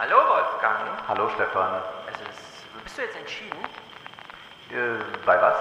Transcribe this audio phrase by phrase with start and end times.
[0.00, 0.96] Hallo Wolfgang.
[1.08, 1.82] Hallo Stefan.
[2.10, 3.58] Es ist, bist du jetzt entschieden?
[4.70, 4.96] Äh,
[5.26, 5.56] bei was?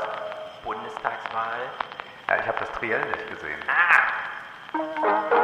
[0.63, 1.59] Bundestagswahl.
[2.29, 3.59] Ja, ich habe das Triell nicht gesehen.
[3.67, 5.38] Ah,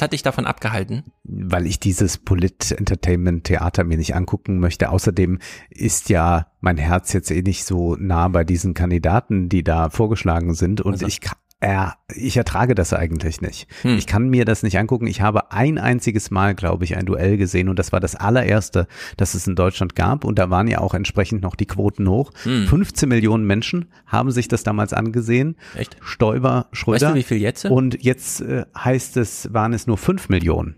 [0.00, 1.04] Was hat dich davon abgehalten?
[1.24, 4.88] weil ich dieses Polit-Entertainment-Theater mir nicht angucken möchte.
[4.88, 9.90] Außerdem ist ja mein Herz jetzt eh nicht so nah bei diesen Kandidaten, die da
[9.90, 10.80] vorgeschlagen sind.
[10.80, 11.06] Und Also.
[11.06, 11.20] ich
[11.60, 13.68] äh, ich ertrage das eigentlich nicht.
[13.82, 13.98] Hm.
[13.98, 15.06] Ich kann mir das nicht angucken.
[15.06, 18.86] Ich habe ein einziges Mal, glaube ich, ein Duell gesehen und das war das allererste,
[19.18, 20.24] das es in Deutschland gab.
[20.24, 22.32] Und da waren ja auch entsprechend noch die Quoten hoch.
[22.44, 22.66] Hm.
[22.66, 25.56] 15 Millionen Menschen haben sich das damals angesehen.
[25.76, 25.96] Echt?
[26.00, 27.08] Stoiber, Schröder.
[27.08, 27.66] Weißt du, wie viel jetzt?
[27.66, 30.76] Und jetzt äh, heißt es, waren es nur 5 Millionen.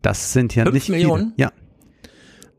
[0.00, 1.32] Das sind ja Fünf nicht Millionen?
[1.36, 1.48] Viele.
[1.48, 1.52] Ja.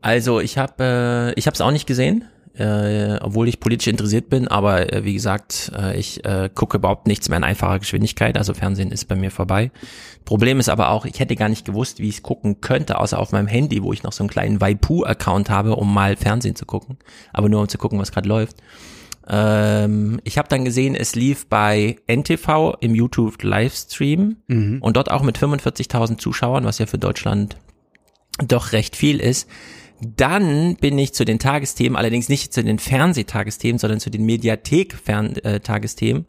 [0.00, 2.24] Also ich habe äh, ich habe es auch nicht gesehen,
[2.58, 7.06] äh, obwohl ich politisch interessiert bin, aber äh, wie gesagt, äh, ich äh, gucke überhaupt
[7.06, 9.70] nichts mehr in einfacher Geschwindigkeit, also Fernsehen ist bei mir vorbei.
[10.24, 13.18] Problem ist aber auch, ich hätte gar nicht gewusst, wie ich es gucken könnte, außer
[13.18, 16.66] auf meinem Handy, wo ich noch so einen kleinen Waipu-Account habe, um mal Fernsehen zu
[16.66, 16.98] gucken,
[17.32, 18.56] aber nur um zu gucken, was gerade läuft.
[19.30, 24.78] Ähm, ich habe dann gesehen, es lief bei NTV im YouTube Livestream Mhm.
[24.80, 27.56] und dort auch mit 45.000 Zuschauern, was ja für Deutschland
[28.46, 29.48] doch recht viel ist.
[30.00, 36.26] Dann bin ich zu den Tagesthemen, allerdings nicht zu den Fernsehtagesthemen, sondern zu den Mediathek-Tagesthemen,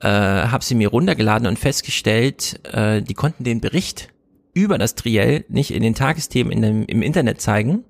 [0.00, 4.10] äh, habe sie mir runtergeladen und festgestellt, äh, die konnten den Bericht
[4.54, 7.84] über das Triell nicht in den Tagesthemen in dem, im Internet zeigen,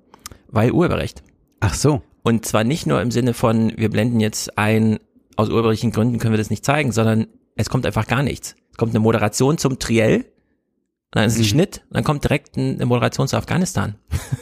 [0.47, 1.23] weil Urheberrecht.
[1.59, 2.01] Ach so.
[2.23, 4.99] Und zwar nicht nur im Sinne von, wir blenden jetzt ein,
[5.35, 8.55] aus urheberlichen Gründen können wir das nicht zeigen, sondern es kommt einfach gar nichts.
[8.71, 10.25] Es kommt eine Moderation zum Triell,
[11.11, 13.95] dann ist ein Schnitt, und dann kommt direkt ein- eine Moderation zu Afghanistan.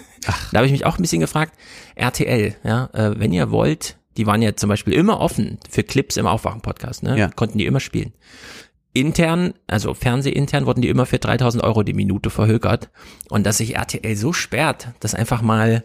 [0.51, 1.53] Da habe ich mich auch ein bisschen gefragt,
[1.95, 6.17] RTL, ja, äh, wenn ihr wollt, die waren ja zum Beispiel immer offen für Clips
[6.17, 7.17] im Aufwachen-Podcast, ne?
[7.17, 7.29] Ja.
[7.29, 8.13] Konnten die immer spielen.
[8.93, 12.89] Intern, also fernsehintern, wurden die immer für 3000 Euro die Minute verhökert.
[13.29, 15.83] Und dass sich RTL so sperrt, das einfach mal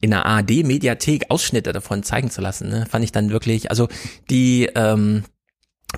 [0.00, 3.88] in der ARD-Mediathek Ausschnitte davon zeigen zu lassen, ne, fand ich dann wirklich, also
[4.30, 5.24] die ähm,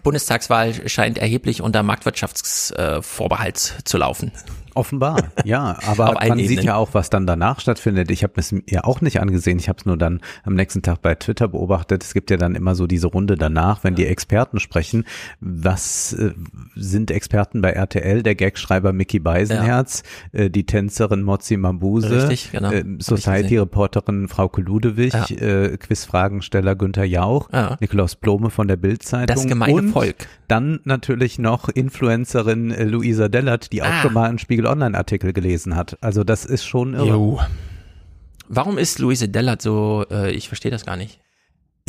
[0.03, 4.33] Bundestagswahl scheint erheblich unter Marktwirtschaftsvorbehalt äh, zu laufen.
[4.75, 5.77] Offenbar, ja.
[5.87, 6.65] Aber man sieht Ebenen.
[6.67, 8.11] ja auch, was dann danach stattfindet.
[8.11, 9.59] Ich habe es mir auch nicht angesehen.
[9.59, 12.03] Ich habe es nur dann am nächsten Tag bei Twitter beobachtet.
[12.05, 15.05] Es gibt ja dann immer so diese Runde danach, wenn die Experten sprechen.
[15.41, 16.33] Was äh,
[16.75, 18.23] sind Experten bei RTL?
[18.23, 22.71] Der Gagschreiber Mickey Beisenherz, äh, die Tänzerin Mozi Mambuse, Richtig, genau.
[22.71, 25.27] Äh, Society-Reporterin Frauke Ludewig, Ja.
[25.37, 27.77] äh, Quizfragensteller Günther Jauch, Ja.
[27.81, 29.35] Nikolaus Blome von der Bildzeitung.
[29.35, 30.29] Das gemeine und Volk.
[30.49, 34.03] Dann natürlich noch Influencerin Luisa Dellert, die auch Ah.
[34.03, 35.97] schon mal einen Spiegel Online Artikel gelesen hat.
[36.03, 37.49] Also das ist schon irre.
[38.49, 41.21] Warum ist Luise Dellert so, äh, ich verstehe das gar nicht.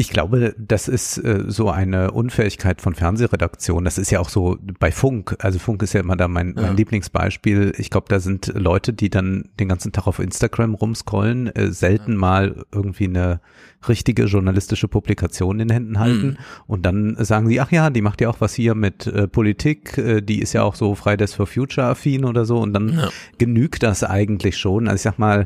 [0.01, 3.85] Ich glaube, das ist äh, so eine Unfähigkeit von Fernsehredaktion.
[3.85, 5.35] Das ist ja auch so bei Funk.
[5.37, 6.63] Also Funk ist ja immer da mein, Ja.
[6.63, 7.73] mein Lieblingsbeispiel.
[7.77, 12.15] Ich glaube, da sind Leute, die dann den ganzen Tag auf Instagram rumscrollen, äh, selten
[12.15, 13.41] mal irgendwie eine
[13.87, 16.37] richtige journalistische Publikation in den Händen halten Mhm.
[16.65, 19.99] und dann sagen sie, ach ja, die macht ja auch was hier mit äh, Politik,
[19.99, 23.09] äh, die ist ja auch so Fridays for Future affin oder so und dann Ja.
[23.37, 24.87] genügt das eigentlich schon.
[24.87, 25.45] Also ich sag mal,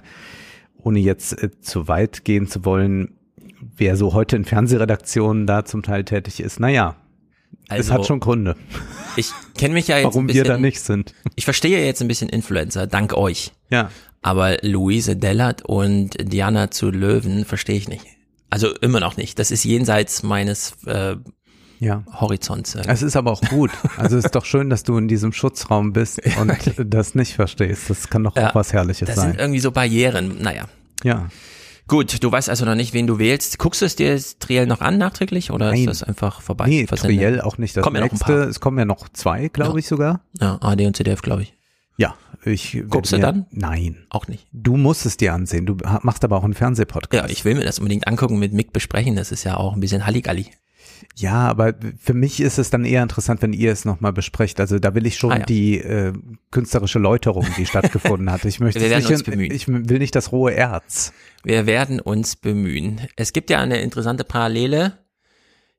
[0.77, 3.15] ohne jetzt äh, zu weit gehen zu wollen,
[3.77, 6.95] wer so heute in Fernsehredaktionen da zum Teil tätig ist, naja,
[7.69, 8.55] es hat schon Gründe,
[9.15, 11.13] Ich kenne mich ja jetzt warum ein wir bisschen, da nicht sind.
[11.35, 13.53] Ich verstehe jetzt ein bisschen Influencer, dank euch.
[13.69, 13.89] Ja.
[14.21, 18.05] Aber Luise Dellert und Diana zu Löwen verstehe ich nicht.
[18.49, 19.39] Also immer noch nicht.
[19.39, 21.15] Das ist jenseits meines äh,
[21.79, 22.03] Ja.
[22.19, 22.75] Horizonts.
[22.75, 23.71] Es ist aber auch gut.
[23.97, 27.89] Also es ist doch schön, dass du in diesem Schutzraum bist und das nicht verstehst.
[27.89, 29.39] Das kann doch Ja, auch was Herrliches Das sind sein.
[29.39, 30.37] irgendwie so Barrieren.
[30.41, 30.65] Naja.
[31.03, 31.29] Ja.
[31.87, 33.59] Gut, du weißt also noch nicht, wen du wählst.
[33.59, 35.81] Guckst du es dir das Triell noch an nachträglich oder Nein.
[35.81, 36.67] ist das einfach vorbei?
[36.67, 37.17] Nee, versendet?
[37.19, 38.25] Triell auch nicht das Kommen ja noch ein nächste.
[38.33, 38.47] paar.
[38.47, 39.77] Es kommen ja noch zwei, glaube Ja.
[39.77, 40.21] ich sogar.
[40.41, 41.53] Ja, AD und CDF, glaube ich.
[41.97, 42.15] Ja.
[42.43, 43.45] Ich Guckst du mir- dann?
[43.51, 44.05] Nein.
[44.09, 44.47] Auch nicht.
[44.51, 45.65] Du musst es dir ansehen.
[45.65, 47.23] Du machst aber auch einen Fernsehpodcast.
[47.23, 49.15] Ja, ich will mir das unbedingt angucken, mit Mick besprechen.
[49.15, 50.47] Das ist ja auch ein bisschen Halligalli.
[51.15, 54.59] Ja, aber für mich ist es dann eher interessant, wenn ihr es nochmal besprecht.
[54.59, 55.45] Also da will ich schon Ah, ja.
[55.45, 56.13] die äh,
[56.51, 58.45] künstlerische Läuterung, die stattgefunden hat.
[58.45, 59.51] Ich möchte es uns nicht, bemühen.
[59.51, 61.13] ich will nicht das rohe Erz.
[61.43, 63.01] Wir werden uns bemühen.
[63.15, 64.97] Es gibt ja eine interessante Parallele.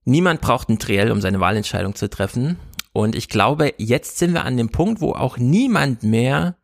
[0.05, 2.59] Niemand braucht ein Triell, um seine Wahlentscheidung zu treffen.
[2.93, 6.57] Und ich glaube, jetzt sind wir an dem Punkt, wo auch niemand mehr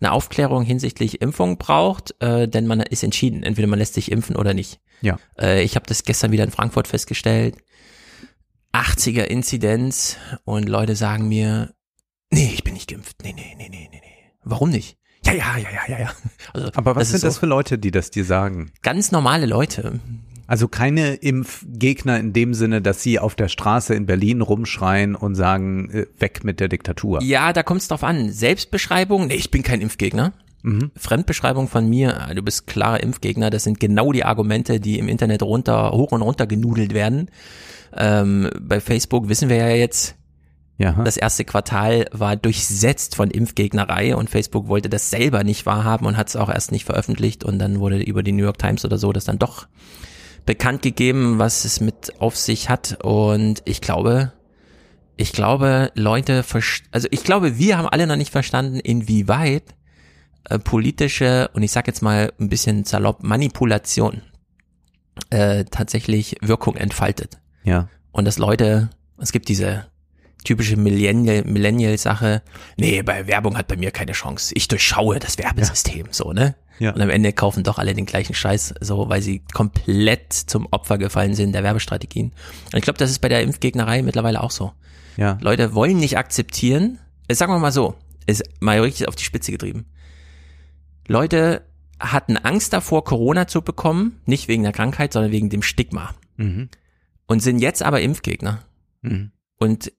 [0.00, 3.42] eine Aufklärung hinsichtlich Impfung braucht, äh, denn man ist entschieden.
[3.42, 4.80] Entweder man lässt sich impfen oder nicht.
[5.00, 5.18] Ja.
[5.40, 7.56] Äh, ich habe das gestern wieder in Frankfurt festgestellt.
[8.80, 11.74] 80er Inzidenz und Leute sagen mir,
[12.30, 13.16] nee, ich bin nicht geimpft.
[13.22, 14.32] Nee, nee, nee, nee, nee, nee.
[14.44, 14.96] Warum nicht?
[15.24, 16.12] Ja, ja, ja, ja, ja, ja.
[16.54, 18.70] Also, Aber was sind das für Leute, die das dir sagen?
[18.82, 20.00] ganz normale Leute.
[20.46, 25.34] Also keine Impfgegner in dem Sinne, dass sie auf der Straße in Berlin rumschreien und
[25.34, 27.22] sagen, äh, weg mit der Diktatur.
[27.22, 28.32] Ja, da kommt es drauf an.
[28.32, 30.32] Selbstbeschreibung, nee, ich bin kein Impfgegner.
[30.62, 30.90] Mhm.
[30.96, 35.08] Fremdbeschreibung von mir, ah, du bist klarer Impfgegner, das sind genau die Argumente, die im
[35.08, 37.30] Internet runter, hoch und runter genudelt werden.
[37.96, 40.16] Ähm, bei Facebook wissen wir ja jetzt,
[40.76, 40.92] Ja.
[41.04, 46.16] das erste Quartal war durchsetzt von Impfgegnerei und Facebook wollte das selber nicht wahrhaben und
[46.16, 48.98] hat es auch erst nicht veröffentlicht und dann wurde über die New York Times oder
[48.98, 49.66] so das dann doch
[50.44, 54.32] bekannt gegeben, was es mit auf sich hat und ich glaube,
[55.16, 56.44] ich glaube, Leute,
[56.92, 59.64] also ich glaube, wir haben alle noch nicht verstanden, inwieweit
[60.48, 64.22] äh, politische und ich sag jetzt mal ein bisschen salopp Manipulation
[65.30, 67.88] äh, tatsächlich Wirkung entfaltet ja.
[68.12, 69.86] und dass Leute, es gibt diese
[70.44, 72.42] typische Millennial- Millennial-Sache,
[72.76, 74.54] nee, bei Werbung hat bei mir keine Chance.
[74.54, 76.54] Ich durchschaue das Werbesystem, so, ne?
[76.78, 76.92] Ja.
[76.92, 80.96] Und am Ende kaufen doch alle den gleichen Scheiß, so, weil sie komplett zum Opfer
[80.96, 82.26] gefallen sind der Werbestrategien.
[82.66, 84.72] Und ich glaube, das ist bei der Impfgegnerei mittlerweile auch so.
[85.16, 85.38] Ja.
[85.40, 87.96] Leute wollen nicht akzeptieren, äh, sagen wir mal so,
[88.26, 89.86] ist mal richtig auf die Spitze getrieben.
[91.08, 91.62] Leute
[91.98, 96.14] hatten Angst davor, Corona zu bekommen, nicht wegen der Krankheit, sondern wegen dem Stigma.
[96.36, 96.68] Mhm.
[97.26, 98.62] Und sind jetzt aber Impfgegner
[99.02, 99.30] Mhm.
[99.58, 99.92] und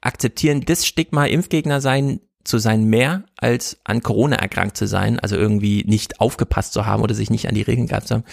[0.00, 5.34] akzeptieren das Stigma, Impfgegner sein zu sein mehr als an Corona erkrankt zu sein, also
[5.34, 8.24] irgendwie nicht aufgepasst zu haben oder sich nicht an die Regeln gehabt zu haben.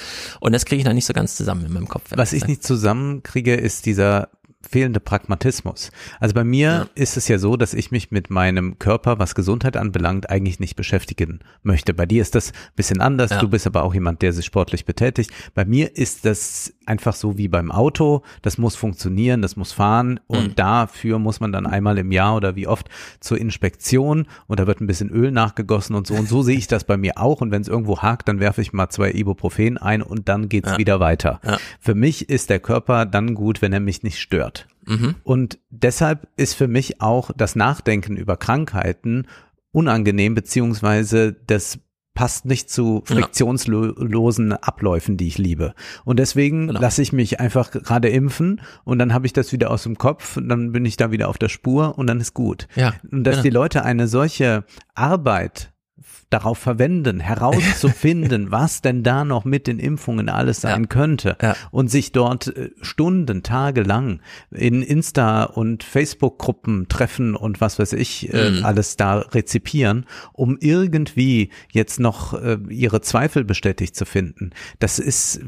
[0.42, 2.12] Und das kriege ich noch nicht so ganz zusammen in meinem Kopf.
[2.14, 4.30] Was ich nicht zusammenkriege, ist dieser
[4.70, 5.92] fehlende Pragmatismus.
[6.20, 6.88] Also bei mir Ja.
[6.96, 10.76] ist es ja so, dass ich mich mit meinem Körper, was Gesundheit anbelangt, eigentlich nicht
[10.76, 11.94] beschäftigen möchte.
[11.94, 13.32] Bei dir ist das ein bisschen anders.
[13.32, 13.40] Ja.
[13.40, 15.32] Du bist aber auch jemand, der sich sportlich betätigt.
[15.54, 18.22] Bei mir ist das einfach so wie beim Auto.
[18.42, 20.56] Das muss funktionieren, das muss fahren und Mhm.
[20.56, 24.82] dafür muss man dann einmal im Jahr oder wie oft zur Inspektion und da wird
[24.82, 26.16] ein bisschen Öl nachgegossen und so.
[26.16, 27.42] Und so sehe ich das bei mir auch.
[27.42, 30.72] Und wenn es irgendwo hakt, dann werfe ich mal zwei Ibuprofen ein und dann geht's
[30.72, 30.78] Ja.
[30.78, 31.40] wieder weiter.
[31.80, 34.51] Für mich ist der Körper dann gut, wenn er mich nicht stört.
[34.86, 35.16] Mhm.
[35.24, 39.28] Und deshalb ist für mich auch das Nachdenken über Krankheiten
[39.72, 41.80] unangenehm, beziehungsweise das
[42.14, 45.74] passt nicht zu friktionslosen Abläufen, die ich liebe.
[46.04, 46.80] Und deswegen Genau.
[46.82, 50.36] lasse ich mich einfach gerade impfen und dann habe ich das wieder aus dem Kopf
[50.38, 52.68] und dann bin ich da wieder auf der Spur und dann ist gut.
[52.76, 53.44] Ja, Und dass genau.
[53.44, 55.72] die Leute eine solche Arbeit
[56.32, 60.88] darauf verwenden, herauszufinden, was denn da noch mit den Impfungen alles sein Ja.
[60.88, 61.56] könnte Ja.
[61.70, 67.94] und sich dort äh, Stunden, Tage lang in Insta und Facebook-Gruppen treffen und was weiß
[67.94, 68.66] ich äh, Mhm.
[68.66, 74.52] alles da rezipieren, um irgendwie jetzt noch äh, ihre Zweifel bestätigt zu finden.
[74.80, 75.42] Das ist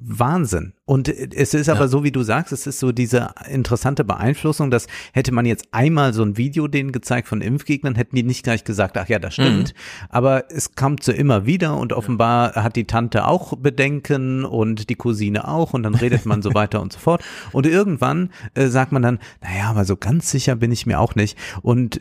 [0.00, 0.72] Wahnsinn.
[0.84, 1.88] Und äh, es ist aber Ja.
[1.88, 6.12] so, wie du sagst, es ist so diese interessante Beeinflussung, dass hätte man jetzt einmal
[6.14, 9.34] so ein Video denen gezeigt von Impfgegnern, hätten die nicht gleich gesagt, ach ja, das
[9.34, 9.74] stimmt.
[10.12, 14.94] Aber es kommt so immer wieder und offenbar hat die Tante auch Bedenken und die
[14.94, 17.24] Cousine auch und dann redet man so weiter und so fort.
[17.50, 21.14] Und irgendwann äh, sagt man dann, naja, aber so ganz sicher bin ich mir auch
[21.14, 21.36] nicht.
[21.62, 22.00] Und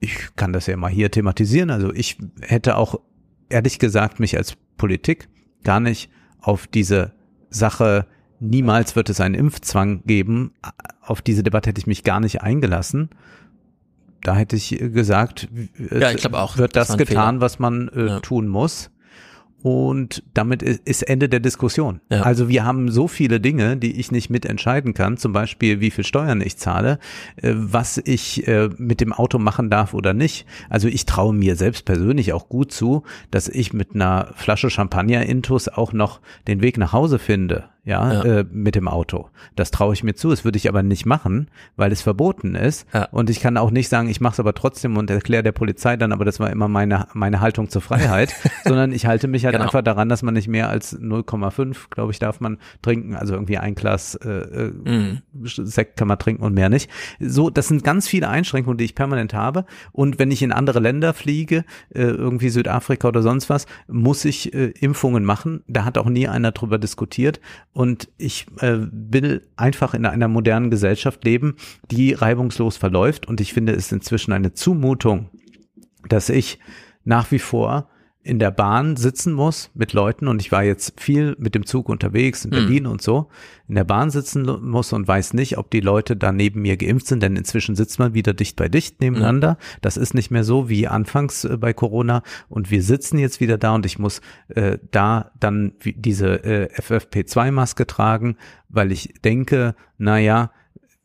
[0.00, 1.70] ich kann das ja mal hier thematisieren.
[1.70, 3.00] Also ich hätte auch
[3.48, 5.28] ehrlich gesagt mich als Politik
[5.62, 7.12] gar nicht auf diese
[7.48, 8.06] Sache
[8.42, 10.52] niemals wird es einen Impfzwang geben.
[11.00, 13.10] Auf diese Debatte hätte ich mich gar nicht eingelassen.
[14.22, 15.48] Da hätte ich gesagt,
[15.90, 16.56] es Ja, ich auch.
[16.56, 17.40] wird Das das, getan, Fehler.
[17.40, 18.20] was man äh, Ja.
[18.20, 18.90] tun muss.
[19.62, 22.00] Und damit ist Ende der Diskussion.
[22.10, 22.22] Ja.
[22.22, 26.02] Also wir haben so viele Dinge, die ich nicht mitentscheiden kann, zum Beispiel wie viel
[26.02, 26.98] Steuern ich zahle,
[27.36, 30.46] äh, was ich äh, mit dem Auto machen darf oder nicht.
[30.68, 35.24] Also ich traue mir selbst persönlich auch gut zu, dass ich mit einer Flasche Champagner
[35.26, 37.64] Intus auch noch den Weg nach Hause finde.
[37.84, 38.22] Ja, Ja.
[38.22, 39.28] Äh, mit dem Auto.
[39.56, 40.30] Das traue ich mir zu.
[40.30, 42.86] Das würde ich aber nicht machen, weil es verboten ist.
[42.94, 43.06] Ja.
[43.10, 45.96] Und ich kann auch nicht sagen, ich mache es aber trotzdem und erkläre der Polizei
[45.96, 48.34] dann, aber das war immer meine, meine Haltung zur Freiheit,
[48.64, 49.64] sondern ich halte mich halt Genau.
[49.64, 53.16] einfach daran, dass man nicht mehr als 0,5, glaube ich, darf man trinken.
[53.16, 55.22] Also irgendwie ein Glas äh, äh, Mhm.
[55.44, 56.88] Sekt kann man trinken und mehr nicht.
[57.20, 59.64] So, das sind ganz viele Einschränkungen, die ich permanent habe.
[59.92, 64.54] Und wenn ich in andere Länder fliege, äh, irgendwie Südafrika oder sonst was, muss ich
[64.54, 65.62] äh, Impfungen machen.
[65.66, 67.40] Da hat auch nie einer drüber diskutiert,
[67.72, 71.56] Und ich äh, will einfach in einer modernen Gesellschaft leben,
[71.90, 73.26] die reibungslos verläuft.
[73.26, 75.30] Und ich finde es inzwischen eine Zumutung,
[76.08, 76.58] dass ich
[77.04, 77.88] nach wie vor
[78.24, 81.88] in der Bahn sitzen muss mit Leuten und ich war jetzt viel mit dem Zug
[81.88, 83.28] unterwegs in Berlin und so,
[83.66, 87.08] in der Bahn sitzen muss und weiß nicht, ob die Leute da neben mir geimpft
[87.08, 89.58] sind, denn inzwischen sitzt man wieder dicht bei dicht nebeneinander.
[89.80, 92.22] Das ist nicht mehr so wie anfangs äh, bei Corona.
[92.48, 97.86] Und wir sitzen jetzt wieder da und ich muss äh, da dann diese äh, FFP2-Maske
[97.88, 98.36] tragen,
[98.68, 100.52] weil ich denke, naja,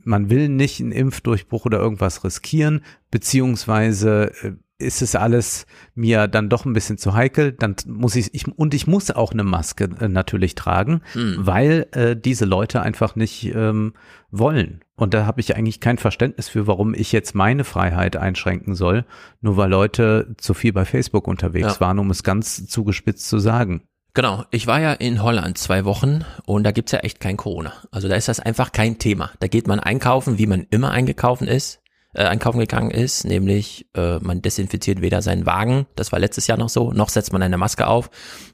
[0.03, 5.65] man will nicht einen Impfdurchbruch oder irgendwas riskieren, beziehungsweise äh, ist es alles
[5.95, 9.31] mir dann doch ein bisschen zu heikel, dann muss ich, ich und ich muss auch
[9.31, 11.01] eine Maske äh, natürlich tragen,
[11.37, 13.93] weil äh, diese Leute einfach nicht ähm,
[14.29, 14.81] wollen.
[14.95, 19.05] Und da habe ich eigentlich kein Verständnis für, warum ich jetzt meine Freiheit einschränken soll,
[19.41, 21.79] nur weil Leute zu viel bei Facebook unterwegs Ja.
[21.79, 23.83] waren, um es ganz zugespitzt zu sagen.
[24.13, 27.73] Genau, ich war ja in Holland zwei Wochen und da gibt's ja echt kein Corona.
[27.91, 29.29] Also da ist das einfach kein Thema.
[29.39, 31.81] Da geht man einkaufen, wie man immer eingekauft ist,
[32.17, 36.57] äh, einkaufen gegangen ist, nämlich äh, man desinfiziert weder seinen Wagen, das war letztes Jahr
[36.57, 38.09] noch so, noch setzt man eine Maske auf.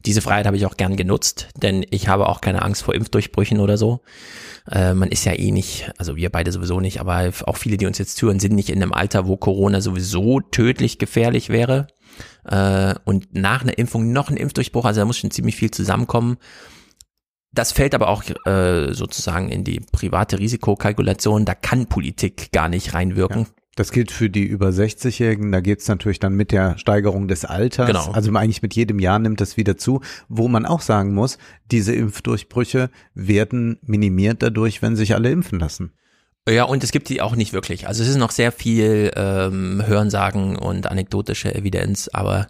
[0.06, 3.60] Diese Freiheit habe ich auch gern genutzt, denn ich habe auch keine Angst vor Impfdurchbrüchen
[3.60, 4.02] oder so.
[4.70, 7.86] Äh, man ist ja eh nicht, also wir beide sowieso nicht, aber auch viele, die
[7.86, 11.88] uns jetzt zuhören, sind nicht in einem Alter, wo Corona sowieso tödlich gefährlich wäre.
[12.46, 16.38] Äh, und nach einer Impfung noch ein Impfdurchbruch, also da muss schon ziemlich viel zusammenkommen.
[17.54, 21.46] Das fällt aber auch äh, sozusagen in die private Risikokalkulation.
[21.46, 23.48] Da kann Politik gar nicht reinwirken.
[23.76, 25.52] Das gilt für die über 60-Jährigen.
[25.52, 27.88] Da geht's natürlich dann mit der Steigerung des Alters.
[27.88, 28.12] Genau.
[28.12, 31.38] Also eigentlich mit jedem Jahr nimmt das wieder zu, wo man auch sagen muss,
[31.72, 35.94] diese Impfdurchbrüche werden minimiert dadurch, wenn sich alle impfen lassen.
[36.48, 37.88] Ja, und es gibt die auch nicht wirklich.
[37.88, 42.48] Also es ist noch sehr viel ähm, Hörensagen und anekdotische Evidenz, aber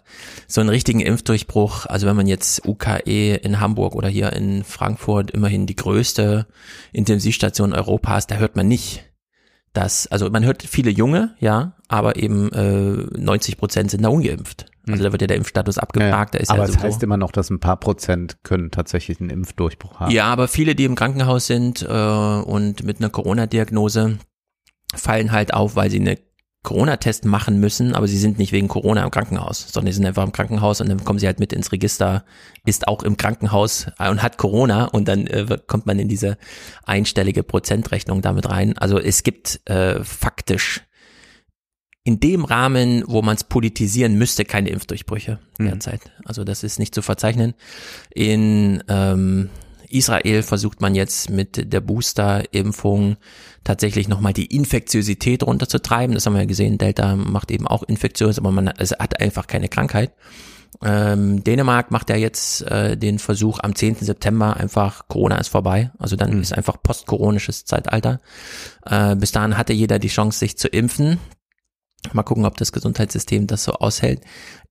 [0.48, 5.30] so einen richtigen Impfdurchbruch, also wenn man jetzt UKE in Hamburg oder hier in Frankfurt
[5.30, 6.48] immerhin die größte
[6.92, 9.04] Intensivstation Europas, da hört man nicht,
[9.74, 14.66] dass, also man hört viele Junge, ja, aber eben äh, 90 Prozent sind da ungeimpft.
[14.88, 17.32] Also da wird ja der Impfstatus abgefragt, da ist Aber ja es heißt immer noch,
[17.32, 20.10] dass ein paar Prozent können tatsächlich einen Impfdurchbruch haben.
[20.10, 24.18] Ja, aber viele, die im Krankenhaus sind äh, und mit einer Corona-Diagnose
[24.94, 26.18] fallen halt auf, weil sie eine
[26.64, 30.24] Corona-Test machen müssen, aber sie sind nicht wegen Corona im Krankenhaus, sondern sie sind einfach
[30.24, 32.24] im Krankenhaus und dann kommen sie halt mit ins Register,
[32.64, 36.38] ist auch im Krankenhaus und hat Corona und dann äh, kommt man in diese
[36.84, 38.78] einstellige Prozentrechnung damit rein.
[38.78, 40.83] Also es gibt äh, faktisch
[42.04, 46.02] in dem Rahmen, wo man es politisieren müsste, keine Impfdurchbrüche derzeit.
[46.24, 47.54] Also das ist nicht zu verzeichnen.
[48.14, 49.48] In ähm,
[49.88, 53.16] Israel versucht man jetzt mit der Booster-Impfung
[53.64, 56.14] tatsächlich nochmal die Infektiosität runterzutreiben.
[56.14, 56.76] Das haben wir ja gesehen.
[56.76, 60.12] Delta macht eben auch infektiös, aber man es hat einfach keine Krankheit.
[60.82, 63.96] Ähm, Dänemark macht ja jetzt äh, den Versuch am 10.
[63.96, 65.90] September einfach, Corona ist vorbei.
[65.98, 68.20] Also dann ist einfach postkoronisches Zeitalter.
[68.84, 71.18] Äh, bis dahin hatte jeder die Chance, sich zu impfen.
[72.12, 74.20] Mal gucken, ob das Gesundheitssystem das so aushält.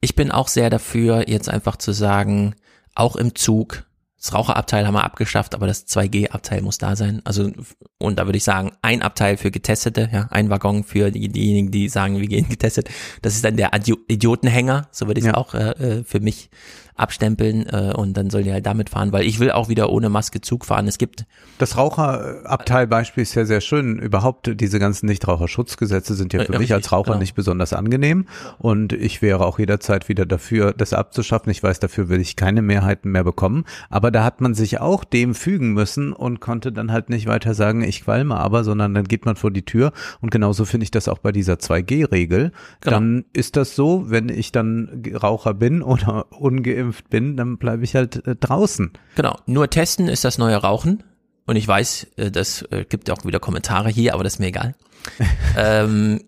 [0.01, 2.55] Ich bin auch sehr dafür, jetzt einfach zu sagen,
[2.95, 3.85] auch im Zug,
[4.17, 7.21] das Raucherabteil haben wir abgeschafft, aber das 2G-Abteil muss da sein.
[7.25, 7.51] Also,
[7.97, 11.71] und da würde ich sagen, ein Abteil für Getestete, ja, ein Waggon für die, diejenigen,
[11.71, 12.89] die sagen, wir gehen getestet.
[13.21, 13.71] Das ist dann der
[14.07, 15.37] Idiotenhänger, so würde ich es Ja.
[15.37, 16.49] auch äh, äh, für mich
[16.95, 20.09] abstempeln äh, und dann sollen die halt damit fahren, weil ich will auch wieder ohne
[20.09, 20.87] Maske Zug fahren.
[20.87, 21.25] Es gibt
[21.57, 23.97] Das Raucherabteilbeispiel ist ja sehr schön.
[23.99, 27.19] Überhaupt diese ganzen Nichtraucherschutzgesetze sind ja Äh, für mich richtig, als Raucher genau.
[27.19, 28.25] nicht besonders angenehm.
[28.59, 31.51] Und ich wäre auch jederzeit wieder dafür, das abzuschaffen.
[31.51, 33.65] Ich weiß, dafür will ich keine Mehrheiten mehr bekommen.
[33.89, 37.53] Aber da hat man sich auch dem fügen müssen und konnte dann halt nicht weiter
[37.53, 39.91] sagen, ich qualme aber, sondern dann geht man vor die Tür.
[40.21, 42.51] Und genauso finde ich das auch bei dieser 2G-Regel.
[42.81, 42.95] Genau.
[42.95, 47.95] Dann ist das so, wenn ich dann Raucher bin oder ungeimpft bin, dann bleibe ich
[47.95, 48.91] halt äh, draußen.
[49.15, 51.03] Genau, nur testen ist das neue Rauchen.
[51.45, 54.47] Und ich weiß, äh, das äh, gibt auch wieder Kommentare hier, aber das ist mir
[54.47, 54.75] egal.
[55.57, 56.21] ähm,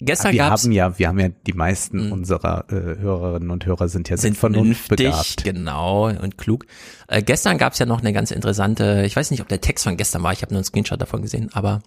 [0.00, 3.88] gestern wir gab's haben ja, wir haben ja die meisten unserer äh, Hörerinnen und Hörer
[3.88, 6.66] sind ja sind vernünftig, genau, und klug.
[7.06, 9.96] Äh, gestern gab's ja noch eine ganz interessante, ich weiß nicht, ob der Text von
[9.96, 11.80] gestern war, ich habe nur einen Screenshot davon gesehen, aber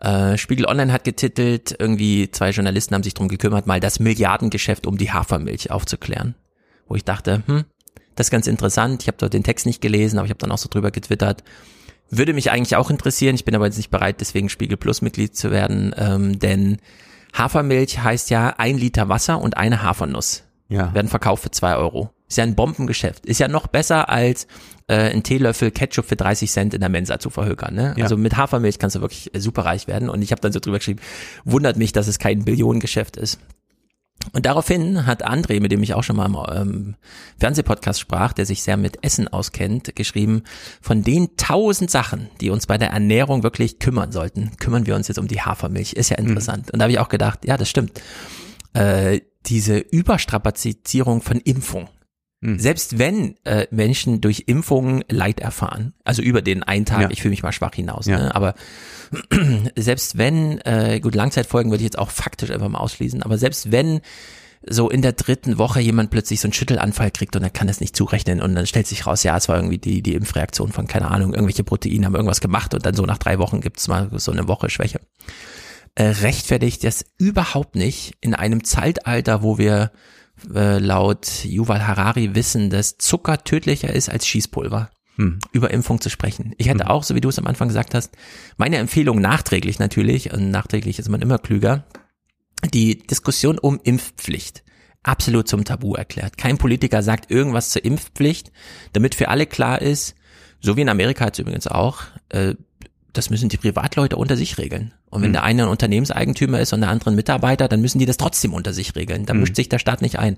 [0.00, 4.86] äh, Spiegel Online hat getitelt, irgendwie zwei Journalisten haben sich drum gekümmert, mal das Milliardengeschäft
[4.86, 6.34] um die Hafermilch aufzuklären.
[6.90, 7.64] Wo ich dachte, hm,
[8.16, 9.02] das ist ganz interessant.
[9.02, 11.44] Ich habe dort den Text nicht gelesen, aber ich habe dann auch so drüber getwittert.
[12.10, 13.36] Würde mich eigentlich auch interessieren.
[13.36, 16.78] Ich bin aber jetzt nicht bereit, deswegen Spiegel Plus Mitglied zu werden, ähm, denn
[17.32, 20.92] Hafermilch heißt ja ein Liter Wasser und eine Hafernuss Ja.
[20.92, 22.10] werden verkauft für zwei Euro.
[22.28, 23.24] Ist ja ein Bombengeschäft.
[23.26, 24.48] Ist ja noch besser als
[24.88, 27.74] äh, ein Teelöffel Ketchup für 30 Cent in der Mensa zu verhökern.
[27.74, 27.94] Ne?
[27.96, 28.02] Ja.
[28.04, 30.08] Also mit Hafermilch kannst du wirklich äh, superreich werden.
[30.08, 31.00] Und ich habe dann so drüber geschrieben,
[31.44, 33.38] wundert mich, dass es kein Billionengeschäft ist.
[34.32, 36.94] Und daraufhin hat André, mit dem ich auch schon mal im ähm,
[37.38, 40.42] Fernsehpodcast sprach, der sich sehr mit Essen auskennt, geschrieben,
[40.80, 45.08] von den tausend Sachen, die uns bei der Ernährung wirklich kümmern sollten, kümmern wir uns
[45.08, 45.94] jetzt um die Hafermilch.
[45.94, 46.66] Ist ja interessant.
[46.66, 46.70] Mhm.
[46.72, 48.00] Und da habe ich auch gedacht, ja, das stimmt.
[48.74, 51.88] Äh, diese Überstrapazierung von Impfung.
[52.40, 52.58] Mhm.
[52.58, 57.10] Selbst wenn äh, Menschen durch Impfungen Leid erfahren, also über den einen Tag, ja.
[57.10, 58.18] ich fühle mich mal schwach hinaus, ja.
[58.18, 58.34] ne?
[58.34, 58.54] aber
[59.76, 63.72] selbst wenn, äh, gut, Langzeitfolgen würde ich jetzt auch faktisch einfach mal ausschließen, aber selbst
[63.72, 64.00] wenn
[64.66, 67.80] so in der dritten Woche jemand plötzlich so einen Schüttelanfall kriegt und er kann das
[67.80, 70.86] nicht zurechnen und dann stellt sich raus, ja, es war irgendwie die, die Impfreaktion von,
[70.86, 74.10] keine Ahnung, irgendwelche Proteine haben irgendwas gemacht und dann so nach drei Wochen gibt's mal
[74.14, 75.00] so eine Woche Schwäche.
[75.94, 79.92] Äh, rechtfertigt das überhaupt nicht in einem Zeitalter, wo wir
[80.54, 85.38] äh, laut Yuval Harari wissen, dass Zucker tödlicher ist als Schießpulver hm.
[85.52, 86.54] über Impfung zu sprechen.
[86.58, 86.90] Ich hätte hm.
[86.90, 88.16] auch, so wie du es am Anfang gesagt hast,
[88.56, 91.84] meine Empfehlung nachträglich natürlich, und nachträglich ist man immer klüger,
[92.74, 94.62] die Diskussion um Impfpflicht
[95.02, 96.36] absolut zum Tabu erklärt.
[96.36, 98.52] Kein Politiker sagt irgendwas zur Impfpflicht,
[98.92, 100.14] damit für alle klar ist,
[100.60, 102.54] so wie in Amerika jetzt übrigens auch, äh,
[103.12, 104.92] das müssen die Privatleute unter sich regeln.
[105.10, 105.34] Und wenn mhm.
[105.34, 108.54] der eine ein Unternehmenseigentümer ist und der andere ein Mitarbeiter, dann müssen die das trotzdem
[108.54, 109.26] unter sich regeln.
[109.26, 109.40] Da mhm.
[109.40, 110.36] mischt sich der Staat nicht ein.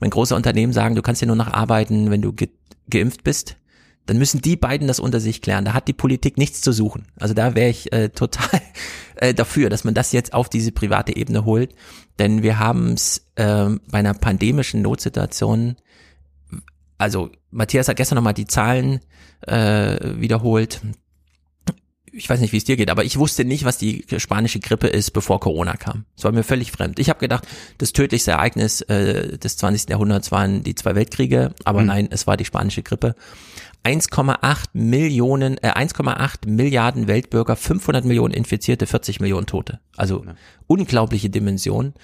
[0.00, 2.48] Wenn große Unternehmen sagen, du kannst hier nur noch arbeiten, wenn du ge
[2.90, 3.56] geimpft bist,
[4.04, 5.64] dann müssen die beiden das unter sich klären.
[5.64, 7.06] Da hat die Politik nichts zu suchen.
[7.18, 8.60] Also da wäre ich äh, total
[9.16, 11.74] äh, dafür, dass man das jetzt auf diese private Ebene holt.
[12.18, 15.76] Denn wir haben es äh, bei einer pandemischen Notsituation,
[16.98, 19.00] also Matthias hat gestern nochmal die Zahlen
[19.46, 20.80] äh, wiederholt
[22.16, 24.86] ich weiß nicht, wie es dir geht, aber ich wusste nicht, was die spanische Grippe
[24.86, 26.04] ist, bevor Corona kam.
[26.16, 26.98] Es war mir völlig fremd.
[26.98, 27.46] Ich habe gedacht,
[27.78, 29.90] das tödlichste Ereignis äh, des 20.
[29.90, 31.86] Jahrhunderts waren die zwei Weltkriege, aber mhm.
[31.86, 33.14] nein, es war die spanische Grippe.
[33.84, 39.80] 1,8 Millionen, äh, 1,8 Milliarden Weltbürger, 500 Millionen Infizierte, 40 Millionen Tote.
[39.96, 40.34] Also ja.
[40.66, 41.94] unglaubliche Dimension.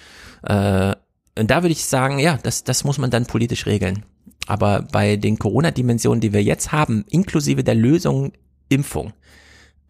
[0.43, 0.95] Äh,
[1.39, 4.05] und da würde ich sagen, ja, das, das muss man dann politisch regeln.
[4.47, 8.33] Aber bei den Corona-Dimensionen, die wir jetzt haben, inklusive der Lösung
[8.69, 9.13] Impfung,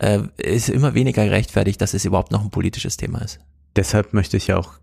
[0.01, 3.39] äh, ist immer weniger gerechtfertigt, dass es überhaupt noch ein politisches Thema ist.
[3.75, 4.74] Deshalb möchte ich auch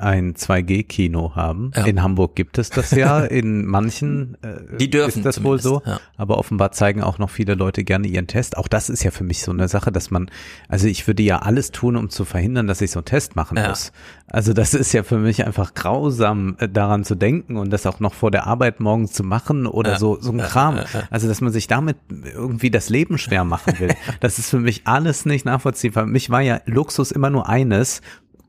[0.00, 1.72] ein 2G-Kino haben.
[1.74, 1.84] Ja.
[1.86, 5.82] In Hamburg gibt es das ja, in manchen äh, Die dürfen ist das wohl so.
[5.84, 6.00] Ja.
[6.16, 8.56] Aber offenbar zeigen auch noch viele Leute gerne ihren Test.
[8.56, 10.30] Auch das ist ja für mich so eine Sache, dass man,
[10.68, 13.56] also ich würde ja alles tun, um zu verhindern, dass ich so einen Test machen
[13.56, 13.68] ja.
[13.68, 13.92] muss.
[14.26, 18.00] Also das ist ja für mich einfach grausam, äh, daran zu denken und das auch
[18.00, 20.80] noch vor der Arbeit morgens zu machen oder so, so ein Kram.
[21.10, 23.94] Also dass man sich damit irgendwie das Leben schwer machen will.
[24.20, 26.04] das ist für mich alles nicht nachvollziehbar.
[26.04, 28.00] Für mich war ja Luxus immer nur eines,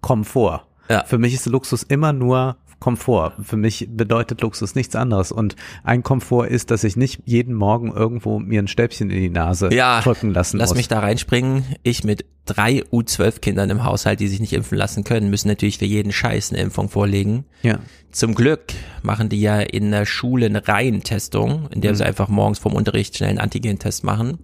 [0.01, 0.65] Komfort.
[0.89, 1.03] Ja.
[1.05, 3.33] Für mich ist Luxus immer nur Komfort.
[3.43, 5.31] Für mich bedeutet Luxus nichts anderes.
[5.31, 9.29] Und ein Komfort ist, dass ich nicht jeden Morgen irgendwo mir ein Stäbchen in die
[9.29, 10.69] Nase ja, drücken lassen lass muss.
[10.69, 11.63] Lass mich da reinspringen.
[11.83, 15.85] Ich mit drei U12-Kindern im Haushalt, die sich nicht impfen lassen können, müssen natürlich für
[15.85, 17.45] jeden Scheiß eine Impfung vorlegen.
[17.61, 17.79] Ja.
[18.11, 18.73] Zum Glück
[19.03, 21.95] machen die ja in der Schule eine Reihentestung, in der mhm.
[21.97, 24.39] sie einfach morgens vom Unterricht schnell einen Antigen-Test machen,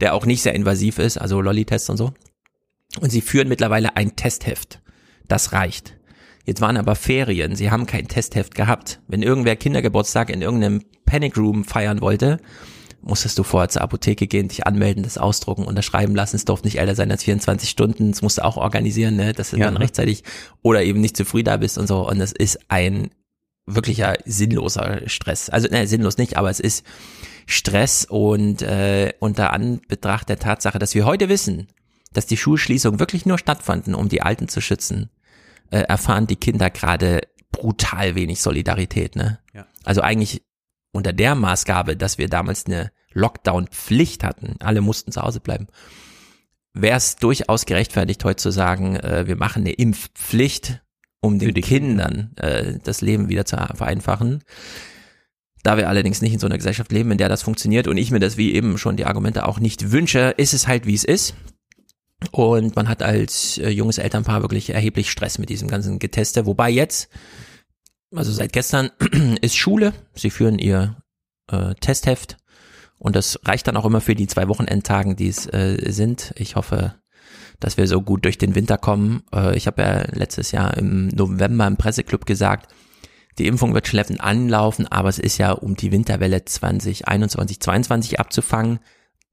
[0.00, 2.12] der auch nicht sehr invasiv ist, also Lolli-Test und so.
[3.00, 4.80] Und sie führen mittlerweile ein Testheft.
[5.28, 5.94] Das reicht.
[6.44, 9.00] Jetzt waren aber Ferien, sie haben kein Testheft gehabt.
[9.08, 12.38] Wenn irgendwer Kindergeburtstag in irgendeinem Panic Room feiern wollte,
[13.02, 16.36] musstest du vorher zur Apotheke gehen, dich anmelden, das ausdrucken, unterschreiben lassen.
[16.36, 18.10] Es durfte nicht älter sein als 24 Stunden.
[18.10, 19.66] Es musst du auch organisieren, ne, dass du ja.
[19.66, 20.22] dann rechtzeitig
[20.62, 22.08] oder eben nicht zu früh da bist und so.
[22.08, 23.10] Und das ist ein
[23.66, 25.50] wirklicher sinnloser Stress.
[25.50, 26.84] Also ne, sinnlos nicht, aber es ist
[27.46, 31.68] Stress und äh, unter Anbetracht der Tatsache, dass wir heute wissen,
[32.12, 35.10] dass die Schulschließungen wirklich nur stattfanden, um die Alten zu schützen,
[35.70, 39.16] äh, erfahren die Kinder gerade brutal wenig Solidarität.
[39.16, 39.38] Ne?
[39.54, 39.66] Ja.
[39.84, 40.42] Also eigentlich
[40.92, 45.68] unter der Maßgabe, dass wir damals eine Lockdown-Pflicht hatten, alle mussten zu Hause bleiben,
[46.74, 50.82] wäre es durchaus gerechtfertigt, heute zu sagen, äh, wir machen eine Impfpflicht,
[51.20, 54.44] um den Kindern äh, das Leben wieder zu vereinfachen.
[55.62, 58.10] Da wir allerdings nicht in so einer Gesellschaft leben, in der das funktioniert und ich
[58.10, 61.02] mir das wie eben schon die Argumente auch nicht wünsche, ist es halt wie es
[61.02, 61.34] ist.
[62.32, 66.46] Und man hat als äh, junges Elternpaar wirklich erheblich Stress mit diesem ganzen Geteste.
[66.46, 67.08] Wobei jetzt,
[68.14, 68.90] also seit gestern
[69.40, 69.92] ist Schule.
[70.14, 70.96] Sie führen ihr
[71.50, 72.38] äh, Testheft.
[72.98, 76.32] Und das reicht dann auch immer für die zwei Wochenendtagen, die es äh, sind.
[76.36, 76.94] Ich hoffe,
[77.60, 79.22] dass wir so gut durch den Winter kommen.
[79.34, 82.72] Äh, ich habe ja letztes Jahr im November im Presseclub gesagt,
[83.38, 88.78] die Impfung wird schleppend anlaufen, aber es ist ja um die Winterwelle 2021, 2022 abzufangen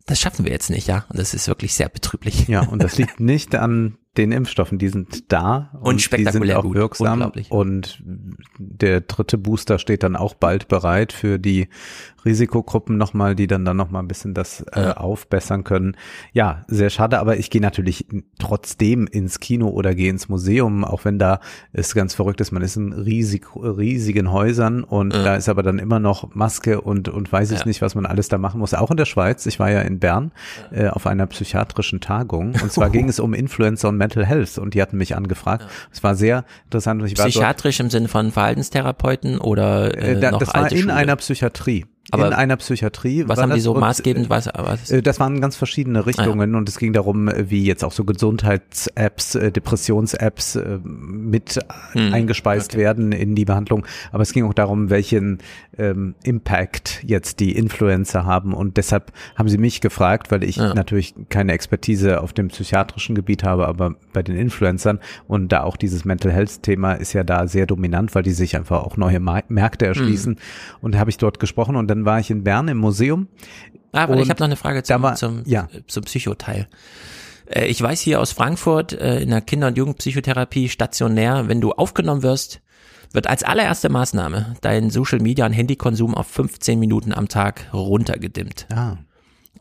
[0.05, 1.05] das schaffen wir jetzt nicht, ja.
[1.09, 2.47] Und das ist wirklich sehr betrüblich.
[2.47, 6.57] Ja, und das liegt nicht an den Impfstoffen, die sind da Und die spektakulär sind
[6.57, 7.49] auch gut, wirksam unglaublich.
[7.51, 8.03] und
[8.59, 11.67] der dritte Booster steht dann auch bald bereit für die
[12.25, 14.97] Risikogruppen nochmal, die dann dann nochmal ein bisschen das äh, Ja.
[14.97, 15.95] aufbessern können.
[16.33, 18.05] Ja, sehr schade, aber ich gehe natürlich
[18.39, 21.39] trotzdem ins Kino oder gehe ins Museum, auch wenn da
[21.71, 25.23] es ganz verrückt ist, man ist in riesig, riesigen Häusern und Ja.
[25.23, 27.65] da ist aber dann immer noch Maske und, und weiß ich Ja.
[27.65, 28.73] nicht, was man alles da machen muss.
[28.73, 30.31] Auch in der Schweiz, ich war ja in Bern
[30.71, 34.73] äh, auf einer psychiatrischen Tagung und zwar ging es um Influencer und Mental Health und
[34.73, 35.65] die hatten mich angefragt.
[35.91, 37.01] Es war sehr interessant.
[37.05, 40.77] Ich war dort, Psychiatrisch im Sinne von Verhaltenstherapeuten oder äh, äh, da, das war in
[40.79, 40.93] Schule?
[40.93, 41.85] einer Psychiatrie.
[42.11, 43.23] Aber in einer Psychiatrie.
[43.27, 44.29] Was haben die das so und, maßgebend?
[44.29, 47.83] Was, was äh, Das waren ganz verschiedene Richtungen und es ging darum, äh, wie jetzt
[47.83, 51.59] auch so Gesundheits-Apps, äh, Depressions-Apps äh, mit
[51.93, 53.85] Hm, eingespeist werden in die Behandlung.
[54.11, 55.39] Aber es ging auch darum, welchen
[55.77, 60.73] ähm, Impact jetzt die Influencer haben und deshalb haben sie mich gefragt, weil ich Ja.
[60.73, 65.77] natürlich keine Expertise auf dem psychiatrischen Gebiet habe, aber bei den Influencern und da auch
[65.77, 69.85] dieses Mental Health-Thema ist ja da sehr dominant, weil die sich einfach auch neue Märkte
[69.85, 70.37] erschließen
[70.81, 73.27] und da habe ich dort gesprochen und dann war ich in Bern im Museum
[73.91, 75.67] Aber ich habe noch eine Frage zum, war- zum, ja.
[75.87, 76.67] zum Psychoteil.
[77.45, 81.71] Äh, Ich weiß hier aus Frankfurt äh, in der Kinder- und Jugendpsychotherapie stationär, wenn du
[81.73, 82.61] aufgenommen wirst,
[83.11, 88.65] wird als allererste Maßnahme dein Social Media und Handykonsum auf 15 Minuten am Tag runtergedimmt.
[88.73, 88.97] Ah.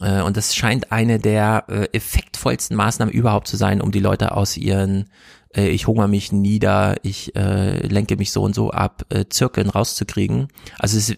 [0.01, 4.57] Äh, Und das scheint eine der effektvollsten Maßnahmen überhaupt zu sein, um die Leute aus
[4.57, 5.11] ihren
[5.55, 9.68] äh, ich hungere mich nieder, ich äh, lenke mich so und so ab, äh, Zirkeln
[9.68, 10.49] rauszukriegen.
[10.79, 11.14] Also es,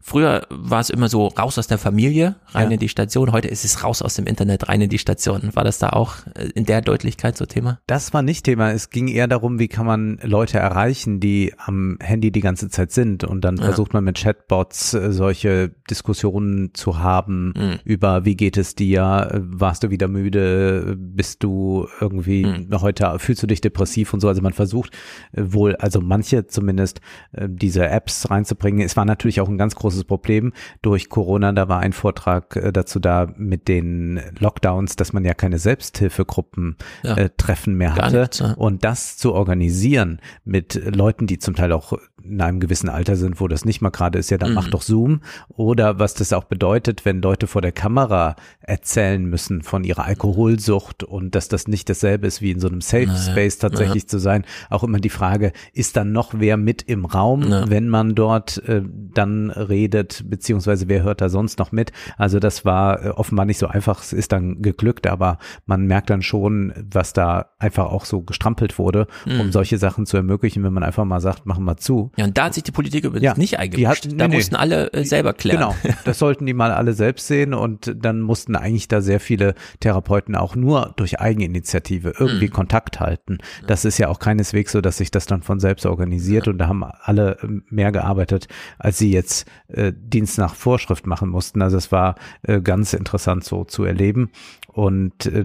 [0.00, 2.74] früher war es immer so raus aus der Familie, rein Ja.
[2.74, 5.50] in die Station, heute ist es raus aus dem Internet, rein in die Station.
[5.54, 7.80] War das da auch äh, in der Deutlichkeit so Thema?
[7.86, 8.70] Das war nicht Thema.
[8.72, 12.92] Es ging eher darum, wie kann man Leute erreichen, die am Handy die ganze Zeit
[12.92, 13.24] sind.
[13.24, 13.64] Und dann Ja.
[13.64, 17.78] versucht man mit Chatbots äh, solche Diskussionen zu haben Mhm.
[17.84, 19.30] über, wie geht es dir?
[19.42, 20.96] Warst du wieder müde?
[20.98, 22.80] Bist du irgendwie Mhm.
[22.80, 24.28] heute, fühlst du dich depressiv und so?
[24.28, 24.92] Also man versucht
[25.32, 27.00] äh, wohl, also manche zumindest,
[27.46, 28.80] diese Apps reinzubringen.
[28.80, 31.52] Es war natürlich auch ein ganz großes Problem durch Corona.
[31.52, 36.76] Da war ein Vortrag äh, dazu da mit den Lockdowns, dass man ja keine Selbsthilfegruppen
[37.02, 37.16] Ja.
[37.16, 38.20] äh, Treffen mehr hatte.
[38.20, 38.52] nichts, ja.
[38.54, 41.92] Und das zu organisieren mit Leuten, die zum Teil auch
[42.30, 44.54] in einem gewissen Alter sind, wo das nicht mal gerade ist, ja, dann Mhm.
[44.54, 45.20] mach doch Zoom.
[45.48, 51.02] Oder was das auch bedeutet, wenn Leute vor der Kamera erzählen müssen von ihrer Alkoholsucht
[51.04, 54.18] und dass das nicht dasselbe ist wie in so einem Safe Naja, Space tatsächlich zu
[54.18, 54.44] sein.
[54.70, 57.68] Auch immer die Frage, ist dann noch wer mit im Raum, Ja.
[57.68, 58.82] wenn man dort äh,
[59.14, 61.92] dann redet, beziehungsweise wer hört da sonst noch mit?
[62.16, 64.02] Also das war äh, offenbar nicht so einfach.
[64.02, 68.78] Es ist dann geglückt, aber man merkt dann schon, was da einfach auch so gestrampelt
[68.78, 69.40] wurde, Mhm.
[69.40, 72.10] um solche Sachen zu ermöglichen, wenn man einfach mal sagt, machen wir zu.
[72.18, 74.04] Ja, und da hat sich die Politik übrigens Ja, nicht eingemischt.
[74.04, 74.34] hat- da nee, nee.
[74.36, 75.72] mussten alle äh, selber klären.
[75.82, 79.54] Genau, das sollten die mal alle selbst sehen und dann mussten eigentlich da sehr viele
[79.80, 82.52] Therapeuten auch nur durch Eigeninitiative irgendwie Mhm.
[82.52, 83.38] Kontakt halten.
[83.66, 86.66] Das ist ja auch keineswegs so, dass sich das dann von selbst organisiert und da
[86.68, 91.62] haben alle ähm, mehr gearbeitet, als sie jetzt äh, Dienst nach Vorschrift machen mussten.
[91.62, 94.30] Also es war äh, ganz interessant so zu erleben
[94.66, 95.44] und äh,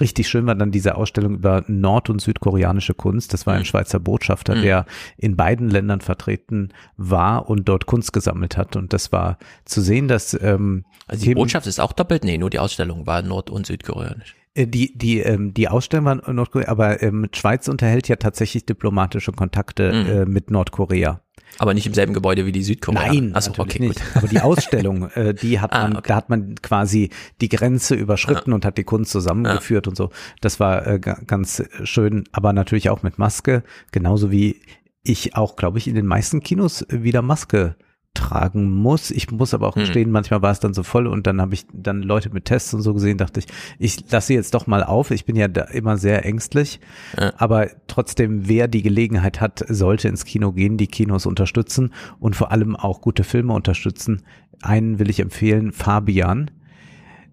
[0.00, 3.32] richtig schön war dann diese Ausstellung über nord- und südkoreanische Kunst.
[3.32, 3.64] Das war ein Mhm.
[3.64, 4.62] Schweizer Botschafter, Mhm.
[4.62, 8.76] der in beiden Ländern vertreten war und dort Kunst gesammelt hat.
[8.76, 12.24] Und das war zu sehen, dass ähm, Also die Botschaft ist auch doppelt?
[12.24, 14.34] Nee, nur die Ausstellung war nord- und südkoreanisch.
[14.54, 18.64] äh, die die ähm, die Ausstellung war in Nordkorea, aber ähm, Schweiz unterhält ja tatsächlich
[18.66, 20.08] diplomatische Kontakte Mhm.
[20.10, 21.20] äh, mit Nordkorea.
[21.58, 23.08] Aber nicht im selben Gebäude wie die Südkoreaner.
[23.12, 23.96] Nein, Achso, okay, nicht.
[23.96, 24.02] gut.
[24.16, 26.04] Aber die Ausstellung, äh, die hat Ah, man, okay.
[26.08, 30.10] da hat man quasi die Grenze überschritten und hat die Kunst zusammengeführt und so.
[30.40, 34.60] Das war äh, ga- ganz schön, aber natürlich auch mit Maske, genauso wie
[35.02, 37.76] ich auch, glaube ich, in den meisten Kinos wieder Maske
[38.12, 39.12] tragen muss.
[39.12, 39.82] Ich muss aber auch Hm.
[39.82, 42.74] gestehen, manchmal war es dann so voll und dann habe ich dann Leute mit Tests
[42.74, 43.46] und so gesehen, dachte ich,
[43.78, 45.12] ich lasse sie jetzt doch mal auf.
[45.12, 46.80] Ich bin ja da immer sehr ängstlich,
[47.16, 47.32] Ja.
[47.38, 52.50] aber trotzdem, wer die Gelegenheit hat, sollte ins Kino gehen, die Kinos unterstützen und vor
[52.50, 54.22] allem auch gute Filme unterstützen.
[54.60, 56.50] Einen will ich empfehlen, Fabian.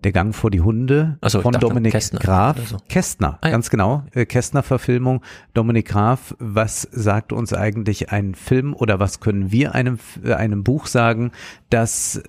[0.03, 2.57] Der Gang vor die Hunde so, von Dominik Kästner Graf.
[2.67, 2.77] so.
[2.87, 3.51] Kästner, Ah ja.
[3.51, 4.03] ganz genau.
[4.13, 5.21] Äh, Kästner-Verfilmung.
[5.53, 10.63] Dominik Graf, was sagt uns eigentlich ein Film oder was können wir einem, äh, einem
[10.63, 11.31] Buch sagen,
[11.69, 12.21] das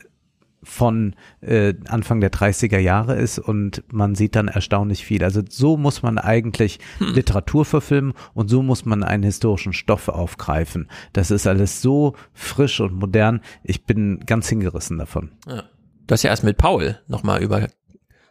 [0.65, 5.23] von äh, Anfang der 30er Jahre ist und man sieht dann erstaunlich viel.
[5.23, 7.15] Also so muss man eigentlich Hm.
[7.15, 10.89] Literatur verfilmen und so muss man einen historischen Stoff aufgreifen.
[11.13, 13.41] Das ist alles so frisch und modern.
[13.63, 15.31] Ich bin ganz hingerissen davon.
[15.47, 15.63] Ja.
[16.09, 17.69] Du hast ja erst mit Paul nochmal über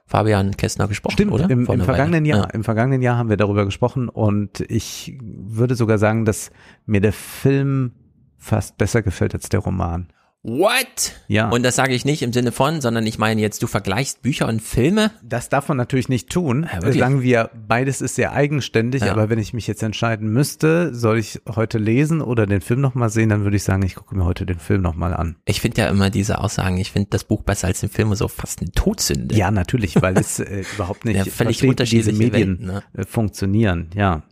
[0.08, 1.44] Fabian Kästner gesprochen, Stimmt, oder?
[1.46, 1.84] im, im einer Weile.
[1.84, 2.40] vergangenen Jahr.
[2.40, 2.50] Ja.
[2.50, 6.50] Im vergangenen Jahr haben wir darüber gesprochen und ich würde sogar sagen, dass
[6.86, 7.92] mir der Film
[8.38, 10.08] fast besser gefällt als der Roman.
[10.48, 11.12] What?
[11.28, 11.50] Ja.
[11.50, 14.48] Und das sage ich nicht im Sinne von, sondern ich meine jetzt, du vergleichst Bücher
[14.48, 15.12] und Filme.
[15.22, 16.70] Das darf man natürlich nicht tun.
[16.72, 16.90] Ja?
[16.94, 19.12] Sagen wir, beides ist sehr eigenständig, Ja.
[19.12, 23.10] aber wenn ich mich jetzt entscheiden müsste, soll ich heute lesen oder den Film nochmal
[23.10, 25.36] sehen, dann würde ich sagen, ich gucke mir heute den Film nochmal an.
[25.44, 28.30] Ich finde ja immer diese Aussagen, ich finde das Buch besser als den Film so
[28.30, 29.36] fast eine Todsünde.
[29.36, 32.66] Ja, natürlich, weil es äh, überhaupt nicht Ja, völlig versteht, wie diese unterschiedliche Medien Welten,
[32.68, 32.84] ne?
[32.96, 33.90] äh, funktionieren.
[33.96, 34.24] Ja.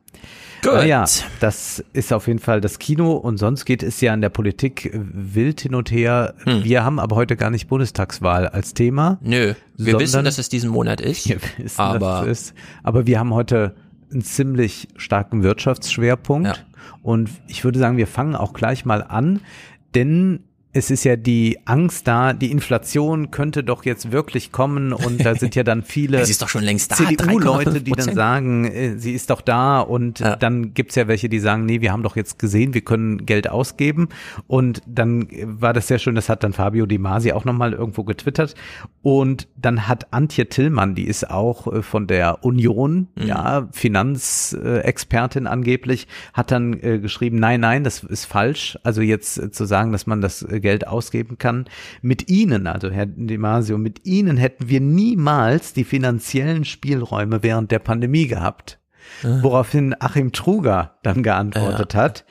[0.62, 0.86] Gut.
[0.86, 1.06] Ja,
[1.39, 4.89] das ist auf jeden Fall das Kino und sonst geht es ja in der Politik
[4.94, 6.34] wild hin und her.
[6.44, 6.63] Hm.
[6.63, 9.20] Wir haben aber heute gar nicht Bundestagswahl als Thema.
[9.22, 11.28] Nö, wir wissen, dass es diesen Monat ist.
[11.30, 12.54] Wir wissen, aber dass es ist.
[12.84, 13.76] Aber wir haben heute
[14.12, 16.48] einen ziemlich starken Wirtschaftsschwerpunkt.
[16.48, 16.56] Ja.
[17.02, 19.41] Und ich würde sagen, wir fangen auch gleich mal an,
[19.96, 20.44] denn
[20.76, 25.34] es ist ja die Angst da, die Inflation könnte doch jetzt wirklich kommen und da
[25.36, 26.18] sind ja dann viele.
[26.24, 28.06] CDU-Leute, die 3,5%.
[28.06, 30.36] dann sagen, äh, sie ist doch da und Ja.
[30.36, 33.50] dann gibt's ja welche, die sagen, nee, wir haben doch jetzt gesehen, wir können Geld
[33.50, 34.10] ausgeben
[34.48, 37.72] und dann äh, war das sehr schön, das hat dann Fabio Di Masi auch nochmal
[37.74, 38.54] irgendwo getwittert
[39.02, 43.28] und dann hat Antje Tillmann, die ist auch äh, von der Union, Mhm.
[43.28, 49.92] ja, Finanzexpertin angeblich, hat dann geschrieben, nein, nein, das ist falsch, also jetzt zu sagen,
[49.92, 51.65] dass man das Geld ausgeben kann.
[52.01, 57.71] Mit Ihnen, also Herr Di Masio, mit Ihnen hätten wir niemals die finanziellen Spielräume während
[57.71, 58.80] der Pandemie gehabt.
[59.21, 62.25] Woraufhin Achim Truger dann geantwortet hat,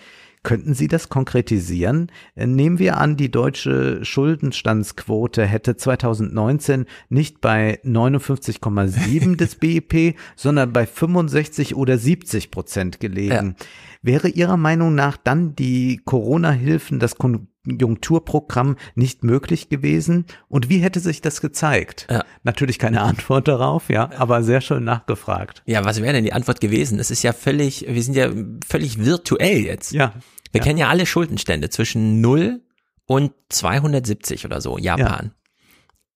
[0.45, 2.13] könnten Sie das konkretisieren?
[2.37, 10.73] Äh, Nehmen wir an, die deutsche Schuldenstandsquote hätte 2019 nicht bei 59,7 des BIP, sondern
[10.73, 13.57] bei 65 oder 70 Prozent gelegen.
[14.03, 17.17] Wäre Ihrer Meinung nach dann die Corona-Hilfen, das
[17.65, 20.27] Konjunkturprogramm nicht möglich gewesen?
[20.49, 22.07] Und wie hätte sich das gezeigt?
[22.11, 22.25] Ja.
[22.43, 25.63] Natürlich keine Antwort darauf, ja, aber sehr schön nachgefragt.
[25.67, 26.99] Ja, was wäre denn die Antwort gewesen?
[26.99, 28.31] Das ist ja völlig, wir sind ja
[28.67, 29.93] völlig virtuell jetzt.
[29.93, 30.15] Ja.
[30.53, 30.65] Wir ja.
[30.65, 32.63] kennen ja alle Schuldenstände zwischen 0
[33.07, 35.33] und 270 oder so, Japan.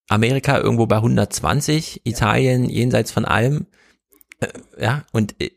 [0.09, 3.67] Amerika irgendwo bei 120, Italien jenseits von allem.
[4.41, 4.49] Äh,
[4.81, 5.51] ja, und äh,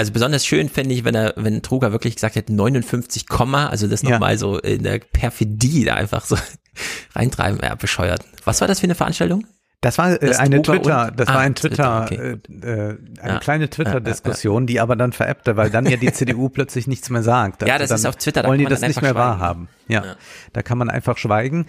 [0.00, 3.86] also besonders schön fände ich, wenn er, wenn Truger wirklich gesagt hätte 59, Komma, also
[3.86, 4.10] das Ja.
[4.10, 6.36] nochmal so in der Perfidie da einfach so
[7.14, 8.24] reintreiben, ja, bescheuert.
[8.44, 9.46] Was war das für eine Veranstaltung?
[9.82, 12.66] Das war äh, Das eine Drucker Twitter, das Ah, war ein Twitter, Twitter, okay, äh,
[12.90, 13.38] äh, eine Ja.
[13.38, 17.62] kleine Twitter-Diskussion, die aber dann veräppte, weil dann ja die CDU plötzlich nichts mehr sagt.
[17.62, 19.68] Ja, Also das dann ist auf Twitter, da wollen die das nicht mehr wahrhaben.
[19.88, 20.16] Ja, Ja.
[20.52, 21.66] da kann man einfach schweigen.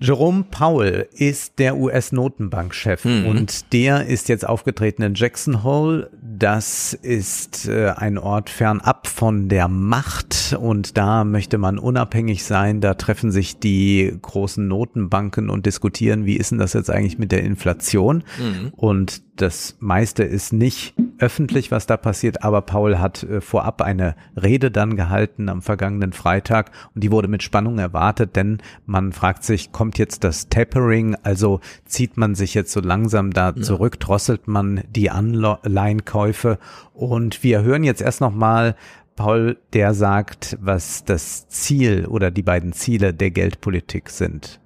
[0.00, 3.26] Jerome Powell ist der US-Notenbankchef Mhm.
[3.26, 6.10] und der ist jetzt aufgetreten in Jackson Hole.
[6.22, 12.80] Das ist äh, ein Ort fernab von der Macht und da möchte man unabhängig sein.
[12.80, 17.30] Da treffen sich die großen Notenbanken und diskutieren, wie ist denn das jetzt eigentlich mit
[17.32, 18.24] der Inflation?
[18.72, 24.14] Und das meiste ist nicht öffentlich, was da passiert, aber Paul hat äh, vorab eine
[24.40, 29.44] Rede dann gehalten am vergangenen Freitag und die wurde mit Spannung erwartet, denn man fragt
[29.44, 34.48] sich, kommt jetzt das Tapering, also zieht man sich jetzt so langsam da zurück, drosselt
[34.48, 36.58] man die Anleihenkäufe?
[36.92, 38.76] Und wir hören jetzt erst nochmal
[39.16, 44.60] Paul, der sagt, was das Ziel oder die beiden Ziele der Geldpolitik sind.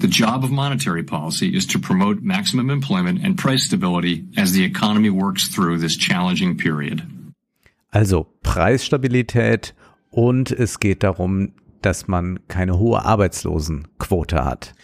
[0.00, 4.64] The job of monetary policy is to promote maximum employment and price stability as the
[4.64, 7.02] economy works through this challenging period.
[7.90, 9.74] Also Preisstabilität
[10.10, 14.74] und es geht darum, dass man keine hohe Arbeitslosenquote hat.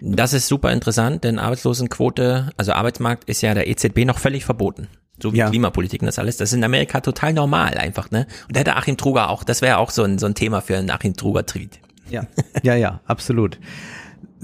[0.00, 4.88] Das ist super interessant, denn Arbeitslosenquote, also Arbeitsmarkt ist ja der EZB noch völlig verboten.
[5.22, 5.48] So wie Ja.
[5.48, 6.36] Klimapolitik und das alles.
[6.36, 8.26] Das ist in Amerika total normal einfach, ne?
[8.48, 10.76] Und da hätte Achim Truger auch, das wäre auch so ein, so ein Thema für
[10.76, 11.80] einen Achim Truger-Tweet.
[12.10, 12.26] Ja,
[12.62, 13.58] ja, ja, absolut.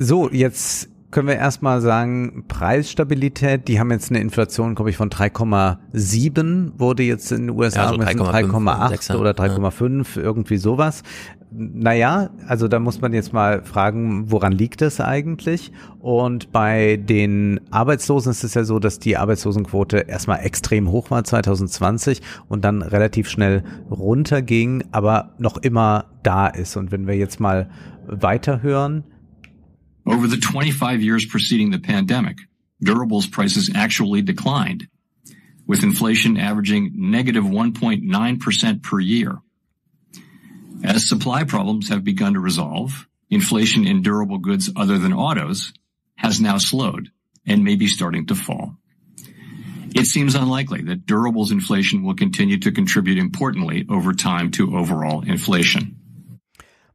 [0.02, 5.10] So, jetzt können wir erstmal sagen, Preisstabilität, die haben jetzt eine Inflation, glaube ich, von
[5.10, 11.02] 3,7 wurde jetzt in den USA Ja, so gemessen, 3,5, 3,8 oder 3,5, irgendwie sowas.
[11.50, 15.70] Naja, also da muss man jetzt mal fragen, woran liegt es eigentlich?
[15.98, 21.24] Und bei den Arbeitslosen ist es ja so, dass die Arbeitslosenquote erstmal extrem hoch war
[21.24, 26.78] 2020 und dann relativ schnell runterging, aber noch immer da ist.
[26.78, 27.68] Und wenn wir jetzt mal
[28.06, 29.04] weiterhören,
[30.06, 32.38] Over the 25 years preceding the pandemic,
[32.84, 34.88] durables prices actually declined,
[35.66, 39.38] with inflation averaging negative 1.9% per year.
[40.82, 45.72] As supply problems have begun to resolve, inflation in durable goods other than autos
[46.16, 47.10] has now slowed
[47.46, 48.76] and may be starting to fall.
[49.94, 55.22] It seems unlikely that durables inflation will continue to contribute importantly over time to overall
[55.22, 55.99] inflation.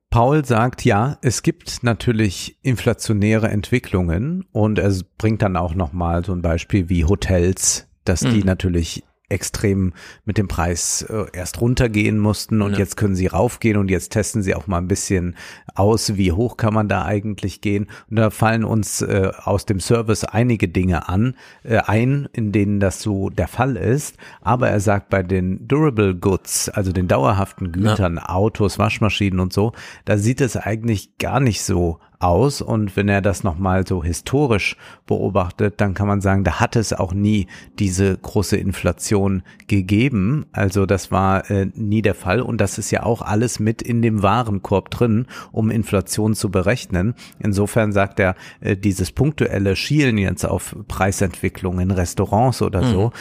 [0.10, 6.32] Paul sagt, ja, es gibt natürlich inflationäre Entwicklungen und er bringt dann auch nochmal so
[6.32, 9.94] ein Beispiel wie Hotels, dass die natürlich extrem
[10.26, 12.80] mit dem Preis äh, erst runtergehen mussten und Ja.
[12.80, 15.36] jetzt können sie raufgehen und jetzt testen sie auch mal ein bisschen
[15.74, 17.88] aus, wie hoch kann man da eigentlich gehen.
[18.10, 22.80] Und da fallen uns äh, aus dem Service einige Dinge an, äh, ein, in denen
[22.80, 24.16] das so der Fall ist.
[24.42, 29.74] Aber er sagt, bei den Durable Goods, also den dauerhaften Gütern, Autos, Waschmaschinen und so,
[30.06, 32.62] da sieht es eigentlich gar nicht so aus.
[32.62, 36.94] Und wenn er das nochmal so historisch beobachtet, dann kann man sagen, da hat es
[36.94, 37.48] auch nie
[37.80, 40.46] diese große Inflation gegeben.
[40.52, 42.42] Also das war äh, nie der Fall.
[42.42, 47.16] Und das ist ja auch alles mit in dem Warenkorb drin, um Inflation zu berechnen.
[47.40, 53.12] Insofern sagt er, äh, dieses punktuelle Schielen jetzt auf Preisentwicklung in Restaurants oder so,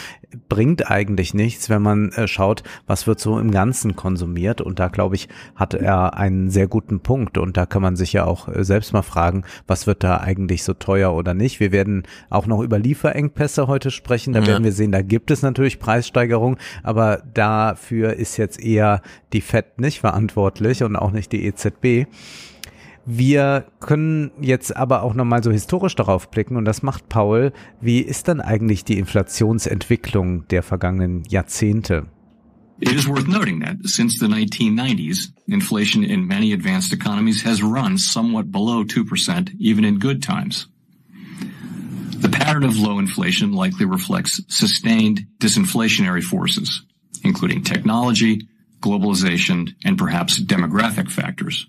[0.48, 4.60] bringt eigentlich nichts, wenn man äh, schaut, was wird so im Ganzen konsumiert.
[4.60, 7.38] Und da, glaube ich, hat er einen sehr guten Punkt.
[7.38, 10.62] Und da kann man sich ja auch äh, selbst mal fragen, was wird da eigentlich
[10.62, 11.58] so teuer oder nicht.
[11.60, 14.32] Wir werden auch noch über Lieferengpässe heute sprechen.
[14.34, 14.46] Da Ja.
[14.46, 19.00] werden wir sehen, da gibt es natürlich Preissteigerungen, aber dafür ist jetzt eher
[19.32, 22.06] die FED nicht verantwortlich und auch nicht die EZB.
[23.06, 27.52] Wir können jetzt aber auch nochmal so historisch darauf blicken und das macht Paul.
[27.80, 32.06] Wie ist dann eigentlich die Inflationsentwicklung der vergangenen Jahrzehnte?
[32.80, 37.98] It is worth noting that since the 1990s, inflation in many advanced economies has run
[37.98, 40.66] somewhat below 2%, even in good times.
[42.18, 46.82] The pattern of low inflation likely reflects sustained disinflationary forces,
[47.22, 48.48] including technology,
[48.80, 51.66] globalization, and perhaps demographic factors.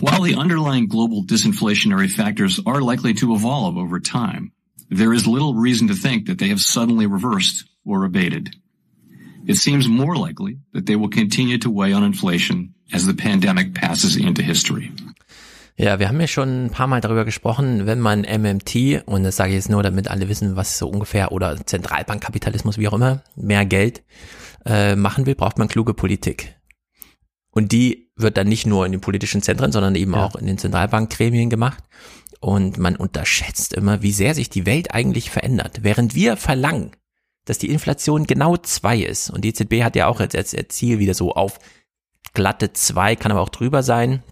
[0.00, 4.52] While the underlying global disinflationary factors are likely to evolve over time,
[4.90, 8.54] there is little reason to think that they have suddenly reversed or abated.
[9.46, 13.74] It seems more likely that they will continue to weigh on inflation as the pandemic
[13.74, 14.92] passes into history.
[15.76, 19.36] Ja, wir haben ja schon ein paar Mal darüber gesprochen, wenn man MMT, und das
[19.36, 23.22] sage ich jetzt nur, damit alle wissen, was so ungefähr, oder Zentralbankkapitalismus, wie auch immer,
[23.36, 24.02] mehr Geld
[24.66, 26.54] äh, machen will, braucht man kluge Politik.
[27.50, 30.24] Und die wird dann nicht nur in den politischen Zentren, sondern eben Ja.
[30.24, 31.82] auch in den Zentralbankgremien gemacht.
[32.40, 35.80] Und man unterschätzt immer, wie sehr sich die Welt eigentlich verändert.
[35.82, 36.90] Während wir verlangen,
[37.44, 40.98] dass die Inflation genau zwei ist, und die EZB hat ja auch jetzt als Ziel
[40.98, 41.58] wieder so auf
[42.34, 44.22] glatte zwei, kann aber auch drüber sein,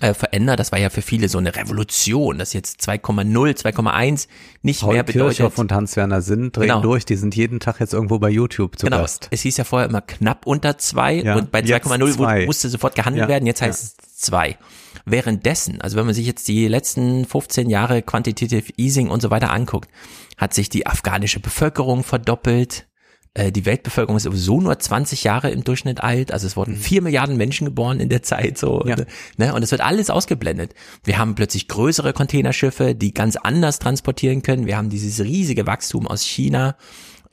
[0.00, 0.58] äh, verändert.
[0.58, 4.28] Das war ja für viele so eine Revolution, dass jetzt 2,0, 2,1
[4.62, 5.36] nicht Paul mehr bedeutet.
[5.36, 6.80] Kirchhoff und Hans-Werner Sinn drehen Genau.
[6.80, 9.28] durch, die sind jeden Tag jetzt irgendwo bei YouTube zu genau, Gast.
[9.30, 12.42] es hieß ja vorher immer knapp unter zwei Ja, und bei jetzt 2,0 zwei.
[12.42, 13.66] wu- musste sofort gehandelt Ja, werden, jetzt ja.
[13.66, 14.56] heißt es zwei.
[15.04, 19.50] Währenddessen, also wenn man sich jetzt die letzten 15 Jahre Quantitative Easing und so weiter
[19.50, 19.90] anguckt,
[20.36, 22.86] hat sich die afghanische Bevölkerung verdoppelt.
[23.34, 26.32] Äh, Die Weltbevölkerung ist sowieso nur 20 Jahre im Durchschnitt alt.
[26.32, 28.80] Also es wurden vier Milliarden Menschen geboren in der Zeit, so.
[28.82, 28.88] Mhm.
[28.88, 28.96] Ja.
[29.36, 29.54] Ne?
[29.54, 30.74] Und es wird alles ausgeblendet.
[31.04, 34.66] Wir haben plötzlich größere Containerschiffe, die ganz anders transportieren können.
[34.66, 36.76] Wir haben dieses riesige Wachstum aus China.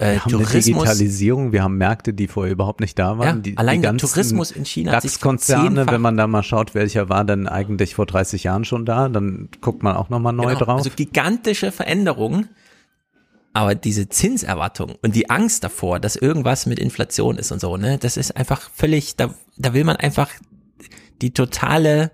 [0.02, 0.64] Äh, Wir haben eine Tourismus.
[0.84, 3.38] Digitalisierung, wir haben Märkte, die vorher überhaupt nicht da waren.
[3.38, 5.94] Ja, die, allein der Tourismus in China DAX-Konzerne, verzehnfacht.
[5.94, 9.50] wenn man da mal schaut, welcher war denn eigentlich vor 30 Jahren schon da, dann
[9.62, 10.78] guckt man auch nochmal neu Genau, drauf.
[10.80, 12.50] Also gigantische Veränderungen.
[13.54, 17.98] Aber diese Zinserwartung und die Angst davor, dass irgendwas mit Inflation ist und so, ne,
[17.98, 20.30] das ist einfach völlig, da, da will man einfach
[21.22, 22.12] die totale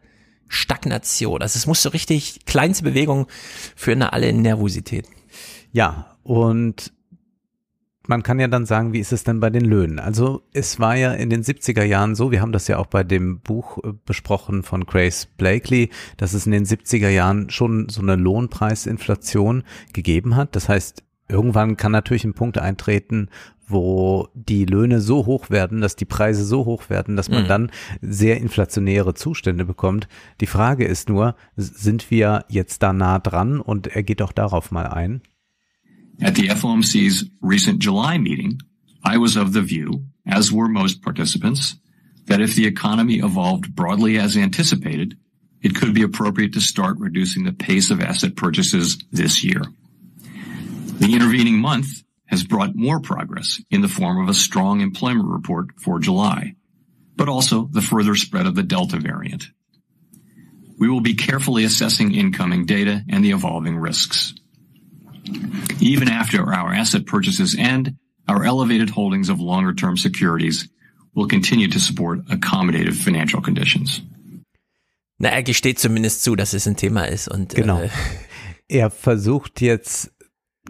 [0.48, 1.42] Stagnation.
[1.42, 3.28] Also es muss so richtig, kleinste Bewegung
[3.76, 5.06] führen da alle in Nervosität.
[5.72, 6.92] Ja, und
[8.08, 10.00] man kann ja dann sagen, wie ist es denn bei den Löhnen?
[10.00, 13.04] Also es war ja in den 70er Jahren so, wir haben das ja auch bei
[13.04, 18.02] dem Buch äh, besprochen von Grace Blakely, dass es in den 70er Jahren schon so
[18.02, 20.56] eine Lohnpreisinflation gegeben hat.
[20.56, 23.30] Das heißt, irgendwann kann natürlich ein Punkt eintreten,
[23.68, 27.48] wo die Löhne so hoch werden, dass die Preise so hoch werden, dass man Mhm.
[27.48, 30.08] dann sehr inflationäre Zustände bekommt.
[30.40, 33.60] Die Frage ist nur, sind wir jetzt da nah dran?
[33.60, 35.22] Und er geht auch darauf mal ein.
[36.22, 38.60] At the FOMC's recent July meeting,
[39.04, 41.76] I was of the view, as were most participants,
[42.26, 45.18] that if the economy evolved broadly as anticipated,
[45.62, 49.62] it could be appropriate to start reducing the pace of asset purchases this year.
[51.00, 55.68] The intervening month has brought more progress in the form of a strong employment report
[55.80, 56.56] for July,
[57.16, 59.46] but also the further spread of the Delta variant.
[60.78, 64.34] We will be carefully assessing incoming data and the evolving risks.
[65.80, 67.94] Even after our asset purchases end,
[68.30, 70.70] our elevated holdings of longer term securities
[71.14, 74.04] will continue to support accommodative financial conditions.
[75.20, 77.80] Na, er gesteht zumindest zu, dass es ein Thema ist und Genau.
[77.82, 77.90] äh,
[78.68, 80.12] er versucht jetzt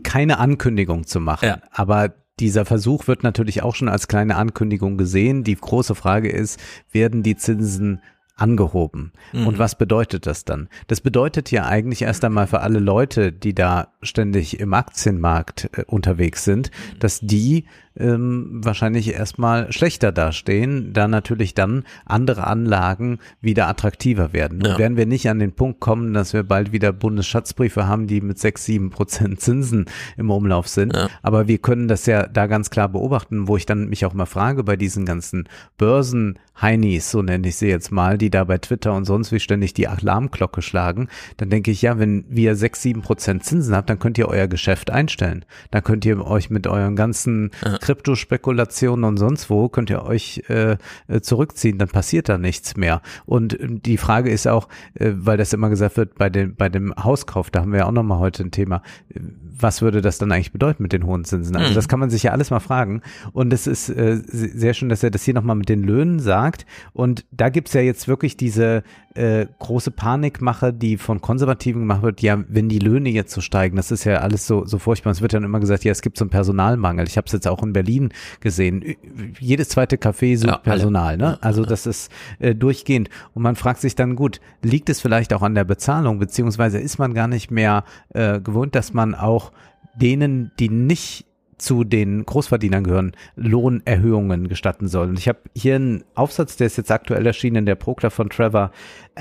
[0.04, 1.62] keine Ankündigung zu machen, Ja.
[1.72, 5.44] aber dieser Versuch wird natürlich auch schon als kleine Ankündigung gesehen.
[5.44, 6.60] Die große Frage ist,
[6.92, 8.00] werden die Zinsen
[8.38, 9.12] angehoben?
[9.46, 10.70] Und was bedeutet das dann?
[10.88, 15.84] Das bedeutet ja eigentlich erst einmal für alle Leute, die da ständig im Aktienmarkt äh,
[15.88, 17.66] unterwegs sind, dass die
[18.00, 24.62] ähm, wahrscheinlich erstmal schlechter dastehen, da natürlich dann andere Anlagen wieder attraktiver werden.
[24.64, 24.74] Ja.
[24.74, 28.22] Und werden wir nicht an den Punkt kommen, dass wir bald wieder Bundesschatzbriefe haben, die
[28.22, 29.86] mit sechs, sieben Prozent Zinsen
[30.18, 30.96] im Umlauf sind.
[30.96, 31.10] Ja.
[31.22, 34.26] Aber wir können das ja da ganz klar beobachten, wo ich dann mich auch mal
[34.26, 38.94] frage bei diesen ganzen Börsen-Heinis, so nenne ich sie jetzt mal, die da bei Twitter
[38.94, 43.02] und sonst wie ständig die Alarmglocke schlagen, dann denke ich, ja, wenn wir sechs, sieben
[43.02, 45.46] Prozent Zinsen habt, dann könnt ihr euer Geschäft einstellen.
[45.72, 47.52] Dann könnt ihr euch mit euren ganzen
[47.88, 50.78] Kryptospekulationen und sonst wo, könnt ihr euch äh,
[51.08, 53.02] äh, zurückziehen, dann passiert da nichts mehr.
[53.26, 56.70] Und äh, die Frage ist auch, äh, weil das immer gesagt wird, bei dem, bei
[56.70, 58.82] dem Hauskauf, da haben wir ja auch nochmal heute ein Thema,
[59.14, 59.20] äh,
[59.60, 61.56] was würde das dann eigentlich bedeuten mit den hohen Zinsen?
[61.56, 61.76] Also Mhm.
[61.76, 63.02] das kann man sich ja alles mal fragen.
[63.34, 66.20] Und es ist äh, se- sehr schön, dass er das hier nochmal mit den Löhnen
[66.20, 66.68] sagt.
[66.94, 68.84] Und da gibt's ja jetzt wirklich diese
[69.18, 73.76] äh, große Panikmache, die von Konservativen gemacht wird, ja, wenn die Löhne jetzt so steigen,
[73.76, 75.12] das ist ja alles so, so furchtbar.
[75.12, 77.08] Es wird dann immer gesagt, ja, es gibt so einen Personalmangel.
[77.08, 78.10] Ich habe es jetzt auch in Berlin
[78.40, 78.96] gesehen.
[79.40, 80.58] Jedes zweite Café sucht Ja.
[80.58, 81.38] Personal, ne?
[81.42, 83.10] Also das ist äh, durchgehend.
[83.34, 87.00] Und man fragt sich dann, gut, liegt es vielleicht auch an der Bezahlung, beziehungsweise ist
[87.00, 89.52] man gar nicht mehr äh, gewohnt, dass man auch
[89.96, 91.26] denen, die nicht
[91.58, 95.10] zu den Großverdienern gehören, Lohnerhöhungen gestatten soll.
[95.10, 98.30] Und ich habe hier einen Aufsatz, der ist jetzt aktuell erschienen in der Prokla von
[98.30, 98.72] Trevor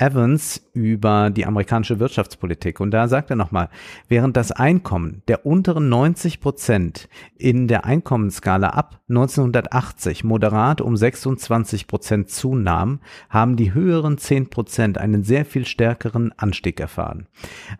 [0.01, 2.79] Evans über die amerikanische Wirtschaftspolitik.
[2.79, 3.69] Und da sagt er nochmal,
[4.07, 11.87] während das Einkommen der unteren 90 Prozent in der Einkommensskala ab 1980 moderat um 26
[11.87, 17.27] Prozent zunahm, haben die höheren 10 Prozent einen sehr viel stärkeren Anstieg erfahren.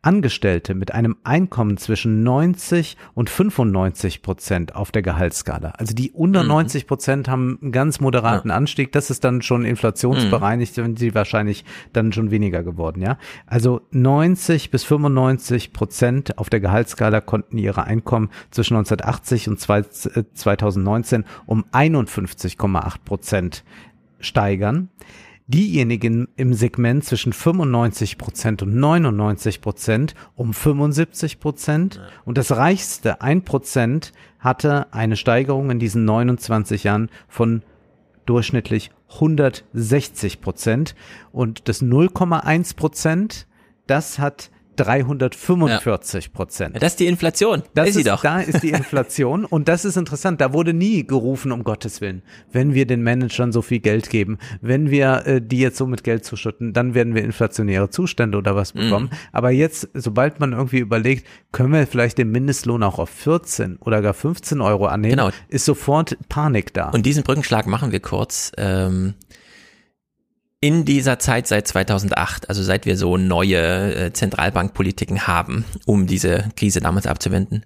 [0.01, 6.43] Angestellte mit einem Einkommen zwischen 90 und 95 Prozent auf der Gehaltsskala, also die unter
[6.43, 11.65] 90 Prozent haben einen ganz moderaten Anstieg, das ist dann schon inflationsbereinigt, sind sie wahrscheinlich
[11.93, 13.18] dann schon weniger geworden, ja.
[13.45, 19.80] Also 90 bis 95 Prozent auf der Gehaltsskala konnten ihre Einkommen zwischen 1980 und zwei-
[19.80, 23.64] äh, 2019 um 51,8 Prozent
[24.20, 24.89] steigern.
[25.49, 32.01] Diejenigen im Segment zwischen 95 Prozent und 99 Prozent um 75 Prozent.
[32.26, 37.62] Und das reichste 1 Prozent hatte eine Steigerung in diesen 29 Jahren von
[38.26, 40.95] durchschnittlich 160 Prozent.
[41.32, 43.47] Und das 0,1 Prozent,
[43.88, 46.76] das hat 345 Prozent.
[46.82, 47.64] Das ist die Inflation.
[47.74, 48.22] Das ist sie ist, doch.
[48.22, 50.42] Da ist die Inflation und das ist interessant.
[50.42, 52.22] Da wurde nie gerufen, um Gottes Willen,
[52.52, 56.04] wenn wir den Managern so viel Geld geben, wenn wir äh, die jetzt so mit
[56.04, 58.80] Geld zuschütten, dann werden wir inflationäre Zustände oder was Mhm.
[58.80, 59.10] bekommen.
[59.32, 64.02] Aber jetzt, sobald man irgendwie überlegt, können wir vielleicht den Mindestlohn auch auf 14 oder
[64.02, 65.30] gar 15 Euro annehmen, Genau.
[65.48, 66.90] ist sofort Panik da.
[66.90, 68.52] Und diesen Brückenschlag machen wir kurz.
[68.58, 69.14] Ähm,
[70.60, 76.49] in dieser Zeit seit 2008, also seit wir so neue äh, Zentralbankpolitiken haben, um diese
[76.55, 77.66] Krise damals abzuwenden,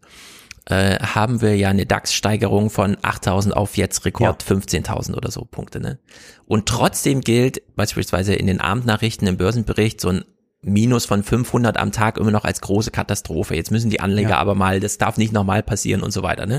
[0.65, 5.79] äh, haben wir ja eine DAX-Steigerung von 8.000 auf jetzt Rekord 15.000 oder so Punkte.
[5.79, 5.99] Ne?
[6.45, 10.25] Und trotzdem gilt beispielsweise in den Abendnachrichten im Börsenbericht so ein
[10.63, 13.55] Minus von 500 am Tag immer noch als große Katastrophe.
[13.55, 14.37] Jetzt müssen die Anleger Ja.
[14.37, 16.45] aber mal, das darf nicht nochmal passieren und so weiter.
[16.45, 16.57] Ne?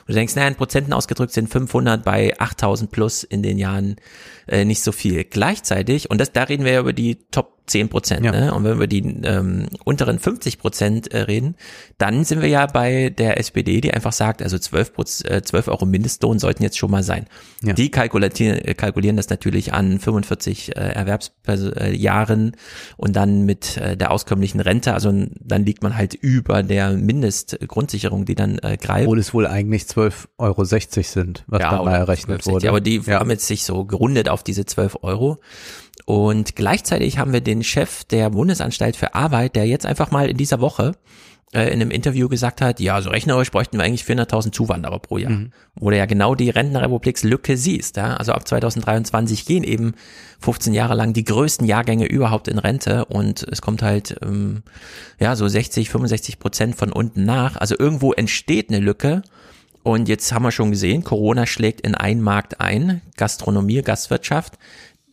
[0.00, 3.96] Und du denkst, naja, in Prozenten ausgedrückt sind 500 bei 8000 plus in den Jahren
[4.48, 5.22] äh, nicht so viel.
[5.22, 8.32] Gleichzeitig, und das, da reden wir ja über die Top 10 Prozent, Ja.
[8.32, 8.54] ne?
[8.54, 11.56] und wenn wir die ähm, unteren 50 Prozent äh, reden,
[11.96, 15.68] dann sind wir ja bei der SPD, die einfach sagt, also 12, Proz- äh, 12
[15.68, 17.26] Euro Mindestlohn sollten jetzt schon mal sein.
[17.62, 17.72] Ja.
[17.72, 22.52] Die kalkulieren, äh, kalkulieren das natürlich an 45 äh, Erwerbsjahren
[22.96, 28.24] und dann mit äh, der auskömmlichen Rente, also dann liegt man halt über der Mindestgrundsicherung,
[28.24, 29.06] die dann äh, greift.
[29.06, 32.68] Obwohl es wohl eigentlich 12,60 Euro sind, was da mal oder errechnet 12,60, wurde.
[32.68, 33.20] Aber die ja.
[33.20, 35.38] haben jetzt sich so gerundet auf diese 12 Euro.
[36.04, 40.36] Und gleichzeitig haben wir den Chef der Bundesanstalt für Arbeit, der jetzt einfach mal in
[40.36, 40.92] dieser Woche
[41.54, 45.18] äh, in einem Interview gesagt hat, ja, so rechnerisch bräuchten wir eigentlich 400.000 Zuwanderer pro
[45.18, 45.30] Jahr.
[45.30, 45.52] Mhm.
[45.76, 47.96] Wo du ja genau die Rentenrepublikslücke siehst.
[47.96, 48.16] Ja?
[48.16, 49.94] Also ab 2023 gehen eben
[50.40, 54.62] 15 Jahre lang die größten Jahrgänge überhaupt in Rente und es kommt halt ähm,
[55.20, 57.56] ja so 60, 65 Prozent von unten nach.
[57.56, 59.22] Also irgendwo entsteht eine Lücke.
[59.84, 64.54] Und jetzt haben wir schon gesehen, Corona schlägt in einen Markt ein, Gastronomie, Gastwirtschaft.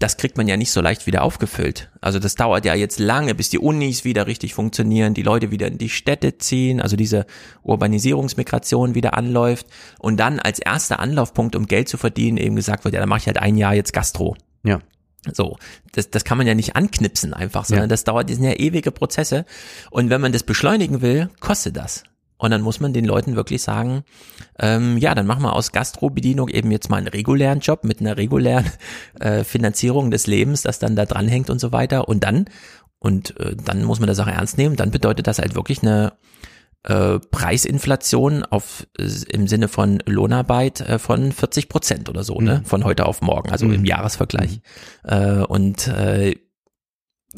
[0.02, 1.90] Das kriegt man ja nicht so leicht wieder aufgefüllt.
[2.02, 5.68] Also das dauert ja jetzt lange, bis die Unis wieder richtig funktionieren, die Leute wieder
[5.68, 7.26] in die Städte ziehen, also diese
[7.64, 9.68] Urbanisierungsmigration wieder anläuft
[10.00, 13.20] und dann als erster Anlaufpunkt, um Geld zu verdienen, eben gesagt wird, ja, dann mache
[13.20, 14.36] ich halt ein Jahr jetzt Gastro.
[14.64, 14.80] ja.
[15.34, 15.58] So,
[15.92, 17.90] das, das kann man ja nicht anknipsen einfach, sondern Ja.
[17.90, 19.46] das dauert, das sind ja ewige Prozesse.
[19.92, 22.02] Und wenn man das beschleunigen will, kostet das.
[22.42, 24.04] Und dann muss man den Leuten wirklich sagen,
[24.58, 28.18] ähm, ja, dann machen wir aus Gastrobedienung eben jetzt mal einen regulären Job mit einer
[28.18, 28.66] regulären
[29.20, 32.08] äh, Finanzierung des Lebens, das dann da dranhängt und so weiter.
[32.10, 32.46] Und dann,
[32.98, 36.14] und äh, dann muss man das auch ernst nehmen, dann bedeutet das halt wirklich eine
[36.82, 42.64] äh, Preisinflation auf im Sinne von Lohnarbeit äh, von 40 Prozent oder so, ne?
[42.66, 44.62] Von heute auf morgen, also im Jahresvergleich.
[45.04, 46.38] Äh, und äh,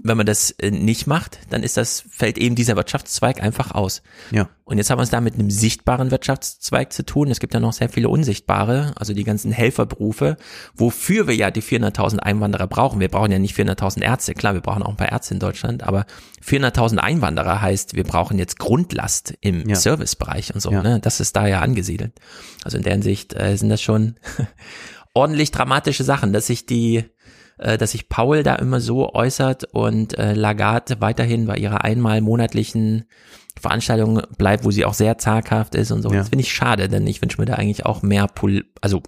[0.01, 4.01] wenn man das äh, nicht macht, dann ist das, fällt eben dieser Wirtschaftszweig einfach aus.
[4.31, 4.49] Ja.
[4.63, 7.29] Und jetzt haben wir es da mit einem sichtbaren Wirtschaftszweig zu tun.
[7.29, 10.37] Es gibt ja noch sehr viele unsichtbare, also die ganzen Helferberufe,
[10.73, 12.99] wofür wir ja die 400.000 Einwanderer brauchen.
[12.99, 14.33] Wir brauchen ja nicht 400.000 Ärzte.
[14.33, 16.05] Klar, wir brauchen auch ein paar Ärzte in Deutschland, aber
[16.43, 19.75] 400.000 Einwanderer heißt, wir brauchen jetzt Grundlast im Ja.
[19.75, 20.71] Servicebereich und so.
[20.71, 20.81] Ja.
[20.81, 20.99] Ne?
[21.01, 22.13] Das ist da ja angesiedelt.
[22.63, 24.15] Also in der Hinsicht äh, sind das schon
[25.13, 27.05] ordentlich dramatische Sachen, dass sich die
[27.57, 32.21] äh, dass sich Paul da immer so äußert und äh, Lagarde weiterhin bei ihrer einmal
[32.21, 33.05] monatlichen
[33.59, 36.09] Veranstaltung bleibt, wo sie auch sehr zaghaft ist und so.
[36.09, 36.17] Ja.
[36.17, 39.01] Das finde ich schade, denn ich wünsche mir da eigentlich auch mehr, Pol also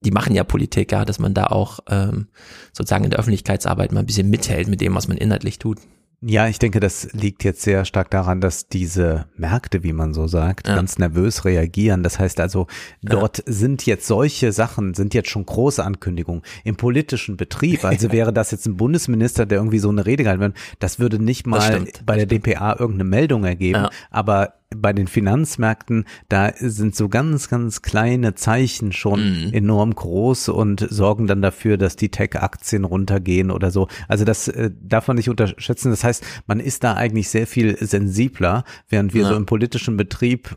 [0.00, 2.28] die machen ja Politik, ja, dass man da auch ähm,
[2.72, 5.78] sozusagen in der Öffentlichkeitsarbeit mal ein bisschen mithält mit dem, was man inhaltlich tut.
[6.22, 10.26] Ja, ich denke, das liegt jetzt sehr stark daran, dass diese Märkte, wie man so
[10.26, 10.74] sagt, Ja.
[10.74, 12.02] ganz nervös reagieren.
[12.02, 12.66] Das heißt also,
[13.02, 17.86] dort sind jetzt solche Sachen, sind jetzt schon große Ankündigungen im politischen Betrieb.
[17.86, 21.18] Also wäre das jetzt ein Bundesminister, der irgendwie so eine Rede gehalten wird, das würde
[21.18, 23.84] nicht mal bei der DPA irgendeine Meldung ergeben.
[23.84, 23.90] Ja.
[24.10, 29.52] Aber bei den Finanzmärkten, da sind so ganz, ganz kleine Zeichen schon Mhm.
[29.52, 33.88] enorm groß und sorgen dann dafür, dass die Tech-Aktien runtergehen oder so.
[34.06, 35.90] Also das äh, darf man nicht unterschätzen.
[35.90, 39.28] Das heißt, man ist da eigentlich sehr viel sensibler, während wir Ja.
[39.28, 40.56] so im politischen Betrieb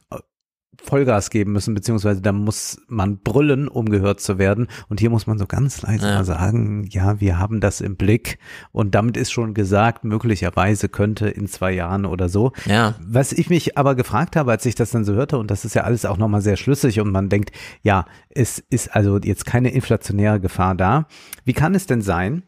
[0.83, 4.67] Vollgas geben müssen, beziehungsweise da muss man brüllen, um gehört zu werden.
[4.89, 6.15] Und hier muss man so ganz leise Ja.
[6.15, 8.37] mal sagen, ja, wir haben das im Blick.
[8.71, 12.51] Und damit ist schon gesagt, möglicherweise könnte in zwei Jahren oder so.
[12.65, 15.63] Ja, Was ich mich aber gefragt habe, als ich das dann so hörte, und das
[15.65, 19.45] ist ja alles auch nochmal sehr schlüssig und man denkt, ja, es ist also jetzt
[19.45, 21.07] keine inflationäre Gefahr da.
[21.45, 22.43] Wie kann es denn sein,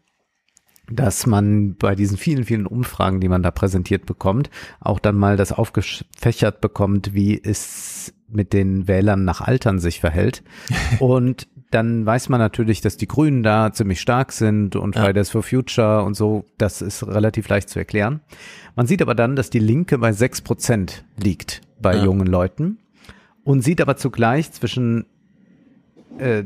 [0.92, 5.36] dass man bei diesen vielen, vielen Umfragen, die man da präsentiert bekommt, auch dann mal
[5.38, 10.43] das aufgefächert bekommt, wie es mit den Wählern nach Altern sich verhält.
[10.99, 15.03] Und dann weiß man natürlich, dass die Grünen da ziemlich stark sind und Ja.
[15.05, 16.45] Fridays for Future und so.
[16.57, 18.21] Das ist relativ leicht zu erklären.
[18.76, 22.05] Man sieht aber dann, dass die Linke bei sechs Prozent liegt bei Ja.
[22.05, 22.78] jungen Leuten
[23.43, 25.05] und sieht aber zugleich zwischen
[26.19, 26.45] äh, äh,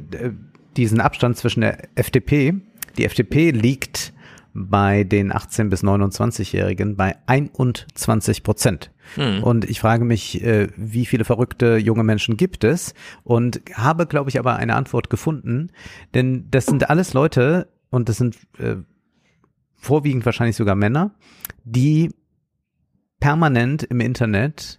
[0.77, 2.55] diesen Abstand zwischen der FDP.
[2.97, 4.13] Die FDP liegt
[4.53, 8.89] bei den 18 bis 29-Jährigen bei 21 Prozent.
[9.15, 9.43] Hm.
[9.43, 12.93] Und ich frage mich, äh, wie viele verrückte junge Menschen gibt es?
[13.23, 15.71] Und habe, glaube ich, aber eine Antwort gefunden.
[16.13, 18.75] Denn das sind alles Leute, und das sind äh,
[19.75, 21.11] vorwiegend wahrscheinlich sogar Männer,
[21.63, 22.11] die
[23.19, 24.78] permanent im Internet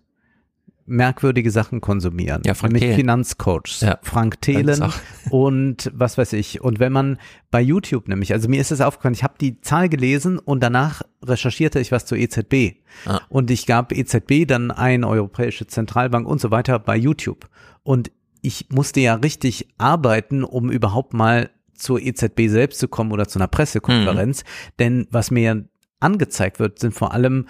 [0.91, 2.43] merkwürdige Sachen konsumieren.
[2.45, 2.97] Ja, Frank nämlich Thelen.
[2.97, 3.80] Finanzcoaches.
[3.80, 4.93] Ja, Frank Thelen
[5.30, 6.61] und was weiß ich.
[6.61, 7.18] Und wenn man
[7.51, 11.03] bei YouTube nämlich, also mir ist es aufgefallen, ich habe die Zahl gelesen und danach
[11.24, 12.76] recherchierte ich was zur EZB.
[13.07, 13.20] Ah.
[13.28, 17.49] Und ich gab EZB dann ein, Europäische Zentralbank und so weiter bei YouTube.
[17.82, 18.11] Und
[18.43, 23.38] ich musste ja richtig arbeiten, um überhaupt mal zur EZB selbst zu kommen oder zu
[23.38, 24.45] einer Pressekonferenz.
[24.78, 25.64] Denn was mir
[26.01, 27.47] angezeigt wird, sind vor allem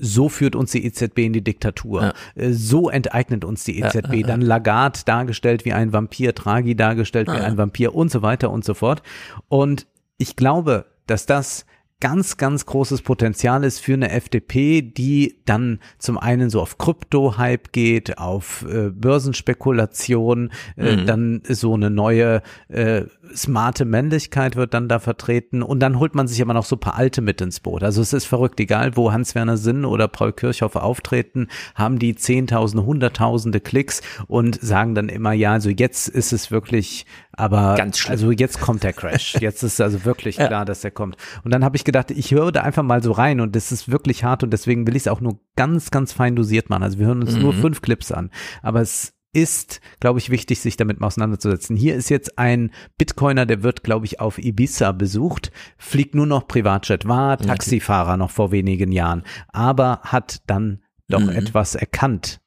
[0.00, 2.02] so führt uns die EZB in die Diktatur.
[2.02, 2.14] Ja.
[2.34, 4.12] Äh, So enteignet uns die EZB.
[4.14, 4.26] ja.
[4.26, 8.64] Dann Lagarde dargestellt wie ein Vampir, Draghi dargestellt wie ein Vampir und so weiter und
[8.64, 9.02] so fort.
[9.48, 9.86] Und
[10.18, 11.66] ich glaube, dass das
[12.02, 17.70] ganz, ganz großes Potenzial ist für eine FDP, die dann zum einen so auf Krypto-Hype
[17.70, 21.06] geht, auf äh, Börsenspekulation, äh, Mhm.
[21.06, 23.02] dann so eine neue äh,
[23.34, 26.80] smarte Männlichkeit wird dann da vertreten und dann holt man sich aber noch so ein
[26.80, 27.84] paar Alte mit ins Boot.
[27.84, 31.46] Also es ist verrückt, egal wo Hans-Werner Sinn oder Paul Kirchhoff auftreten,
[31.76, 37.06] haben die Zehntausende, Hunderttausende Klicks und sagen dann immer, ja, also jetzt ist es wirklich,
[37.32, 37.76] aber
[38.08, 39.34] also jetzt kommt der Crash.
[39.40, 40.46] Jetzt ist also wirklich Ja.
[40.48, 41.16] klar, dass der kommt.
[41.44, 43.90] Und dann habe ich gedacht, ich höre da einfach mal so rein und das ist
[43.90, 46.82] wirklich hart und deswegen will ich es auch nur ganz, ganz fein dosiert machen.
[46.82, 48.30] Also wir hören uns nur fünf Clips an.
[48.62, 51.74] Aber es ist, glaube ich, wichtig, sich damit mal auseinanderzusetzen.
[51.74, 56.46] Hier ist jetzt ein Bitcoiner, der wird, glaube ich, auf Ibiza besucht, fliegt nur noch
[56.46, 61.30] Privatjet, war Taxifahrer noch vor wenigen Jahren, aber hat dann doch Mhm.
[61.30, 62.41] etwas erkannt.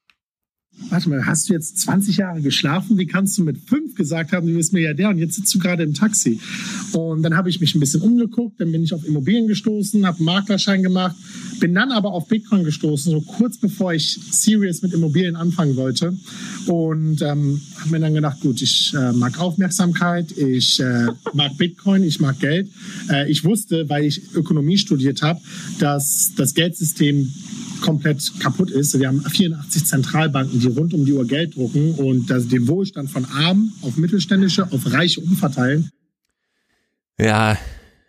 [0.89, 2.97] Warte mal, hast du jetzt 20 Jahre geschlafen?
[2.97, 5.84] Wie kannst du mit fünf gesagt haben, du bist Milliardär und jetzt sitzt du gerade
[5.84, 6.39] im Taxi?
[6.91, 10.17] Und dann habe ich mich ein bisschen umgeguckt, dann bin ich auf Immobilien gestoßen, habe
[10.17, 11.15] einen Maklerschein gemacht,
[11.59, 16.15] bin dann aber auf Bitcoin gestoßen, so kurz bevor ich serious mit Immobilien anfangen wollte.
[16.67, 22.03] Und ähm, habe mir dann gedacht, gut, ich äh, mag Aufmerksamkeit, ich äh, mag Bitcoin,
[22.03, 22.69] ich mag Geld.
[23.09, 25.39] Äh, ich wusste, weil ich Ökonomie studiert habe,
[25.80, 27.32] dass das Geldsystem
[27.82, 28.97] komplett kaputt ist.
[28.99, 33.09] Wir haben 84 Zentralbanken, die rund um die Uhr Geld drucken und das den Wohlstand
[33.09, 35.89] von Armen auf Mittelständische, auf Reiche umverteilen.
[37.20, 37.57] Ja,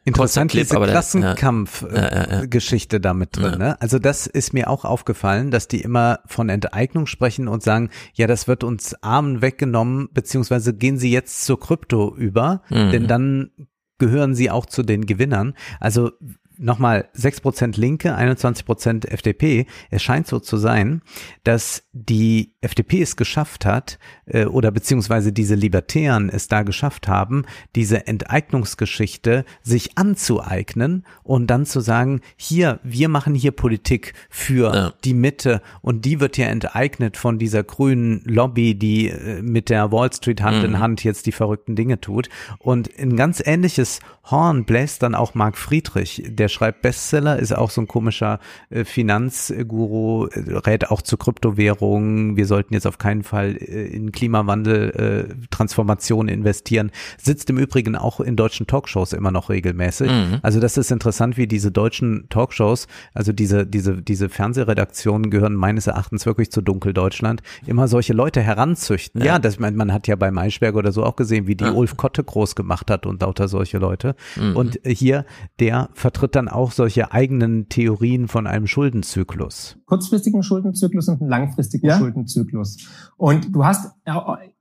[0.09, 3.53] Interessant, Clip, diese aber der- Klassenkampf-Geschichte da mit drin.
[3.53, 3.59] Ja.
[3.59, 3.81] Ne?
[3.81, 8.29] Also das ist mir auch aufgefallen, dass die immer von Enteignung sprechen und sagen, ja,
[8.29, 12.91] das wird uns Armen weggenommen, beziehungsweise gehen sie jetzt zur Krypto über, Mhm.
[12.93, 13.51] denn dann
[13.99, 15.55] gehören sie auch zu den Gewinnern.
[15.81, 16.13] Also
[16.59, 19.67] nochmal 6% Linke, 21% FDP.
[19.91, 21.03] Es scheint so zu sein,
[21.45, 27.45] dass die FDP es geschafft hat, äh, oder beziehungsweise diese Libertären es da geschafft haben,
[27.75, 34.93] diese Enteignungsgeschichte sich anzueignen und dann zu sagen, hier, wir machen hier Politik für Ja.
[35.05, 39.93] die Mitte und die wird ja enteignet von dieser grünen Lobby, die äh, mit der
[39.93, 42.29] Wall Street Hand in Hand jetzt die verrückten Dinge tut.
[42.59, 44.01] Und ein ganz ähnliches
[44.31, 46.23] Horn bläst dann auch Marc Friedrich.
[46.27, 48.39] Der schreibt Bestseller, ist auch so ein komischer
[48.71, 52.37] äh, Finanzguru, äh, rät auch zu Kryptowährungen.
[52.37, 56.91] Wir sollten jetzt auf keinen Fall äh, in Klimawandel, Transformation investieren.
[57.19, 60.11] Sitzt im Übrigen auch in deutschen Talkshows immer noch regelmäßig.
[60.43, 65.87] Also das ist interessant, wie diese deutschen Talkshows, also diese, diese, diese Fernsehredaktionen gehören meines
[65.87, 69.23] Erachtens wirklich zu Dunkeldeutschland, immer solche Leute heranzüchten.
[69.23, 71.97] Ja, das, man, man hat ja bei Maischberg oder so auch gesehen, wie die Ulf
[71.97, 74.15] Kotte groß gemacht hat und lauter solche Leute.
[74.55, 75.25] Und äh, hier,
[75.59, 79.76] der vertritt dann auch solche eigenen Theorien von einem Schuldenzyklus.
[79.87, 81.99] kurzfristigen Schuldenzyklus und einen langfristigen Ja.
[81.99, 82.76] Schuldenzyklus.
[83.16, 84.12] Und du hast äh,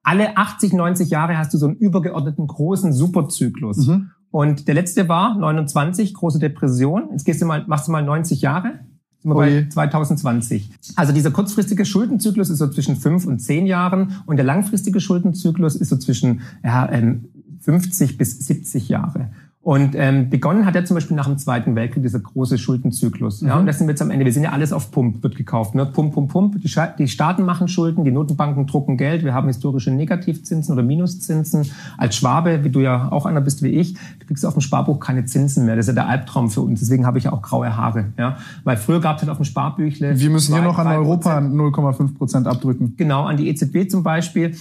[0.03, 3.87] alle 80, 90 Jahre hast du so einen übergeordneten großen Superzyklus.
[3.87, 4.11] Mhm.
[4.31, 7.09] Und der letzte war 29, große Depression.
[7.11, 8.79] Jetzt gehst du mal, machst du mal 90 Jahre.
[9.19, 10.71] Sind wir bei 2020.
[10.95, 15.75] Also dieser kurzfristige Schuldenzyklus ist so zwischen fünf und zehn Jahren und der langfristige Schuldenzyklus
[15.75, 17.29] ist so zwischen ja, ähm,
[17.61, 19.31] 50 bis 70 Jahre.
[19.65, 23.41] Und ähm, begonnen hat er zum Beispiel nach dem Zweiten Weltkrieg, dieser große Schuldenzyklus.
[23.41, 24.23] Ja, und das sind wir jetzt am Ende.
[24.23, 25.73] Wir sind ja alles auf Pump, wird gekauft.
[25.73, 25.87] Ne?
[25.87, 26.61] Pump, Pump, Pump.
[26.61, 29.23] Die, die Staaten machen Schulden, die Notenbanken drucken Geld.
[29.23, 31.65] Wir haben historische Negativzinsen oder Minuszinsen.
[31.97, 34.99] Als Schwabe, wie du ja auch einer bist wie ich, du kriegst auf dem Sparbuch
[34.99, 35.75] keine Zinsen mehr.
[35.75, 36.81] Das ist ja der Albtraum für uns.
[36.81, 38.13] Deswegen habe ich ja auch graue Haare.
[38.19, 38.37] Ja?
[38.65, 40.19] Weil früher gab es halt auf dem Sparbüchle...
[40.19, 42.11] Wir müssen hier zwei, noch an Europa Prozent.
[42.13, 42.93] 0,5 Prozent abdrücken.
[42.97, 44.55] Genau, an die EZB zum Beispiel.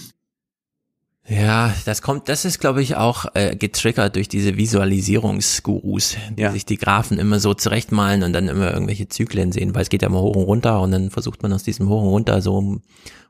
[1.27, 6.51] Ja, das kommt, das ist, glaube ich, auch äh, getriggert durch diese Visualisierungsgurus, die Ja.
[6.51, 10.01] sich die Graphen immer so zurechtmalen und dann immer irgendwelche Zyklen sehen, weil es geht
[10.03, 12.61] ja immer hoch und runter und dann versucht man aus diesem hoch und runter so
[12.61, 12.81] ein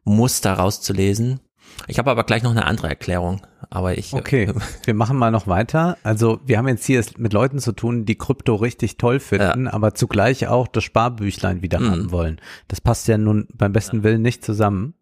[0.04, 1.40] Muster rauszulesen.
[1.88, 4.14] Ich habe aber gleich noch eine andere Erklärung, aber ich.
[4.14, 4.52] Okay,
[4.86, 5.98] wir machen mal noch weiter.
[6.04, 9.68] Also wir haben jetzt hier es mit Leuten zu tun, die Krypto richtig toll finden,
[9.68, 11.92] aber zugleich auch das Sparbüchlein wieder Mhm.
[11.92, 12.42] haben wollen.
[12.68, 14.94] Das passt ja nun beim besten Willen nicht zusammen.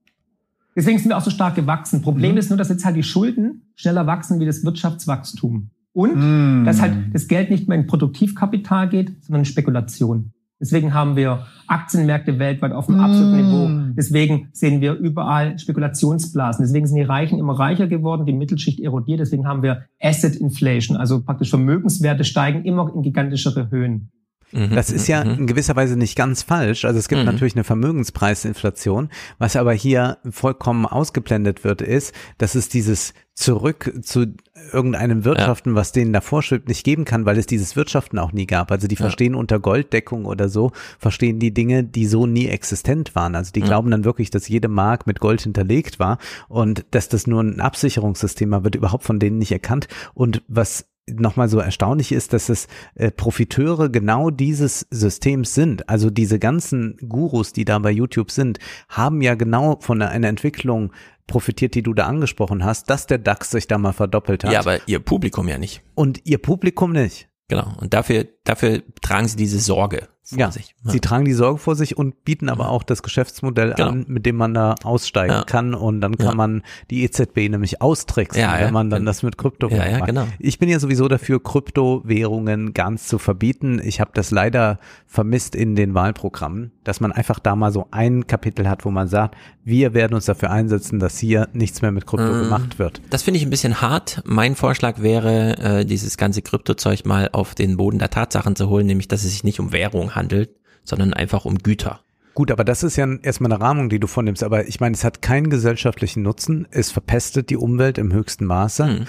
[0.75, 2.01] Deswegen sind wir auch so stark gewachsen.
[2.01, 5.69] Problem ist nur, dass jetzt halt die Schulden schneller wachsen wie das Wirtschaftswachstum.
[5.93, 6.65] Und Mm.
[6.65, 10.31] dass halt das Geld nicht mehr in Produktivkapital geht, sondern in Spekulation.
[10.59, 13.45] Deswegen haben wir Aktienmärkte weltweit auf einem absoluten Mm.
[13.45, 13.93] Niveau.
[13.95, 16.65] Deswegen sehen wir überall Spekulationsblasen.
[16.65, 19.19] Deswegen sind die Reichen immer reicher geworden, die Mittelschicht erodiert.
[19.19, 24.09] Deswegen haben wir Asset Inflation, also praktisch Vermögenswerte steigen immer in gigantischere Höhen.
[24.53, 25.39] Mhm, Das ist ja mhm.
[25.39, 26.85] in gewisser Weise nicht ganz falsch.
[26.85, 27.25] Also es gibt Mhm.
[27.25, 29.09] natürlich eine Vermögenspreisinflation.
[29.39, 34.27] Was aber hier vollkommen ausgeblendet wird, ist, dass es dieses zurück zu
[34.71, 38.45] irgendeinem Wirtschaften, was denen da vorschwebt, nicht geben kann, weil es dieses Wirtschaften auch nie
[38.45, 38.71] gab.
[38.71, 43.35] Also die verstehen unter Golddeckung oder so, verstehen die Dinge, die so nie existent waren.
[43.35, 47.25] Also die glauben dann wirklich, dass jede Mark mit Gold hinterlegt war und dass das
[47.25, 49.87] nur ein Absicherungssystem war, wird überhaupt von denen nicht erkannt.
[50.13, 55.89] Und was nochmal so erstaunlich ist, dass es äh, Profiteure genau dieses Systems sind.
[55.89, 60.27] Also diese ganzen Gurus, die da bei YouTube sind, haben ja genau von einer, einer
[60.29, 60.91] Entwicklung
[61.27, 64.59] profitiert, die du da angesprochen hast, dass der DAX sich da mal verdoppelt hat Ja,
[64.59, 65.81] aber ihr Publikum ja nicht.
[65.95, 67.29] und ihr Publikum nicht.
[67.49, 67.73] Genau.
[67.79, 70.73] Und dafür, dafür tragen sie diese Sorge vor Ja, sich.
[70.83, 73.89] sie tragen die Sorge vor sich und bieten aber auch das Geschäftsmodell Genau.
[73.89, 75.43] an, mit dem man da aussteigen Ja.
[75.43, 76.35] kann und dann kann Ja.
[76.35, 78.65] man die EZB nämlich austricksen, Ja, ja.
[78.65, 80.07] wenn man dann das mit Krypto Ja, ja, macht.
[80.07, 80.27] genau.
[80.39, 83.81] Ich bin ja sowieso dafür, Kryptowährungen ganz zu verbieten.
[83.83, 88.25] Ich habe das leider vermisst in den Wahlprogrammen, dass man einfach da mal so ein
[88.27, 89.35] Kapitel hat, wo man sagt,
[89.65, 92.39] wir werden uns dafür einsetzen, dass hier nichts mehr mit Krypto Mhm.
[92.43, 93.01] gemacht wird.
[93.09, 94.21] Das finde ich ein bisschen hart.
[94.25, 98.85] Mein Vorschlag wäre, äh, dieses ganze Kryptozeug mal auf den Boden der Tatsachen zu holen,
[98.87, 100.49] nämlich, dass es sich nicht um Währung handelt,
[100.83, 102.01] sondern einfach um Güter.
[102.35, 104.43] Gut, aber das ist ja erstmal eine Rahmung, die du vornimmst.
[104.43, 106.67] Aber ich meine, es hat keinen gesellschaftlichen Nutzen.
[106.71, 108.85] Es verpestet die Umwelt im höchsten Maße.
[108.87, 109.05] Mhm.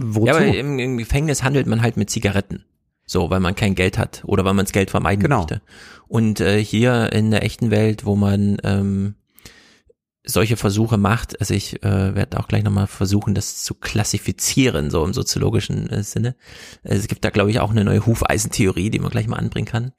[0.00, 0.26] Wozu?
[0.26, 2.64] Ja, aber im, im Gefängnis handelt man halt mit Zigaretten.
[3.04, 5.38] So, weil man kein Geld hat oder weil man das Geld vermeiden Genau.
[5.40, 5.60] möchte.
[6.06, 9.14] Und äh, hier in der echten Welt, wo man ähm,
[10.24, 15.04] solche Versuche macht, also ich äh, werde auch gleich nochmal versuchen, das zu klassifizieren, so
[15.04, 16.36] im soziologischen äh, Sinne.
[16.82, 19.92] Es gibt da, glaube ich, auch eine neue Hufeisentheorie, die man gleich mal anbringen kann.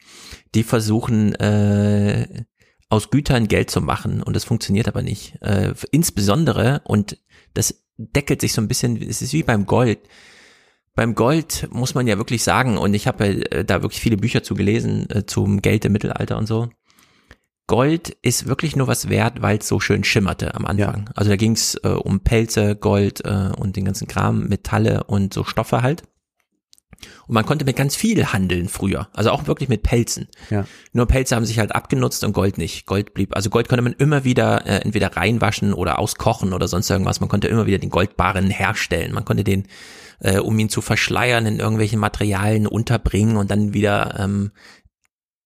[0.53, 2.45] Die versuchen, äh,
[2.89, 5.41] aus Gütern Geld zu machen und das funktioniert aber nicht.
[5.41, 7.17] Äh, insbesondere, und
[7.53, 9.99] das deckelt sich so ein bisschen, es ist wie beim Gold,
[10.93, 14.43] beim Gold muss man ja wirklich sagen, und ich habe äh, da wirklich viele Bücher
[14.43, 16.69] zu gelesen, äh, zum Geld im Mittelalter und so.
[17.71, 21.09] Gold ist wirklich nur was wert, weil es so schön schimmerte am Anfang.
[21.15, 25.33] Also da ging es äh, um Pelze, Gold äh, und den ganzen Kram, Metalle und
[25.33, 26.03] so Stoffe halt.
[27.27, 29.07] Und man konnte mit ganz viel handeln früher.
[29.13, 30.27] Also auch wirklich mit Pelzen.
[30.49, 30.65] Ja.
[30.91, 32.87] Nur Pelze haben sich halt abgenutzt und Gold nicht.
[32.87, 36.89] Gold blieb, also Gold konnte man immer wieder äh, entweder reinwaschen oder auskochen oder sonst
[36.89, 37.21] irgendwas.
[37.21, 39.13] Man konnte immer wieder den Goldbarren herstellen.
[39.13, 39.65] Man konnte den,
[40.19, 44.51] äh, um ihn zu verschleiern, in irgendwelchen Materialien unterbringen und dann wieder ähm,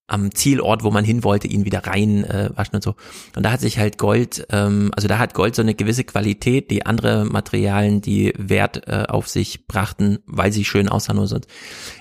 [0.07, 2.95] am Zielort, wo man hin wollte, ihn wieder rein äh, und so.
[3.35, 6.69] Und da hat sich halt Gold, ähm, also da hat Gold so eine gewisse Qualität,
[6.69, 11.49] die andere Materialien, die Wert äh, auf sich brachten, weil sie schön aussahen oder sonst,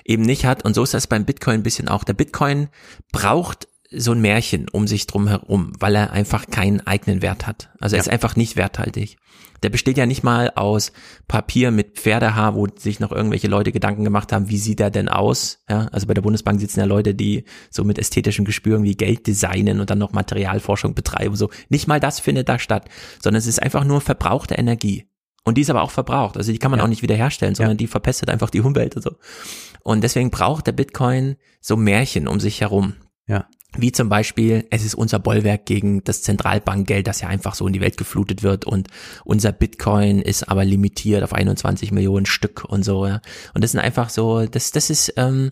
[0.03, 0.63] eben nicht hat.
[0.63, 2.03] Und so ist das beim Bitcoin ein bisschen auch.
[2.03, 2.69] Der Bitcoin
[3.11, 7.69] braucht so ein Märchen um sich drum herum, weil er einfach keinen eigenen Wert hat.
[7.79, 9.17] Also er ist einfach nicht werthaltig.
[9.63, 10.91] Der besteht ja nicht mal aus
[11.27, 15.09] Papier mit Pferdehaar, wo sich noch irgendwelche Leute Gedanken gemacht haben, wie sieht er denn
[15.09, 15.63] aus?
[15.69, 19.27] Ja, also bei der Bundesbank sitzen ja Leute, die so mit ästhetischen Gespüren wie Geld
[19.27, 21.35] designen und dann noch Materialforschung betreiben.
[21.35, 22.89] So nicht mal das findet da statt,
[23.21, 25.05] sondern es ist einfach nur verbrauchte Energie.
[25.43, 26.37] Und die ist aber auch verbraucht.
[26.37, 26.85] Also die kann man Ja.
[26.85, 29.11] auch nicht wiederherstellen, sondern die verpestet einfach die Umwelt und so.
[29.83, 32.95] Und deswegen braucht der Bitcoin so Märchen um sich herum.
[33.27, 33.47] Ja.
[33.77, 37.73] Wie zum Beispiel, es ist unser Bollwerk gegen das Zentralbankgeld, das ja einfach so in
[37.73, 38.87] die Welt geflutet wird und
[39.23, 43.21] unser Bitcoin ist aber limitiert auf 21 Millionen Stück und so, ja.
[43.53, 45.51] Und das sind einfach so, das, das ist ähm,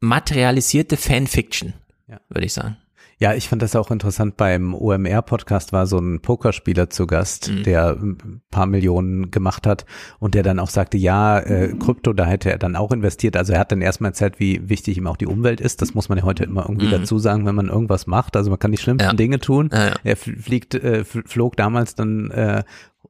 [0.00, 1.74] materialisierte Fanfiction,
[2.08, 2.20] Ja.
[2.28, 2.76] würde ich sagen.
[3.22, 4.38] Ja, ich fand das auch interessant.
[4.38, 7.62] Beim OMR-Podcast war so ein Pokerspieler zu Gast, Mhm.
[7.64, 9.84] der ein paar Millionen gemacht hat
[10.20, 13.36] und der dann auch sagte, ja, äh, Krypto, da hätte er dann auch investiert.
[13.36, 15.82] Also er hat dann erstmal erzählt, wie wichtig ihm auch die Umwelt ist.
[15.82, 16.92] Das muss man ja heute immer irgendwie Mhm.
[16.92, 18.36] dazu sagen, wenn man irgendwas macht.
[18.36, 19.12] Also man kann die schlimmsten Ja.
[19.14, 19.68] Dinge tun.
[19.70, 19.94] Ja, ja.
[20.02, 22.62] Er fl- fliegt, äh, fl- flog damals dann äh,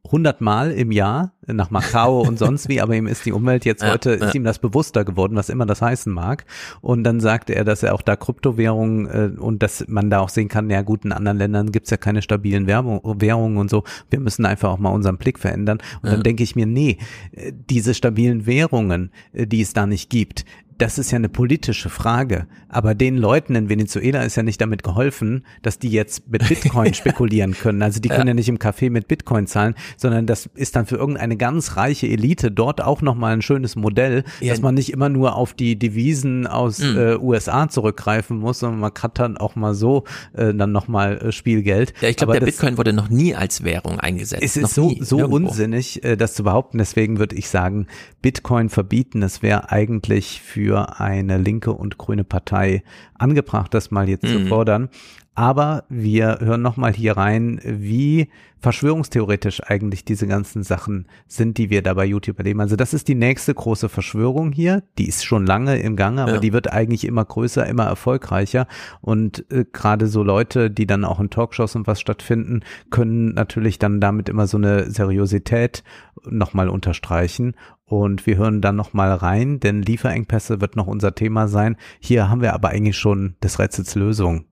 [0.07, 3.83] 100 Mal im Jahr nach Macau und sonst wie, aber ihm ist die Umwelt jetzt
[3.83, 4.27] Ja, heute, ja.
[4.27, 6.45] ist ihm das bewusster geworden, was immer das heißen mag.
[6.81, 10.29] Und dann sagte er, dass er auch da Kryptowährungen äh, und dass man da auch
[10.31, 13.85] sehen kann, ja gut, in anderen Ländern gibt's ja keine stabilen Währung, Währungen und so.
[14.09, 15.79] Wir müssen einfach auch mal unseren Blick verändern.
[16.03, 16.15] Und Ja.
[16.15, 16.99] dann denke ich mir, nee,
[17.33, 20.45] äh, diese stabilen Währungen, äh, die es da nicht gibt,
[20.81, 22.47] das ist ja eine politische Frage.
[22.69, 26.95] Aber den Leuten in Venezuela ist ja nicht damit geholfen, dass die jetzt mit Bitcoin
[26.95, 27.83] spekulieren können.
[27.83, 28.35] Also die können ja.
[28.35, 32.51] nicht im Café mit Bitcoin zahlen, sondern das ist dann für irgendeine ganz reiche Elite
[32.51, 34.53] dort auch nochmal ein schönes Modell, Ja.
[34.53, 36.97] dass man nicht immer nur auf die Devisen aus Mhm.
[36.99, 40.05] äh, USA zurückgreifen muss, sondern man hat dann auch mal so
[40.35, 41.93] äh, dann nochmal äh, Spielgeld.
[42.01, 44.43] Ja, ich glaube, der Bitcoin wurde noch nie als Währung eingesetzt.
[44.43, 45.49] es noch ist so, nie, so nirgendwo.
[45.49, 46.79] unsinnig, äh, das zu behaupten.
[46.79, 47.87] Deswegen würde ich sagen,
[48.23, 52.83] Bitcoin verbieten, das wäre eigentlich für eine linke und grüne Partei
[53.19, 54.49] angebracht, das mal jetzt zu Mhm.
[54.49, 54.89] fordern.
[55.35, 61.83] Aber wir hören nochmal hier rein, wie verschwörungstheoretisch eigentlich diese ganzen Sachen sind, die wir
[61.83, 62.61] da bei YouTube erleben.
[62.61, 64.83] Also das ist die nächste große Verschwörung hier.
[64.99, 66.39] Die ist schon lange im Gange, aber Ja.
[66.41, 68.67] die wird eigentlich immer größer, immer erfolgreicher.
[69.01, 72.61] Und äh, gerade so Leute, die dann auch in Talkshows und was stattfinden,
[72.91, 75.83] können natürlich dann damit immer so eine Seriosität
[76.29, 77.55] nochmal unterstreichen.
[77.85, 81.77] Und wir hören dann nochmal rein, denn Lieferengpässe wird noch unser Thema sein.
[81.99, 84.45] Hier haben wir aber eigentlich schon des Rätsels Lösung.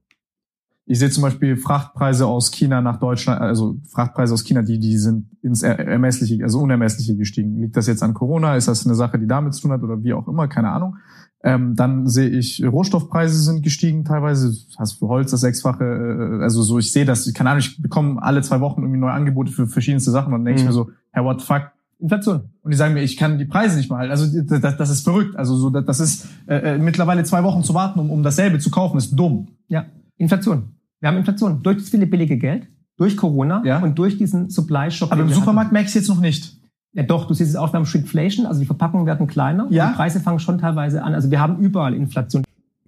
[0.91, 4.97] Ich sehe zum Beispiel Frachtpreise aus China nach Deutschland, also Frachtpreise aus China, die, die
[4.97, 7.61] sind ins Er- Ermessliche, also Unermessliche gestiegen.
[7.61, 8.57] Liegt das jetzt an Corona?
[8.57, 10.49] Ist das eine Sache, die damit zu tun hat oder wie auch immer?
[10.49, 10.97] Keine Ahnung.
[11.45, 14.53] Ähm, dann sehe ich, Rohstoffpreise sind gestiegen teilweise.
[14.77, 18.21] Hast für Holz das Sechsfache, äh, also so, ich sehe das, keine Ahnung, ich bekomme
[18.23, 20.65] alle zwei Wochen irgendwie neue Angebote für verschiedenste Sachen und dann denke Mhm.
[20.65, 21.71] ich mir so, Herr, what the fuck?
[22.01, 22.43] Inflation.
[22.63, 24.11] Und die sagen mir, ich kann die Preise nicht mal halten.
[24.13, 24.27] Also
[24.61, 25.37] das, das ist verrückt.
[25.37, 28.71] Also so, das ist äh, äh, mittlerweile zwei Wochen zu warten, um, um dasselbe zu
[28.71, 29.49] kaufen, ist dumm.
[29.69, 29.87] Ja,
[30.17, 30.71] Inflation.
[31.01, 33.79] Wir haben Inflation durch das viele billige Geld, durch Corona Ja.
[33.81, 35.11] und durch diesen Supply Shock.
[35.13, 36.58] Aber im Supermarkt merke ich jetzt noch nicht.
[36.95, 39.67] Ja, doch, du siehst es auch, wir haben Shrinkflation, also die Verpackungen werden kleiner.
[39.71, 39.85] Ja.
[39.87, 41.15] Und die Preise fangen schon teilweise an.
[41.15, 42.45] Also wir haben überall Inflation.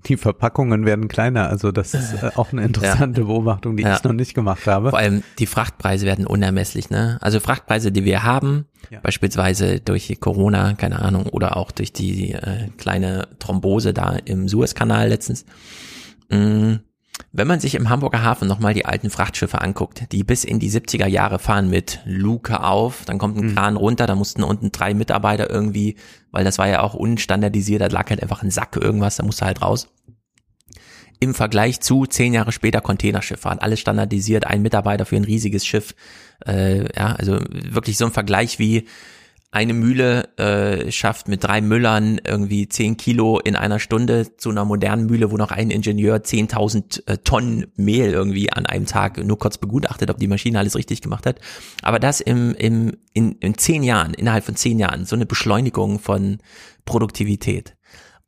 [0.07, 3.96] Die Verpackungen werden kleiner, also das ist äh, auch eine interessante Beobachtung, die Ja.
[3.96, 4.88] ich noch nicht gemacht habe.
[4.88, 7.18] Vor allem die Frachtpreise werden unermesslich, ne?
[7.20, 9.01] Also Frachtpreise, die wir haben, Ja.
[9.01, 15.09] beispielsweise durch Corona, keine Ahnung, oder auch durch die äh, kleine Thrombose da im Suezkanal
[15.11, 15.44] letztens.
[16.30, 16.76] Mm,
[17.32, 20.70] Wenn man sich im Hamburger Hafen nochmal die alten Frachtschiffe anguckt, die bis in die
[20.70, 24.94] 70er Jahre fahren mit Luke auf, dann kommt ein Kran runter, da mussten unten drei
[24.94, 25.96] Mitarbeiter irgendwie,
[26.30, 29.44] weil das war ja auch unstandardisiert, da lag halt einfach ein Sack irgendwas, da musste
[29.44, 29.88] halt raus
[31.20, 33.62] im Vergleich zu zehn Jahre später Containerschifffahrt.
[33.62, 35.94] Alles standardisiert, ein Mitarbeiter für ein riesiges Schiff.
[36.46, 38.86] Äh, ja, also wirklich so ein Vergleich wie
[39.53, 44.64] eine Mühle äh, schafft mit drei Müllern irgendwie zehn Kilo in einer Stunde zu einer
[44.64, 49.38] modernen Mühle, wo noch ein Ingenieur 10.000 äh, Tonnen Mehl irgendwie an einem Tag nur
[49.38, 51.40] kurz begutachtet, ob die Maschine alles richtig gemacht hat.
[51.82, 55.98] Aber das im, im, in, in zehn Jahren, innerhalb von zehn Jahren, so eine Beschleunigung
[55.98, 56.38] von
[56.84, 57.74] Produktivität.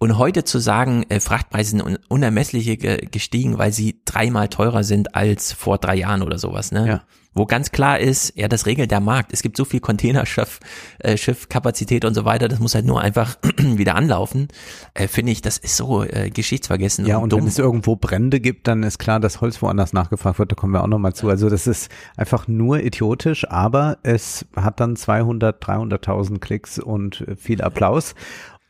[0.02, 4.82] Und heute zu sagen, äh, Frachtpreise sind un unermesslich ge gestiegen, weil sie dreimal teurer
[4.82, 6.88] sind als vor drei Jahren oder sowas, ne?
[6.88, 7.02] Ja.
[7.34, 9.32] Wo ganz klar ist, ja, das regelt der Markt.
[9.32, 10.60] Es gibt so viel Containerschiff,
[10.98, 14.48] äh, Schiffkapazität und so weiter, das muss halt nur einfach wieder anlaufen.
[14.92, 17.40] Äh, Finde ich, das ist so äh, geschichtsvergessen Ja, und, und dumm.
[17.42, 20.74] wenn es irgendwo Brände gibt, dann ist klar, dass Holz woanders nachgefragt wird, da kommen
[20.74, 21.28] wir auch nochmal zu.
[21.28, 27.36] Also das ist einfach nur idiotisch, aber es hat dann 200, 300.000 Klicks und äh,
[27.36, 28.14] viel Applaus.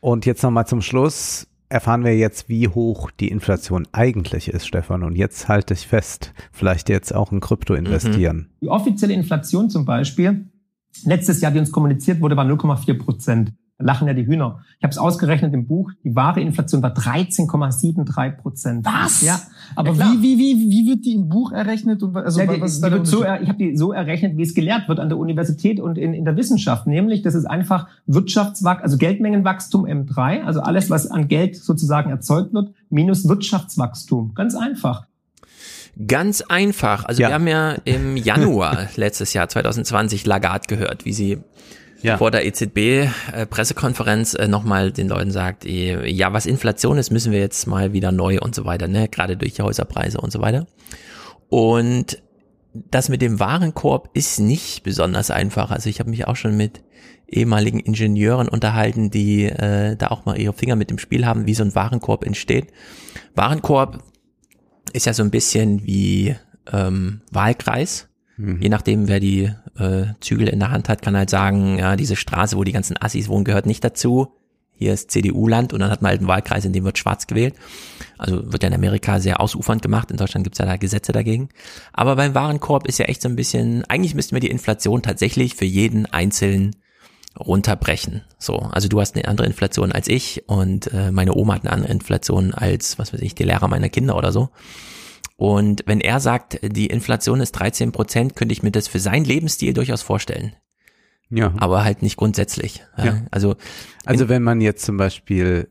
[0.03, 5.01] Und jetzt nochmal zum Schluss erfahren wir jetzt, wie hoch die Inflation eigentlich ist, Stefan.
[5.01, 8.49] Und jetzt halte ich fest, vielleicht jetzt auch in Krypto investieren.
[8.61, 10.49] Die offizielle Inflation zum Beispiel,
[11.05, 13.53] letztes Jahr, die uns kommuniziert wurde, war 0,4 Prozent.
[13.83, 14.59] Lachen ja die Hühner.
[14.79, 18.85] Ich habe es ausgerechnet im Buch, die wahre Inflation war 13,73 Prozent.
[18.85, 19.21] Was?
[19.21, 19.39] Ja,
[19.75, 22.01] Aber ja, wie, wie, wie, wie wird die im Buch errechnet?
[22.03, 24.53] Und, also, Ja, die, was die wird so, ich habe die so errechnet, wie es
[24.53, 26.87] gelehrt wird an der Universität und in, in der Wissenschaft.
[26.87, 32.53] Nämlich, das ist einfach Wirtschaftswachstum, also Geldmengenwachstum M3, also alles, was an Geld sozusagen erzeugt
[32.53, 34.33] wird, minus Wirtschaftswachstum.
[34.33, 35.05] Ganz einfach.
[36.07, 37.05] Ganz einfach.
[37.05, 37.29] Also Ja.
[37.29, 41.37] wir haben ja im Januar letztes Jahr 2020 Lagarde gehört, wie sie
[42.03, 42.17] Ja.
[42.17, 47.39] vor der EZB-Pressekonferenz äh, nochmal den Leuten sagt, eh, ja, was Inflation ist, müssen wir
[47.39, 49.07] jetzt mal wieder neu und so weiter, ne?
[49.07, 50.67] Gerade durch die Häuserpreise und so weiter.
[51.49, 52.21] Und
[52.73, 55.71] das mit dem Warenkorb ist nicht besonders einfach.
[55.71, 56.81] Also ich habe mich auch schon mit
[57.27, 61.53] ehemaligen Ingenieuren unterhalten, die äh, da auch mal ihre Finger mit dem Spiel haben, wie
[61.53, 62.67] so ein Warenkorb entsteht.
[63.35, 64.03] Warenkorb
[64.91, 66.35] ist ja so ein bisschen wie
[66.71, 68.07] ähm, Wahlkreis.
[68.37, 72.15] Je nachdem, wer die äh, Zügel in der Hand hat, kann halt sagen, ja, diese
[72.15, 74.33] Straße, wo die ganzen Assis wohnen, gehört nicht dazu.
[74.75, 77.53] Hier ist CDU-Land und dann hat man halt einen Wahlkreis, in dem wird schwarz gewählt.
[78.17, 80.09] Also wird ja in Amerika sehr ausufernd gemacht.
[80.09, 81.49] In Deutschland gibt's ja da Gesetze dagegen.
[81.93, 85.55] Aber beim Warenkorb ist ja echt so ein bisschen, eigentlich müssten wir die Inflation tatsächlich
[85.55, 86.75] für jeden Einzelnen
[87.39, 88.23] runterbrechen.
[88.39, 91.71] So, also du hast eine andere Inflation als ich und äh, meine Oma hat eine
[91.71, 94.49] andere Inflation als, was weiß ich, die Lehrer meiner Kinder oder so.
[95.35, 99.25] Und wenn er sagt, die Inflation ist 13 Prozent, könnte ich mir das für seinen
[99.25, 100.55] Lebensstil durchaus vorstellen.
[101.29, 101.53] Ja.
[101.57, 102.83] Aber halt nicht grundsätzlich.
[102.97, 103.21] Ja.
[103.31, 103.55] Also,
[104.05, 105.69] Also wenn man jetzt zum Beispiel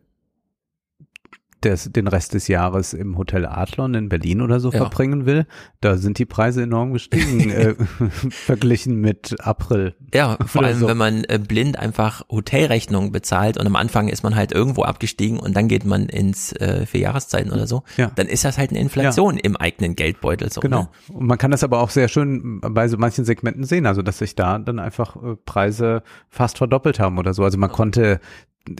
[1.65, 4.79] des, den Rest des Jahres im Hotel Adlon in Berlin oder so Ja.
[4.79, 5.47] verbringen will,
[5.81, 7.75] da sind die Preise enorm gestiegen, äh,
[8.31, 9.95] verglichen mit April.
[10.15, 10.89] ja, vor allem, so.
[10.89, 15.39] wenn man äh, blind einfach Hotelrechnungen bezahlt und am Anfang ist man halt irgendwo abgestiegen
[15.39, 18.11] und dann geht man ins äh, vier Jahreszeiten oder so, Ja.
[18.15, 20.51] dann ist das halt eine Inflation im eigenen Geldbeutel.
[20.53, 20.83] So, Genau.
[20.83, 20.89] Ne?
[21.15, 24.19] Und man kann das aber auch sehr schön bei so manchen Segmenten sehen, also dass
[24.19, 27.45] sich da dann einfach äh, Preise fast verdoppelt haben oder so.
[27.45, 28.21] Also man konnte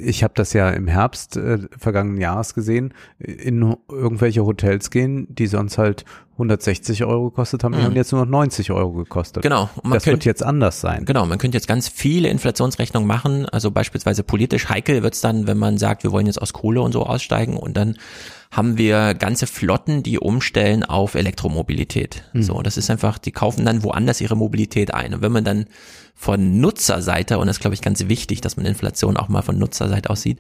[0.01, 5.47] ich habe das ja im Herbst äh, vergangenen Jahres gesehen, in irgendwelche Hotels gehen, die
[5.49, 6.05] sonst halt
[6.39, 7.85] 160 Euro gekostet haben, die Mhm.
[7.85, 9.43] haben jetzt nur noch 90 Euro gekostet.
[9.43, 9.69] Genau.
[9.77, 11.05] Und man das wird könnte- jetzt anders sein.
[11.05, 13.47] Genau, man könnte jetzt ganz viele Inflationsrechnungen machen.
[13.47, 16.93] Also beispielsweise politisch heikel wird's dann, wenn man sagt, wir wollen jetzt aus Kohle und
[16.93, 17.97] so aussteigen und dann
[18.53, 22.23] haben wir ganze Flotten, die umstellen auf Elektromobilität.
[22.35, 25.15] So, das ist einfach, die kaufen dann woanders ihre Mobilität ein.
[25.15, 25.65] Und wenn man dann
[26.15, 29.59] von Nutzerseite, und das ist, glaube ich ganz wichtig, dass man Inflation auch mal von
[29.59, 30.39] Nutzerseite aussieht,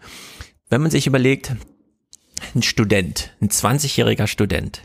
[0.68, 1.56] wenn man sich überlegt,
[2.54, 4.82] ein Student, ein 20-jähriger Student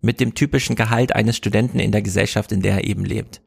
[0.00, 3.40] mit dem typischen Gehalt eines Studenten in der Gesellschaft, in der er eben lebt.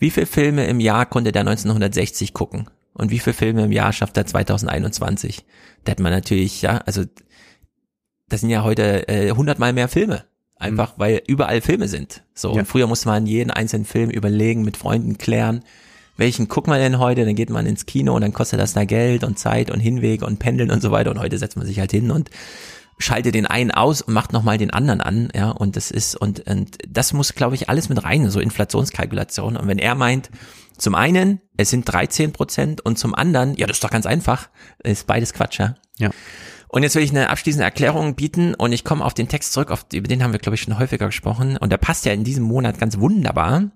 [0.00, 2.68] Wie viele Filme im Jahr konnte der 1960 gucken?
[2.92, 5.44] Und wie viele Filme im Jahr schafft er 2021?
[5.84, 7.04] Da hat man natürlich, ja, also
[8.28, 10.24] das sind ja heute äh, 100 mal mehr Filme.
[10.56, 12.24] Einfach, weil überall Filme sind.
[12.34, 12.60] So, Ja.
[12.60, 15.62] und früher musste man jeden einzelnen Film überlegen, mit Freunden klären,
[16.16, 17.24] welchen guckt man denn heute?
[17.24, 20.22] Dann geht man ins Kino und dann kostet das da Geld und Zeit und Hinweg
[20.22, 21.12] und Pendeln und so weiter.
[21.12, 22.28] Und heute setzt man sich halt hin und
[22.98, 26.40] schaltet den einen aus und macht nochmal den anderen an, ja, und das ist, und,
[26.50, 29.56] und das muss, glaube ich, alles mit rein, so Inflationskalkulation.
[29.56, 30.30] Und wenn er meint,
[30.76, 34.48] zum einen, es sind 13 Prozent und zum anderen, ja, das ist doch ganz einfach,
[34.82, 35.76] ist beides Quatsch, ja.
[35.98, 36.10] Ja.
[36.68, 39.70] Und jetzt will ich eine abschließende Erklärung bieten und ich komme auf den Text zurück,
[39.70, 42.24] auf, über den haben wir, glaube ich, schon häufiger gesprochen und der passt ja in
[42.24, 43.70] diesem Monat ganz wunderbar.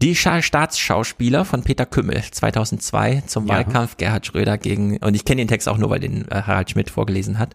[0.00, 3.54] Die Scha Staatsschauspieler von Peter Kümmel 2002 zum Ja.
[3.56, 6.70] Wahlkampf Gerhard Schröder gegen, und ich kenne den Text auch nur, weil den äh, Harald
[6.70, 7.54] Schmidt vorgelesen hat.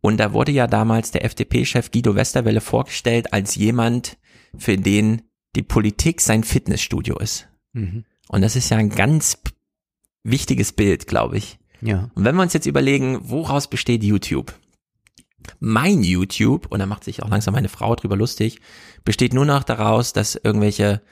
[0.00, 4.18] Und da wurde ja damals der FDP-Chef Guido Westerwelle vorgestellt als jemand,
[4.56, 5.22] für den
[5.56, 7.48] die Politik sein Fitnessstudio ist.
[7.72, 8.04] Mhm.
[8.28, 9.38] Und das ist ja ein ganz
[10.22, 11.58] wichtiges Bild, glaube ich.
[11.84, 12.08] Ja.
[12.14, 14.54] Und wenn wir uns jetzt überlegen, woraus besteht YouTube?
[15.60, 18.60] Mein YouTube, und da macht sich auch langsam meine Frau drüber lustig,
[19.04, 21.02] besteht nur noch daraus, dass irgendwelche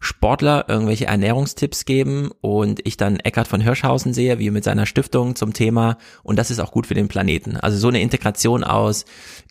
[0.00, 5.34] Sportler irgendwelche Ernährungstipps geben und ich dann Eckhard von Hirschhausen sehe, wie mit seiner Stiftung
[5.34, 7.56] zum Thema und das ist auch gut für den Planeten.
[7.56, 9.04] Also so eine Integration aus,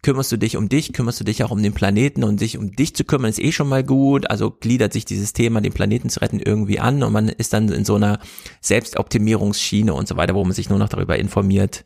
[0.03, 2.71] kümmerst du dich um dich, kümmerst du dich auch um den Planeten und sich um
[2.71, 4.29] dich zu kümmern ist eh schon mal gut.
[4.29, 7.69] Also gliedert sich dieses Thema, den Planeten zu retten, irgendwie an und man ist dann
[7.69, 8.19] in so einer
[8.61, 11.83] Selbstoptimierungsschiene und so weiter, wo man sich nur noch darüber informiert,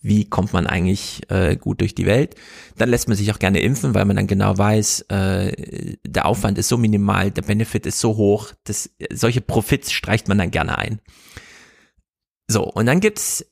[0.00, 2.36] wie kommt man eigentlich äh, gut durch die Welt.
[2.76, 6.58] Dann lässt man sich auch gerne impfen, weil man dann genau weiß, äh, der Aufwand
[6.58, 10.78] ist so minimal, der Benefit ist so hoch, dass solche Profits streicht man dann gerne
[10.78, 11.00] ein.
[12.48, 13.44] So, und dann gibt's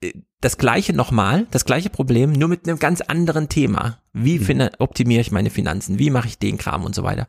[0.00, 4.00] äh, das gleiche nochmal, das gleiche Problem, nur mit einem ganz anderen Thema.
[4.12, 4.44] Wie Mhm.
[4.44, 5.98] finde, optimiere ich meine Finanzen?
[5.98, 7.26] Wie mache ich den Kram und so weiter?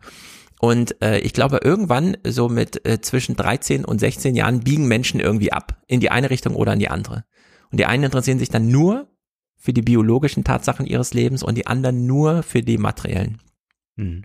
[0.59, 5.19] Und äh, ich glaube, irgendwann so mit äh, zwischen 13 und 16 Jahren biegen Menschen
[5.19, 7.25] irgendwie ab, in die eine Richtung oder in die andere.
[7.71, 9.07] Und die einen interessieren sich dann nur
[9.57, 13.39] für die biologischen Tatsachen ihres Lebens und die anderen nur für die materiellen.
[13.95, 14.23] Mhm.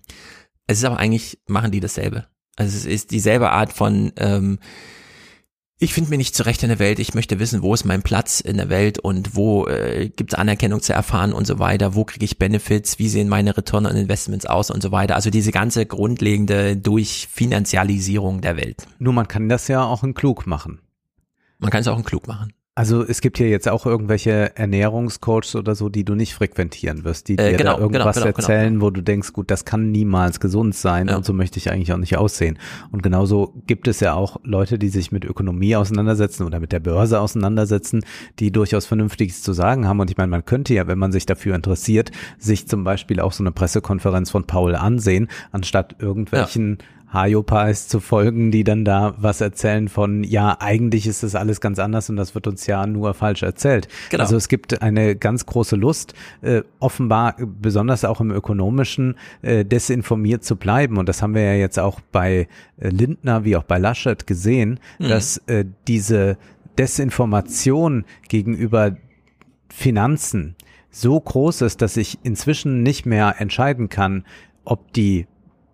[0.67, 2.27] Es ist aber eigentlich, machen die dasselbe.
[2.57, 4.59] Also es ist dieselbe Art von, ähm,
[5.79, 8.41] ich finde mir nicht zurecht in der Welt, ich möchte wissen, wo ist mein Platz
[8.41, 12.05] in der Welt und wo äh, gibt es Anerkennung zu erfahren und so weiter, wo
[12.05, 15.17] kriege ich Benefits, wie sehen meine Return on Investments aus und so weiter.
[15.17, 18.87] Also diese ganze grundlegende Durchfinanzialisierung der Welt.
[18.99, 20.81] Nur man kann das ja auch in klug machen.
[21.59, 22.55] Man kann es auch in klug machen.
[22.79, 27.27] Also es gibt hier jetzt auch irgendwelche Ernährungscoaches oder so, die du nicht frequentieren wirst,
[27.27, 28.49] die Äh, dir genau, da irgendwas genau, genau, genau.
[28.49, 31.17] erzählen, wo du denkst, gut, das kann niemals gesund sein Ja.
[31.17, 32.59] und so möchte ich eigentlich auch nicht aussehen.
[32.93, 36.81] Und genauso gibt es ja auch Leute, die sich mit Ökonomie auseinandersetzen oder mit der
[36.81, 38.05] Börse auseinandersetzen,
[38.41, 39.99] die durchaus Vernünftiges zu sagen haben.
[40.01, 43.33] Und ich meine, man könnte ja, wenn man sich dafür interessiert, sich zum Beispiel auch
[43.33, 46.77] so eine Pressekonferenz von Paul ansehen, anstatt irgendwelchen
[47.13, 51.79] Hayopais zu folgen, die dann da was erzählen von, ja, eigentlich ist das alles ganz
[51.79, 53.89] anders und das wird uns ja nur falsch erzählt.
[54.11, 54.23] Genau.
[54.25, 59.65] Also es gibt eine ganz große Lust, äh, offenbar äh, besonders auch im ökonomischen, äh,
[59.65, 60.99] desinformiert zu bleiben.
[60.99, 62.49] Und das haben wir ja jetzt auch bei
[62.79, 65.09] äh, Lindner wie auch bei Laschet gesehen, Mhm.
[65.09, 66.37] dass äh, diese
[66.79, 68.97] Desinformation gegenüber
[69.69, 70.57] Finanzen
[70.91, 74.25] so groß ist, dass ich inzwischen nicht mehr entscheiden kann,
[74.65, 75.27] ob die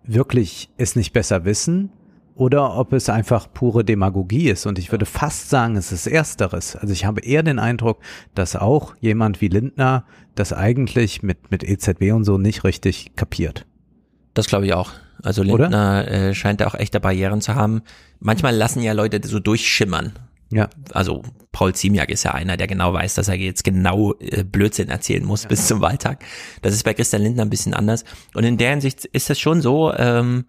[0.05, 1.91] wirklich es nicht besser wissen
[2.35, 4.65] oder ob es einfach pure Demagogie ist.
[4.65, 6.75] Und ich würde fast sagen, es ist Ersteres.
[6.75, 7.99] Also ich habe eher den Eindruck,
[8.33, 13.65] dass auch jemand wie Lindner das eigentlich mit, mit EZB und so nicht richtig kapiert.
[14.33, 14.91] Das glaube ich auch.
[15.21, 15.43] Also?
[15.43, 17.81] Lindner äh, scheint da auch echte Barrieren zu haben.
[18.19, 20.13] Manchmal lassen ja Leute so durchschimmern.
[20.55, 20.69] Ja.
[20.91, 24.89] Also Paul Ziemiak ist ja einer, der genau weiß, dass er jetzt genau äh, Blödsinn
[24.89, 26.23] erzählen muss bis zum Wahltag.
[26.61, 28.03] Das ist bei Christian Lindner ein bisschen anders.
[28.33, 30.45] Und in der Hinsicht ist es schon so, ähm,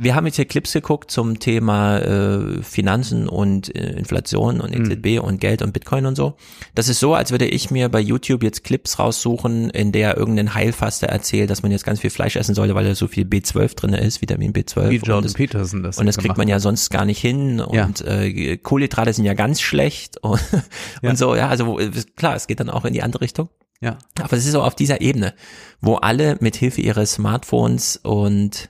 [0.00, 5.20] wir haben jetzt hier Clips geguckt zum Thema äh, Finanzen und äh, Inflation und EZB
[5.20, 6.34] und Geld und Bitcoin und so.
[6.76, 10.54] Das ist so, als würde ich mir bei YouTube jetzt Clips raussuchen, in der irgendein
[10.54, 13.74] Heilfaster erzählt, dass man jetzt ganz viel Fleisch essen sollte, weil da so viel B12
[13.74, 14.90] drin ist, Vitamin B12.
[14.90, 17.20] Wie und Jordan das- Peterson das und das kriegt gemacht man ja sonst gar nicht
[17.20, 20.40] hin und äh, Kohlenhydrate sind ja ganz schlecht und,
[21.02, 21.10] Ja.
[21.10, 21.80] und so, ja, also wo-
[22.16, 23.48] klar, es geht dann auch in die andere Richtung.
[23.80, 23.98] Ja.
[24.20, 25.34] Aber es ist so auf dieser Ebene,
[25.80, 28.68] wo alle mit Hilfe ihres Smartphones und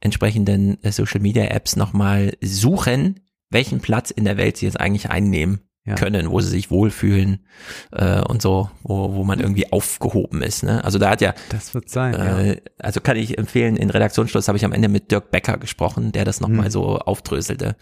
[0.00, 3.20] entsprechenden äh, Social Media Apps nochmal suchen,
[3.50, 5.94] welchen Platz in der Welt sie jetzt eigentlich einnehmen Ja.
[5.94, 7.46] können, wo sie sich wohlfühlen
[7.92, 10.62] äh, und so, wo, wo man irgendwie aufgehoben ist.
[10.62, 10.84] Ne?
[10.84, 12.12] Also da hat ja Das wird sein.
[12.12, 12.40] ja.
[12.40, 16.12] äh, also kann ich empfehlen, in Redaktionsschluss habe ich am Ende mit Dirk Becker gesprochen,
[16.12, 16.70] der das nochmal Mhm.
[16.72, 17.74] so aufdröselte,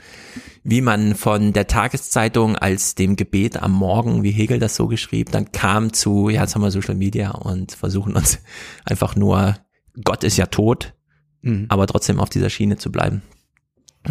[0.63, 5.33] wie man von der Tageszeitung als dem Gebet am Morgen, wie Hegel das so geschrieben,
[5.33, 8.39] dann kam zu, ja, jetzt haben wir Social Media und versuchen uns
[8.85, 9.57] einfach nur,
[10.05, 10.95] Gott ist ja tot,
[11.43, 11.67] Mhm.
[11.69, 13.23] aber trotzdem auf dieser Schiene zu bleiben.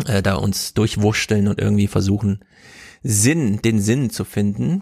[0.06, 2.40] Äh, da uns durchwurschteln und irgendwie versuchen,
[3.04, 4.82] Sinn, den Sinn zu finden.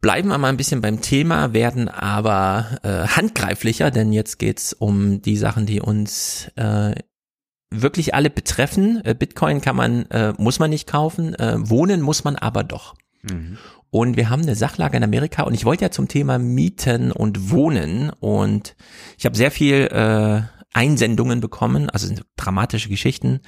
[0.00, 5.22] Bleiben wir mal ein bisschen beim Thema, werden aber äh, handgreiflicher, denn jetzt geht's um
[5.22, 6.94] die Sachen, die uns äh,
[7.70, 9.04] wirklich alle betreffen.
[9.04, 12.94] Äh, Bitcoin kann man, äh, muss man nicht kaufen, äh, wohnen muss man aber doch.
[13.22, 13.58] Mhm.
[13.90, 17.50] Und wir haben eine Sachlage in Amerika und ich wollte ja zum Thema Mieten und
[17.50, 18.74] Wohnen und
[19.18, 20.42] ich habe sehr viel äh,
[20.74, 23.40] Einsendungen bekommen, also dramatische Geschichten.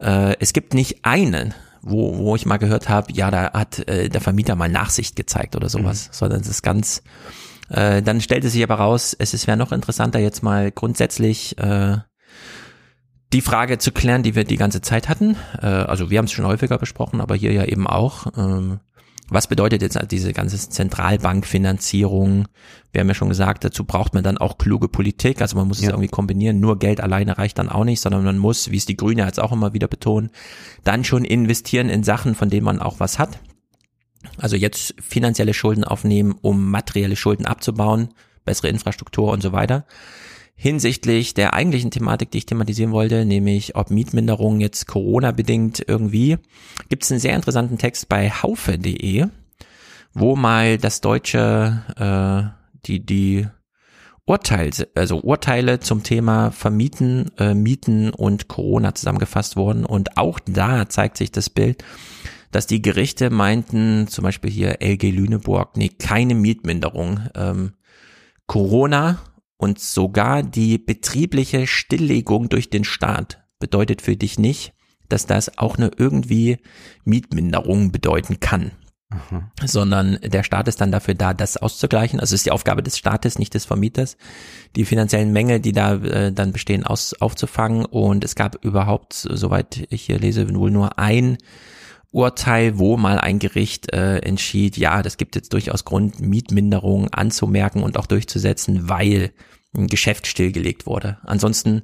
[0.00, 4.08] Äh, es gibt nicht einen, wo, wo ich mal gehört habe, ja, da hat äh,
[4.08, 7.02] der Vermieter mal Nachsicht gezeigt oder sowas, sondern es ist ganz,
[7.68, 11.98] äh, dann stellte sich aber raus, es ist wäre noch interessanter jetzt mal grundsätzlich äh,
[13.32, 15.36] die Frage zu klären, die wir die ganze Zeit hatten.
[15.60, 18.26] Äh, also wir haben es schon häufiger besprochen, aber hier ja eben auch.
[18.36, 18.80] Ähm,
[19.30, 22.48] was bedeutet jetzt also diese ganze Zentralbankfinanzierung?
[22.92, 25.42] Wir haben ja schon gesagt, dazu braucht man dann auch kluge Politik.
[25.42, 25.90] Also man muss es Ja.
[25.90, 26.60] irgendwie kombinieren.
[26.60, 29.40] Nur Geld alleine reicht dann auch nicht, sondern man muss, wie es die Grüne jetzt
[29.40, 30.30] auch immer wieder betonen,
[30.84, 33.38] dann schon investieren in Sachen, von denen man auch was hat.
[34.38, 38.08] Also jetzt finanzielle Schulden aufnehmen, um materielle Schulden abzubauen,
[38.44, 39.84] bessere Infrastruktur und so weiter.
[40.60, 46.36] Hinsichtlich der eigentlichen Thematik, die ich thematisieren wollte, nämlich ob Mietminderung jetzt Corona-bedingt irgendwie,
[46.88, 49.26] gibt es einen sehr interessanten Text bei haufe.de,
[50.14, 53.46] wo mal das deutsche, äh, die, die
[54.26, 59.84] Urteil, also Urteile zum Thema Vermieten, äh, Mieten und Corona zusammengefasst wurden.
[59.84, 61.84] Und auch da zeigt sich das Bild,
[62.50, 67.20] dass die Gerichte meinten, zum Beispiel hier LG Lüneburg, nee, keine Mietminderung.
[67.36, 67.74] Ähm,
[68.46, 69.20] Corona
[69.58, 74.72] und sogar die betriebliche Stilllegung durch den Staat bedeutet für dich nicht,
[75.08, 76.58] dass das auch eine irgendwie
[77.04, 78.72] Mietminderung bedeuten kann.
[79.10, 79.50] Aha.
[79.64, 82.20] sondern der Staat ist dann dafür da, das auszugleichen.
[82.20, 84.18] Also es ist die Aufgabe des Staates, nicht des Vermieters,
[84.76, 87.86] die finanziellen Mängel, die da äh, dann bestehen, aus, aufzufangen.
[87.86, 91.38] Und es gab überhaupt, soweit ich hier lese, wohl nur ein
[92.10, 97.82] Urteil, wo mal ein Gericht äh, entschied, ja, das gibt jetzt durchaus Grund, Mietminderungen anzumerken
[97.82, 99.32] und auch durchzusetzen, weil
[99.76, 101.18] ein Geschäft stillgelegt wurde.
[101.24, 101.82] Ansonsten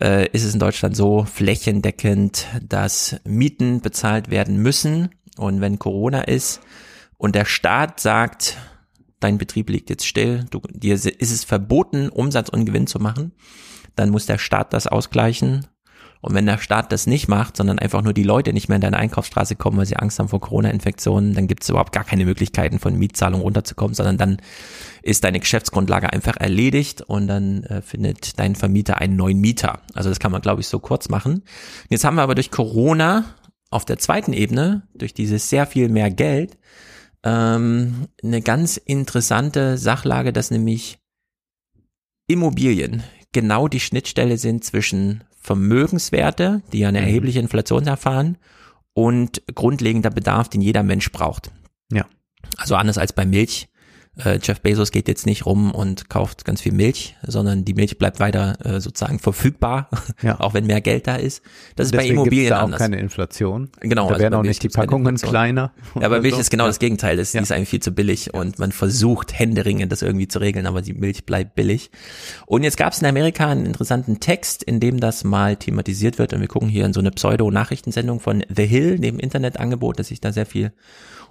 [0.00, 5.10] äh, ist es in Deutschland so flächendeckend, dass Mieten bezahlt werden müssen.
[5.36, 6.60] Und wenn Corona ist
[7.16, 8.56] und der Staat sagt,
[9.18, 13.32] dein Betrieb liegt jetzt still, du, dir ist es verboten, Umsatz und Gewinn zu machen,
[13.96, 15.66] dann muss der Staat das ausgleichen
[16.20, 18.82] und wenn der Staat das nicht macht, sondern einfach nur die Leute nicht mehr in
[18.82, 22.24] deine Einkaufsstraße kommen, weil sie Angst haben vor Corona-Infektionen, dann gibt es überhaupt gar keine
[22.24, 24.38] Möglichkeiten von Mietzahlungen runterzukommen, sondern dann
[25.02, 29.80] ist deine Geschäftsgrundlage einfach erledigt und dann äh, findet dein Vermieter einen neuen Mieter.
[29.94, 31.42] Also das kann man, glaube ich, so kurz machen.
[31.88, 33.24] Jetzt haben wir aber durch Corona
[33.70, 36.58] auf der zweiten Ebene, durch dieses sehr viel mehr Geld,
[37.22, 40.98] ähm, eine ganz interessante Sachlage, dass nämlich
[42.26, 43.02] Immobilien
[43.32, 47.06] genau die Schnittstelle sind zwischen Vermögenswerte, die ja eine mhm.
[47.06, 48.36] erhebliche Inflation erfahren,
[48.92, 51.50] und grundlegender Bedarf, den jeder Mensch braucht.
[51.90, 52.04] Ja.
[52.58, 53.68] Also anders als bei Milch
[54.24, 57.98] äh, Jeff Bezos geht jetzt nicht rum und kauft ganz viel Milch, sondern die Milch
[57.98, 59.88] bleibt weiter äh, sozusagen verfügbar,
[60.22, 60.40] ja.
[60.40, 61.42] auch wenn mehr Geld da ist.
[61.76, 62.80] Das ist bei Immobilien da auch anders.
[62.80, 63.70] keine Inflation.
[63.80, 64.06] Genau.
[64.06, 65.72] Da also werden auch nicht die Packungen kleiner.
[65.94, 66.40] Ja, aber Milch so.
[66.40, 66.68] ist genau ja.
[66.68, 67.16] das Gegenteil.
[67.16, 67.40] Das, ja.
[67.40, 70.82] Die ist eigentlich viel zu billig und man versucht händeringend das irgendwie zu regeln, aber
[70.82, 71.90] die Milch bleibt billig.
[72.46, 76.32] Und jetzt gab es in Amerika einen interessanten Text, in dem das mal thematisiert wird
[76.32, 80.20] und wir gucken hier in so eine Pseudo-Nachrichtensendung von The Hill, dem Internetangebot, das sich
[80.20, 80.72] da sehr viel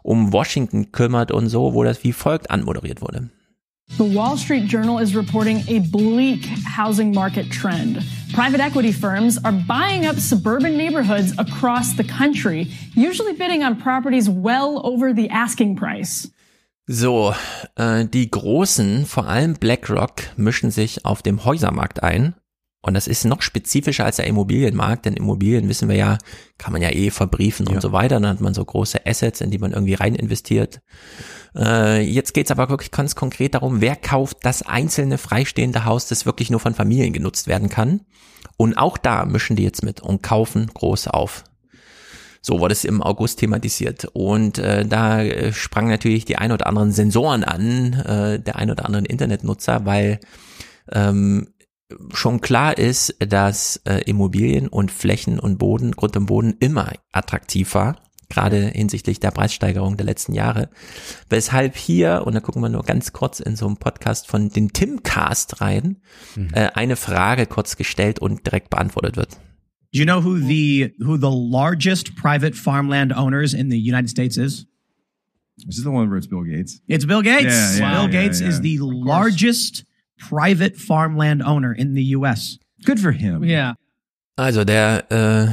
[0.07, 3.29] um Washington kümmert und so, wo das wie folgt anmoderiert wurde.
[3.97, 8.03] The Wall Street Journal is reporting a bleak housing market trend.
[8.33, 14.29] Private equity firms are buying up suburban neighborhoods across the country, usually bidding on properties
[14.29, 16.29] well over the asking price.
[16.85, 17.33] So,
[17.75, 22.35] äh, die Großen, vor allem BlackRock, mischen sich auf dem Häusermarkt ein
[22.81, 26.17] und das ist noch spezifischer als der Immobilienmarkt, denn Immobilien wissen wir ja,
[26.57, 27.75] kann man ja eh verbriefen ja.
[27.75, 28.19] und so weiter.
[28.19, 30.79] Dann hat man so große Assets, in die man irgendwie rein investiert.
[31.55, 36.25] Äh, jetzt geht's aber wirklich ganz konkret darum, wer kauft das einzelne freistehende Haus, das
[36.25, 38.01] wirklich nur von Familien genutzt werden kann.
[38.57, 41.43] Und auch da mischen die jetzt mit und kaufen groß auf.
[42.41, 44.05] So wurde es im August thematisiert.
[44.13, 48.71] Und äh, da äh, sprang natürlich die ein oder anderen Sensoren an, äh, der ein
[48.71, 50.19] oder anderen Internetnutzer, weil
[50.91, 51.49] ähm,
[52.13, 57.73] schon klar ist, dass äh, Immobilien und Flächen und Boden, Grund und Boden immer attraktiv
[57.75, 60.69] war, gerade hinsichtlich der Preissteigerung der letzten Jahre.
[61.29, 64.73] Weshalb hier, und da gucken wir nur ganz kurz in so einem Podcast von den
[64.73, 65.97] Timcast rein,
[66.35, 66.49] mhm.
[66.53, 69.37] äh, eine Frage kurz gestellt und direkt beantwortet wird.
[69.93, 74.35] Do you know who the who the largest private farmland owners in the United States
[74.35, 74.67] is?
[75.59, 76.81] Is this the one where it's Bill Gates?
[76.87, 77.45] It's Bill Gates.
[77.45, 79.85] Yeah, yeah, Bill yeah, Gates is the largest
[80.17, 82.59] private farmland owner in the US.
[82.85, 83.43] Good for him.
[83.43, 83.75] Yeah.
[84.35, 85.47] Also der äh,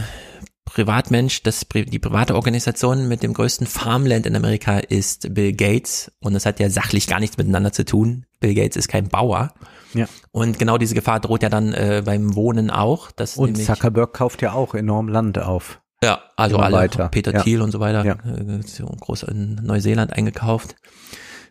[0.65, 6.35] Privatmensch, das, die private Organisation mit dem größten Farmland in Amerika ist Bill Gates und
[6.35, 8.27] das hat ja sachlich gar nichts miteinander zu tun.
[8.41, 9.55] Bill Gates ist kein Bauer.
[9.95, 10.07] Ja.
[10.33, 13.11] Und genau diese Gefahr droht ja dann äh, beim Wohnen auch.
[13.13, 15.81] Dass und Zuckerberg kauft ja auch enorm Land auf.
[16.03, 17.09] Ja, also alle, weiter.
[17.09, 17.43] Peter ja.
[17.43, 18.15] Thiel und so weiter, ja.
[18.15, 18.61] äh,
[19.01, 20.77] groß in Neuseeland eingekauft.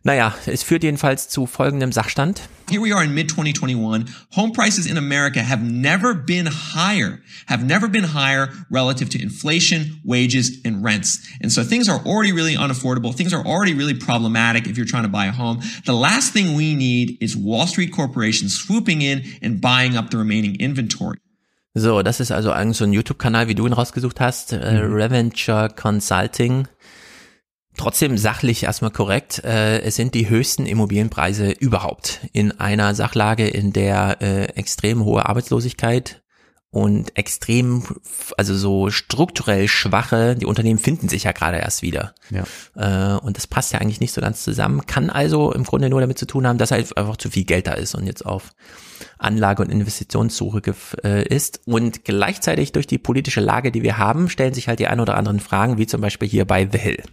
[0.06, 2.42] Naja, es führt jedenfalls zu folgendem Sachstand.
[2.70, 4.06] Here we are in mid 2021.
[4.36, 10.02] Home prices in America have never been higher, have never been higher relative to inflation,
[10.04, 11.22] wages, and rents.
[11.42, 13.16] And so things are already really unaffordable.
[13.16, 15.62] Things are already really problematic if you're trying to buy a home.
[15.86, 20.18] The last thing we need is Wall Street corporations swooping in and buying up the
[20.18, 21.20] remaining inventory.
[21.76, 24.94] So, das ist also eigentlich so ein YouTube-Kanal, wie du ihn rausgesucht hast, äh, mhm.
[24.94, 26.68] Reventure Consulting.
[27.76, 29.44] Trotzdem sachlich erstmal korrekt.
[29.44, 35.26] Äh, es sind die höchsten Immobilienpreise überhaupt in einer Sachlage, in der äh, extrem hohe
[35.28, 36.24] Arbeitslosigkeit
[36.74, 37.84] und extrem,
[38.36, 42.16] also so strukturell schwache, die Unternehmen finden sich ja gerade erst wieder.
[42.32, 43.16] Ja.
[43.16, 44.88] Äh, und das passt ja eigentlich nicht so ganz zusammen.
[44.88, 47.68] Kann also im Grunde nur damit zu tun haben, dass halt einfach zu viel Geld
[47.68, 48.56] da ist und jetzt auf
[49.20, 50.62] Anlage- und Investitionssuche
[51.04, 51.62] äh, ist.
[51.66, 55.16] Und gleichzeitig durch die politische Lage, die wir haben, stellen sich halt die ein oder
[55.16, 57.04] anderen Fragen, wie zum Beispiel hier bei The Hill.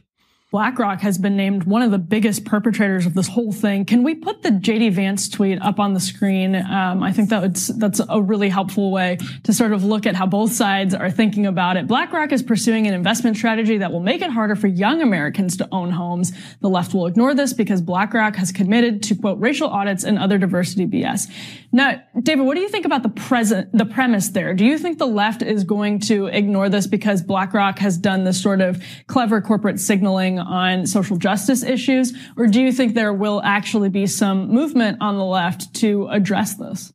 [0.51, 3.85] BlackRock has been named one of the biggest perpetrators of this whole thing.
[3.85, 6.57] Can we put the JD Vance tweet up on the screen?
[6.57, 10.17] Um, I think that would, that's a really helpful way to sort of look at
[10.17, 11.87] how both sides are thinking about it.
[11.87, 15.69] BlackRock is pursuing an investment strategy that will make it harder for young Americans to
[15.71, 16.33] own homes.
[16.61, 20.37] The left will ignore this because BlackRock has committed to quote racial audits and other
[20.37, 21.31] diversity BS.
[21.73, 24.55] Now, David, what do you think about the present, the premise there?
[24.55, 28.43] Do you think the left is going to ignore this because BlackRock has done this
[28.43, 32.13] sort of clever corporate signaling on social justice issues?
[32.37, 36.57] Or do you think there will actually be some movement on the left to address
[36.57, 36.93] this?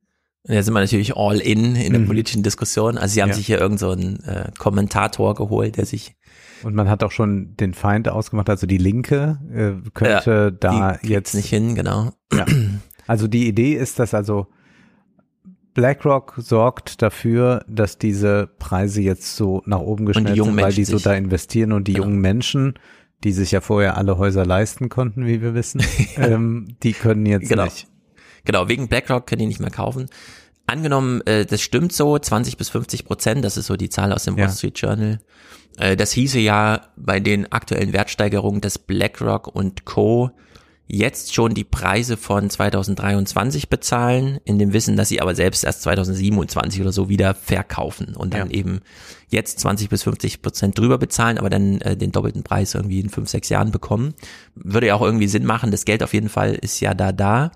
[0.48, 2.98] Da sind wir natürlich all in in der politischen Diskussion.
[3.00, 3.36] Also sie haben Ja.
[3.36, 6.16] sich hier irgend so einen äh, Kommentator geholt, der sich
[6.64, 10.98] Und man hat auch schon den Feind ausgemacht, also die Linke äh, könnte da die
[10.98, 12.12] kriegt's jetzt nicht hin, genau.
[12.34, 12.46] Ja.
[13.08, 14.48] Also die Idee ist, dass also
[15.76, 20.74] BlackRock sorgt dafür, dass diese Preise jetzt so nach oben die geschnellt jungen sind, weil
[20.74, 22.06] die so da investieren und die Genau.
[22.08, 22.74] jungen Menschen,
[23.24, 25.82] die sich ja vorher alle Häuser leisten konnten, wie wir wissen,
[26.18, 27.66] ähm, die können jetzt Genau.
[27.66, 27.88] nicht.
[28.46, 30.08] Genau, wegen BlackRock können die nicht mehr kaufen.
[30.68, 34.24] Angenommen, äh, das stimmt so, 20 bis 50 Prozent, das ist so die Zahl aus
[34.24, 34.46] dem Ja.
[34.46, 35.20] Wall Street Journal.
[35.78, 40.32] Äh, das hieße ja bei den aktuellen Wertsteigerungen, dass BlackRock und Co.
[40.88, 45.82] jetzt schon die Preise von 2023 bezahlen, in dem Wissen, dass sie aber selbst erst
[45.84, 48.56] 2027 oder so wieder verkaufen und dann Ja.
[48.58, 48.82] eben
[49.30, 53.10] jetzt 20 bis 50 Prozent drüber bezahlen, aber dann äh, den doppelten Preis irgendwie in
[53.10, 54.14] fünf, sechs Jahren bekommen.
[54.56, 55.72] Würde ja auch irgendwie Sinn machen.
[55.72, 57.52] Das Geld auf jeden Fall ist ja da da.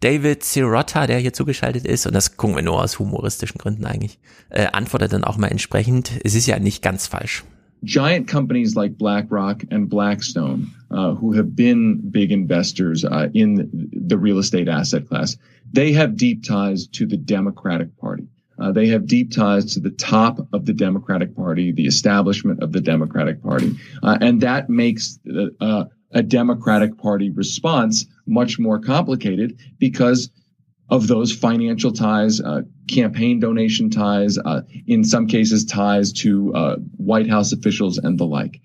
[0.00, 4.18] David Sirotta, der hier zugeschaltet ist, und das gucken wir nur aus humoristischen Gründen eigentlich,
[4.50, 7.44] äh, antwortet dann auch mal entsprechend, es ist ja nicht ganz falsch.
[7.82, 14.18] giant companies like BlackRock and Blackstone, uh, who have been big investors uh, in the
[14.18, 15.36] real estate asset class,
[15.72, 18.28] they have deep ties to the Democratic Party.
[18.58, 22.72] Uh, they have deep ties to the top of the Democratic Party, the establishment of
[22.72, 25.18] the Democratic Party, uh, and that makes
[25.60, 30.30] uh, a Democratic Party response much more complicated because
[30.90, 36.76] of those financial ties, uh, campaign donation ties, uh, in some cases ties to uh,
[36.96, 38.60] White House officials and the like.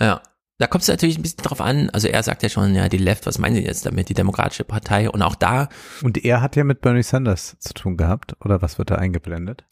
[0.00, 0.20] Ja.
[0.60, 1.88] Da kommt es natürlich ein bisschen drauf an.
[1.90, 4.10] Also er sagt ja schon, ja, die Left, was meinen Sie jetzt damit?
[4.10, 5.08] Die Demokratische Partei.
[5.08, 5.70] Und auch da,
[6.02, 9.64] Und er hat ja mit Bernie Sanders zu tun gehabt, oder was wird da eingeblendet?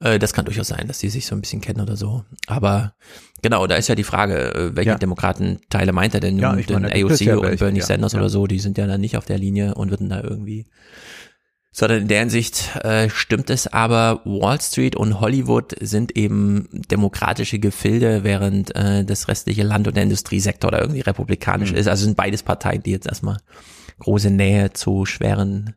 [0.00, 2.24] äh, das kann durchaus sein, dass die sich so ein bisschen kennen oder so.
[2.46, 2.94] Aber
[3.42, 4.98] genau, da ist ja die Frage, äh, welche Ja.
[4.98, 6.38] Demokratenteile meint er denn?
[6.38, 8.78] Ja, ich meine, gibt es AOC ja und welche, Bernie Sanders oder so, die sind
[8.78, 10.66] ja dann nicht auf der Linie und würden da irgendwie
[11.78, 17.58] sondern in der Hinsicht äh, stimmt es aber, Wall Street und Hollywood sind eben demokratische
[17.58, 21.76] Gefilde, während äh, das restliche Land und der Industriesektor da irgendwie republikanisch Mhm.
[21.76, 21.86] ist.
[21.86, 23.36] Also sind beides Parteien, die jetzt erstmal
[23.98, 25.74] große Nähe zu schweren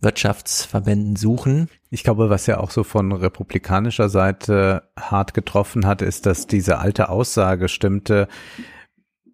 [0.00, 1.68] Wirtschaftsverbänden suchen.
[1.90, 6.78] Ich glaube, was ja auch so von republikanischer Seite hart getroffen hat, ist, dass diese
[6.78, 8.28] alte Aussage stimmte,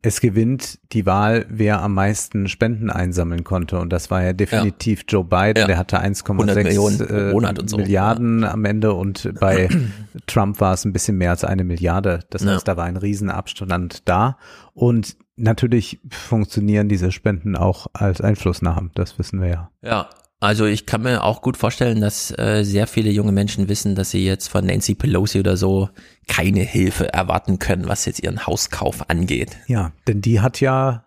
[0.07, 3.81] es gewinnt die Wahl, wer am meisten Spenden einsammeln konnte.
[3.81, 5.67] Und das war ja definitiv Joe Biden, Ja.
[5.67, 7.77] der hatte 100 Millionen 1,6 pro äh, so.
[7.77, 9.69] Milliarden am Ende und bei
[10.29, 12.21] Trump war es ein bisschen mehr als eine Milliarde.
[12.31, 12.53] Das Ja.
[12.55, 14.39] heißt, da war ein Riesenabstand da.
[14.75, 19.71] Und natürlich funktionieren diese Spenden auch als Einflussnahmen, das wissen wir ja.
[19.83, 20.09] Ja,
[20.47, 24.13] also ich kann mir auch gut vorstellen, dass äh, sehr viele junge Menschen wissen, dass
[24.13, 25.89] sie jetzt von Nancy Pelosi oder so
[26.29, 29.57] keine Hilfe erwarten können, was jetzt ihren Hauskauf angeht.
[29.67, 31.03] Ja, denn die hat ja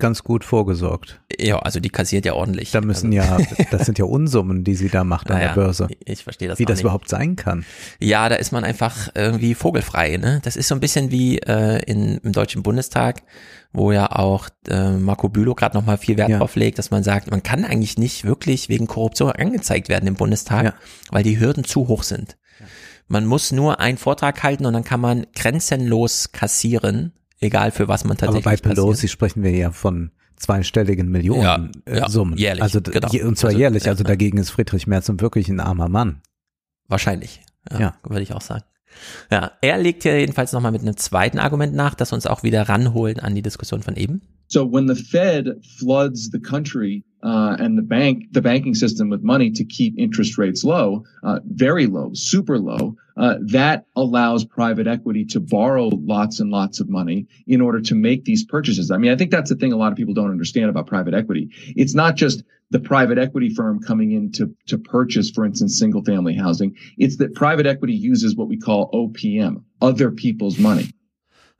[0.00, 1.20] ganz gut vorgesorgt.
[1.38, 2.70] Ja, also die kassiert ja ordentlich.
[2.72, 5.54] Da müssen also, ja, das sind ja Unsummen, die sie da macht an Naja, der
[5.54, 5.88] Börse.
[6.04, 6.82] Ich, verstehe das Wie das nicht.
[6.84, 7.64] überhaupt sein kann.
[8.00, 10.16] Ja, da ist man einfach irgendwie vogelfrei.
[10.16, 10.40] Ne?
[10.42, 13.22] Das ist so ein bisschen wie äh, in, im Deutschen Bundestag,
[13.72, 16.38] wo ja auch äh, Marco Bülow gerade nochmal viel Wert Ja.
[16.38, 20.14] drauf legt, dass man sagt, man kann eigentlich nicht wirklich wegen Korruption angezeigt werden im
[20.14, 20.74] Bundestag, Ja.
[21.10, 22.36] weil die Hürden zu hoch sind.
[23.12, 28.04] Man muss nur einen Vortrag halten und dann kann man grenzenlos kassieren, egal für was
[28.04, 29.10] man Aber tatsächlich bei Pelosi kassiert.
[29.12, 32.36] sprechen wir ja von zweistelligen Millionen Ja, äh, ja, Summen.
[32.36, 33.08] jährlich, also, genau.
[33.10, 33.88] je- und zwar Also, jährlich.
[33.88, 34.08] Also ja.
[34.08, 36.20] dagegen ist Friedrich Merz wirklich ein armer Mann.
[36.88, 37.40] Wahrscheinlich.
[37.70, 37.94] Ja, Ja.
[38.08, 38.64] würde ich auch sagen.
[39.30, 42.68] Ja, er legt hier jedenfalls nochmal mit einem zweiten Argument nach, das uns auch wieder
[42.68, 44.22] ranholt an die Diskussion von eben.
[44.48, 45.46] So when the Fed
[45.78, 50.36] floods the country uh, and the bank, the banking system with money to keep interest
[50.38, 56.40] rates low, uh, very low, super low, uh, that allows private equity to borrow lots
[56.40, 58.90] and lots of money in order to make these purchases.
[58.90, 61.12] I mean, I think that's the thing a lot of people don't understand about private
[61.12, 61.50] equity.
[61.76, 66.02] It's not just the private equity firm coming in to, to purchase, for instance, single
[66.02, 66.76] family housing.
[66.96, 70.90] It's that private equity uses what we call OPM, other people's money.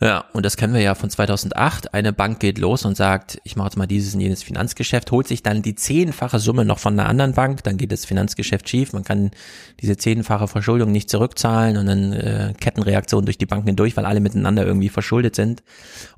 [0.02, 1.92] Ja, und das kennen wir ja von 2008.
[1.92, 5.28] Eine Bank geht los und sagt, ich mache jetzt mal dieses und jenes Finanzgeschäft, holt
[5.28, 8.94] sich dann die zehnfache Summe noch von einer anderen Bank, dann geht das Finanzgeschäft schief,
[8.94, 9.30] man kann
[9.82, 14.20] diese zehnfache Verschuldung nicht zurückzahlen und dann äh, Kettenreaktion durch die Banken hindurch, weil alle
[14.20, 15.62] miteinander irgendwie verschuldet sind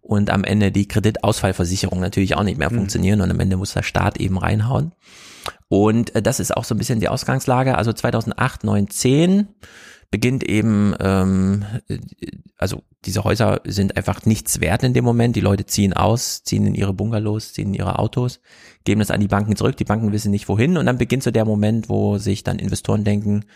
[0.00, 2.76] und am Ende die Kreditausfallversicherung natürlich auch nicht mehr mhm.
[2.76, 4.92] funktionieren und am Ende muss der Staat eben reinhauen.
[5.68, 7.76] Und äh, das ist auch so ein bisschen die Ausgangslage.
[7.76, 9.48] Also 2008, 9, 10
[10.12, 11.64] beginnt eben, ähm,
[12.58, 15.34] also diese Häuser sind einfach nichts wert in dem Moment.
[15.34, 18.40] Die Leute ziehen aus, ziehen in ihre Bungalows, ziehen in ihre Autos,
[18.84, 19.76] geben das an die Banken zurück.
[19.78, 23.04] Die Banken wissen nicht wohin und dann beginnt so der Moment, wo sich dann Investoren
[23.04, 23.46] denken,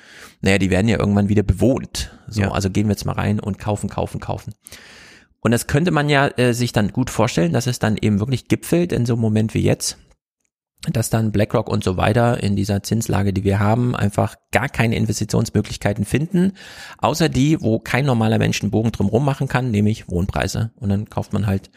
[0.41, 2.11] naja, die werden ja irgendwann wieder bewohnt.
[2.27, 2.51] So, ja.
[2.51, 4.55] also gehen wir jetzt mal rein und kaufen, kaufen, kaufen.
[5.41, 8.49] Und das könnte man ja äh, sich dann gut vorstellen, dass es dann eben wirklich
[8.49, 9.99] gipfelt in so einem Moment wie jetzt
[10.93, 14.97] dass dann BlackRock und so weiter in dieser Zinslage, die wir haben, einfach gar keine
[14.97, 16.53] Investitionsmöglichkeiten finden,
[16.99, 20.71] außer die, wo kein normaler Mensch einen Bogen drumherum machen kann, nämlich Wohnpreise.
[20.77, 21.71] Und dann kauft man halt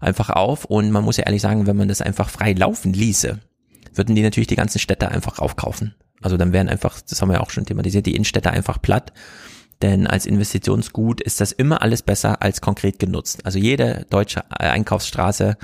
[0.00, 3.38] einfach auf und man muss ja ehrlich sagen, wenn man das einfach frei laufen ließe,
[3.94, 5.94] würden die natürlich die ganzen Städte einfach aufkaufen.
[6.22, 9.12] Also dann wären einfach, das haben wir ja auch schon thematisiert, die Innenstädte einfach platt.
[9.82, 13.44] Denn als Investitionsgut ist das immer alles besser als konkret genutzt.
[13.44, 15.56] Also jede deutsche Einkaufsstraße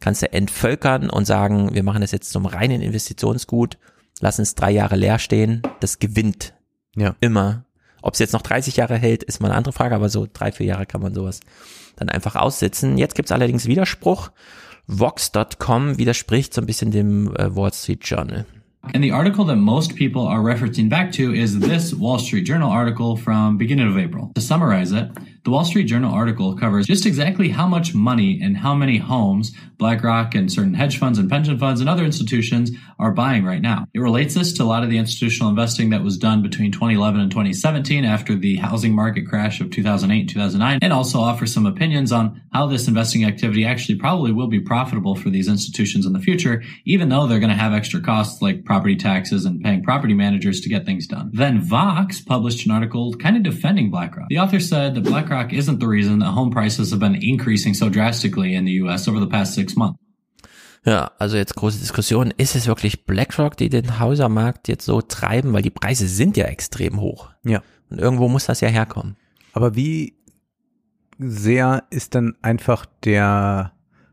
[0.00, 3.78] kannst du entvölkern und sagen, wir machen das jetzt zum reinen Investitionsgut,
[4.20, 6.54] lassen es drei Jahre leer stehen, das gewinnt.
[6.96, 7.16] Ja.
[7.20, 7.64] Immer.
[8.02, 10.52] Ob es jetzt noch 30 Jahre hält, ist mal eine andere Frage, aber so drei,
[10.52, 11.40] vier Jahre kann man sowas
[11.96, 12.98] dann einfach aussitzen.
[12.98, 14.30] Jetzt gibt's allerdings Widerspruch.
[14.86, 18.44] Vox.com widerspricht so ein bisschen dem äh, Wall Street Journal.
[18.92, 22.70] And the article that most people are referencing back to is this Wall Street Journal
[22.70, 24.30] article from beginning of April.
[24.34, 25.08] To summarize it,
[25.44, 29.52] the Wall Street Journal article covers just exactly how much money and how many homes
[29.76, 33.86] BlackRock and certain hedge funds and pension funds and other institutions are buying right now.
[33.92, 37.20] It relates this to a lot of the institutional investing that was done between 2011
[37.20, 41.66] and 2017 after the housing market crash of 2008 and 2009 and also offers some
[41.66, 46.14] opinions on how this investing activity actually probably will be profitable for these institutions in
[46.14, 49.82] the future, even though they're going to have extra costs like property taxes and paying
[49.82, 51.30] property managers to get things done.
[51.34, 54.28] Then Vox published an article kind of defending BlackRock.
[54.28, 57.88] The author said that BlackRock isn't the reason that home prices have been increasing so
[57.88, 59.98] drastically in the US over the past six months.
[60.86, 62.32] Ja, also jetzt große Diskussion.
[62.36, 65.52] Ist es wirklich BlackRock, die den Hausermarkt jetzt so treiben?
[65.52, 67.30] Weil die Preise sind ja extrem hoch.
[67.42, 67.62] Ja.
[67.88, 69.16] Und irgendwo muss das ja herkommen.
[69.54, 70.14] Aber wie
[71.18, 73.72] sehr ist dann einfach der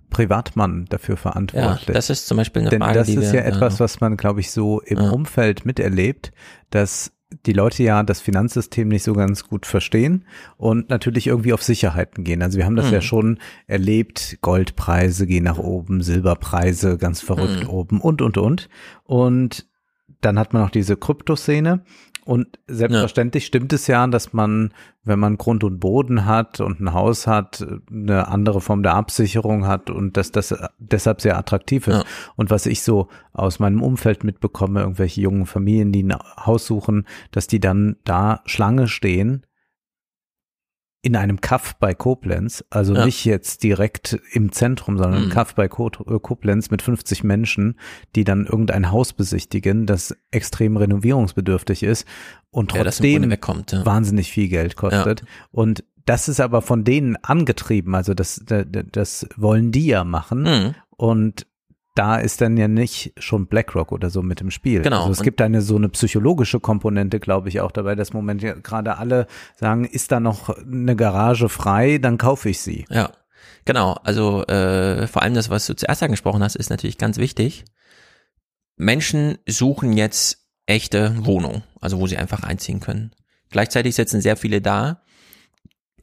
[0.10, 1.88] Privatmann dafür verantwortlich?
[1.88, 4.00] Ja, das ist zum Beispiel eine Denn Frage, das die ist wir, ja etwas, was
[4.00, 5.10] man, glaube ich, so im Ja.
[5.10, 6.32] Umfeld miterlebt,
[6.70, 7.12] dass
[7.46, 10.26] die Leute ja das Finanzsystem nicht so ganz gut verstehen
[10.58, 12.42] und natürlich irgendwie auf Sicherheiten gehen.
[12.42, 12.94] Also wir haben das Mhm.
[12.94, 17.70] ja schon erlebt, Goldpreise gehen nach oben, Silberpreise ganz verrückt Mhm.
[17.70, 18.70] oben und, und, und.
[19.04, 19.68] Und
[20.20, 21.84] dann hat man noch diese Kryptoszene
[22.26, 24.74] und selbstverständlich stimmt es ja, dass man,
[25.04, 29.66] wenn man Grund und Boden hat und ein Haus hat, eine andere Form der Absicherung
[29.66, 31.96] hat und dass das deshalb sehr attraktiv ist.
[31.96, 32.04] Ja.
[32.36, 36.16] Und was ich so aus meinem Umfeld mitbekomme, irgendwelche jungen Familien, die ein
[36.46, 39.46] Haus suchen, dass die dann da Schlange stehen
[41.04, 43.06] in einem Kaff bei Koblenz, also Ja.
[43.06, 45.30] nicht jetzt direkt im Zentrum, sondern Mhm.
[45.30, 47.80] Kaff bei Ko äh, Koblenz mit 50 Menschen,
[48.16, 52.08] die dann irgendein Haus besichtigen, das extrem renovierungsbedürftig ist
[52.52, 53.72] und Ja, trotzdem wegkommt.
[53.72, 53.86] Ja.
[53.86, 55.24] wahnsinnig viel Geld kostet.
[55.52, 60.44] Und das ist aber von denen angetrieben, also das, das, das wollen die ja machen.
[60.44, 60.76] Mhm.
[60.98, 61.48] Und
[61.96, 64.82] da ist dann ja nicht schon BlackRock oder so mit im Spiel.
[64.82, 65.02] Genau.
[65.02, 68.64] Also es gibt eine so eine psychologische Komponente, glaube ich, auch dabei, dass im Moment
[68.64, 69.28] gerade alle
[69.58, 72.86] sagen, ist da noch eine Garage frei, dann kaufe ich sie.
[72.90, 73.12] Ja,
[73.66, 73.98] genau.
[74.04, 77.66] Also äh, vor allem das, was du zuerst angesprochen hast, ist natürlich ganz wichtig.
[78.78, 83.12] Menschen suchen jetzt echte Wohnung, also wo sie einfach einziehen können.
[83.50, 85.02] Gleichzeitig sitzen sehr viele da,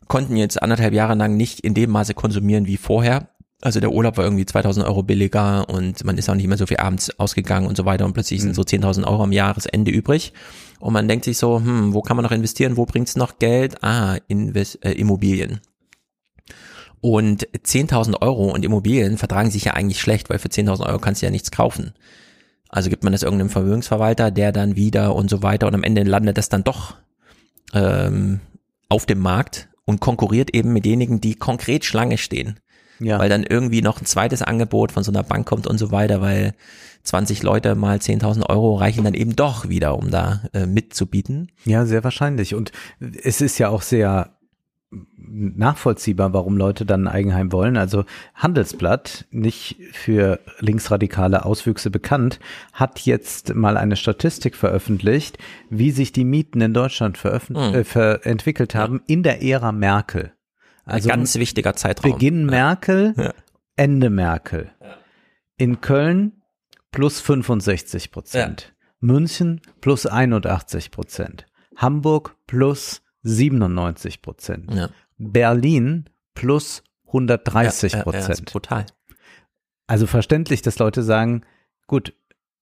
[0.06, 3.31] konnten jetzt anderthalb Jahre lang nicht in dem Maße konsumieren wie vorher.
[3.60, 6.66] Also der Urlaub war irgendwie 2000 Euro billiger und man ist auch nicht mehr so
[6.66, 10.32] viel abends ausgegangen und so weiter und plötzlich sind so 10.000 Euro am Jahresende übrig
[10.78, 13.82] und man denkt sich so, hm, wo kann man noch investieren, wo bringt's noch Geld?
[13.82, 15.60] Ah, Invest äh, Immobilien.
[17.01, 21.22] Und 10.000 Euro und Immobilien vertragen sich ja eigentlich schlecht, weil für 10.000 Euro kannst
[21.22, 21.94] du ja nichts kaufen.
[22.68, 26.05] Also gibt man das irgendeinem Vermögensverwalter, der dann wieder und so weiter und am Ende
[26.05, 26.94] landet das dann doch
[27.72, 28.40] ähm,
[28.89, 32.60] auf dem Markt und konkurriert eben mit denjenigen, die konkret Schlange stehen.
[33.00, 33.18] Ja.
[33.18, 36.20] weil dann irgendwie noch ein zweites Angebot von so einer Bank kommt und so weiter,
[36.20, 36.54] weil
[37.04, 41.50] 20 Leute mal 10.000 Euro reichen dann eben doch wieder, um da äh, mitzubieten.
[41.64, 42.54] Ja, sehr wahrscheinlich.
[42.54, 42.72] Und
[43.22, 44.34] es ist ja auch sehr
[45.30, 47.76] nachvollziehbar, warum Leute dann ein Eigenheim wollen.
[47.76, 48.04] Also
[48.34, 52.40] Handelsblatt, nicht für linksradikale Auswüchse bekannt,
[52.72, 55.38] hat jetzt mal eine Statistik veröffentlicht,
[55.70, 57.84] wie sich die Mieten in Deutschland veröffent- Hm.
[58.02, 60.32] äh, entwickelt haben in der Ära Merkel.
[60.89, 62.12] Also ganz wichtiger Zeitraum.
[62.12, 63.35] Beginn Merkel, Ja.
[63.77, 64.70] Ende Merkel.
[65.56, 66.43] In Köln
[66.90, 68.74] plus 65 Prozent.
[69.01, 71.47] München plus 81 Prozent.
[71.77, 74.73] Hamburg plus 97 Prozent.
[74.74, 74.89] Ja.
[75.19, 78.52] Berlin plus 130 Ja, ja, ja, ist Prozent.
[78.52, 78.86] brutal.
[79.86, 81.43] Also verständlich, dass Leute sagen,
[81.86, 82.15] gut,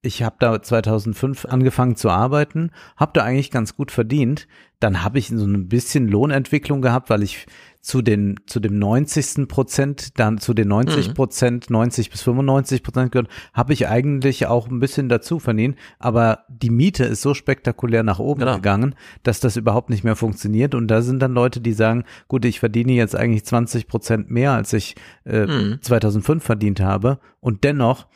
[0.03, 4.47] ich habe da 2005 angefangen zu arbeiten, habe da eigentlich ganz gut verdient,
[4.79, 7.47] dann habe ich so ein bisschen Lohnentwicklung gehabt, weil ich
[7.87, 9.47] zu den zu dem 90.
[9.47, 11.15] Prozent, dann zu den 90 Mhm.
[11.15, 16.41] Prozent, 90 bis 95 Prozent gehört, habe ich eigentlich auch ein bisschen dazu verdient, aber
[16.49, 18.57] die Miete ist so spektakulär nach oben Genau.
[18.57, 22.45] gegangen, dass das überhaupt nicht mehr funktioniert und da sind dann Leute, die sagen, gut,
[22.45, 25.79] ich verdiene jetzt eigentlich 20 Prozent mehr, als ich äh, Mhm.
[25.81, 28.09] 2005 verdient habe und dennoch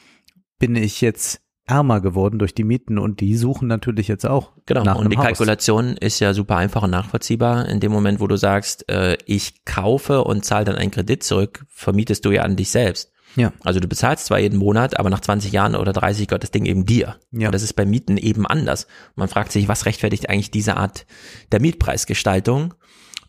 [0.59, 4.83] bin ich jetzt ärmer geworden durch die Mieten und die suchen natürlich jetzt auch Genau,
[4.83, 5.27] nach und die Haus.
[5.27, 7.69] Kalkulation ist ja super einfach und nachvollziehbar.
[7.69, 11.65] In dem Moment, wo du sagst, äh, ich kaufe und zahle dann einen Kredit zurück,
[11.69, 13.13] vermietest du ja an dich selbst.
[13.37, 13.53] Ja.
[13.63, 16.67] Also du bezahlst zwar jeden Monat, aber nach 20 Jahren oder 30 gehört das Ding
[16.67, 17.17] eben dir.
[17.31, 17.49] Ja.
[17.49, 18.87] Und das ist bei Mieten eben anders.
[19.15, 21.07] Man fragt sich, was rechtfertigt eigentlich diese Art
[21.53, 22.75] der Mietpreisgestaltung?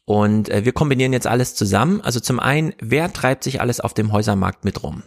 [0.05, 2.01] Und äh, wir kombinieren jetzt alles zusammen.
[2.01, 5.03] Also zum einen, wer treibt sich alles auf dem Häusermarkt mit rum?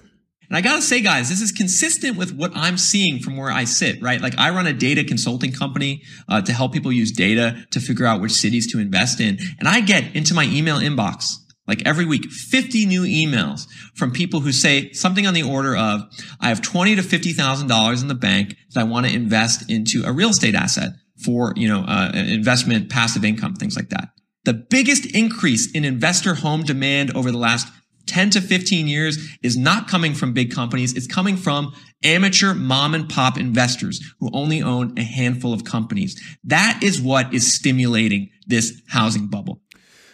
[0.55, 3.65] And I gotta say, guys, this is consistent with what I'm seeing from where I
[3.65, 4.21] sit, right?
[4.21, 8.07] Like I run a data consulting company uh, to help people use data to figure
[8.07, 9.41] out which cities to invest in.
[9.59, 11.33] And I get into my email inbox,
[11.67, 13.67] like every week, 50 new emails
[13.97, 16.03] from people who say something on the order of,
[16.41, 20.13] I have 20 to $50,000 in the bank that I want to invest into a
[20.13, 20.91] real estate asset
[21.25, 24.11] for, you know, uh, investment, passive income, things like that.
[24.45, 27.67] The biggest increase in investor home demand over the last
[28.07, 30.93] 10 to 15 years is not coming from big companies.
[30.93, 31.73] It's coming from
[32.03, 36.21] amateur mom and pop investors who only own a handful of companies.
[36.45, 39.61] That is what is stimulating this housing bubble.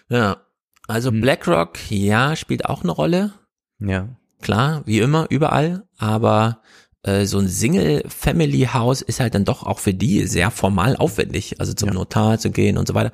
[0.08, 0.36] Ja,
[0.88, 3.32] also BlackRock, ja, spielt auch eine Rolle.
[3.78, 4.08] Ja.
[4.40, 6.62] Klar, wie immer, überall, aber
[7.02, 11.72] äh, so ein Single-Family-Haus ist halt dann doch auch für die sehr formal aufwendig, also
[11.74, 13.12] zum Notar zu gehen und so weiter.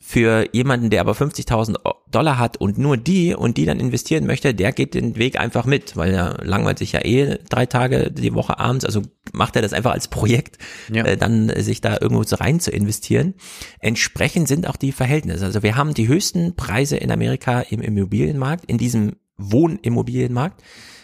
[0.00, 1.76] Für jemanden, der aber 50.000
[2.14, 5.64] Dollar hat und nur die und die dann investieren möchte, der geht den Weg einfach
[5.66, 9.62] mit, weil er langweilt sich ja eh drei Tage die Woche abends, also macht er
[9.62, 10.58] das einfach als Projekt,
[10.92, 11.04] Ja.
[11.04, 13.34] äh, dann sich da irgendwo so rein zu investieren.
[13.80, 15.44] Entsprechend sind auch die Verhältnisse.
[15.44, 20.62] Also wir haben die höchsten Preise in Amerika im Immobilienmarkt, in diesem Wohnimmobilienmarkt.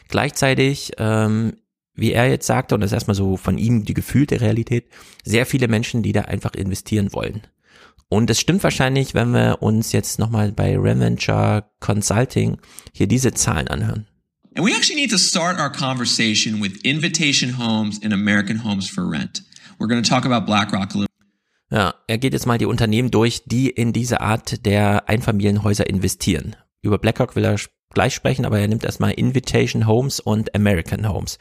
[0.08, 1.54] Gleichzeitig, ähm,
[1.94, 4.86] wie er jetzt sagte, und das ist erstmal so von ihm die gefühlte Realität,
[5.24, 7.42] sehr viele Menschen, die da einfach investieren wollen.
[8.10, 12.58] Und es stimmt wahrscheinlich, wenn wir uns jetzt nochmal bei Reventure Consulting
[12.92, 14.08] hier diese Zahlen anhören.
[14.56, 19.08] And we actually need to start our conversation with Invitation Homes and American Homes for
[19.08, 19.44] Rent.
[19.78, 20.88] We're going to talk about BlackRock
[21.70, 26.56] Ja, er geht jetzt mal die Unternehmen durch, die in diese Art der Einfamilienhäuser investieren.
[26.82, 27.60] Über BlackRock will er
[27.94, 31.38] gleich sprechen, aber er nimmt erstmal Invitation Homes und American Homes.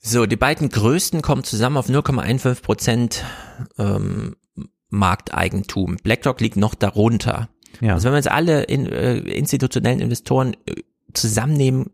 [0.00, 3.24] So, die beiden größten kommen zusammen auf 0,15 Prozent
[3.78, 4.36] ähm,
[4.90, 5.96] Markteigentum.
[6.02, 7.48] BlackRock liegt noch darunter.
[7.80, 7.94] Ja.
[7.94, 10.74] Also wenn wir jetzt alle in, äh, institutionellen Investoren äh,
[11.14, 11.90] zusammennehmen,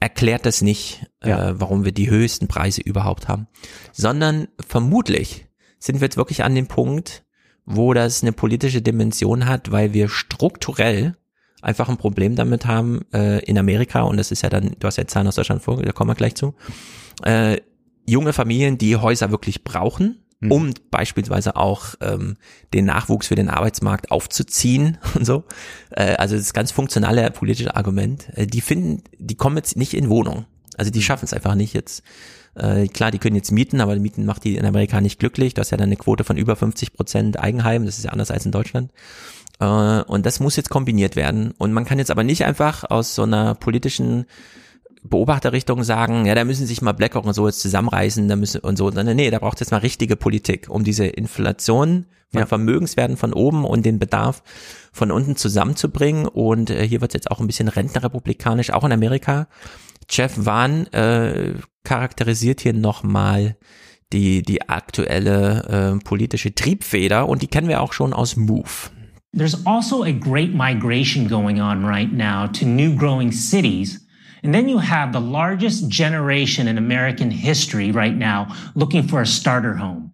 [0.00, 1.50] erklärt das nicht, Ja.
[1.50, 3.48] äh, warum wir die höchsten Preise überhaupt haben,
[3.92, 5.46] sondern vermutlich
[5.80, 7.24] sind wir jetzt wirklich an dem Punkt,
[7.64, 11.16] wo das eine politische Dimension hat, weil wir strukturell
[11.60, 14.96] einfach ein Problem damit haben äh, in Amerika und das ist ja dann, du hast
[14.96, 16.54] ja Zahlen aus Deutschland vor, da kommen wir gleich zu,
[17.24, 17.58] äh,
[18.06, 20.52] junge Familien, die Häuser wirklich brauchen Mhm.
[20.52, 22.36] um beispielsweise auch ähm,
[22.72, 25.44] den Nachwuchs für den Arbeitsmarkt aufzuziehen und so.
[25.90, 28.28] Äh, also das ganz funktionale politische Argument.
[28.34, 30.44] Äh, die finden, die kommen jetzt nicht in Wohnung.
[30.76, 32.04] Also die schaffen es einfach nicht jetzt.
[32.54, 35.54] Äh, klar, die können jetzt mieten, aber Mieten macht die in Amerika nicht glücklich.
[35.54, 37.84] Das ist ja dann eine Quote von über 50 Prozent Eigenheim.
[37.84, 38.92] Das ist ja anders als in Deutschland.
[39.58, 39.64] Äh,
[40.02, 41.52] und das muss jetzt kombiniert werden.
[41.58, 44.26] Und man kann jetzt aber nicht einfach aus so einer politischen
[45.02, 48.76] Beobachterrichtung sagen, ja, da müssen sich mal BlackRock und so jetzt zusammenreißen, da müssen und
[48.76, 52.46] so, sondern nee, da braucht es jetzt mal richtige Politik, um diese Inflation von Ja.
[52.46, 54.42] Vermögenswerten von oben und den Bedarf
[54.92, 56.26] von unten zusammenzubringen.
[56.26, 59.48] Und äh, hier wird jetzt auch ein bisschen rentnerrepublikanisch, auch in Amerika.
[60.10, 61.54] Jeff Vaughn äh,
[61.84, 63.56] charakterisiert hier nochmal
[64.12, 68.90] die, die aktuelle äh, politische Triebfeder und die kennen wir auch schon aus Move.
[69.36, 74.06] There's also a great migration going on right now to new growing cities.
[74.44, 79.26] And then you have the largest generation in American history right now looking for a
[79.26, 80.12] starter home.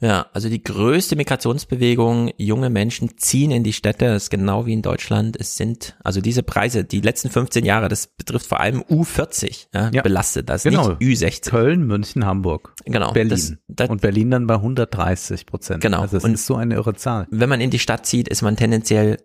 [0.00, 4.72] Ja, also die größte Migrationsbewegung, junge Menschen ziehen in die Städte, das ist genau wie
[4.72, 5.36] in Deutschland.
[5.40, 9.90] Es sind, also diese Preise, die letzten 15 Jahre, das betrifft vor allem U40, ja,
[9.92, 10.02] Ja.
[10.02, 10.90] belastet das, Genau.
[10.90, 11.50] nicht Ü60.
[11.50, 12.74] Köln, München, Hamburg.
[12.84, 13.10] Genau.
[13.12, 13.30] Berlin.
[13.30, 15.80] Das- das- und Berlin dann bei 130 Prozent.
[15.80, 16.02] Genau.
[16.02, 17.26] Also das Und- ist so eine irre Zahl.
[17.32, 19.18] Wenn man in die Stadt zieht, ist man tendenziell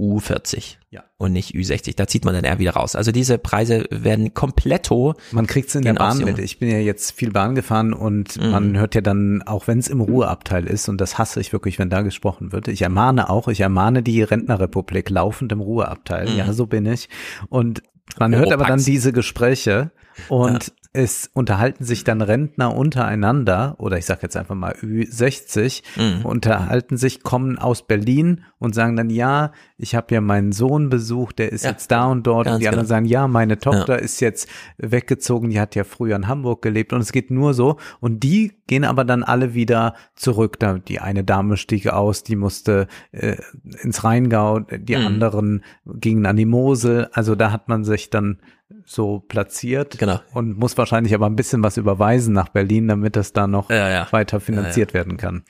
[0.00, 1.04] U40 Ja.
[1.18, 1.94] und nicht Ü60.
[1.96, 2.96] Da zieht man dann eher wieder raus.
[2.96, 5.14] Also diese Preise werden kompletto.
[5.30, 6.38] Man kriegt's in der Bahn mit.
[6.38, 8.50] Ich bin ja jetzt viel Bahn gefahren und Mhm.
[8.50, 11.78] man hört ja dann, auch wenn es im Ruheabteil ist, und das hasse ich wirklich,
[11.78, 12.68] wenn da gesprochen wird.
[12.68, 16.28] Ich ermahne auch, ich ermahne die Rentnerrepublik laufend im Ruheabteil.
[16.30, 16.36] Mhm.
[16.38, 17.08] Ja, so bin ich.
[17.48, 17.82] Und
[18.18, 19.92] man hört aber dann diese Gespräche
[20.28, 26.26] und es unterhalten sich dann Rentner untereinander, oder ich sage jetzt einfach mal Ü60, Mhm.
[26.26, 31.38] unterhalten sich, kommen aus Berlin und sagen dann, ja, ich habe ja meinen Sohn besucht,
[31.38, 32.48] der ist Ja, jetzt da und dort.
[32.48, 32.88] Und die anderen genau.
[32.88, 34.48] sagen, ja, meine Tochter ist jetzt
[34.78, 37.76] weggezogen, die hat ja früher in Hamburg gelebt und es geht nur so.
[38.00, 40.58] Und die gehen aber dann alle wieder zurück.
[40.58, 43.36] Da die eine Dame stieg aus, die musste äh,
[43.82, 45.06] ins Rheingau, die Mhm.
[45.06, 47.08] anderen gingen an die Mosel.
[47.12, 48.38] Also da hat man sich dann
[48.90, 50.18] so platziert Genau.
[50.34, 53.88] und muss wahrscheinlich aber ein bisschen was überweisen nach Berlin, damit das da noch Ja,
[53.88, 54.08] ja.
[54.10, 55.44] weiter finanziert werden kann.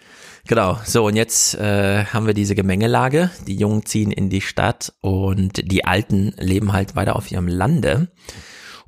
[0.46, 3.30] Genau, so und jetzt äh, haben wir diese Gemengelage.
[3.46, 8.08] Die Jungen ziehen in die Stadt und die Alten leben halt weiter auf ihrem Lande.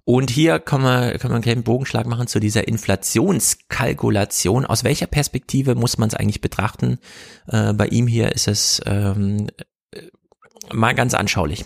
[0.05, 4.67] Und hier kann man, kann man einen kleinen Bogenschlag machen zu dieser Inflationskalkulation.
[4.67, 6.99] Aus welcher Perspektive muss man es eigentlich betrachten?
[7.47, 9.47] Äh, bei ihm hier ist es ähm,
[9.93, 10.03] äh,
[10.75, 11.65] mal ganz anschaulich.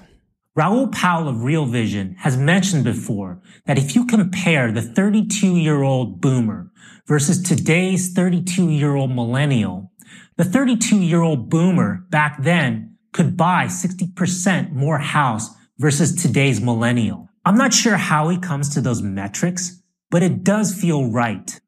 [0.56, 5.82] Raul Powell of Real Vision has mentioned before that if you compare the 32 year
[5.82, 6.70] old boomer
[7.06, 9.92] versus today's 32 year old millennial,
[10.38, 17.28] the 32 year old boomer back then could buy 60% more house versus today's millennial.
[17.44, 21.60] I'm not sure how he comes to those metrics, but it does feel right.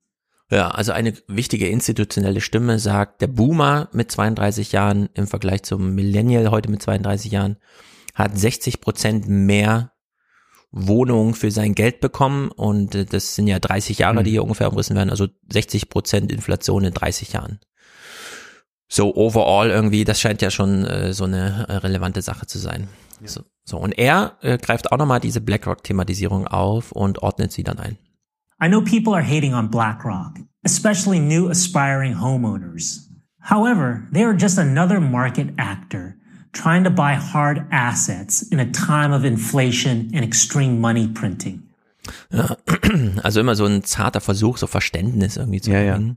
[0.51, 5.95] Ja, also eine wichtige institutionelle Stimme sagt, der Boomer mit 32 Jahren im Vergleich zum
[5.95, 7.59] Millennial heute mit 32 Jahren
[8.19, 9.93] hat 60 Prozent mehr
[10.71, 14.71] Wohnungen für sein Geld bekommen und äh, das sind ja 30 Jahre, die hier ungefähr
[14.71, 17.61] umrissen werden, also 60 Prozent Inflation in 30 Jahren.
[18.91, 22.89] So overall irgendwie, das scheint ja schon äh, so eine äh, relevante Sache zu sein.
[23.25, 27.79] So, so, und er äh, greift auch nochmal diese BlackRock-Thematisierung auf und ordnet sie dann
[27.79, 27.99] ein.
[28.63, 33.09] I know people are hating on BlackRock, especially new aspiring homeowners.
[33.41, 36.18] However, they are just another market actor
[36.53, 41.63] trying to buy hard assets in a time of inflation and extreme money printing.
[42.33, 42.57] Ja,
[43.23, 45.95] also immer so ein zarter Versuch, so Verständnis irgendwie zu Ja, ja.
[45.97, 46.17] bringen.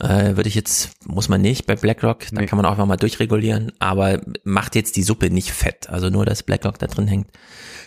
[0.00, 2.46] Äh, würde ich jetzt, muss man nicht bei BlackRock, da Nee.
[2.46, 5.88] kann man auch einfach mal durchregulieren, aber macht jetzt die Suppe nicht fett.
[5.88, 7.28] Also nur, dass BlackRock da drin hängt.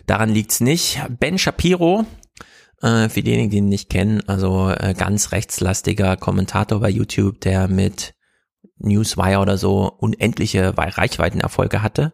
[0.05, 1.01] Daran liegt's nicht.
[1.19, 2.05] Ben Shapiro,
[2.81, 7.67] äh, für diejenigen, die ihn nicht kennen, also äh, ganz rechtslastiger Kommentator bei YouTube, der
[7.67, 8.13] mit
[8.79, 12.13] Newswire oder so unendliche Reichweitenerfolge hatte.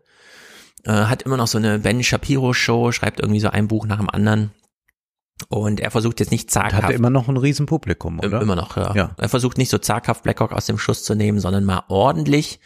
[0.83, 3.97] Äh, hat immer noch so eine Ben Shapiro Show, schreibt irgendwie so ein Buch nach
[3.97, 4.51] dem anderen.
[5.49, 6.83] Und er versucht jetzt nicht zaghaft.
[6.83, 8.41] hatte immer noch ein Riesenpublikum, oder?
[8.41, 8.95] Immer noch, ja.
[8.95, 9.11] Ja.
[9.17, 12.59] Er versucht nicht so zaghaft BlackRock aus dem Schuss zu nehmen, sondern mal ordentlich.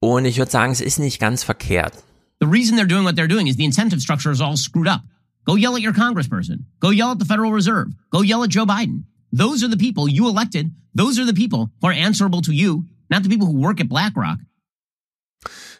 [0.00, 1.94] Und ich würde sagen, es ist nicht ganz verkehrt.
[2.40, 5.02] The reason they're doing what they're doing is the incentive structure is all screwed up.
[5.44, 6.66] Go yell at your congressperson.
[6.80, 7.88] Go yell at the Federal Reserve.
[8.10, 9.04] Go yell at Joe Biden.
[9.32, 10.70] Those are the people you elected.
[10.94, 13.88] Those are the people who are answerable to you, not the people who work at
[13.88, 14.38] BlackRock.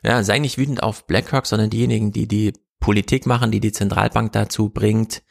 [0.02, 4.32] Ja, sei nicht wütend auf BlackRock, sondern diejenigen, die die Politik machen, die die Zentralbank
[4.32, 5.22] dazu bringt,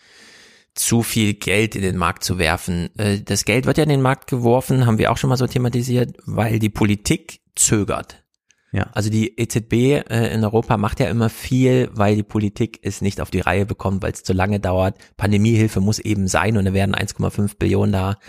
[0.76, 2.90] zu viel Geld in den Markt zu werfen.
[2.98, 5.48] Äh, Das Geld wird ja in den Markt geworfen, haben wir auch schon mal so
[5.48, 8.24] thematisiert, weil die Politik zögert.
[8.72, 8.84] Ja.
[8.94, 13.20] Also die EZB äh, in Europa macht ja immer viel, weil die Politik es nicht
[13.20, 14.96] auf die Reihe bekommt, weil es zu lange dauert.
[15.18, 18.20] Pandemiehilfe muss eben sein und da werden 1,5 Billionen da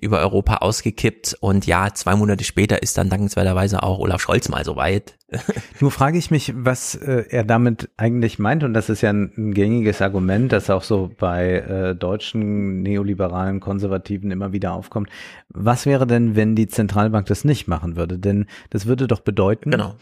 [0.00, 4.64] über Europa ausgekippt und ja, zwei Monate später ist dann dankenswerterweise auch Olaf Scholz mal
[4.64, 5.16] so weit.
[5.80, 9.32] Nur frage ich mich, was äh, er damit eigentlich meint und das ist ja ein,
[9.36, 15.08] ein gängiges Argument, das auch so bei äh, deutschen neoliberalen Konservativen immer wieder aufkommt.
[15.48, 18.18] Was wäre denn, wenn die Zentralbank das nicht machen würde?
[18.18, 19.94] Denn das würde doch bedeuten, Genau.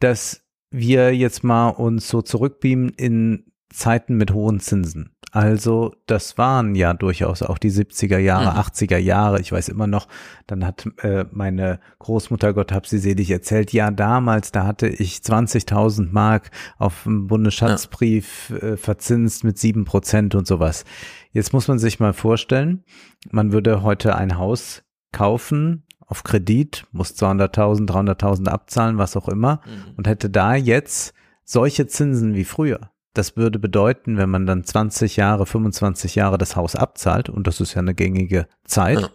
[0.00, 5.10] dass wir jetzt mal uns so zurückbeamen in Zeiten mit hohen Zinsen.
[5.32, 8.58] Also das waren ja durchaus auch die 70er Jahre, Mhm.
[8.58, 9.40] 80er Jahre.
[9.40, 10.08] Ich weiß immer noch,
[10.46, 15.16] dann hat äh, meine Großmutter, Gott hab sie selig, erzählt, ja damals, da hatte ich
[15.18, 20.84] 20.000 Mark auf dem Bundesschatzbrief äh, verzinst mit sieben Prozent und sowas.
[21.32, 22.84] Jetzt muss man sich mal vorstellen,
[23.30, 29.60] man würde heute ein Haus kaufen auf Kredit, muss 200.000, 300.000 abzahlen, was auch immer,
[29.96, 31.12] und hätte da jetzt
[31.44, 32.90] solche Zinsen wie früher.
[33.16, 37.60] Das würde bedeuten, wenn man dann 20 Jahre, 25 Jahre das Haus abzahlt, und das
[37.60, 39.08] ist ja eine gängige Zeit, Ja.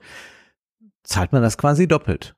[1.03, 2.35] zahlt man das quasi doppelt.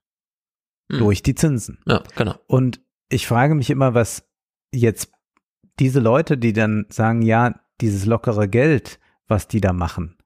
[0.89, 0.97] Mhm.
[0.97, 1.79] Durch die Zinsen.
[1.85, 2.35] Ja, genau.
[2.47, 4.27] Und ich frage mich immer, was
[4.73, 5.11] jetzt
[5.79, 10.17] diese Leute, die dann sagen, ja, dieses lockere Geld, was die da machen,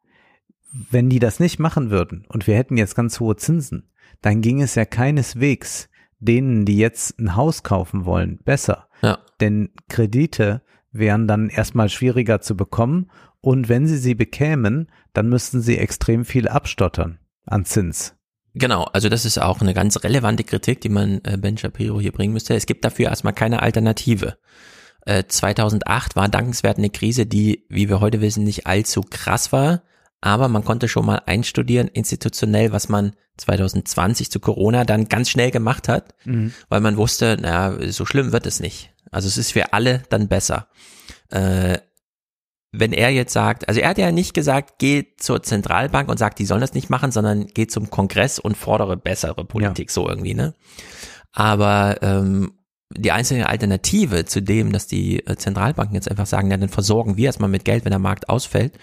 [0.89, 3.91] wenn die das nicht machen würden und wir hätten jetzt ganz hohe Zinsen,
[4.22, 5.89] dann ging es ja keineswegs
[6.19, 8.88] denen, die jetzt ein Haus kaufen wollen, besser.
[9.03, 9.19] Ja.
[9.39, 10.64] Denn Kredite
[10.99, 13.10] wären dann erstmal schwieriger zu bekommen
[13.41, 18.15] und wenn sie sie bekämen, dann müssten sie extrem viel abstottern an Zins.
[18.53, 22.11] Genau, also das ist auch eine ganz relevante Kritik, die man äh, Ben Shapiro hier
[22.11, 22.56] bringen müsste.
[22.56, 24.38] Es gibt dafür erstmal keine Alternative.
[25.06, 29.84] Äh, 2008 war dankenswert eine Krise, die, wie wir heute wissen, nicht allzu krass war,
[30.22, 35.52] aber man konnte schon mal einstudieren, institutionell, was man 2020 zu Corona dann ganz schnell
[35.52, 36.52] gemacht hat, Mhm.
[36.69, 38.91] weil man wusste, naja, so schlimm wird es nicht.
[39.12, 40.68] Also es ist für alle dann besser.
[41.30, 41.80] Äh,
[42.72, 46.40] wenn er jetzt sagt, also er hat ja nicht gesagt, geh zur Zentralbank und sagt,
[46.40, 50.34] die sollen das nicht machen, sondern geh zum Kongress und fordere bessere Politik, so irgendwie,
[50.34, 50.54] ne?
[51.32, 52.54] Aber ähm,
[52.96, 57.18] die einzige Alternative zu dem, dass die äh, Zentralbanken jetzt einfach sagen, ja, dann versorgen
[57.18, 58.78] wir erstmal mit Geld, wenn der Markt ausfällt,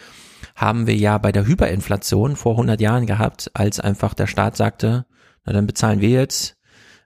[0.55, 5.07] haben wir ja bei der Hyperinflation vor 100 Jahren gehabt, als einfach der Staat sagte,
[5.45, 6.53] na dann bezahlen wir jetzt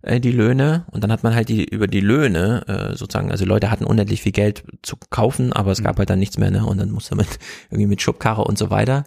[0.03, 3.45] äh, die Löhne und dann hat man halt die über die Löhne äh, sozusagen, also
[3.45, 6.65] Leute hatten unendlich viel Geld zu kaufen, aber es gab halt dann nichts mehr, ne?
[6.65, 7.27] Und dann musste man
[7.71, 9.05] irgendwie mit Schubkarre und so weiter.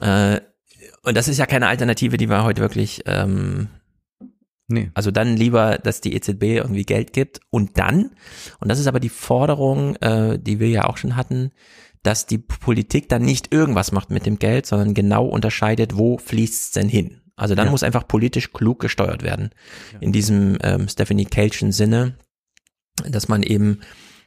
[0.00, 0.40] Äh,
[1.02, 3.68] und das ist ja keine Alternative, die wir heute wirklich ähm,
[4.70, 4.90] Nee.
[4.92, 8.10] also dann lieber, dass die EZB irgendwie Geld gibt und dann,
[8.60, 11.52] und das ist aber die Forderung, äh, die wir ja auch schon hatten,
[12.02, 16.64] dass die Politik dann nicht irgendwas macht mit dem Geld, sondern genau unterscheidet, wo fließt
[16.64, 17.22] es denn hin.
[17.38, 17.70] Also dann Ja.
[17.70, 19.50] muss einfach politisch klug gesteuert werden.
[20.00, 22.14] In diesem ähm, Stephanie Kelchen Sinne,
[23.08, 23.80] dass man eben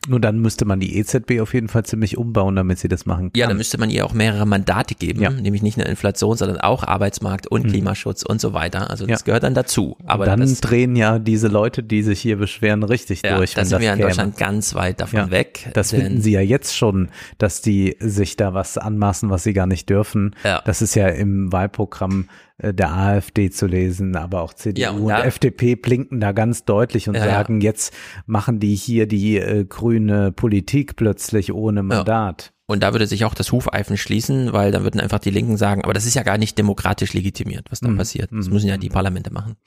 [0.08, 3.26] Nur dann müsste man die EZB auf jeden Fall ziemlich umbauen, damit sie das machen
[3.26, 3.40] kann.
[3.40, 5.30] Ja, da müsste man ihr auch mehrere Mandate geben, Ja.
[5.30, 7.70] nämlich nicht nur Inflation, sondern auch Arbeitsmarkt und Mhm.
[7.70, 8.90] Klimaschutz und so weiter.
[8.90, 9.26] Also das Ja.
[9.26, 9.98] gehört dann dazu.
[10.08, 13.54] Aber dann das, drehen ja diese Leute, die sich hier beschweren, richtig ja, durch.
[13.54, 14.08] da sind das wir in käme.
[14.10, 15.70] Deutschland ganz weit davon Ja, weg.
[15.76, 19.68] Das finden sie ja jetzt schon, dass die sich da was anmaßen, was sie gar
[19.68, 20.36] nicht dürfen.
[20.44, 20.64] Ja.
[20.66, 22.28] Das ist ja im Wahlprogramm
[22.62, 27.08] der AfD zu lesen, aber auch CDU Ja, und und, FDP blinken da ganz deutlich
[27.10, 27.32] und Ja, ja.
[27.32, 27.94] sagen, jetzt
[28.26, 32.54] machen die hier die äh, grüne Politik plötzlich ohne Mandat.
[32.68, 35.84] Und da würde sich auch das Hufeifen schließen, weil dann würden einfach die Linken sagen,
[35.84, 37.98] aber das ist ja gar nicht demokratisch legitimiert, was da Mhm.
[37.98, 38.30] passiert.
[38.32, 39.58] Das müssen ja die Parlamente machen.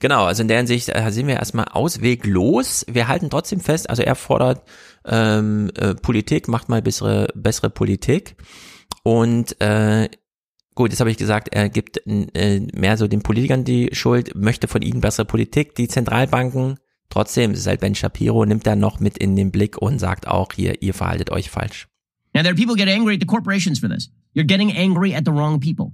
[0.00, 2.84] Genau, also in der Hinsicht äh, sind wir erstmal ausweglos.
[2.90, 4.62] Wir halten trotzdem fest, also er fordert
[5.04, 8.34] ähm, äh, Politik, macht mal bessere, bessere Politik.
[9.04, 10.08] Und äh,
[10.80, 14.66] gut, jetzt habe ich gesagt, er gibt äh, mehr so den Politikern die Schuld, möchte
[14.66, 15.74] von ihnen bessere Politik.
[15.74, 16.76] Die Zentralbanken,
[17.10, 20.26] trotzdem, es ist halt Ben Shapiro, nimmt er noch mit in den Blick und sagt
[20.26, 21.86] auch hier, ihr verhaltet euch falsch.
[22.32, 24.10] Now, there are people get angry at the corporations for this.
[24.34, 25.92] You're getting angry at the wrong people.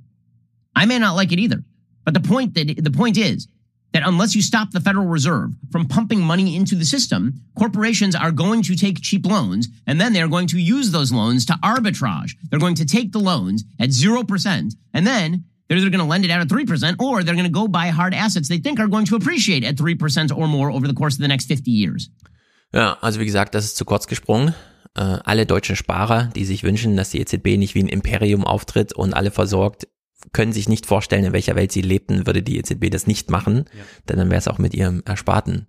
[0.76, 1.64] I may not like it either,
[2.04, 3.48] but the point that the point is
[3.96, 8.30] that unless you stop the Federal Reserve from pumping money into the system, corporations are
[8.30, 12.32] going to take cheap loans and then they're going to use those loans to arbitrage.
[12.50, 16.26] They're going to take the loans at 0% and then they're either going to lend
[16.26, 18.86] it out at 3% or they're going to go buy hard assets they think are
[18.86, 22.10] going to appreciate at 3% or more over the course of the next 50 years.
[22.74, 24.54] Ja, also wie gesagt, das ist zu kurz gesprungen.
[24.94, 28.92] Äh, alle deutschen Sparer, die sich wünschen, dass die EZB nicht wie ein Imperium auftritt
[28.92, 29.88] und alle versorgt,
[30.32, 33.66] können sich nicht vorstellen, in welcher Welt sie lebten, würde die EZB das nicht machen,
[34.08, 35.66] denn dann wäre es auch mit ihrem Ersparten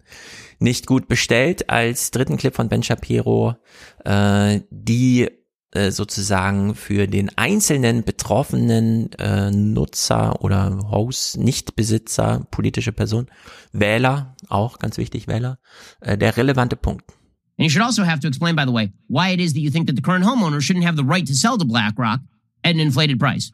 [0.59, 1.69] nicht gut bestellt.
[1.69, 3.55] Als dritten Clip von Ben Shapiro,
[4.03, 5.29] äh, die
[5.71, 13.27] äh, sozusagen für den einzelnen betroffenen äh, Nutzer oder Host, Nichtbesitzer, politische Person,
[13.73, 15.59] Wähler, auch ganz wichtig, Wähler,
[15.99, 17.11] äh, der relevante Punkt.
[17.59, 19.71] And you should also have to explain, by the way, why it is that you
[19.71, 22.21] think that the current homeowner shouldn't have the right to sell to BlackRock
[22.63, 23.51] at an inflated price.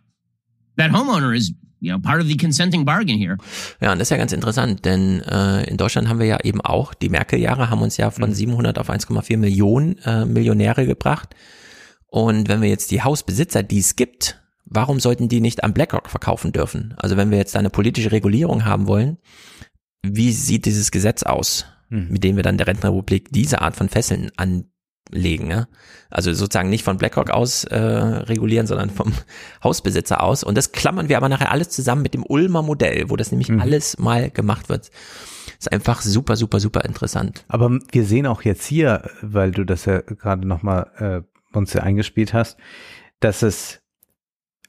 [0.77, 3.37] That homeowner is, you know, part of the consenting bargain here.
[3.81, 6.61] Ja, und das ist ja ganz interessant, denn äh, in Deutschland haben wir ja eben
[6.61, 11.35] auch, die Merkel-Jahre haben uns ja von 700 auf 1,4 Millionen äh, Millionäre gebracht.
[12.07, 16.09] Und wenn wir jetzt die Hausbesitzer, die es gibt, warum sollten die nicht an BlackRock
[16.09, 16.93] verkaufen dürfen?
[16.97, 19.17] Also wenn wir jetzt eine politische Regulierung haben wollen,
[20.03, 24.31] wie sieht dieses Gesetz aus, mit dem wir dann der Rentenrepublik diese Art von Fesseln
[25.13, 25.49] anlegen?
[25.49, 25.67] Ja?
[26.09, 29.13] Also sozusagen nicht von BlackRock aus äh, regulieren, sondern vom
[29.63, 30.43] Hausbesitzer aus.
[30.43, 33.49] Und das klammern wir aber nachher alles zusammen mit dem Ulmer Modell, wo das nämlich
[33.51, 34.91] alles mal gemacht wird.
[35.57, 37.45] Ist einfach super, super, super interessant.
[37.47, 41.81] Aber wir sehen auch jetzt hier, weil du das ja gerade nochmal äh, uns ja
[41.81, 42.57] eingespielt hast,
[43.19, 43.81] dass es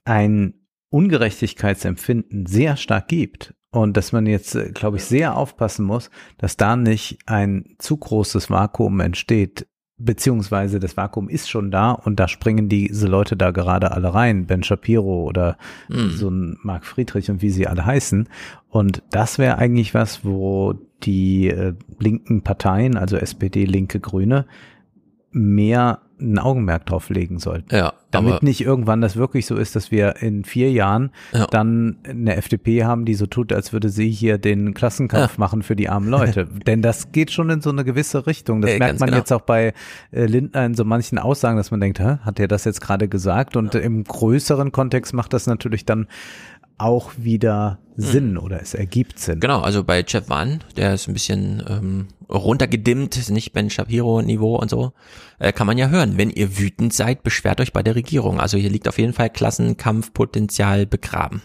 [0.04, 0.54] ein
[0.90, 3.54] Ungerechtigkeitsempfinden sehr stark gibt.
[3.70, 6.08] Und dass man jetzt, äh, glaube ich, sehr aufpassen muss,
[6.38, 9.66] dass da nicht ein zu großes Vakuum entsteht,
[9.96, 14.46] beziehungsweise das Vakuum ist schon da und da springen diese Leute da gerade alle rein,
[14.46, 15.56] Ben Shapiro oder
[15.88, 16.10] Mhm.
[16.10, 18.28] so ein Mark Friedrich und wie sie alle heißen.
[18.68, 24.46] Und das wäre eigentlich was, wo die äh, linken Parteien, also SPD, Linke, Grüne,
[25.30, 27.74] mehr ein Augenmerk drauf legen sollten.
[27.74, 31.46] Ja, Damit nicht irgendwann das wirklich so ist, dass wir in vier Jahren Ja.
[31.46, 35.74] dann eine FDP haben, die so tut, als würde sie hier den Klassenkampf machen für
[35.74, 36.46] die armen Leute.
[36.66, 38.60] Denn das geht schon in so eine gewisse Richtung.
[38.62, 39.18] Das Äh, merkt man genau.
[39.18, 39.72] jetzt auch bei
[40.12, 43.08] äh, Lindner in so manchen Aussagen, dass man denkt, Hä, hat er das jetzt gerade
[43.08, 43.56] gesagt?
[43.56, 46.06] Und im größeren Kontext macht das natürlich dann
[46.78, 49.40] auch wieder Sinn oder es ergibt Sinn.
[49.40, 54.68] Genau, also bei Jeff Van, der ist ein bisschen ähm, runtergedimmt, nicht Ben Shapiro-Niveau und
[54.68, 54.92] so,
[55.38, 56.18] äh, kann man ja hören.
[56.18, 58.40] Wenn ihr wütend seid, beschwert euch bei der Regierung.
[58.40, 61.42] Also hier liegt auf jeden Fall Klassenkampfpotenzial begraben.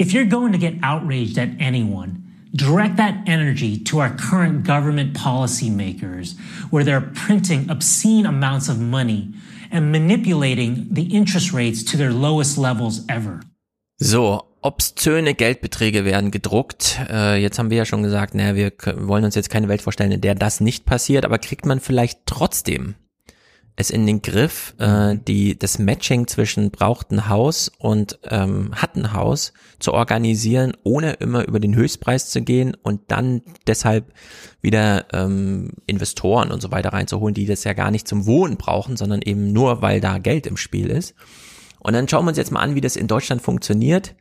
[0.00, 2.24] If you're going to get outraged at anyone,
[2.54, 6.36] direct that energy to our current government policymakers,
[6.70, 9.34] where they're printing obscene amounts of money
[9.70, 13.40] and manipulating the interest rates to their lowest levels ever.
[14.00, 16.98] So, obszöne Geldbeträge werden gedruckt.
[17.10, 18.72] Äh, jetzt haben wir ja schon gesagt, naja, wir
[19.06, 22.20] wollen uns jetzt keine Welt vorstellen, in der das nicht passiert, aber kriegt man vielleicht
[22.24, 22.94] trotzdem
[23.76, 29.52] es in den Griff, äh, die, das Matching zwischen brauchten Haus und ähm, hatten Haus
[29.80, 34.12] zu organisieren, ohne immer über den Höchstpreis zu gehen und dann deshalb
[34.62, 38.96] wieder ähm, Investoren und so weiter reinzuholen, die das ja gar nicht zum Wohnen brauchen,
[38.96, 41.14] sondern eben nur, weil da Geld im Spiel ist.
[41.80, 44.14] Und dann schauen wir uns jetzt mal an, wie das in Deutschland funktioniert.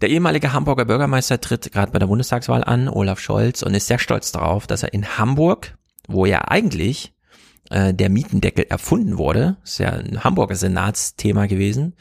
[0.00, 3.98] Der ehemalige Hamburger Bürgermeister tritt gerade bei der Bundestagswahl an, Olaf Scholz, und ist sehr
[3.98, 7.14] stolz darauf, dass er in Hamburg, wo ja eigentlich
[7.70, 11.94] äh, der Mietendeckel erfunden wurde, ist ja ein Hamburger Senatsthema gewesen,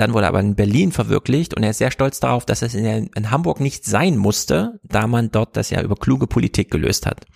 [0.00, 3.10] dann wurde aber in Berlin verwirklicht und er ist sehr stolz darauf, dass es in,
[3.14, 7.26] in Hamburg nicht sein musste, da man dort das ja über kluge Politik gelöst hat.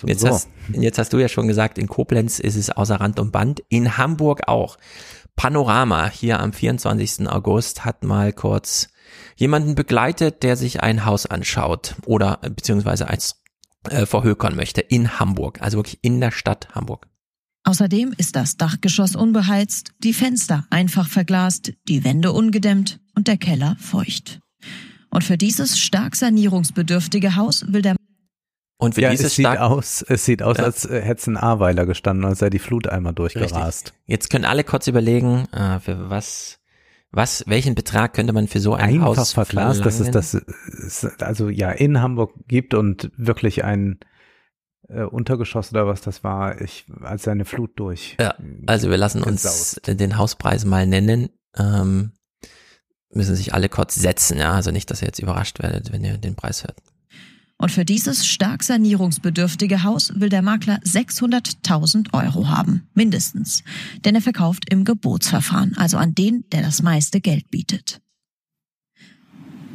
[0.00, 0.28] Und jetzt, so.
[0.28, 3.64] hast, jetzt hast du ja schon gesagt, in Koblenz ist es außer Rand und Band,
[3.68, 4.78] in Hamburg auch.
[5.34, 7.28] Panorama hier am 24.
[7.28, 8.90] August hat mal kurz
[9.36, 13.42] jemanden begleitet, der sich ein Haus anschaut oder äh, beziehungsweise als
[13.90, 17.06] äh, verhökern möchte in Hamburg, also wirklich in der Stadt Hamburg.
[17.66, 23.76] Außerdem ist das Dachgeschoss unbeheizt, die Fenster einfach verglast, die Wände ungedämmt und der Keller
[23.80, 24.40] feucht.
[25.10, 27.96] Und für dieses stark sanierungsbedürftige Haus will der
[28.78, 30.64] Und für ja, dieses es sieht stark- aus, es sieht aus, Ja.
[30.64, 33.86] als hätte es ein A-Weiler gestanden, als sei die Flut einmal durchgerast.
[33.86, 33.92] Richtig.
[34.06, 36.58] Jetzt können alle kurz überlegen, äh, für was,
[37.14, 41.48] was, welchen Betrag könnte man für so ein Einfach Haus verglast, dass es das also
[41.48, 44.00] ja in Hamburg gibt und wirklich ein
[44.88, 48.16] äh, Untergeschoss oder was das war, ich als seine Flut durch.
[48.20, 48.34] Ja,
[48.66, 50.00] also wir lassen uns gesaust.
[50.00, 51.30] den Hauspreis mal nennen.
[51.56, 52.12] Ähm,
[53.10, 54.52] müssen sich alle kurz setzen, ja.
[54.52, 56.76] Also nicht, dass ihr jetzt überrascht werdet, wenn ihr den Preis hört.
[57.64, 63.64] Und für dieses stark sanierungsbedürftige Haus will der Makler 600.000 Euro haben, mindestens.
[64.04, 68.02] Denn er verkauft im Gebotsverfahren, also an den, der das meiste Geld bietet.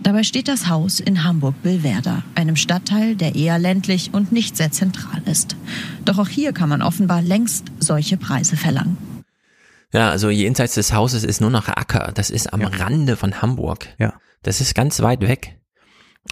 [0.03, 5.23] Dabei steht das Haus in Hamburg-Billwerder, einem Stadtteil, der eher ländlich und nicht sehr zentral
[5.25, 5.55] ist.
[6.05, 8.97] Doch auch hier kann man offenbar längst solche Preise verlangen.
[9.93, 12.11] Ja, also jenseits des Hauses ist nur noch Acker.
[12.13, 13.87] Das ist am Rande von Hamburg.
[13.97, 14.13] Ja.
[14.43, 15.58] Das ist ganz weit weg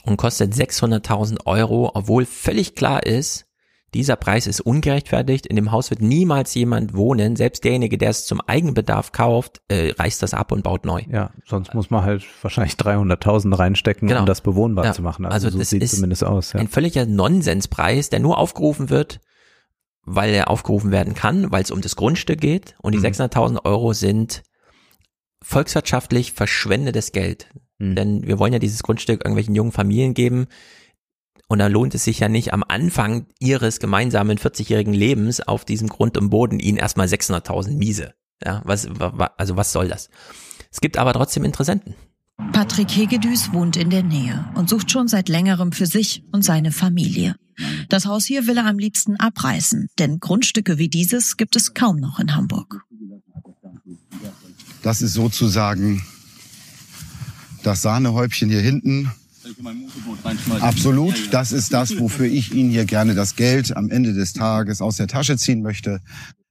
[0.03, 3.45] und kostet 600.000 Euro, obwohl völlig klar ist,
[3.93, 5.45] dieser Preis ist ungerechtfertigt.
[5.47, 7.37] In dem Haus wird niemals jemand wohnen.
[7.37, 11.03] Selbst derjenige, der es zum Eigenbedarf kauft, äh, reißt das ab und baut neu.
[11.09, 14.19] Ja, sonst muss man halt wahrscheinlich 300.000 reinstecken, Genau.
[14.21, 15.25] um das bewohnbar Ja, zu machen.
[15.25, 16.51] also Also, so das sieht ist zumindest aus.
[16.51, 16.59] Ja.
[16.59, 19.21] Ein völliger Nonsenspreis, der nur aufgerufen wird,
[20.03, 23.93] weil er aufgerufen werden kann, weil es um das Grundstück geht und die 600.000 Euro
[23.93, 24.43] sind
[25.41, 27.47] volkswirtschaftlich verschwendetes Geld.
[27.79, 30.47] Denn wir wollen ja dieses Grundstück irgendwelchen jungen Familien geben,
[31.49, 35.87] und da lohnt es sich ja nicht am Anfang ihres gemeinsamen 40-jährigen Lebens auf diesem
[35.87, 38.13] Grund und Boden ihnen erstmal 600.000 Miese.
[38.43, 40.09] Ja, was, wa- also was soll das?
[40.71, 41.95] Es gibt aber trotzdem Interessenten.
[42.51, 46.71] Patrick Hegedüs wohnt in der Nähe und sucht schon seit längerem für sich und seine
[46.73, 47.35] Familie.
[47.87, 51.95] Das Haus hier will er am liebsten abreißen, denn Grundstücke wie dieses gibt es kaum
[51.95, 52.83] noch in Hamburg.
[54.83, 56.03] Das ist sozusagen
[57.67, 59.11] das Sahnehäubchen hier hinten.
[60.59, 61.33] Absolut.
[61.33, 64.97] Das ist das, wofür ich Ihnen hier gerne das Geld am Ende des Tages aus
[64.97, 65.99] der Tasche ziehen möchte.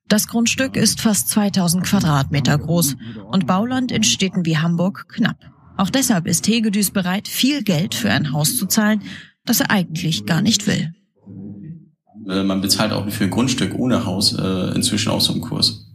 [0.08, 2.96] Das Grundstück ist fast 2000 Quadratmeter groß
[3.30, 5.38] und Bauland in Städten wie Hamburg knapp.
[5.76, 9.02] Auch deshalb ist Hegedüs bereit, viel Geld für ein Haus zu zahlen,
[9.44, 10.92] das er eigentlich gar nicht will.
[12.28, 15.86] Äh, Man bezahlt auch für ein Grundstück ohne Haus äh, inzwischen auch so einen Kurs.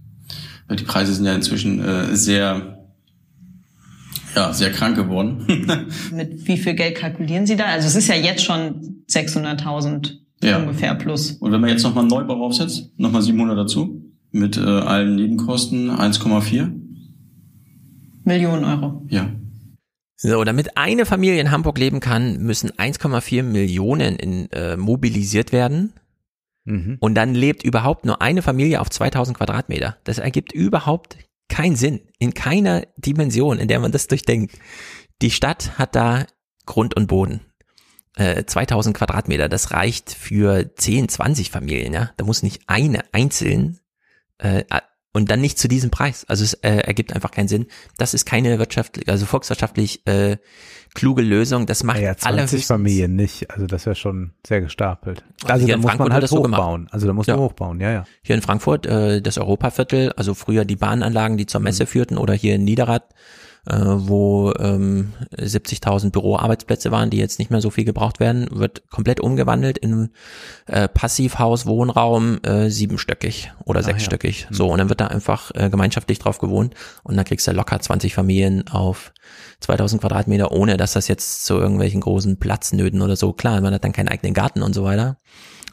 [0.67, 2.80] Weil die Preise sind ja inzwischen äh, sehr,
[4.35, 5.45] ja, sehr krank geworden.
[6.13, 7.65] Mit wie viel Geld kalkulieren Sie da?
[7.65, 10.57] Also es ist ja jetzt schon 600.000 Ja.
[10.59, 11.31] ungefähr plus.
[11.31, 14.01] Und wenn man jetzt nochmal einen Neubau draufsetzt, nochmal 700 dazu,
[14.31, 16.71] mit äh, allen Nebenkosten 1,4.
[18.23, 19.03] Millionen Euro.
[19.09, 19.29] Ja.
[20.15, 25.93] So, damit eine Familie in Hamburg leben kann, müssen 1,4 Millionen in, äh, mobilisiert werden.
[26.63, 26.97] Mhm.
[26.99, 29.97] Und dann lebt überhaupt nur eine Familie auf 2000 Quadratmeter.
[30.03, 31.17] Das ergibt überhaupt
[31.51, 32.01] keinen Sinn.
[32.17, 34.57] In keiner Dimension, in der man das durchdenkt.
[35.21, 36.25] Die Stadt hat da
[36.65, 37.41] Grund und Boden.
[38.15, 42.11] Äh, 2000 Quadratmeter, das reicht für 10, 20 Familien, ja.
[42.17, 43.79] Da muss nicht eine einzeln,
[44.39, 44.63] äh,
[45.13, 46.25] und dann nicht zu diesem Preis.
[46.27, 47.67] Also es äh, ergibt einfach keinen Sinn.
[47.97, 50.37] Das ist keine wirtschaftlich, also volkswirtschaftlich äh,
[50.93, 51.65] kluge Lösung.
[51.65, 53.49] Das macht Ja, 20 allerhöchstens Familien nicht.
[53.51, 55.23] Also das wäre schon sehr gestapelt.
[55.45, 56.87] Also da muss Frankfurt man halt das so hochbauen.
[56.91, 57.35] Also da muss Ja.
[57.35, 58.05] man hochbauen, ja, ja.
[58.21, 62.33] Hier in Frankfurt äh, das Europaviertel, also früher die Bahnanlagen, die zur Messe führten, oder
[62.33, 63.03] hier in Niederrad,
[63.67, 68.89] äh, wo ähm, 70.000 Büroarbeitsplätze waren, die jetzt nicht mehr so viel gebraucht werden, wird
[68.89, 70.09] komplett umgewandelt in
[70.65, 74.47] äh, Passivhaus, Wohnraum, äh, siebenstöckig oder Ah, sechsstöckig.
[74.49, 76.73] So, und dann wird da einfach äh, gemeinschaftlich drauf gewohnt
[77.03, 79.13] und dann kriegst du locker 20 Familien auf
[79.59, 83.83] 2000 Quadratmeter, ohne dass das jetzt zu irgendwelchen großen Platznöten oder so, klar, man hat
[83.83, 85.17] dann keinen eigenen Garten und so weiter.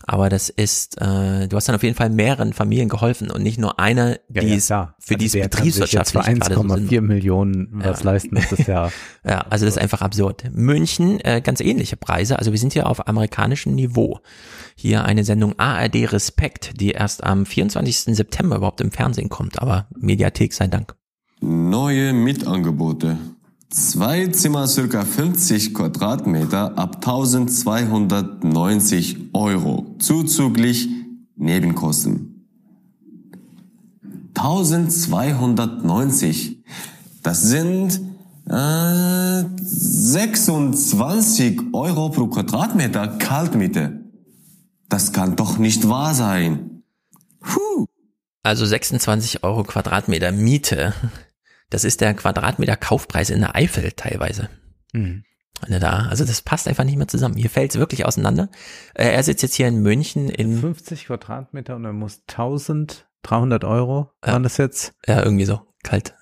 [0.08, 3.58] Aber das ist, äh, du hast dann auf jeden Fall mehreren Familien geholfen und nicht
[3.58, 4.94] nur eine, Ja, die ja, es klar.
[4.98, 8.66] für Also die es betriebswirtschaftlich für gerade so 1,4 Sinn Millionen was leisten, das ist
[8.66, 8.90] ja.
[9.24, 10.44] ja, also das ist einfach absurd.
[10.54, 12.38] München, äh, ganz ähnliche Preise.
[12.38, 14.20] Also wir sind hier auf amerikanischem Niveau.
[14.76, 18.16] Hier eine Sendung ARD Respekt, die erst am 24.
[18.16, 20.94] September überhaupt im Fernsehen kommt, aber Mediathek sei Dank.
[21.40, 23.18] Neue Mietangebote.
[23.70, 29.94] Zwei Zimmer circa 50 Quadratmeter ab 1290 Euro.
[29.98, 30.88] Zuzüglich
[31.36, 32.46] Nebenkosten.
[34.34, 36.64] 1290.
[37.22, 38.00] Das sind
[38.48, 44.00] äh, 26 Euro pro Quadratmeter Kaltmiete.
[44.88, 46.84] Das kann doch nicht wahr sein.
[48.42, 50.94] Also 26 Euro Quadratmeter Miete.
[51.70, 54.48] Das ist der Quadratmeter Kaufpreis in der Eifel teilweise.
[54.92, 55.24] Mhm.
[55.66, 57.36] Du da, also das passt einfach nicht mehr zusammen.
[57.36, 58.48] Hier fällt es wirklich auseinander.
[58.94, 64.10] Äh, er sitzt jetzt hier in München in 50 Quadratmeter und er muss 1300 Euro,
[64.22, 64.94] waren das jetzt?
[65.06, 66.14] Ja, irgendwie so, kalt.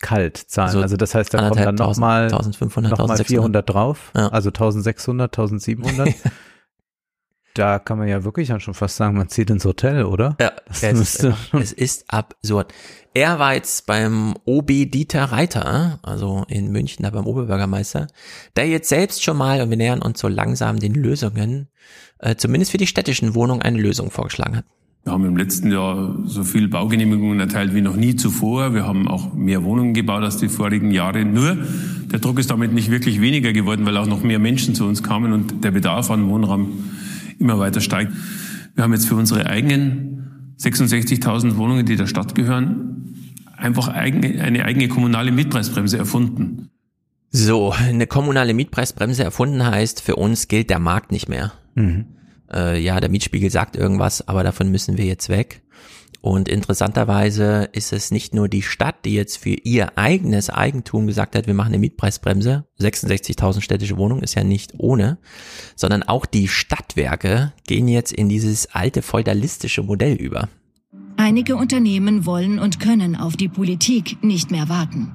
[0.00, 0.72] Kalt zahlen.
[0.72, 3.26] So Also, das heißt, da kommen dann nochmal 1500, noch mal 1600.
[3.26, 4.12] 400 drauf.
[4.14, 4.28] Ja.
[4.28, 6.14] Also 1600, 1700.
[7.54, 10.36] da kann man ja wirklich dann schon fast sagen, man zieht ins Hotel, oder?
[10.40, 12.72] Ja, das es, ist müsste es ist absurd.
[13.14, 18.08] Er war jetzt beim OB Dieter Reiter, also in München, da beim Oberbürgermeister,
[18.56, 21.68] der jetzt selbst schon mal, und wir nähern uns so langsam den Lösungen,
[22.18, 24.64] äh, zumindest für die städtischen Wohnungen eine Lösung vorgeschlagen hat.
[25.04, 28.74] Wir haben im letzten Jahr so viel Baugenehmigungen erteilt wie noch nie zuvor.
[28.74, 31.26] Wir haben auch mehr Wohnungen gebaut als die vorigen Jahre.
[31.26, 31.58] Nur
[32.10, 35.02] der Druck ist damit nicht wirklich weniger geworden, weil auch noch mehr Menschen zu uns
[35.02, 36.90] kamen und der Bedarf an Wohnraum
[37.38, 38.12] immer weiter steigt.
[38.74, 43.14] Wir haben jetzt für unsere eigenen 66.000 Wohnungen, die der Stadt gehören,
[43.56, 46.70] einfach eigene, eine eigene kommunale Mietpreisbremse erfunden.
[47.30, 51.52] So, eine kommunale Mietpreisbremse erfunden heißt, für uns gilt der Markt nicht mehr.
[51.74, 52.06] Mhm.
[52.52, 55.62] Äh, ja, der Mietspiegel sagt irgendwas, aber davon müssen wir jetzt weg.
[56.24, 61.36] Und interessanterweise ist es nicht nur die Stadt, die jetzt für ihr eigenes Eigentum gesagt
[61.36, 62.64] hat, wir machen eine Mietpreisbremse.
[62.80, 65.18] 66.000 städtische Wohnungen ist ja nicht ohne,
[65.76, 70.48] sondern auch die Stadtwerke gehen jetzt in dieses alte feudalistische Modell über.
[71.18, 75.12] Einige Unternehmen wollen und können auf die Politik nicht mehr warten.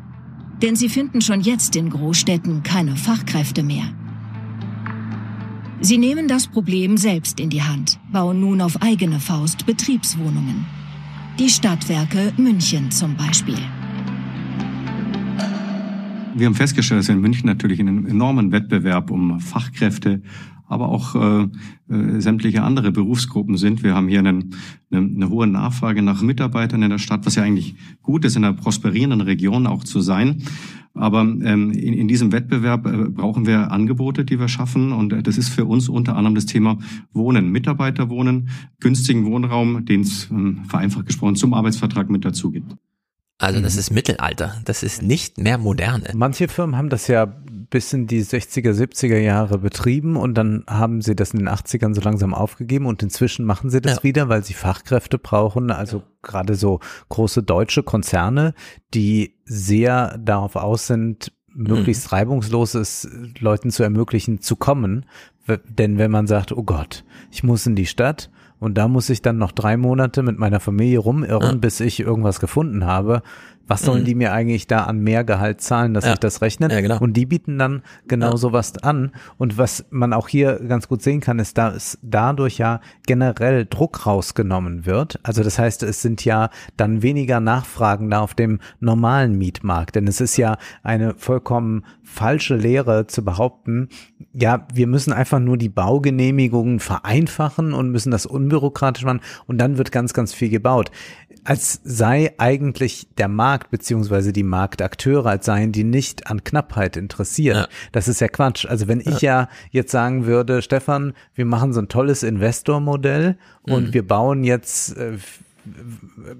[0.61, 3.91] Denn sie finden schon jetzt in Großstädten keine Fachkräfte mehr.
[5.81, 7.99] Sie nehmen das Problem selbst in die Hand.
[8.11, 10.67] bauen nun auf eigene Faust Betriebswohnungen.
[11.39, 13.55] Die Stadtwerke München zum Beispiel.
[16.35, 20.21] Wir haben festgestellt, dass wir in München natürlich einen enormen Wettbewerb um Fachkräfte,
[20.67, 21.47] aber auch äh,
[21.93, 23.83] äh, sämtliche andere Berufsgruppen sind.
[23.83, 24.53] Wir haben hier einen,
[24.91, 28.43] eine, eine hohe Nachfrage nach Mitarbeitern in der Stadt, was ja eigentlich gut ist, in
[28.43, 30.43] einer prosperierenden Region auch zu sein.
[30.93, 34.91] Aber ähm, in, in diesem Wettbewerb äh, brauchen wir Angebote, die wir schaffen.
[34.91, 36.77] Und äh, das ist für uns unter anderem das Thema
[37.13, 38.49] Wohnen, Mitarbeiterwohnen,
[38.79, 42.75] günstigen Wohnraum, den es ähm, vereinfacht gesprochen zum Arbeitsvertrag mit dazu gibt.
[43.41, 46.11] Also das ist Mittelalter, das ist nicht mehr moderne.
[46.13, 47.37] Manche Firmen haben das ja
[47.69, 51.93] bis in die 60er, 70er Jahre betrieben und dann haben sie das in den 80ern
[51.93, 54.03] so langsam aufgegeben und inzwischen machen sie das Ja.
[54.03, 56.79] wieder, weil sie Fachkräfte brauchen, also gerade so
[57.09, 58.53] große deutsche Konzerne,
[58.93, 63.09] die sehr darauf aus sind, möglichst reibungslos es
[63.39, 65.05] Leuten zu ermöglichen, zu kommen.
[65.67, 68.29] Denn wenn man sagt, oh Gott, ich muss in die Stadt
[68.59, 72.39] und da muss ich dann noch drei Monate mit meiner Familie rumirren, bis ich irgendwas
[72.39, 73.23] gefunden habe,
[73.69, 74.05] was sollen Mhm.
[74.05, 76.11] die mir eigentlich da an mehr Gehalt zahlen, dass Ja.
[76.11, 76.71] sich das rechnet?
[76.73, 76.97] Ja, genau.
[76.99, 78.37] Und die bieten dann genau Ja.
[78.37, 79.11] sowas an.
[79.37, 84.05] Und was man auch hier ganz gut sehen kann, ist, dass dadurch ja generell Druck
[84.05, 85.19] rausgenommen wird.
[85.23, 89.95] Also das heißt, es sind ja dann weniger Nachfragen da auf dem normalen Mietmarkt.
[89.95, 93.87] Denn es ist ja eine vollkommen falsche Lehre zu behaupten,
[94.33, 99.77] ja, wir müssen einfach nur die Baugenehmigungen vereinfachen und müssen das unbürokratisch machen und dann
[99.77, 100.89] wird ganz, ganz viel gebaut.
[101.43, 107.69] Als sei eigentlich der Markt beziehungsweise die Marktakteure, als seien die nicht an Knappheit interessiert.
[107.91, 108.65] Das ist ja Quatsch.
[108.65, 113.87] Also wenn ich ja jetzt sagen würde, Stefan, wir machen so ein tolles Investormodell und
[113.89, 113.93] Mhm.
[113.93, 115.17] wir bauen jetzt äh,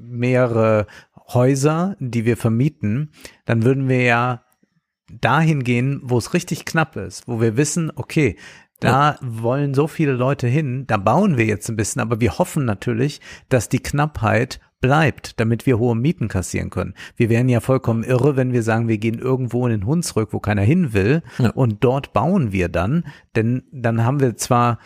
[0.02, 0.88] mehrere
[1.34, 3.12] Häuser, die wir vermieten,
[3.46, 4.44] dann würden wir ja
[5.22, 8.36] dahin gehen, wo es richtig knapp ist, wo wir wissen, okay,
[8.80, 12.64] da wollen so viele Leute hin, da bauen wir jetzt ein bisschen, aber wir hoffen
[12.64, 13.20] natürlich,
[13.50, 16.94] dass die Knappheit bleibt, damit wir hohe Mieten kassieren können.
[17.16, 20.40] Wir wären ja vollkommen irre, wenn wir sagen, wir gehen irgendwo in den Hunsrück, wo
[20.40, 21.22] keiner hin will,
[21.54, 23.04] und dort bauen wir dann,
[23.36, 24.80] denn dann haben wir zwar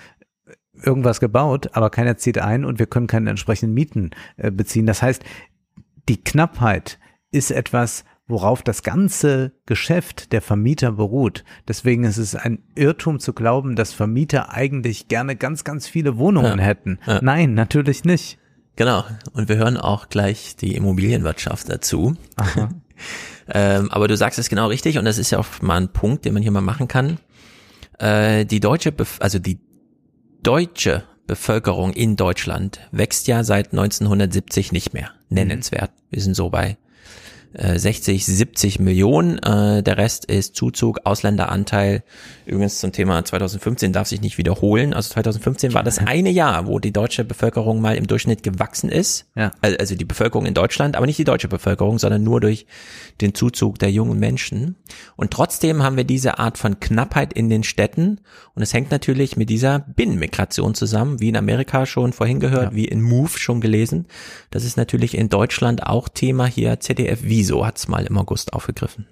[0.84, 4.86] irgendwas gebaut, aber keiner zieht ein und wir können keine entsprechenden Mieten äh, beziehen.
[4.88, 5.24] Das heißt,
[6.10, 7.00] die Knappheit
[7.32, 11.44] ist etwas, worauf das ganze Geschäft der Vermieter beruht.
[11.68, 16.60] Deswegen ist es ein Irrtum zu glauben, dass Vermieter eigentlich gerne ganz, ganz viele Wohnungen
[16.60, 16.66] Ja.
[16.66, 17.00] hätten.
[17.06, 17.20] Ja.
[17.22, 18.40] Nein, natürlich nicht.
[18.76, 19.04] Genau.
[19.34, 22.16] Und wir hören auch gleich die Immobilienwirtschaft dazu.
[23.48, 26.26] ähm, aber du sagst es genau richtig und das ist ja auch mal ein Punkt,
[26.26, 27.20] den man hier mal machen kann.
[28.00, 29.60] Äh, die deutsche, Bef also die
[30.42, 35.12] deutsche Bevölkerung in Deutschland wächst ja seit 1970 nicht mehr.
[35.30, 35.92] Nennenswert.
[36.10, 36.78] Wir sind so bei
[37.54, 39.38] äh, 60, 70 Millionen.
[39.40, 42.04] Äh, der Rest ist Zuzug, Ausländeranteil.
[42.46, 44.94] Übrigens zum Thema 2015 darf sich nicht wiederholen.
[44.94, 49.26] Also 2015 war das eine Jahr, wo die deutsche Bevölkerung mal im Durchschnitt gewachsen ist.
[49.36, 49.52] Ja.
[49.62, 52.66] Al- Also die Bevölkerung in Deutschland, aber nicht die deutsche Bevölkerung, sondern nur durch
[53.22, 54.76] den Zuzug der jungen Menschen.
[55.16, 58.20] Und trotzdem haben wir diese Art von Knappheit in den Städten.
[58.56, 62.86] Und es hängt natürlich mit dieser Binnenmigration zusammen, wie in Amerika schon vorhin gehört, wie
[62.86, 64.06] in Move schon gelesen.
[64.52, 66.80] Das ist natürlich in Deutschland auch Thema hier.
[66.80, 69.06] ZDF Wieso hat's mal im August aufgegriffen.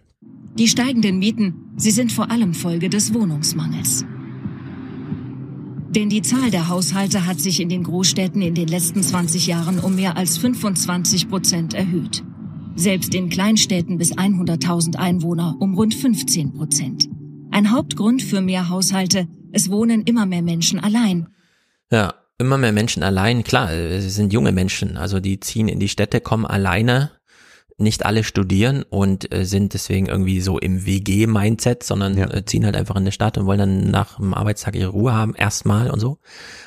[0.58, 4.06] Die steigenden Mieten, sie sind vor allem Folge des Wohnungsmangels.
[5.90, 9.80] Denn die Zahl der Haushalte hat sich in den Großstädten in den letzten 20 Jahren
[9.80, 12.24] um mehr als 25 Prozent erhöht.
[12.78, 17.10] Selbst in Kleinstädten bis 100.000 Einwohner um rund 15 Prozent.
[17.52, 21.28] Ein Hauptgrund für mehr Haushalte, es wohnen immer mehr Menschen allein.
[21.92, 23.44] Ja, immer mehr Menschen allein.
[23.44, 27.12] Klar, es sind junge Menschen, also die ziehen in die Städte, kommen alleine.
[27.78, 32.76] Nicht alle studieren und äh, sind deswegen irgendwie so im WG-Mindset, sondern äh, ziehen halt
[32.76, 36.00] einfach in eine Stadt und wollen dann nach dem Arbeitstag ihre Ruhe haben, erstmal und
[36.00, 36.20] so.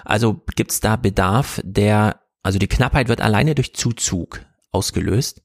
[0.05, 4.41] Also gibt's da Bedarf, der, also die Knappheit wird alleine durch Zuzug
[4.73, 5.43] ausgelöst.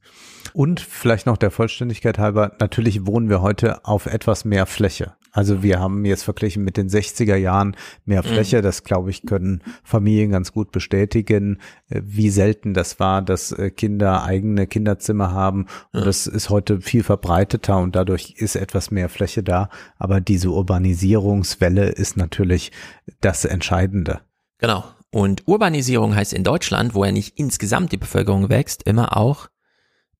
[0.53, 5.13] Und vielleicht noch der Vollständigkeit halber, natürlich wohnen wir heute auf etwas mehr Fläche.
[5.31, 7.75] Also wir haben jetzt verglichen mit den 60er Jahren
[8.05, 8.27] mehr Mhm.
[8.27, 8.61] Fläche.
[8.61, 13.69] Das, glaube ich, können Familien ganz gut bestätigen, äh, wie selten das war, dass äh,
[13.69, 15.67] Kinder eigene Kinderzimmer haben.
[15.93, 19.69] Und das ist heute viel verbreiteter und dadurch ist etwas mehr Fläche da.
[19.97, 22.71] Aber diese Urbanisierungswelle ist natürlich
[23.21, 24.21] das Entscheidende.
[24.57, 24.83] Genau.
[25.11, 29.49] Und Urbanisierung heißt in Deutschland, wo ja nicht insgesamt die Bevölkerung wächst, immer auch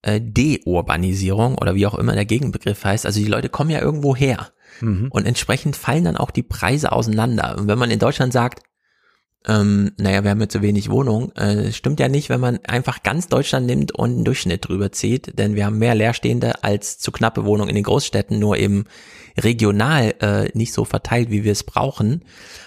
[0.02, 3.06] äh, Deurbanisierung oder wie auch immer der Gegenbegriff heißt.
[3.06, 4.52] Also die Leute kommen ja irgendwo her.
[4.81, 5.07] Mhm.
[5.09, 7.57] Und entsprechend fallen dann auch die Preise auseinander.
[7.57, 8.61] Und wenn man in Deutschland sagt,
[9.47, 13.03] ähm, naja, wir haben ja zu wenig Wohnungen, äh, stimmt ja nicht, wenn man einfach
[13.03, 17.11] ganz Deutschland nimmt und einen Durchschnitt drüber zieht, denn wir haben mehr Leerstehende als zu
[17.11, 18.83] knappe Wohnungen in den Großstädten, nur eben
[19.37, 22.23] regional äh, nicht so verteilt, wie wir es brauchen,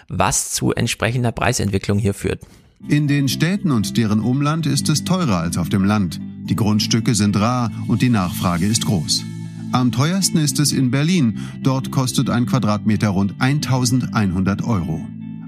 [0.09, 2.41] was zu entsprechender Preisentwicklung hier führt.
[2.89, 6.21] In den Städten und deren Umland ist es teurer als auf dem Land.
[6.49, 9.25] Die Grundstücke sind rar und die Nachfrage ist groß.
[9.73, 11.39] Am teuersten ist es in Berlin.
[11.63, 15.01] Dort kostet ein Quadratmeter rund 1100 Euro.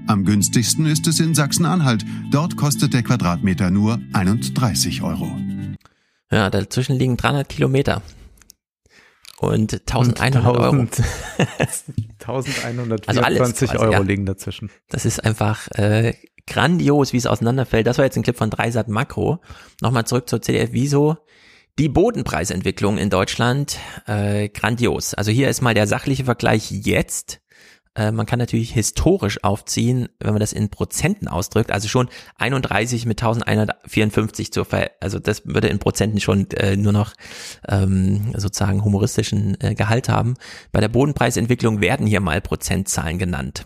[0.07, 2.03] Am günstigsten ist es in Sachsen-Anhalt.
[2.31, 5.31] Dort kostet der Quadratmeter nur 31 Euro.
[6.31, 8.01] Ja, dazwischen liegen 300 Kilometer.
[9.37, 10.71] Und 1100 Und Euro.
[12.17, 13.99] 1124 Also alles quasi, Euro ja.
[13.99, 14.71] liegen dazwischen.
[14.89, 16.15] Das ist einfach äh,
[16.47, 17.85] grandios, wie es auseinanderfällt.
[17.85, 19.39] Das war jetzt ein Clip von Dreisat Makro.
[19.81, 21.17] Nochmal zurück zur CDF Wieso.
[21.77, 25.13] Die Bodenpreisentwicklung in Deutschland, äh, grandios.
[25.13, 27.41] Also hier ist mal der sachliche Vergleich jetzt.
[27.95, 31.73] Äh, man kann natürlich historisch aufziehen, wenn man das in Prozenten ausdrückt.
[31.73, 32.07] Also schon
[32.37, 37.11] 31 mit 1154 zu ver, also das würde in Prozenten schon äh, nur noch
[37.67, 40.35] ähm, sozusagen humoristischen äh, Gehalt haben.
[40.71, 43.65] Bei der Bodenpreisentwicklung werden hier mal Prozentzahlen genannt.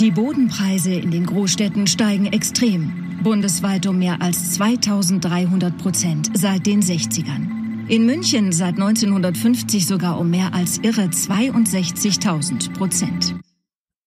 [0.00, 6.82] Die Bodenpreise in den Großstädten steigen extrem, bundesweit um mehr als 2300 Prozent seit den
[6.82, 7.88] 60ern.
[7.88, 13.34] In München seit 1950 sogar um mehr als irre 62.000 Prozent.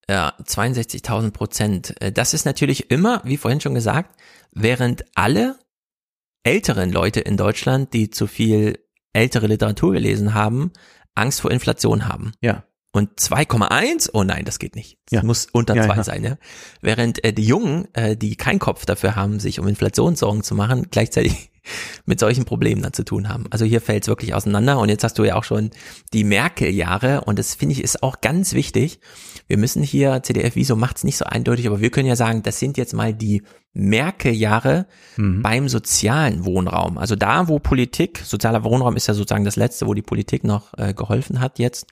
[0.09, 2.01] Ja, 62.000 Prozent.
[2.01, 4.19] Äh, Das ist natürlich immer, wie vorhin schon gesagt,
[4.51, 5.57] während alle
[6.43, 8.79] älteren Leute in Deutschland, die zu viel
[9.13, 10.71] ältere Literatur gelesen haben,
[11.15, 12.33] Angst vor Inflation haben.
[12.41, 12.63] Ja.
[12.95, 14.11] Und 2,1?
[14.13, 14.97] Oh nein, das geht nicht.
[15.09, 15.23] Das Ja.
[15.23, 16.03] muss unter Ja, zwei ja.
[16.05, 16.37] sein, ja.
[16.81, 20.87] Während äh, die Jungen, äh, die keinen Kopf dafür haben, sich um Inflationssorgen zu machen,
[20.91, 21.51] gleichzeitig
[22.05, 23.47] mit solchen Problemen dann zu tun haben.
[23.49, 24.79] Also hier fällt es wirklich auseinander.
[24.79, 25.71] Und jetzt hast du ja auch schon
[26.13, 29.01] die Merkel-Jahre und das finde ich ist auch ganz wichtig.
[29.47, 32.43] Wir müssen hier, CDF Wieso macht es nicht so eindeutig, aber wir können ja sagen,
[32.43, 33.43] das sind jetzt mal die
[33.73, 36.97] Merkel-Jahre beim sozialen Wohnraum.
[36.97, 40.73] Also da, wo Politik, sozialer Wohnraum ist ja sozusagen das Letzte, wo die Politik noch
[40.77, 41.87] äh, geholfen hat jetzt.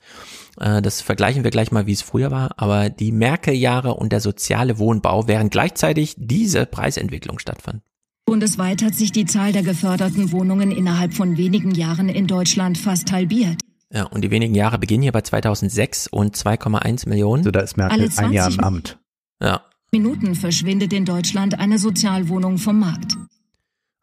[0.60, 2.52] Äh, das vergleichen wir gleich mal, wie es früher war.
[2.58, 7.82] Aber die Merkel-Jahre und der soziale Wohnbau, während gleichzeitig diese Preisentwicklung stattfand.
[8.26, 13.12] Bundesweit hat sich die Zahl der geförderten Wohnungen innerhalb von wenigen Jahren in Deutschland fast
[13.12, 13.58] halbiert.
[13.94, 17.41] Ja, und die wenigen Jahre beginnen hier bei 2006 und 2,1 Millionen.
[17.41, 18.99] Also da ist Merkel ein Jahr im 20 Amt.
[19.41, 19.61] Ja.
[19.91, 23.15] Minuten verschwindet in Deutschland eine Sozialwohnung vom Markt.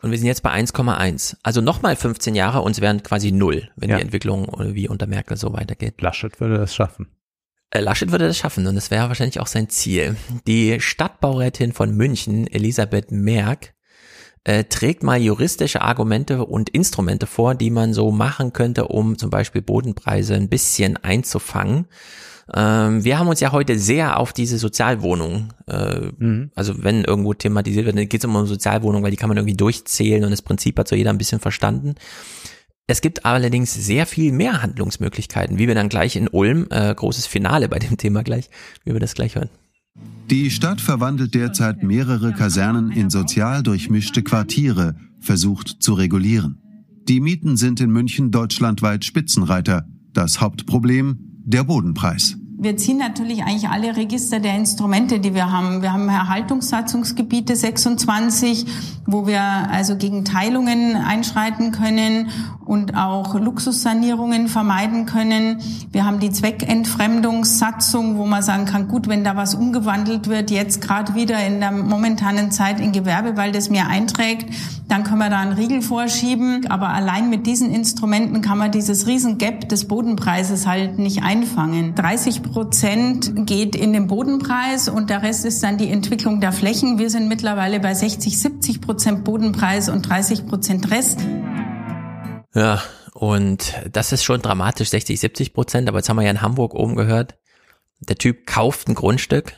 [0.03, 1.37] Und wir sind jetzt bei 1,1.
[1.43, 3.97] Also nochmal 15 Jahre und es wären quasi null, wenn Ja.
[3.97, 6.01] die Entwicklung äh, wie unter Merkel so weitergeht.
[6.01, 7.09] Laschet würde das schaffen.
[7.71, 10.17] Äh, Laschet würde das schaffen und das wäre wahrscheinlich auch sein Ziel.
[10.47, 13.75] Die Stadtbaurätin von München, Elisabeth Merck,
[14.51, 19.31] äh, trägt mal juristische Argumente und Instrumente vor, die man so machen könnte, um zum
[19.31, 21.87] Beispiel Bodenpreise ein bisschen einzufangen.
[22.53, 26.11] Ähm, wir haben uns ja heute sehr auf diese Sozialwohnung, äh,
[26.57, 29.37] also wenn irgendwo thematisiert wird, dann geht es immer um Sozialwohnung, weil die kann man
[29.37, 31.95] irgendwie durchzählen und das Prinzip hat so jeder ein bisschen verstanden.
[32.89, 37.29] Es gibt allerdings sehr viel mehr Handlungsmöglichkeiten, wie wir dann gleich in Ulm, äh, großes
[37.29, 38.51] Finale bei dem Thema gleich,
[38.85, 39.51] wie wir das gleich hören.
[40.31, 46.59] Die Stadt verwandelt derzeit mehrere Kasernen in sozial durchmischte Quartiere, versucht zu regulieren.
[47.09, 49.87] Die Mieten sind in München deutschlandweit Spitzenreiter.
[50.13, 52.40] Das Hauptproblem der Bodenpreis.
[52.63, 55.81] Wir ziehen natürlich eigentlich alle Register der Instrumente, die wir haben.
[55.81, 58.67] Wir haben Erhaltungssatzungsgebiete 26,
[59.07, 62.29] wo wir also gegen Teilungen einschreiten können
[62.67, 65.63] und auch Luxussanierungen vermeiden können.
[65.91, 70.83] Wir haben die Zweckentfremdungssatzung, wo man sagen kann, gut, wenn da was umgewandelt wird, jetzt
[70.83, 74.55] gerade wieder in der momentanen Zeit in Gewerbe, weil das mehr einträgt,
[74.87, 76.67] dann können wir da einen Riegel vorschieben.
[76.69, 81.95] Aber allein mit diesen Instrumenten kann man dieses Riesengap des Bodenpreises halt nicht einfangen.
[81.95, 86.99] 30 Prozent geht in den Bodenpreis und der Rest ist dann die Entwicklung der Flächen.
[86.99, 91.21] Wir sind mittlerweile bei 60, 70 Prozent Bodenpreis und 30 Prozent Rest.
[92.55, 92.83] Ja,
[93.15, 96.75] und das ist schon dramatisch, 60, 70 Prozent, aber jetzt haben wir ja in Hamburg
[96.75, 97.39] oben gehört,
[98.01, 99.55] der Typ kauft ein Grundstück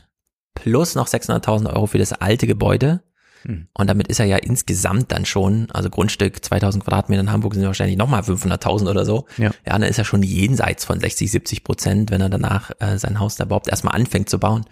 [0.55, 3.03] plus noch 600.000 Euro für das alte Gebäude.
[3.45, 3.67] Hm.
[3.75, 7.65] Und damit ist er ja insgesamt dann schon, also Grundstück 2000 Quadratmeter in Hamburg sind
[7.65, 9.27] wahrscheinlich nochmal 500.000 oder so.
[9.39, 9.51] Ja.
[9.67, 13.19] ja, dann ist er schon jenseits von 60, 70 Prozent, wenn er danach äh, sein
[13.21, 14.65] Haus da überhaupt erstmal anfängt zu bauen.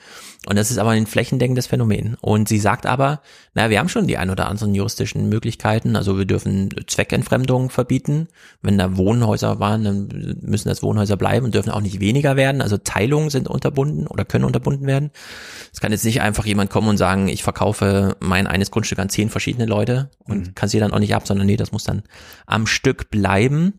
[0.46, 2.16] Und das ist aber ein flächendeckendes Phänomen.
[2.22, 3.20] Und sie sagt aber,
[3.54, 5.96] naja, wir haben schon die ein oder anderen juristischen Möglichkeiten.
[5.96, 8.28] Also wir dürfen Zweckentfremdung verbieten.
[8.62, 12.62] Wenn da Wohnhäuser waren, dann müssen das Wohnhäuser bleiben und dürfen auch nicht weniger werden.
[12.62, 15.10] Also Teilungen sind unterbunden oder können unterbunden werden.
[15.74, 19.08] Es kann jetzt nicht einfach jemand kommen und sagen, ich verkaufe mein eines Grundstück an
[19.08, 22.02] zehn verschiedene Leute und kann sie dann auch nicht ab, sondern nee, das muss dann
[22.46, 23.74] am Stück bleiben.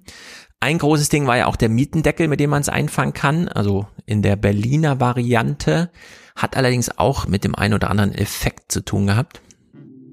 [0.60, 3.48] Ein großes Ding war ja auch der Mietendeckel, mit dem man es einfangen kann.
[3.48, 5.90] Also in der Berliner Variante
[6.36, 9.42] hat allerdings auch mit dem einen oder anderen Effekt zu tun gehabt.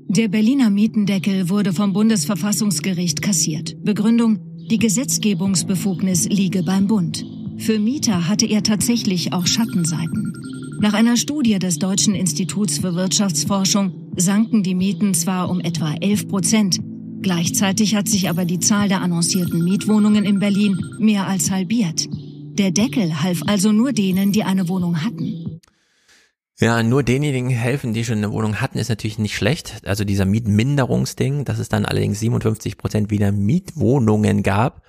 [0.09, 3.77] Der Berliner Mietendeckel wurde vom Bundesverfassungsgericht kassiert.
[3.85, 4.39] Begründung,
[4.71, 7.27] die Gesetzgebungsbefugnis liege beim Bund.
[7.59, 10.33] Für Mieter hatte er tatsächlich auch Schattenseiten.
[10.81, 16.29] Nach einer Studie des Deutschen Instituts für Wirtschaftsforschung sanken die Mieten zwar um etwa 11
[16.29, 16.79] Prozent,
[17.21, 22.07] gleichzeitig hat sich aber die Zahl der annoncierten Mietwohnungen in Berlin mehr als halbiert.
[22.11, 25.61] Der Deckel half also nur denen, die eine Wohnung hatten.
[26.61, 29.81] Ja, nur denjenigen helfen, die schon eine Wohnung hatten, ist natürlich nicht schlecht.
[29.85, 34.83] Also dieser Mietminderungsding, dass es dann allerdings 57 Prozent wieder Mietwohnungen gab,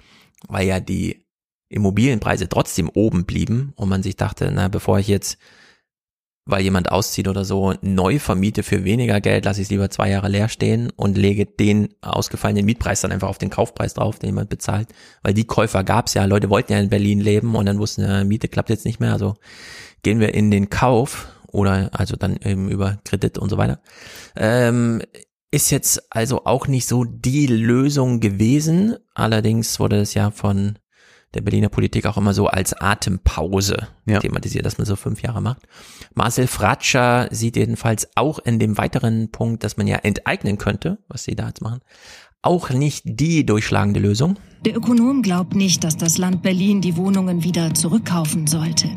[0.48, 1.26] weil ja die
[1.68, 5.40] Immobilienpreise trotzdem oben blieben und man sich dachte, na, bevor ich jetzt,
[6.49, 10.09] weil jemand auszieht oder so, neu vermiete für weniger Geld, lasse ich es lieber zwei
[10.09, 14.30] Jahre leer stehen und lege den ausgefallenen Mietpreis dann einfach auf den Kaufpreis drauf, den
[14.30, 14.89] jemand bezahlt.
[15.23, 18.23] Weil die Käufer gab's ja, Leute wollten ja in Berlin leben und dann wussten, ja,
[18.23, 19.35] Miete klappt jetzt nicht mehr, also
[20.03, 23.80] gehen wir in den Kauf oder also dann eben über Kredit und so weiter.
[24.35, 25.01] Ähm,
[25.51, 28.97] ist jetzt also auch nicht so die Lösung gewesen.
[29.15, 30.77] Allerdings wurde es ja von
[31.34, 34.19] der Berliner Politik auch immer so als Atempause ja.
[34.19, 35.61] thematisiert, dass man so fünf Jahre macht.
[36.15, 41.23] Marcel Fratscher sieht jedenfalls auch in dem weiteren Punkt, dass man ja enteignen könnte, was
[41.23, 41.81] sie da jetzt machen,
[42.41, 44.38] auch nicht die durchschlagende Lösung.
[44.65, 48.89] Der Ökonom glaubt nicht, dass das Land Berlin die Wohnungen wieder zurückkaufen sollte.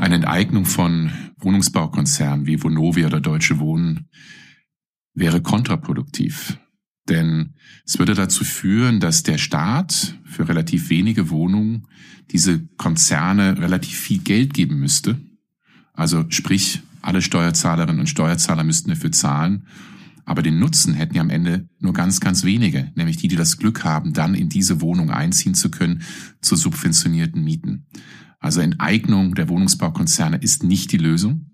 [0.00, 4.08] Eine Enteignung von Wohnungsbaukonzernen wie Vonovia oder Deutsche Wohnen
[5.14, 6.58] wäre kontraproduktiv.
[7.08, 7.54] Denn
[7.84, 11.86] es würde dazu führen, dass der Staat für relativ wenige Wohnungen
[12.30, 15.20] diese Konzerne relativ viel Geld geben müsste.
[15.92, 19.66] Also sprich, alle Steuerzahlerinnen und Steuerzahler müssten dafür zahlen.
[20.24, 23.58] Aber den Nutzen hätten ja am Ende nur ganz, ganz wenige, nämlich die, die das
[23.58, 26.02] Glück haben, dann in diese Wohnung einziehen zu können
[26.40, 27.86] zu subventionierten Mieten.
[28.38, 31.50] Also Enteignung der Wohnungsbaukonzerne ist nicht die Lösung,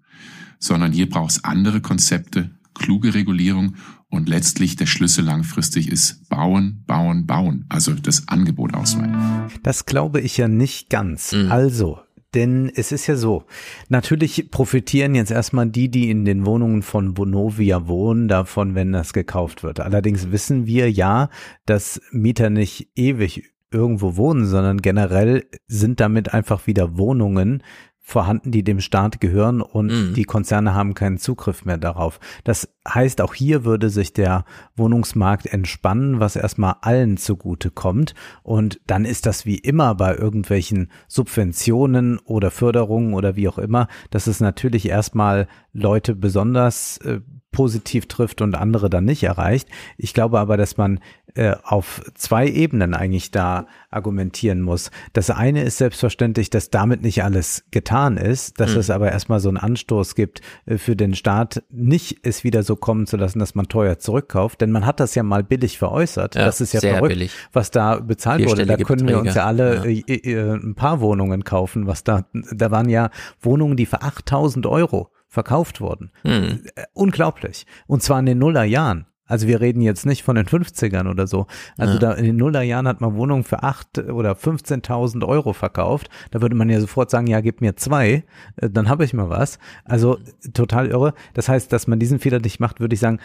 [0.59, 3.77] sondern hier braucht es andere Konzepte, kluge Regulierung
[4.17, 9.17] und letztlich der Schlüssel langfristig ist bauen, bauen, bauen, also das Angebot ausweiten.
[9.63, 11.33] Das glaube ich ja nicht ganz.
[11.33, 11.53] Mhm.
[11.53, 12.01] Also,
[12.35, 13.45] denn es ist ja so,
[13.89, 19.13] natürlich profitieren jetzt erstmal die, die in den Wohnungen von Bonovia wohnen, davon, wenn das
[19.13, 19.81] gekauft wird.
[19.81, 21.31] Allerdings wissen wir ja,
[21.67, 27.63] dass Mieter nicht ewig irgendwo wohnen, sondern generell sind damit einfach wieder Wohnungen
[28.09, 30.15] vorhanden, die dem Staat gehören und mhm.
[30.15, 32.21] die Konzerne haben keinen Zugriff mehr darauf.
[32.45, 34.45] Das heißt, auch hier würde sich der
[34.77, 38.15] Wohnungsmarkt entspannen, was erstmal allen zugute kommt.
[38.45, 43.89] Und dann ist das wie immer bei irgendwelchen Subventionen oder Förderungen oder wie auch immer,
[44.11, 47.19] dass es natürlich erstmal Leute besonders äh,
[47.53, 49.69] positiv trifft und andere dann nicht erreicht.
[49.97, 51.01] Ich glaube aber, dass man
[51.37, 54.91] äh, auf zwei Ebenen eigentlich da argumentieren muss.
[55.13, 58.81] Das eine ist selbstverständlich, dass damit nicht alles getan ist, dass mhm.
[58.81, 62.77] es aber erstmal so einen Anstoß gibt äh, für den Staat, nicht es wieder so
[62.77, 66.35] kommen zu lassen, dass man teuer zurückkauft, denn man hat das ja mal billig veräußert.
[66.35, 67.33] Ja, das ist ja verrückt, billig.
[67.53, 68.67] was da bezahlt wurde.
[68.67, 70.05] Da können wir uns ja alle ja.
[70.07, 73.11] Äh, äh, ein paar Wohnungen kaufen, was da, da waren ja
[73.41, 76.11] Wohnungen, die für 8000 Euro verkauft wurden.
[76.23, 76.63] Hm.
[76.95, 77.67] Unglaublich.
[77.87, 79.05] Und zwar in den Nullerjahren.
[79.27, 81.47] Also wir reden jetzt nicht von den 50ern oder so.
[81.77, 81.99] Also ja.
[81.99, 86.09] da in den Nullerjahren hat man Wohnungen für acht oder 15.000 Euro verkauft.
[86.31, 88.25] Da würde man ja sofort sagen, ja, gib mir zwei,
[88.57, 89.59] äh, dann habe ich mal was.
[89.85, 90.19] Also
[90.55, 91.13] total irre.
[91.35, 93.19] Das heißt, dass man diesen Fehler nicht macht, würde ich sagen,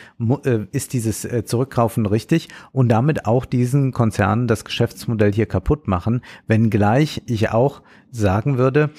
[0.44, 5.88] äh, ist dieses äh, Zurückkaufen richtig und damit auch diesen Konzernen das Geschäftsmodell hier kaputt
[5.88, 8.90] machen, wenngleich ich auch sagen würde,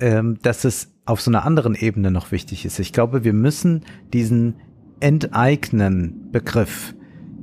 [0.00, 2.78] ähm, dass es auf so einer anderen Ebene noch wichtig ist.
[2.78, 4.56] Ich glaube, wir müssen diesen
[5.00, 6.94] enteignen Begriff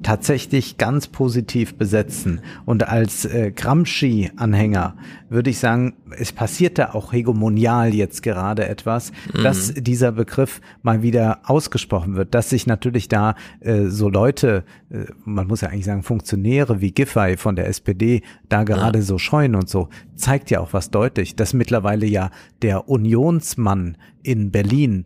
[0.04, 2.42] tatsächlich ganz positiv besetzen.
[2.66, 4.96] Und als äh, Gramsci-Anhänger
[5.30, 9.44] würde ich sagen, es passiert da auch hegemonial jetzt gerade etwas, mhm.
[9.44, 15.06] dass dieser Begriff mal wieder ausgesprochen wird, dass sich natürlich da äh, so Leute, äh,
[15.26, 19.06] man muss ja eigentlich sagen Funktionäre wie Giffey von der SPD da gerade ja.
[19.06, 22.30] so scheuen und so, zeigt ja auch was deutlich, dass mittlerweile ja
[22.62, 25.06] der Unionsmann in Berlin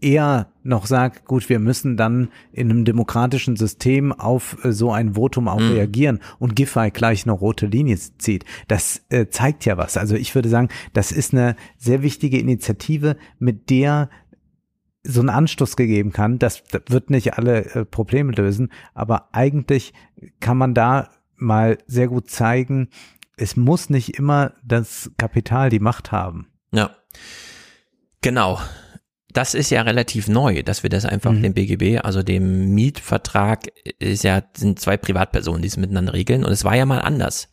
[0.00, 5.14] eher noch sagt, gut, wir müssen dann in einem demokratischen System auf äh, so ein
[5.14, 5.72] Votum auch mhm.
[5.72, 8.44] reagieren und Giffey gleich eine rote Linie zieht.
[8.68, 9.96] Das äh, zeigt ja was.
[9.96, 14.10] Also ich würde sagen, das ist eine sehr wichtige Initiative, mit der
[15.02, 16.38] so einen Anstoß gegeben kann.
[16.38, 19.94] Das, das wird nicht alle äh, Probleme lösen, aber eigentlich
[20.40, 22.88] kann man da mal sehr gut zeigen,
[23.36, 26.48] es muss nicht immer das Kapital die Macht haben.
[26.72, 26.90] Ja,
[28.20, 28.58] genau
[29.32, 31.42] das ist ja relativ neu, dass wir das einfach mhm.
[31.42, 33.66] dem BGB, also dem Mietvertrag,
[33.98, 36.44] ist ja, sind zwei Privatpersonen, die es miteinander regeln.
[36.44, 37.48] Und es war ja mal anders.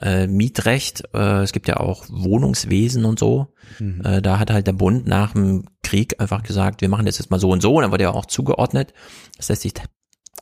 [0.00, 3.54] Äh, Mietrecht, äh, es gibt ja auch Wohnungswesen und so.
[3.78, 4.02] Mhm.
[4.04, 7.30] Äh, da hat halt der Bund nach dem Krieg einfach gesagt, wir machen das jetzt
[7.30, 7.74] mal so und so.
[7.74, 8.92] Und dann wurde ja auch zugeordnet.
[9.36, 9.74] Das lässt sich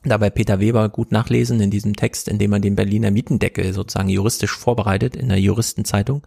[0.03, 4.09] dabei Peter Weber gut nachlesen in diesem Text, in dem er den Berliner Mietendeckel sozusagen
[4.09, 6.25] juristisch vorbereitet in der Juristenzeitung,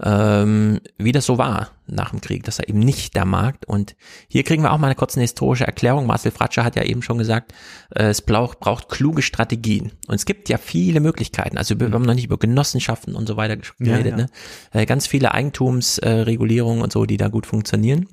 [0.00, 3.96] ähm, wie das so war nach dem Krieg, dass er eben nicht der Markt und
[4.28, 6.06] hier kriegen wir auch mal eine kurze historische Erklärung.
[6.06, 7.52] Marcel Fratscher hat ja eben schon gesagt,
[7.94, 11.58] äh, es braucht, braucht kluge Strategien und es gibt ja viele Möglichkeiten.
[11.58, 14.16] Also wir haben noch nicht über Genossenschaften und so weiter geredet, Ja, ja.
[14.16, 14.26] Ne?
[14.72, 18.06] Äh, ganz viele Eigentumsregulierungen und so, die da gut funktionieren.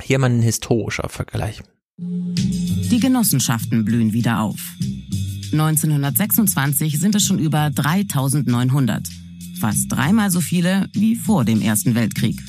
[0.00, 1.62] Hier mal ein historischer Vergleich.
[2.90, 4.60] Die Genossenschaften blühen wieder auf.
[5.52, 9.08] 1926 sind es schon über 3900.
[9.58, 12.42] Fast dreimal so viele wie vor dem Ersten Weltkrieg.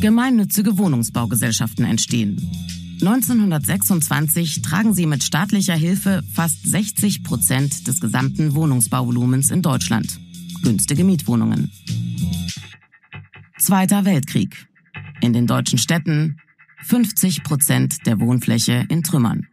[0.00, 2.36] Gemeinnützige Wohnungsbaugesellschaften entstehen.
[3.00, 10.18] 1926 tragen sie mit staatlicher Hilfe fast 60 Prozent des gesamten Wohnungsbauvolumens in Deutschland.
[10.62, 11.70] Günstige Mietwohnungen.
[13.58, 14.66] Zweiter Weltkrieg.
[15.20, 16.38] In den deutschen Städten
[16.86, 19.48] 50 Prozent der Wohnfläche in Trümmern.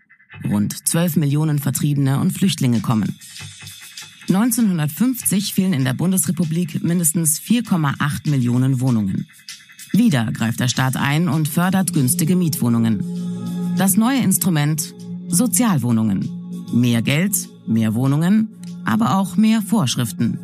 [0.48, 3.18] Rund 12 Millionen Vertriebene und Flüchtlinge kommen.
[4.30, 9.28] 1950 fehlen in der Bundesrepublik mindestens 4,8 Millionen Wohnungen.
[9.94, 13.04] Wieder greift der Staat ein und fördert günstige Mietwohnungen.
[13.78, 14.94] Das neue Instrument
[15.28, 16.30] Sozialwohnungen.
[16.72, 17.34] Mehr Geld,
[17.66, 18.50] mehr Wohnungen,
[18.86, 20.38] aber auch mehr Vorschriften.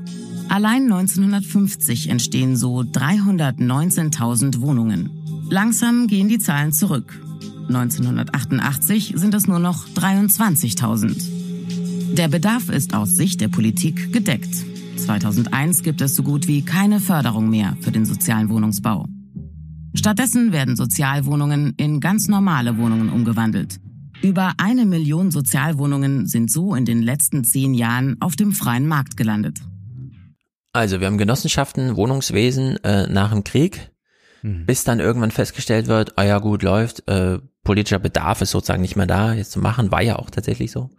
[0.50, 5.19] Allein 1950 entstehen so 319.000 Wohnungen.
[5.52, 7.20] Langsam gehen die Zahlen zurück.
[7.70, 12.14] 1988 sind es nur noch 23.000.
[12.14, 14.54] Der Bedarf ist aus Sicht der Politik gedeckt.
[14.98, 19.08] 2001 gibt es so gut wie keine Förderung mehr für den sozialen Wohnungsbau.
[19.96, 23.80] Stattdessen werden Sozialwohnungen in ganz normale Wohnungen umgewandelt.
[24.22, 29.18] Über eine Million Sozialwohnungen sind so in den letzten zehn Jahren auf dem freien Markt
[29.18, 29.58] gelandet.
[30.74, 33.90] Also wir haben Genossenschaften, Wohnungswesen äh, nach dem Krieg,
[34.42, 38.96] bis dann irgendwann festgestellt wird, ah ja gut, läuft, äh, politischer Bedarf ist sozusagen nicht
[38.96, 40.90] mehr da, jetzt zu machen, war ja auch tatsächlich so.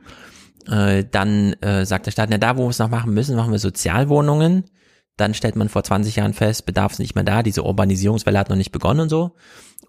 [0.69, 3.53] Äh, dann äh, sagt der Staat, na da, wo wir es noch machen müssen, machen
[3.53, 4.65] wir Sozialwohnungen.
[5.17, 8.49] Dann stellt man vor 20 Jahren fest, Bedarf ist nicht mehr da, diese Urbanisierungswelle hat
[8.51, 9.35] noch nicht begonnen und so.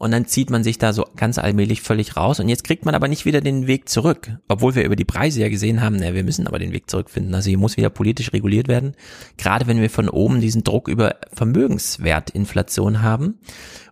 [0.02, 2.40] Und dann zieht man sich da so ganz allmählich völlig raus.
[2.40, 4.32] Und jetzt kriegt man aber nicht wieder den Weg zurück.
[4.48, 7.36] Obwohl wir über die Preise ja gesehen haben, na, wir müssen aber den Weg zurückfinden.
[7.36, 8.96] Also hier muss wieder politisch reguliert werden.
[9.38, 13.38] Gerade wenn wir von oben diesen Druck über Vermögenswertinflation haben.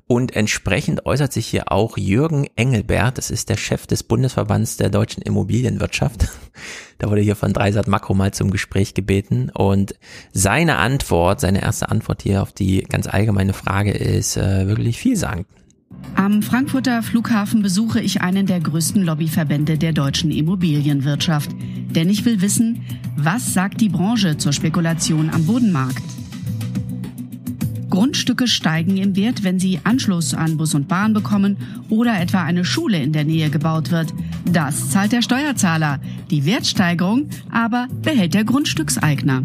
[0.07, 4.89] Und entsprechend äußert sich hier auch Jürgen Engelbert, das ist der Chef des Bundesverbands der
[4.89, 6.27] deutschen Immobilienwirtschaft.
[6.97, 9.49] Da wurde hier von Dreisat Makro mal zum Gespräch gebeten.
[9.51, 9.95] Und
[10.33, 15.47] seine Antwort, seine erste Antwort hier auf die ganz allgemeine Frage ist äh, wirklich vielsagend.
[16.15, 21.49] Am Frankfurter Flughafen besuche ich einen der größten Lobbyverbände der deutschen Immobilienwirtschaft.
[21.91, 22.81] Denn ich will wissen,
[23.15, 26.03] was sagt die Branche zur Spekulation am Bodenmarkt?
[27.89, 31.57] Grundstücke steigen im Wert, wenn sie Anschluss an Bus und Bahn bekommen
[31.89, 34.13] oder etwa eine Schule in der Nähe gebaut wird.
[34.45, 35.99] Das zahlt der Steuerzahler.
[36.29, 39.41] Die Wertsteigerung aber behält der Grundstückseigner.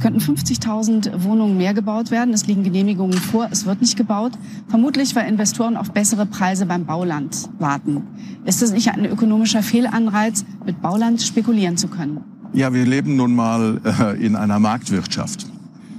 [0.00, 2.32] Es könnten 50.000 Wohnungen mehr gebaut werden.
[2.32, 3.48] Es liegen Genehmigungen vor.
[3.50, 4.32] Es wird nicht gebaut.
[4.68, 8.04] Vermutlich, weil Investoren auf bessere Preise beim Bauland warten.
[8.46, 12.24] Ist es nicht ein ökonomischer Fehlanreiz, mit Bauland spekulieren zu können?
[12.54, 15.46] Ja, wir leben nun mal äh, in einer Marktwirtschaft.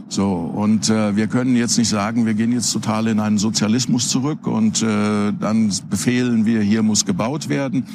[0.10, 4.10] So, und äh, wir können jetzt nicht sagen, wir gehen jetzt total in einen Sozialismus
[4.10, 7.86] zurück und äh, dann befehlen wir, hier muss gebaut werden.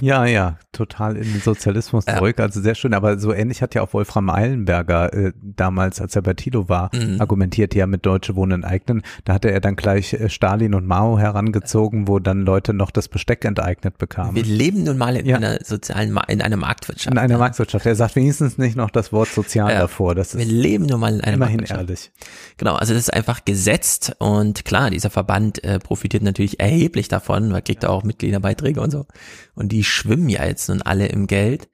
[0.00, 2.40] Ja, ja, total in den Sozialismus zurück.
[2.40, 2.94] Also sehr schön.
[2.94, 6.90] Aber so ähnlich hat ja auch Wolfram Eilenberger äh, damals, als er bei Tilo war,
[6.94, 7.20] Mhm.
[7.20, 9.02] argumentiert ja mit Deutsche Wohnen enteignen.
[9.24, 13.08] Da hatte er dann gleich äh, Stalin und Mao herangezogen, wo dann Leute noch das
[13.08, 14.34] Besteck enteignet bekamen.
[14.34, 17.12] Wir leben nun mal in einer sozialen, Ma in einer Marktwirtschaft.
[17.12, 17.86] in einer Marktwirtschaft.
[17.86, 19.78] Er sagt wenigstens nicht noch das Wort sozial Ja.
[19.80, 20.14] davor.
[20.14, 21.80] Das Wir ist leben nun mal in einer immerhin Marktwirtschaft.
[21.88, 22.10] ehrlich.
[22.58, 27.52] Genau, also das ist einfach gesetzt und klar, dieser Verband äh, profitiert natürlich erheblich davon,
[27.52, 29.06] weil kriegt auch Mitgliederbeiträge und so.
[29.54, 31.68] Und die schwimmen ja jetzt nun alle im Geld.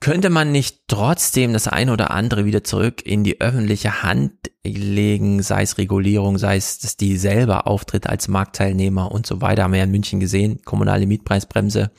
[0.00, 4.32] Könnte man nicht trotzdem das eine oder andere wieder zurück in die öffentliche Hand
[4.64, 9.62] legen, sei es Regulierung, sei es, dass die selber auftritt als Marktteilnehmer und so weiter,
[9.62, 11.92] haben wir ja in München gesehen, kommunale Mietpreisbremse,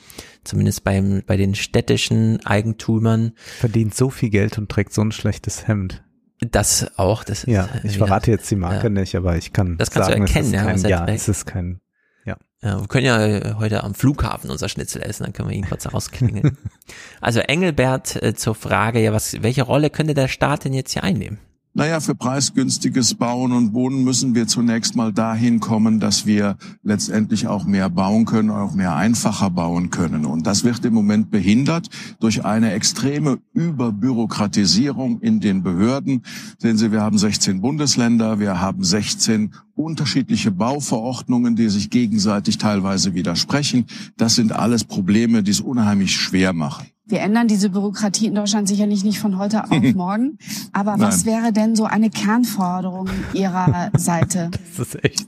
[0.44, 3.32] zumindest beim, bei den städtischen Eigentümern.
[3.36, 6.04] Verdient so viel Geld und trägt so ein schlechtes Hemd.
[6.40, 8.90] Das auch, das ist, Ja, ich verrate jetzt die Marke ja.
[8.90, 11.28] nicht, aber ich kann Das kannst du sagen, erkennen, es ist ja, kein, ja, es
[11.28, 11.80] ist kein,
[12.24, 12.36] ja.
[12.62, 15.68] Ja, wir können ja äh, heute am Flughafen unser Schnitzel essen, dann können wir ihn
[15.68, 16.56] kurz rausklingeln.
[17.20, 21.04] also Engelbert äh, zur Frage, ja, was, welche Rolle könnte der Staat denn jetzt hier
[21.04, 21.38] einnehmen?
[21.76, 27.48] Naja, für preisgünstiges Bauen und Wohnen müssen wir zunächst mal dahin kommen, dass wir letztendlich
[27.48, 30.24] auch mehr bauen können, auch mehr einfacher bauen können.
[30.24, 31.88] Und das wird im Moment behindert
[32.20, 36.22] durch eine extreme Überbürokratisierung in den Behörden.
[36.58, 43.14] Sehen Sie, wir haben 16 Bundesländer, wir haben 16 unterschiedliche Bauverordnungen, die sich gegenseitig teilweise
[43.14, 43.86] widersprechen.
[44.16, 46.86] Das sind alles Probleme, die es unheimlich schwer machen.
[47.06, 50.38] Wir ändern diese Bürokratie in Deutschland sicherlich nicht von heute auf morgen.
[50.72, 54.50] Aber was wäre denn so eine Kernforderung Ihrer Seite?
[54.76, 55.26] Das ist echt.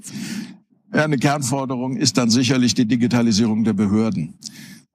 [0.93, 4.35] Ja, eine Kernforderung ist dann sicherlich die Digitalisierung der Behörden.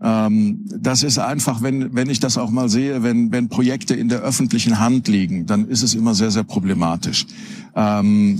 [0.01, 4.09] Ähm, das ist einfach, wenn, wenn ich das auch mal sehe, wenn, wenn Projekte in
[4.09, 7.27] der öffentlichen Hand liegen, dann ist es immer sehr, sehr problematisch.
[7.75, 8.37] Ähm,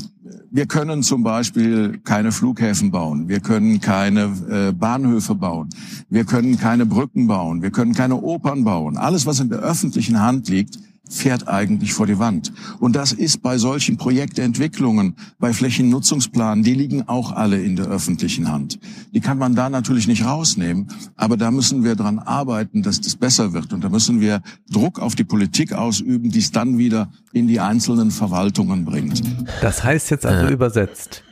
[0.49, 5.69] wir können zum Beispiel keine Flughäfen bauen, wir können keine äh, Bahnhöfe bauen,
[6.09, 8.97] wir können keine Brücken bauen, wir können keine Opern bauen.
[8.97, 10.77] Alles, was in der öffentlichen Hand liegt,
[11.10, 12.53] fährt eigentlich vor die Wand.
[12.80, 18.52] Und das ist bei solchen Projektentwicklungen, bei Flächennutzungsplanen, die liegen auch alle in der öffentlichen
[18.52, 18.80] Hand.
[19.14, 23.15] Die kann man da natürlich nicht rausnehmen, aber da müssen wir dran arbeiten, dass das
[23.15, 23.73] besser wird.
[23.73, 27.60] Und da müssen wir Druck auf die Politik ausüben, die es dann wieder in die
[27.60, 29.22] einzelnen Verwaltungen bringt.
[29.61, 31.23] Das heißt jetzt also übersetzt,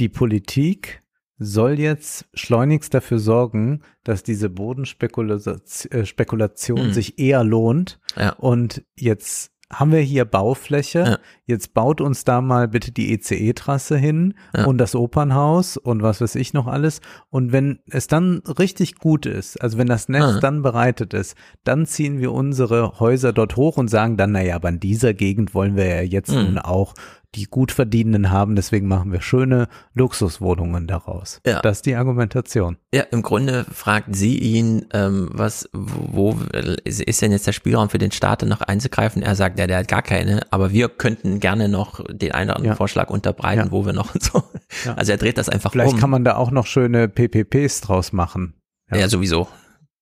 [0.00, 1.01] die Politik
[1.44, 6.92] soll jetzt schleunigst dafür sorgen, dass diese Bodenspekulation Mhm.
[6.92, 7.98] sich eher lohnt.
[8.16, 8.30] Ja.
[8.34, 10.98] Und jetzt haben wir hier Baufläche.
[10.98, 11.18] Ja.
[11.46, 14.66] Jetzt baut uns da mal bitte die ECE-Trasse hin Ja.
[14.66, 17.00] und das Opernhaus und was weiß ich noch alles.
[17.30, 20.40] Und wenn es dann richtig gut ist, also wenn das Netz Ja.
[20.40, 24.68] dann bereitet ist, dann ziehen wir unsere Häuser dort hoch und sagen dann, naja, aber
[24.68, 26.42] in dieser Gegend wollen wir ja jetzt Mhm.
[26.44, 26.92] nun auch
[27.34, 31.40] die Gutverdienenden haben, deswegen machen wir schöne Luxuswohnungen daraus.
[31.46, 31.62] Ja.
[31.62, 32.76] Das ist die Argumentation.
[32.94, 36.36] Ja, im Grunde fragt sie ihn, ähm, was, wo
[36.84, 39.22] ist denn jetzt der Spielraum für den Staat, noch einzugreifen?
[39.22, 42.56] Er sagt, ja, der hat gar keine, aber wir könnten gerne noch den einen oder
[42.56, 42.76] anderen Ja.
[42.76, 43.70] Vorschlag unterbreiten, Ja.
[43.70, 44.42] wo wir noch und so.
[44.84, 44.94] Ja.
[44.94, 46.00] Also er dreht das einfach Vielleicht um.
[46.00, 48.54] kann man da auch noch schöne PPPs draus machen.
[48.92, 49.08] ja.
[49.08, 49.48] sowieso.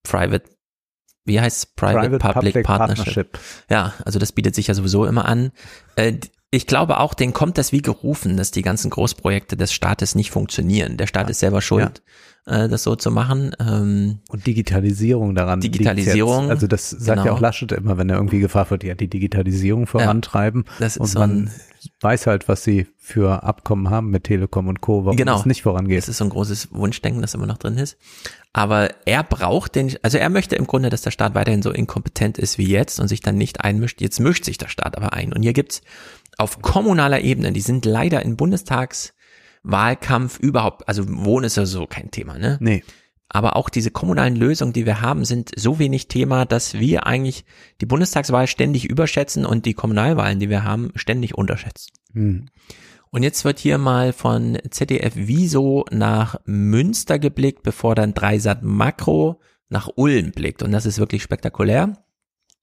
[0.03, 0.45] Private,
[1.27, 1.67] wie heißt es?
[1.67, 3.05] Private, Private Public, Public Partnership.
[3.33, 3.39] Partnership.
[3.71, 5.53] Ja, also das bietet sich ja sowieso immer an.
[5.95, 6.15] Äh,
[6.51, 10.31] ich glaube auch, denen kommt das wie gerufen, dass die ganzen Großprojekte des Staates nicht
[10.31, 10.97] funktionieren.
[10.97, 12.03] Der Staat ist selber schuld,
[12.47, 13.55] äh, das so zu machen.
[13.61, 15.61] Ähm, Und Digitalisierung daran.
[15.61, 16.51] Digitalisierung.
[16.51, 17.37] Also das sagt ja genau.
[17.37, 20.65] auch Laschet immer, wenn er irgendwie gefragt wird, ja, die Digitalisierung vorantreiben.
[20.81, 21.51] das ist und so man ein-
[22.01, 25.39] weiß halt, was sie für Abkommen haben mit Telekom und Co., warum genau.
[25.39, 25.99] es nicht vorangeht.
[25.99, 27.97] Das ist so ein großes Wunschdenken, das immer noch drin ist.
[28.53, 32.39] Aber er braucht den, also er möchte im Grunde, dass der Staat weiterhin so inkompetent
[32.39, 34.01] ist wie jetzt und sich dann nicht einmischt.
[34.01, 35.33] Jetzt mischt sich der Staat aber ein.
[35.33, 35.83] Und hier gibt's
[36.41, 42.11] auf kommunaler Ebene, die sind leider im Bundestagswahlkampf überhaupt, also Wohnen ist ja so kein
[42.11, 42.57] Thema, ne?
[42.61, 42.83] Nee.
[43.33, 47.45] Aber auch diese kommunalen Lösungen, die wir haben, sind so wenig Thema, dass wir eigentlich
[47.81, 51.93] die Bundestagswahl ständig überschätzen und die Kommunalwahlen, die wir haben, ständig unterschätzen.
[52.13, 52.47] Hm.
[53.11, 59.41] Und jetzt wird hier mal von ZDF Wieso nach Münster geblickt, bevor dann Dreisat Makro
[59.69, 60.63] nach Ulm blickt.
[60.63, 61.99] Und das ist wirklich spektakulär.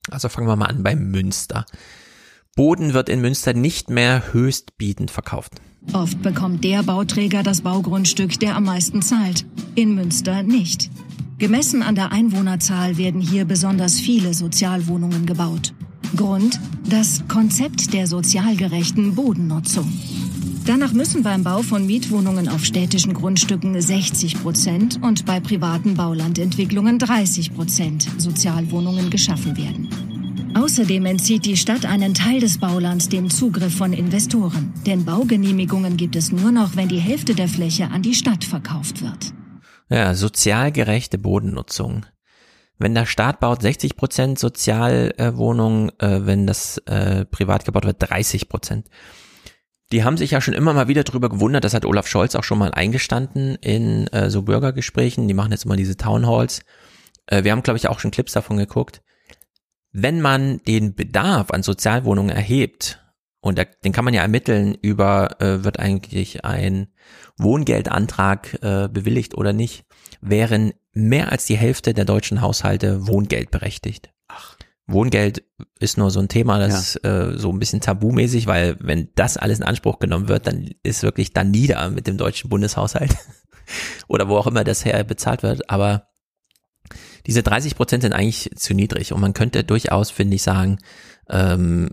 [0.10, 1.66] Also fangen wir mal an bei Münster.
[2.58, 5.54] Boden wird in Münster nicht mehr höchstbietend verkauft.
[5.94, 9.46] Oft bekommt der Bauträger das Baugrundstück, der am meisten zahlt.
[9.76, 10.90] In Münster nicht.
[11.38, 15.76] Gemessen an der Einwohnerzahl werden hier besonders viele Sozialwohnungen gebaut.
[16.16, 16.60] Grund?
[16.90, 19.94] Das Konzept der sozialgerechten Bodennutzung.
[20.66, 26.98] Danach müssen beim Bau von Mietwohnungen auf städtischen Grundstücken 60 Prozent und bei privaten Baulandentwicklungen
[26.98, 30.17] 30 Prozent Sozialwohnungen geschaffen werden.
[30.56, 34.74] Außerdem entzieht die Stadt einen Teil des Baulands dem Zugriff von Investoren.
[34.86, 39.02] Denn Baugenehmigungen gibt es nur noch, wenn die Hälfte der Fläche an die Stadt verkauft
[39.02, 39.34] wird.
[39.90, 42.06] Ja, sozial gerechte Bodennutzung.
[42.78, 48.50] Wenn der Staat baut 60 Prozent Sozialwohnungen, äh, wenn das äh, privat gebaut wird 30
[48.50, 48.88] Prozent.
[49.92, 52.44] Die haben sich ja schon immer mal wieder drüber gewundert, das hat Olaf Scholz auch
[52.44, 56.62] schon mal eingestanden in äh, so Bürgergesprächen, die machen jetzt immer diese Townhalls.
[57.26, 59.02] Äh, wir haben, glaube ich, auch schon Clips davon geguckt.
[60.00, 63.04] Wenn man den Bedarf an Sozialwohnungen erhebt,
[63.42, 66.90] und da, den kann man ja ermitteln über, äh, wird eigentlich ein
[67.40, 69.86] Wohngeldantrag äh, bewilligt oder nicht,
[70.22, 74.12] wären mehr als die Hälfte der deutschen Haushalte wohngeldberechtigt.
[74.28, 74.56] Ach.
[74.86, 75.44] Wohngeld
[75.80, 79.36] ist nur so ein Thema, das ist äh, so ein bisschen tabumäßig, weil wenn das
[79.36, 83.16] alles in Anspruch genommen wird, dann ist wirklich dann nieder mit dem deutschen Bundeshaushalt
[84.08, 85.72] oder wo auch immer das her bezahlt wird.
[85.72, 86.08] Aber
[87.28, 90.80] diese 30 Prozent sind eigentlich zu niedrig und man könnte durchaus, finde ich, sagen,
[91.30, 91.92] ähm,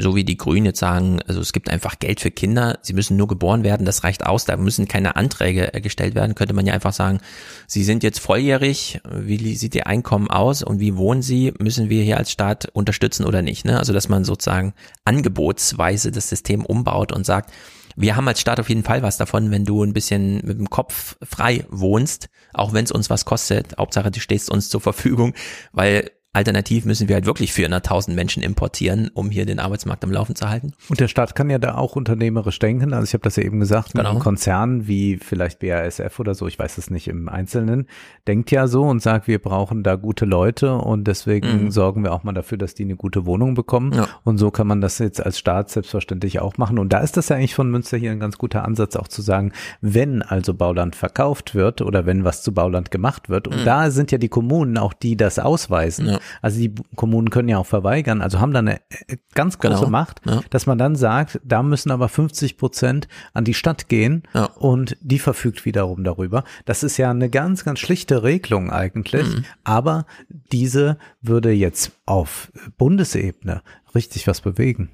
[0.00, 3.16] so wie die Grünen jetzt sagen, also es gibt einfach Geld für Kinder, sie müssen
[3.16, 6.66] nur geboren werden, das reicht aus, da müssen keine Anträge äh, gestellt werden, könnte man
[6.66, 7.18] ja einfach sagen,
[7.66, 12.04] sie sind jetzt volljährig, wie sieht ihr Einkommen aus und wie wohnen sie, müssen wir
[12.04, 13.78] hier als Staat unterstützen oder nicht, ne?
[13.78, 14.72] Also dass man sozusagen
[15.04, 17.50] angebotsweise das System umbaut und sagt,
[17.96, 20.70] wir haben als Staat auf jeden Fall was davon, wenn du ein bisschen mit dem
[20.70, 22.28] Kopf frei wohnst,
[22.58, 23.76] auch wenn es uns was kostet.
[23.78, 25.34] Hauptsache, du stehst uns zur Verfügung,
[25.72, 30.36] weil Alternativ müssen wir halt wirklich 400.000 Menschen importieren, um hier den Arbeitsmarkt am Laufen
[30.36, 30.74] zu halten.
[30.90, 32.92] Und der Staat kann ja da auch unternehmerisch denken.
[32.92, 34.10] Also ich habe das ja eben gesagt, genau.
[34.10, 37.86] ein Konzern wie vielleicht BASF oder so, ich weiß es nicht im Einzelnen,
[38.26, 41.70] denkt ja so und sagt, wir brauchen da gute Leute und deswegen mhm.
[41.70, 43.94] sorgen wir auch mal dafür, dass die eine gute Wohnung bekommen.
[43.94, 44.06] Ja.
[44.22, 46.78] Und so kann man das jetzt als Staat selbstverständlich auch machen.
[46.78, 49.22] Und da ist das ja eigentlich von Münster hier ein ganz guter Ansatz auch zu
[49.22, 53.64] sagen, wenn also Bauland verkauft wird oder wenn was zu Bauland gemacht wird, und mhm.
[53.64, 56.06] da sind ja die Kommunen auch, die das ausweisen.
[56.06, 59.80] Ja also die Kommunen können ja auch verweigern, also haben da eine äh, ganz große
[59.80, 59.90] genau.
[59.90, 60.40] Macht, ja.
[60.50, 64.44] dass man dann sagt, da müssen aber 50 Prozent an die Stadt gehen ja.
[64.44, 66.44] und die verfügt wiederum darüber.
[66.64, 69.44] Das ist ja eine ganz, ganz schlichte Regelung eigentlich, mhm.
[69.64, 70.06] aber
[70.52, 73.62] diese würde jetzt auf Bundesebene
[73.94, 74.90] richtig was bewegen.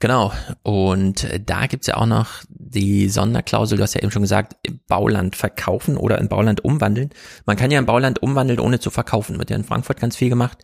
[0.00, 0.32] Genau.
[0.62, 4.56] Und da gibt's ja auch noch die Sonderklausel, du hast ja eben schon gesagt,
[4.86, 7.10] Bauland verkaufen oder in Bauland umwandeln.
[7.46, 9.38] Man kann ja in Bauland umwandeln, ohne zu verkaufen.
[9.38, 10.58] Wird ja in Frankfurt ganz viel gemacht,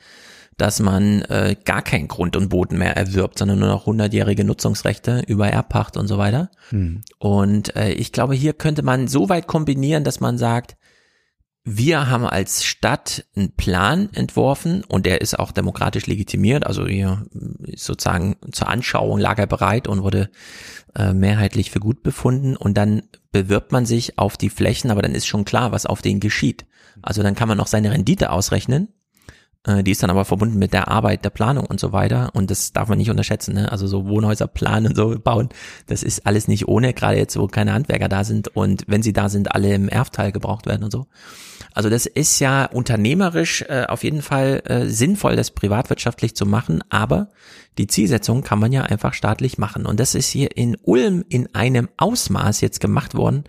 [0.56, 5.22] dass man äh, gar kein Grund und Boden mehr erwirbt, sondern nur noch hundertjährige Nutzungsrechte
[5.26, 6.50] über Erbpacht und so weiter.
[6.70, 7.02] Hm.
[7.18, 10.76] Und äh, ich glaube, hier könnte man so weit kombinieren, dass man sagt,
[11.66, 16.66] wir haben als Stadt einen Plan entworfen und der ist auch demokratisch legitimiert.
[16.66, 17.24] Also hier
[17.74, 20.30] sozusagen zur Anschauung lag er bereit und wurde
[20.94, 22.54] äh, mehrheitlich für gut befunden.
[22.54, 26.02] Und dann bewirbt man sich auf die Flächen, aber dann ist schon klar, was auf
[26.02, 26.66] denen geschieht.
[27.00, 28.88] Also dann kann man noch seine Rendite ausrechnen.
[29.66, 32.30] Äh, die ist dann aber verbunden mit der Arbeit, der Planung und so weiter.
[32.34, 33.54] Und das darf man nicht unterschätzen.
[33.54, 33.72] Ne?
[33.72, 35.48] Also so Wohnhäuser planen und so bauen,
[35.86, 39.14] das ist alles nicht ohne, gerade jetzt, wo keine Handwerker da sind und wenn sie
[39.14, 41.06] da sind, alle im Erfteil gebraucht werden und so.
[41.74, 46.84] Also das ist ja unternehmerisch äh, auf jeden Fall äh, sinnvoll, das privatwirtschaftlich zu machen,
[46.88, 47.30] aber
[47.78, 49.84] die Zielsetzung kann man ja einfach staatlich machen.
[49.84, 53.42] Und das ist hier in Ulm in einem Ausmaß jetzt gemacht worden,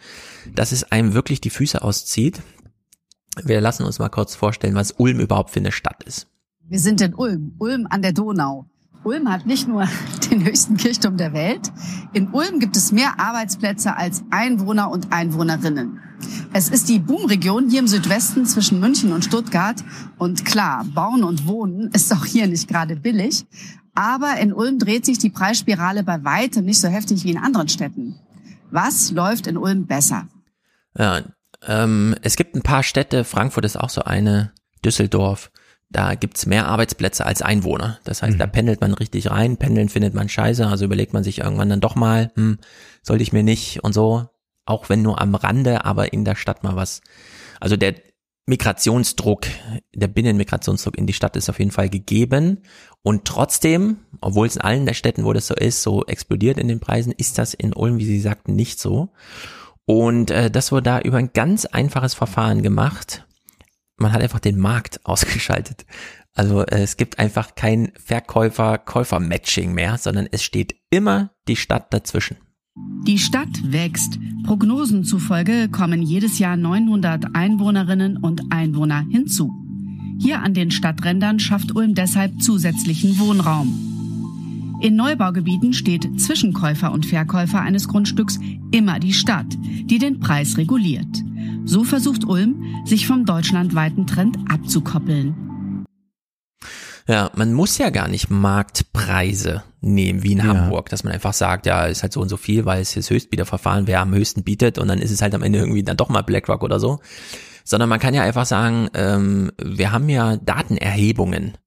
[0.52, 2.42] dass es einem wirklich die Füße auszieht.
[3.44, 6.28] Wir lassen uns mal kurz vorstellen, was Ulm überhaupt für eine Stadt ist.
[6.68, 8.66] Wir sind in Ulm, Ulm an der Donau.
[9.06, 9.88] Ulm hat nicht nur
[10.32, 11.72] den höchsten Kirchturm der Welt.
[12.14, 16.00] In Ulm gibt es mehr Arbeitsplätze als Einwohner und Einwohnerinnen.
[16.54, 19.84] Es ist die Boomregion hier im Südwesten zwischen München und Stuttgart.
[20.18, 23.46] Und klar, bauen und wohnen ist auch hier nicht gerade billig.
[23.94, 27.70] Aber in Ulm dreht sich die Preisspirale bei weitem nicht so heftig wie in anderen
[27.70, 28.20] Städten.
[28.72, 30.28] Was läuft in Ulm besser?
[30.98, 31.22] Ja,
[31.68, 34.52] ähm, es gibt ein paar Städte, Frankfurt ist auch so eine,
[34.84, 35.52] Düsseldorf,
[35.96, 38.00] da gibt's mehr Arbeitsplätze als Einwohner.
[38.04, 38.40] Das heißt, mhm.
[38.40, 41.80] da pendelt man richtig rein, pendeln findet man scheiße, also überlegt man sich irgendwann dann
[41.80, 42.60] doch mal, hm,
[43.02, 44.28] sollte ich mir nicht und so,
[44.66, 47.02] auch wenn nur am Rande, aber in der Stadt mal was.
[47.62, 47.96] Also der
[48.46, 49.48] Migrationsdruck,
[49.96, 52.60] der Binnenmigrationsdruck in die Stadt ist auf jeden Fall gegeben.
[53.02, 56.68] Und trotzdem, obwohl es in allen der Städten, wo das so ist, so explodiert in
[56.68, 59.10] den Preisen, ist das in Ulm, wie Sie sagten, nicht so.
[59.86, 63.26] Und äh, das wurde da über ein ganz einfaches Verfahren gemacht
[63.98, 65.86] man hat einfach den Markt ausgeschaltet.
[66.34, 72.38] Also äh, es gibt einfach kein Verkäufer-Käufer-Matching mehr, sondern es steht immer die Stadt dazwischen.
[73.08, 74.20] Die Stadt wächst.
[74.44, 79.50] Prognosen zufolge kommen jedes Jahr 900 Einwohnerinnen und Einwohner hinzu.
[80.20, 83.96] Hier an den Stadträndern schafft Ulm deshalb zusätzlichen Wohnraum.
[84.82, 88.40] In Neubaugebieten steht zwischen Käufer und Verkäufer eines Grundstücks
[88.72, 91.24] immer die Stadt, die den Preis reguliert.
[91.66, 95.86] So versucht Ulm, sich vom deutschlandweiten Trend abzukoppeln.
[97.08, 100.46] Ja, man muss ja gar nicht Marktpreise nehmen, wie in ja.
[100.46, 103.10] Hamburg, dass man einfach sagt, ja, ist halt so und so viel, weil es ist
[103.10, 106.10] Höchstbieterverfahren, wer am höchsten bietet und dann ist es halt am Ende irgendwie dann doch
[106.10, 107.00] mal BlackRock oder so.
[107.64, 111.58] Sondern man kann ja einfach sagen, ähm, wir haben ja Datenerhebungen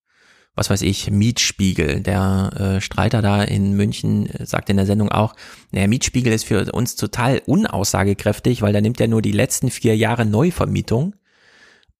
[0.58, 2.00] was weiß ich, Mietspiegel.
[2.00, 5.34] Der äh, Streiter da in München äh, sagt in der Sendung auch,
[5.70, 9.96] naja, Mietspiegel ist für uns total unaussagekräftig, weil da nimmt er nur die letzten vier
[9.96, 11.14] Jahre Neuvermietung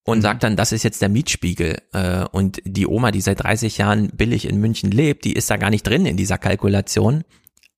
[0.04, 0.22] und mhm.
[0.22, 1.78] sagt dann, das ist jetzt der Mietspiegel.
[1.92, 5.56] Äh, und die Oma, die seit 30 Jahren billig in München lebt, die ist da
[5.56, 7.24] gar nicht drin in dieser Kalkulation.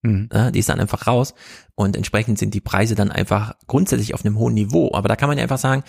[0.03, 0.31] Mhm.
[0.55, 1.35] Die ist dann einfach raus
[1.75, 4.95] und entsprechend sind die Preise dann einfach grundsätzlich auf einem hohen Niveau.
[4.95, 5.85] Aber da kann man ja einfach sagen,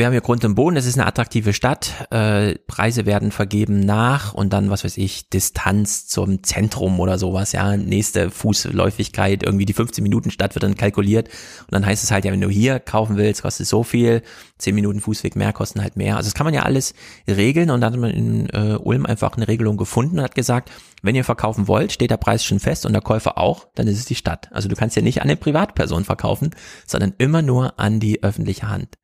[0.00, 3.80] wir haben hier Grund und Boden, es ist eine attraktive Stadt, äh, Preise werden vergeben
[3.80, 9.66] nach und dann, was weiß ich, Distanz zum Zentrum oder sowas, ja, nächste Fußläufigkeit, irgendwie
[9.66, 12.48] die 15 Minuten Stadt wird dann kalkuliert und dann heißt es halt, ja, wenn du
[12.48, 14.22] hier kaufen willst, kostet es so viel,
[14.56, 16.16] 10 Minuten Fußweg mehr kosten halt mehr.
[16.16, 16.94] Also das kann man ja alles
[17.28, 20.70] regeln und dann hat man in äh, Ulm einfach eine Regelung gefunden und hat gesagt,
[21.02, 23.98] wenn ihr verkaufen wollt, steht der Preis schon fest und der Käufer auch, dann ist
[23.98, 24.48] es die Stadt.
[24.50, 26.54] Also du kannst ja nicht an eine Privatperson verkaufen,
[26.86, 28.96] sondern immer nur an die öffentliche Hand.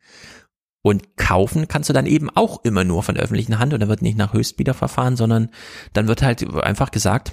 [0.87, 3.89] Und kaufen kannst du dann eben auch immer nur von der öffentlichen Hand und da
[3.89, 5.51] wird nicht nach Höchstbiederverfahren, sondern
[5.95, 7.33] dann wird halt einfach gesagt,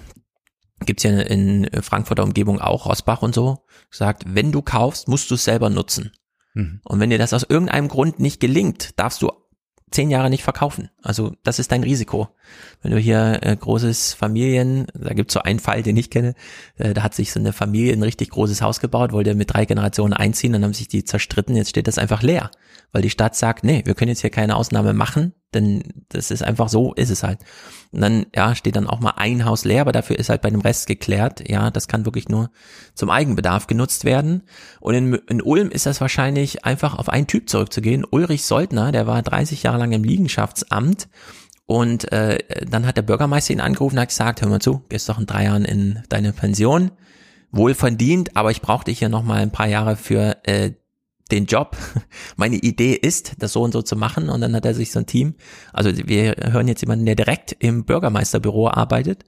[0.88, 3.60] gibt's ja in Frankfurter Umgebung auch, Rosbach und so,
[3.92, 6.14] gesagt, wenn du kaufst, musst du es selber nutzen.
[6.56, 6.82] Mhm.
[6.84, 9.30] Und wenn dir das aus irgendeinem Grund nicht gelingt, darfst du
[9.94, 10.90] zehn Jahre nicht verkaufen.
[11.02, 12.30] Also das ist dein Risiko.
[12.82, 16.36] Wenn du hier äh, großes Familien, da gibt's so einen Fall, den ich kenne,
[16.78, 19.66] äh, da hat sich so eine Familie ein richtig großes Haus gebaut, wollte mit drei
[19.66, 22.52] Generationen einziehen, dann haben sich die zerstritten, jetzt steht das einfach leer,
[22.92, 26.44] weil die Stadt sagt, nee, wir können jetzt hier keine Ausnahme machen, denn das ist
[26.44, 27.40] einfach so, ist es halt.
[27.92, 30.50] Und dann, ja, steht dann auch mal ein Haus leer, aber dafür ist halt bei
[30.50, 32.50] dem Rest geklärt, ja, das kann wirklich nur
[32.96, 34.44] zum Eigenbedarf genutzt werden.
[34.80, 38.06] Und in, in Ulm ist das wahrscheinlich einfach auf einen Typ zurückzugehen.
[38.10, 41.08] Ulrich Soldner, der war 30 Jahre lang im Liegenschaftsamt
[41.66, 42.40] und äh,
[42.70, 45.26] dann hat der Bürgermeister ihn angerufen und hat gesagt, hör mal zu, gehst doch in
[45.26, 46.92] drei Jahren in deine Pension.
[47.52, 50.72] Wohl verdient, aber ich brauche dich hier noch mal ein paar Jahre für äh,
[51.32, 51.78] den Job.
[52.38, 54.30] Meine Idee ist, das so und so zu machen.
[54.30, 55.36] Und dann hat er sich so ein Team.
[55.72, 59.24] Also wir hören jetzt jemanden, der direkt im Bürgermeisterbüro arbeitet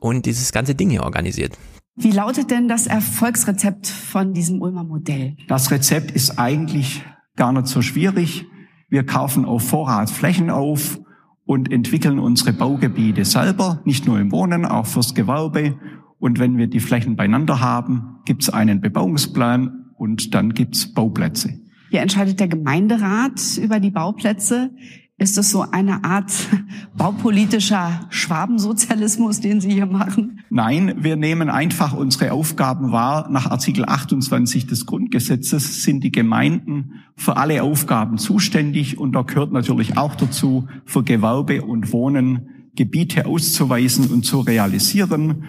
[0.00, 1.56] und dieses ganze Ding hier organisiert.
[1.96, 5.36] Wie lautet denn das Erfolgsrezept von diesem Ulmer Modell?
[5.48, 7.04] Das Rezept ist eigentlich
[7.36, 8.46] gar nicht so schwierig.
[8.88, 10.98] Wir kaufen auf Vorrat Flächen auf
[11.44, 15.78] und entwickeln unsere Baugebiete selber, nicht nur im Wohnen, auch fürs Gewerbe.
[16.18, 21.60] Und wenn wir die Flächen beieinander haben, gibt es einen Bebauungsplan und dann gibt's Bauplätze.
[21.90, 24.70] Hier entscheidet der Gemeinderat über die Bauplätze.
[25.18, 26.32] Ist das so eine Art
[26.96, 30.40] baupolitischer Schwabensozialismus, den Sie hier machen?
[30.48, 33.28] Nein, wir nehmen einfach unsere Aufgaben wahr.
[33.30, 39.52] Nach Artikel 28 des Grundgesetzes sind die Gemeinden für alle Aufgaben zuständig und da gehört
[39.52, 45.44] natürlich auch dazu, für Gewerbe und Wohnen Gebiete auszuweisen und zu realisieren.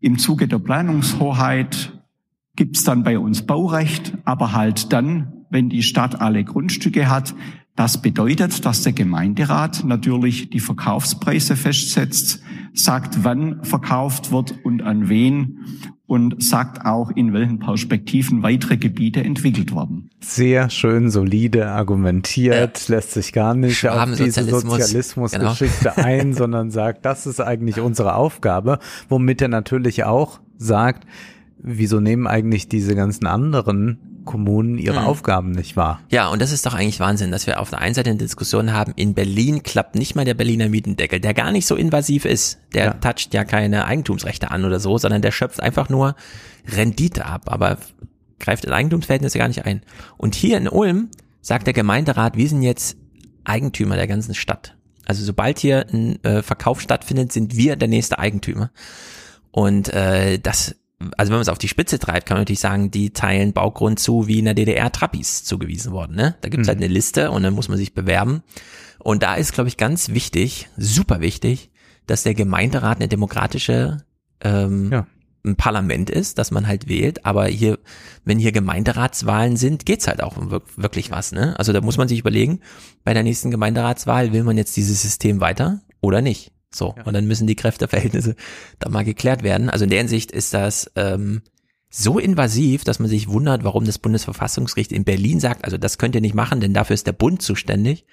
[0.00, 1.99] Im Zuge der Planungshoheit
[2.60, 7.34] gibt's dann bei uns Baurecht, aber halt dann, wenn die Stadt alle Grundstücke hat.
[7.74, 12.42] Das bedeutet, dass der Gemeinderat natürlich die Verkaufspreise festsetzt,
[12.74, 15.60] sagt, wann verkauft wird und an wen
[16.04, 20.10] und sagt auch, in welchen Perspektiven weitere Gebiete entwickelt werden.
[20.20, 26.06] Sehr schön solide argumentiert, äh, lässt sich gar nicht auf diese Sozialismusgeschichte genau.
[26.06, 31.06] ein, sondern sagt, das ist eigentlich unsere Aufgabe, womit er natürlich auch sagt,
[31.62, 35.06] wieso nehmen eigentlich diese ganzen anderen Kommunen ihre mhm.
[35.06, 36.00] Aufgaben nicht wahr?
[36.10, 38.72] Ja, und das ist doch eigentlich Wahnsinn, dass wir auf der einen Seite eine Diskussion
[38.72, 42.58] haben, in Berlin klappt nicht mal der Berliner Mietendeckel, der gar nicht so invasiv ist.
[42.74, 42.92] Der ja.
[42.94, 46.14] toucht ja keine Eigentumsrechte an oder so, sondern der schöpft einfach nur
[46.66, 47.78] Rendite ab, aber
[48.38, 49.82] greift in Eigentumsverhältnisse gar nicht ein.
[50.16, 51.08] Und hier in Ulm
[51.40, 52.96] sagt der Gemeinderat, wir sind jetzt
[53.44, 54.76] Eigentümer der ganzen Stadt.
[55.06, 58.70] Also sobald hier ein äh, Verkauf stattfindet, sind wir der nächste Eigentümer.
[59.50, 60.76] Und äh, das
[61.16, 63.98] also wenn man es auf die Spitze treibt, kann man natürlich sagen, die teilen Baugrund
[63.98, 66.14] zu, wie in der DDR Trappis zugewiesen worden.
[66.14, 66.36] Ne?
[66.42, 66.70] Da gibt's mhm.
[66.70, 68.42] halt eine Liste und dann muss man sich bewerben.
[68.98, 71.70] Und da ist, glaube ich, ganz wichtig, super wichtig,
[72.06, 74.04] dass der Gemeinderat eine demokratische
[74.42, 75.06] ähm, ja.
[75.44, 77.24] ein Parlament ist, dass man halt wählt.
[77.24, 77.78] Aber hier,
[78.24, 81.32] wenn hier Gemeinderatswahlen sind, geht's halt auch um wirklich was.
[81.32, 81.58] Ne?
[81.58, 82.60] Also da muss man sich überlegen,
[83.04, 86.52] bei der nächsten Gemeinderatswahl will man jetzt dieses System weiter oder nicht.
[86.72, 87.04] So, ja.
[87.04, 88.36] und dann müssen die Kräfteverhältnisse
[88.78, 89.70] da mal geklärt werden.
[89.70, 91.42] Also in der Hinsicht ist das ähm,
[91.90, 96.14] so invasiv, dass man sich wundert, warum das Bundesverfassungsgericht in Berlin sagt, also das könnt
[96.14, 98.06] ihr nicht machen, denn dafür ist der Bund zuständig,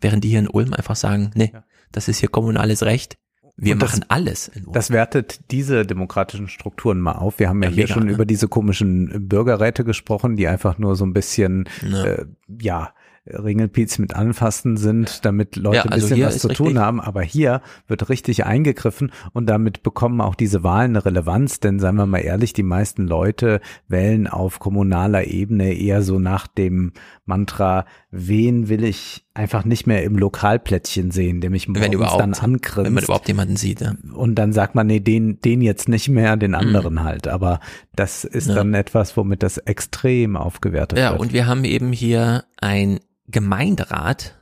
[0.00, 1.64] während die hier in Ulm einfach sagen, nee, ja.
[1.90, 3.18] das ist hier kommunales Recht.
[3.56, 4.50] Wir das, machen alles.
[4.72, 7.38] Das wertet diese demokratischen Strukturen mal auf.
[7.38, 8.12] Wir haben ja, ja hier mega, schon ne?
[8.12, 12.26] über diese komischen Bürgerräte gesprochen, die einfach nur so ein bisschen, ja, äh,
[12.60, 12.94] ja
[13.26, 17.00] Ringelpiez mit anfassen sind, damit Leute ja, also ein bisschen was zu tun haben.
[17.00, 21.60] Aber hier wird richtig eingegriffen und damit bekommen auch diese Wahlen eine Relevanz.
[21.60, 26.46] Denn seien wir mal ehrlich, die meisten Leute wählen auf kommunaler Ebene eher so nach
[26.46, 26.92] dem
[27.24, 32.84] Mantra, wen will ich einfach nicht mehr im Lokalplättchen sehen, der mich morgens dann angrinst.
[32.84, 33.80] Wenn man überhaupt jemanden sieht.
[33.80, 33.94] Ja.
[34.12, 36.58] Und dann sagt man, nee, den, den jetzt nicht mehr, den mhm.
[36.58, 37.04] anderen mhm.
[37.04, 37.26] halt.
[37.26, 37.60] Aber
[37.96, 38.54] das ist ja.
[38.54, 41.14] dann etwas, womit das extrem aufgewertet ja, wird.
[41.14, 44.38] Ja, und wir haben eben hier ein Gemeinderat,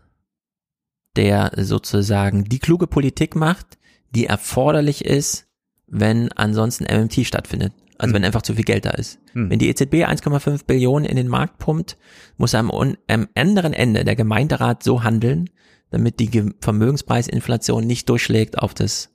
[1.16, 3.78] der sozusagen die kluge Politik macht,
[4.10, 5.46] die erforderlich ist,
[5.86, 7.72] wenn ansonsten MMT stattfindet.
[7.98, 8.14] Also Hm.
[8.14, 9.20] wenn einfach zu viel Geld da ist.
[9.50, 11.96] Wenn die EZB 1,5 Billionen in den Markt pumpt,
[12.36, 15.50] muss am, am anderen Ende der Gemeinderat so handeln,
[15.90, 19.11] damit die Ge- Vermögenspreisinflation nicht durchschlägt auf das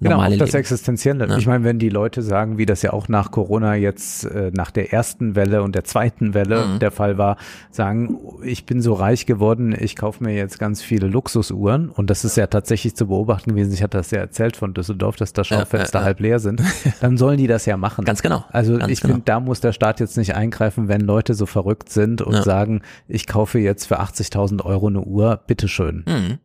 [0.00, 0.56] Genau, auch das Leben.
[0.56, 1.26] Existenzielle.
[1.28, 1.38] Ja.
[1.38, 4.70] Ich meine, wenn die Leute sagen, wie das ja auch nach Corona jetzt äh, nach
[4.70, 6.78] der ersten Welle und der zweiten Welle Mhm.
[6.80, 7.36] der Fall war,
[7.70, 12.24] sagen, ich bin so reich geworden, ich kaufe mir jetzt ganz viele Luxusuhren und das
[12.24, 13.72] ist ja tatsächlich zu beobachten gewesen.
[13.72, 16.04] Ich hatte das ja erzählt von Düsseldorf, dass da Schaufenster ja, ja.
[16.06, 16.62] halb leer sind.
[17.00, 18.04] Dann sollen die das ja machen.
[18.04, 18.44] Ganz genau.
[18.50, 19.14] Also Ganz ich genau.
[19.14, 22.82] finde, da muss der Staat jetzt nicht eingreifen, wenn Leute so verrückt sind und sagen,
[23.08, 26.04] ich kaufe jetzt für 80.000 Euro eine Uhr, bitteschön.
[26.06, 26.38] Mhm.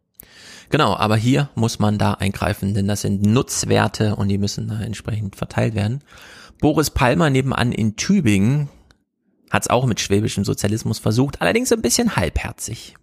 [0.72, 4.80] Genau, aber hier muss man da eingreifen, denn das sind Nutzwerte und die müssen da
[4.80, 6.00] entsprechend verteilt werden.
[6.62, 8.70] Boris Palmer nebenan in Tübingen
[9.50, 12.96] hat es auch mit schwäbischem Sozialismus versucht, allerdings ein bisschen halbherzig.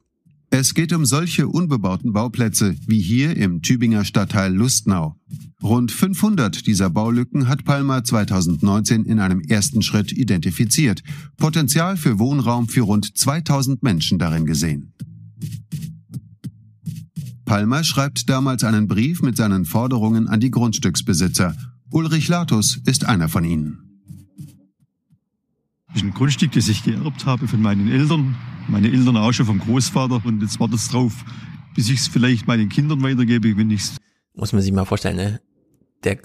[0.51, 5.17] Es geht um solche unbebauten Bauplätze wie hier im Tübinger Stadtteil Lustnau.
[5.63, 11.03] Rund 500 dieser Baulücken hat Palmer 2019 in einem ersten Schritt identifiziert.
[11.37, 14.95] Potenzial für Wohnraum für rund 2000 Menschen darin gesehen.
[17.49, 21.57] Palmer schreibt damals einen Brief mit seinen Forderungen an die Grundstücksbesitzer.
[21.91, 23.79] Ulrich Latus ist einer von ihnen.
[25.87, 28.37] Das ist ein Grundstück, das ich geerbt habe von meinen Eltern.
[28.69, 30.21] Meine Eltern auch schon vom Großvater.
[30.27, 31.25] Und jetzt wartet es drauf,
[31.75, 33.85] bis ich es vielleicht meinen Kindern weitergebe, wenn ich
[34.35, 35.41] Muss man sich mal vorstellen, ne?
[36.05, 36.19] Der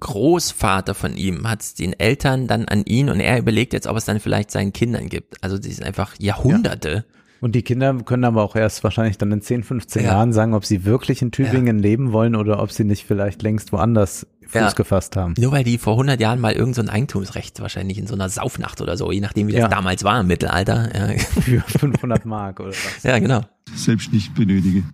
[0.00, 3.96] Großvater von ihm hat es den Eltern dann an ihn und er überlegt jetzt, ob
[3.96, 5.42] es dann vielleicht seinen Kindern gibt.
[5.42, 7.06] Also die sind einfach Jahrhunderte.
[7.40, 10.12] Und die Kinder können aber auch erst wahrscheinlich dann in 10, 15 Ja.
[10.12, 13.72] Jahren sagen, ob sie wirklich in Tübingen leben wollen oder ob sie nicht vielleicht längst
[13.72, 14.70] woanders Fuß Ja.
[14.70, 15.34] gefasst haben.
[15.38, 18.28] Nur weil die vor 100 Jahren mal irgend so ein Eigentumsrecht wahrscheinlich in so einer
[18.28, 19.68] Saufnacht oder so, je nachdem wie das Ja.
[19.68, 20.90] damals war im Mittelalter.
[20.94, 23.02] Ja, Für 500 Mark oder was.
[23.02, 23.42] ja genau.
[23.74, 24.84] selbst nicht benötige.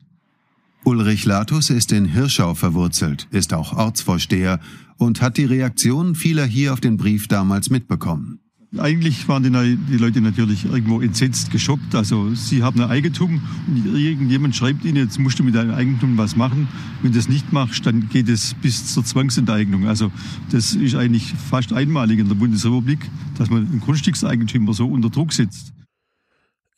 [0.85, 4.59] Ulrich Latus ist in Hirschau verwurzelt, ist auch Ortsvorsteher
[4.97, 8.41] und hat die Reaktion vieler hier auf den Brief damals mitbekommen.
[8.79, 11.95] Eigentlich waren die, die Leute natürlich irgendwo entsetzt, geschockt.
[11.95, 16.17] Also sie haben ein Eigentum und irgendjemand schreibt ihnen, jetzt musst du mit deinem Eigentum
[16.17, 16.69] was machen.
[17.03, 19.87] Wenn du das nicht machst, dann geht es bis zur Zwangsenteignung.
[19.87, 20.11] Also
[20.51, 25.35] das ist eigentlich fast einmalig in der Bundesrepublik, dass man einen Grundstückseigentümer so unter Druck
[25.35, 25.75] setzt.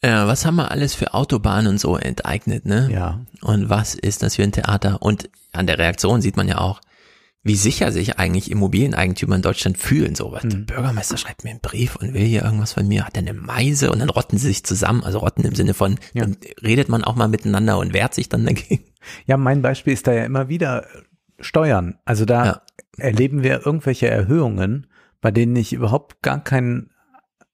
[0.03, 2.91] Ja, was haben wir alles für Autobahnen und so enteignet, ne?
[2.93, 3.21] Ja.
[3.41, 5.01] Und was ist das für ein Theater?
[5.01, 6.81] Und an der Reaktion sieht man ja auch,
[7.45, 10.15] wie sicher sich eigentlich Immobilieneigentümer in Deutschland fühlen.
[10.15, 13.17] So, was, der Bürgermeister schreibt mir einen Brief und will hier irgendwas von mir, hat
[13.17, 16.23] er eine Meise und dann rotten sie sich zusammen, also rotten im Sinne von, Ja.
[16.23, 18.85] dann redet man auch mal miteinander und wehrt sich dann dagegen.
[19.27, 20.87] Ja, mein Beispiel ist da ja immer wieder
[21.39, 21.99] Steuern.
[22.07, 22.63] Also da
[22.97, 24.87] erleben wir irgendwelche Erhöhungen,
[25.21, 26.89] bei denen ich überhaupt gar kein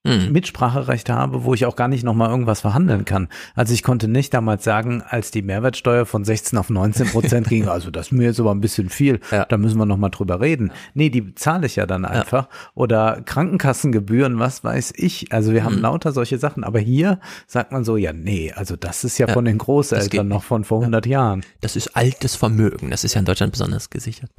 [0.07, 0.31] Hm.
[0.31, 3.27] Mitspracherecht habe, wo ich auch gar nicht nochmal irgendwas verhandeln kann.
[3.53, 7.67] Also ich konnte nicht damals sagen, als die Mehrwertsteuer von 16 auf 19 Prozent ging,
[7.69, 10.71] also das ist mir jetzt aber ein bisschen viel, da müssen wir nochmal drüber reden.
[10.95, 12.47] Nee, die zahle ich ja dann einfach.
[12.73, 15.31] Oder Krankenkassengebühren, was weiß ich.
[15.31, 15.81] Also wir haben Hm.
[15.83, 16.63] lauter solche Sachen.
[16.63, 20.27] Aber hier sagt man so, ja, nee, also das ist ja, Ja, von den Großeltern
[20.27, 21.43] noch von vor 100 Jahren.
[21.61, 22.89] Das ist altes Vermögen.
[22.89, 24.31] Das ist ja in Deutschland besonders gesichert.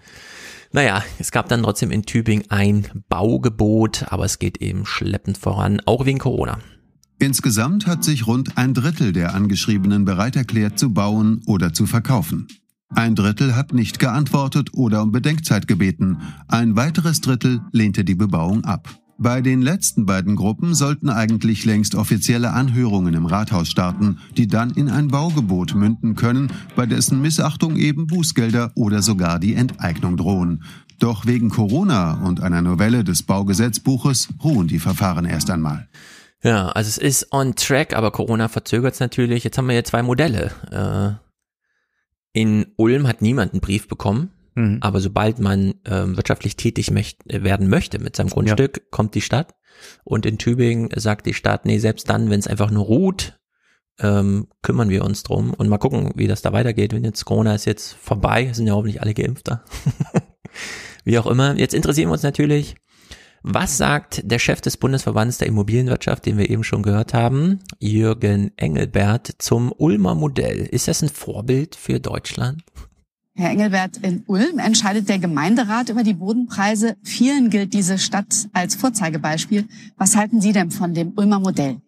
[0.74, 5.82] Naja, es gab dann trotzdem in Tübingen ein Baugebot, aber es geht eben schleppend voran,
[5.84, 6.58] auch wegen Corona.
[7.18, 12.48] Insgesamt hat sich rund ein Drittel der Angeschriebenen bereit erklärt zu bauen oder zu verkaufen.
[12.88, 16.18] Ein Drittel hat nicht geantwortet oder um Bedenkzeit gebeten.
[16.48, 18.88] Ein weiteres Drittel lehnte die Bebauung ab.
[19.22, 24.72] Bei den letzten beiden Gruppen sollten eigentlich längst offizielle Anhörungen im Rathaus starten, die dann
[24.72, 30.64] in ein Baugebot münden können, bei dessen Missachtung eben Bußgelder oder sogar die Enteignung drohen.
[30.98, 35.88] Doch wegen Corona und einer Novelle des Baugesetzbuches ruhen die Verfahren erst einmal.
[36.42, 39.44] Ja, also es ist on track, aber Corona verzögert es natürlich.
[39.44, 40.50] Jetzt haben wir hier zwei Modelle.
[40.72, 44.78] Äh, in Ulm hat niemand einen Brief bekommen, Mhm.
[44.80, 49.54] aber sobald man ähm, wirtschaftlich tätig möcht werden möchte mit seinem Grundstück, kommt die Stadt.
[50.04, 53.38] Und in Tübingen sagt die Stadt, nee, selbst dann, wenn es einfach nur ruht,
[53.98, 56.92] ähm, kümmern wir uns drum und mal gucken, wie das da weitergeht.
[56.92, 59.64] Wenn jetzt Corona ist jetzt vorbei, sind ja hoffentlich alle geimpft da.
[61.04, 61.56] wie auch immer.
[61.56, 62.76] Jetzt interessieren wir uns natürlich,
[63.42, 68.52] was sagt der Chef des Bundesverbandes der Immobilienwirtschaft, den wir eben schon gehört haben, Jürgen
[68.56, 70.60] Engelbert, zum Ulmer Modell?
[70.60, 72.62] Ist das ein Vorbild für Deutschland?
[73.34, 76.96] Herr Engelbert, in Ulm entscheidet der Gemeinderat über die Bodenpreise.
[77.02, 79.66] Vielen gilt diese Stadt als Vorzeigebeispiel.
[79.96, 81.80] Was halten Sie denn von dem Ulmer Modell?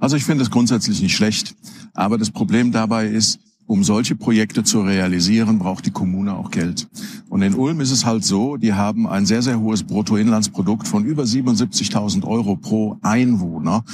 [0.00, 1.54] Also ich finde es grundsätzlich nicht schlecht.
[1.94, 6.88] Aber das Problem dabei ist, um solche Projekte zu realisieren, braucht die Kommune auch Geld.
[7.30, 11.04] Und in Ulm ist es halt so, die haben ein sehr, sehr hohes Bruttoinlandsprodukt von
[11.04, 13.84] über 77.000 Euro pro Einwohner.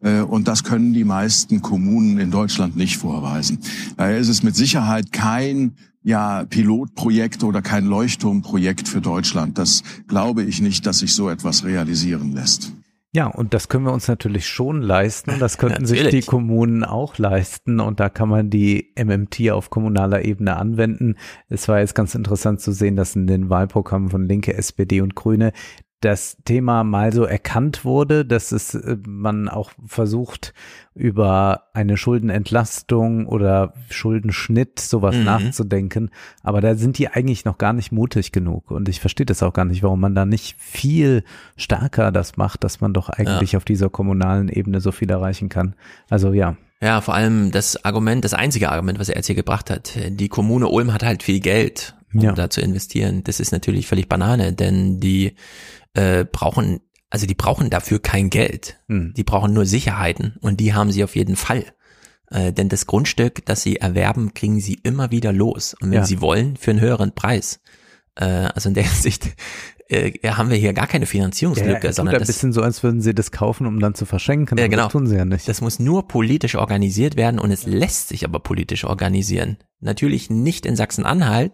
[0.00, 3.58] Äh, Und das können die meisten Kommunen in Deutschland nicht vorweisen.
[3.96, 9.58] Daher ist es mit Sicherheit kein ja, Pilotprojekt oder kein Leuchtturmprojekt für Deutschland.
[9.58, 12.72] Das glaube ich nicht, dass sich so etwas realisieren lässt.
[13.12, 15.40] Ja, und das können wir uns natürlich schon leisten.
[15.40, 17.80] Das könnten sich die Kommunen auch leisten.
[17.80, 21.16] Und da kann man die MMT auf kommunaler Ebene anwenden.
[21.48, 25.16] Es war jetzt ganz interessant zu sehen, dass in den Wahlprogrammen von Linke, SPD und
[25.16, 25.52] Grüne
[26.00, 30.54] das Thema mal so erkannt wurde, dass es äh, man auch versucht
[30.94, 35.24] über eine Schuldenentlastung oder Schuldenschnitt sowas mhm.
[35.24, 36.10] nachzudenken,
[36.42, 39.52] aber da sind die eigentlich noch gar nicht mutig genug und ich verstehe das auch
[39.52, 41.22] gar nicht, warum man da nicht viel
[41.56, 43.58] stärker das macht, dass man doch eigentlich ja.
[43.58, 45.74] auf dieser kommunalen Ebene so viel erreichen kann.
[46.08, 49.70] Also ja, ja, vor allem das Argument, das einzige Argument, was er jetzt hier gebracht
[49.70, 49.92] hat.
[50.08, 52.32] Die Kommune Ulm hat halt viel Geld, um ja.
[52.32, 53.22] da zu investieren.
[53.24, 55.34] Das ist natürlich völlig Banane, denn die
[55.94, 58.80] äh, brauchen, also die brauchen dafür kein Geld.
[58.88, 59.14] Mhm.
[59.16, 61.64] Die brauchen nur Sicherheiten und die haben sie auf jeden Fall.
[62.30, 65.74] Äh, denn das Grundstück, das sie erwerben, kriegen sie immer wieder los.
[65.80, 66.04] Und wenn ja.
[66.04, 67.60] sie wollen, für einen höheren Preis.
[68.14, 69.34] Äh, also in der Hinsicht
[69.88, 73.14] äh, haben wir hier gar keine Finanzierungslücke, ja, sondern ein bisschen so, als würden sie
[73.14, 74.56] das kaufen, um dann zu verschenken.
[74.56, 74.84] Ja, genau.
[74.84, 75.48] Das tun sie ja nicht.
[75.48, 79.56] Das muss nur politisch organisiert werden und es lässt sich aber politisch organisieren.
[79.80, 81.52] Natürlich nicht in Sachsen-Anhalt,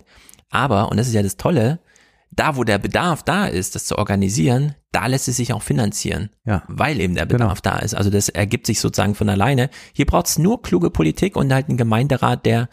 [0.51, 1.81] aber, und das ist ja das Tolle,
[2.31, 6.31] da wo der Bedarf da ist, das zu organisieren, da lässt es sich auch finanzieren,
[6.45, 6.63] ja.
[6.69, 7.77] weil eben der Bedarf genau.
[7.77, 7.95] da ist.
[7.95, 9.71] Also das ergibt sich sozusagen von alleine.
[9.93, 12.69] Hier braucht es nur kluge Politik und halt einen Gemeinderat, der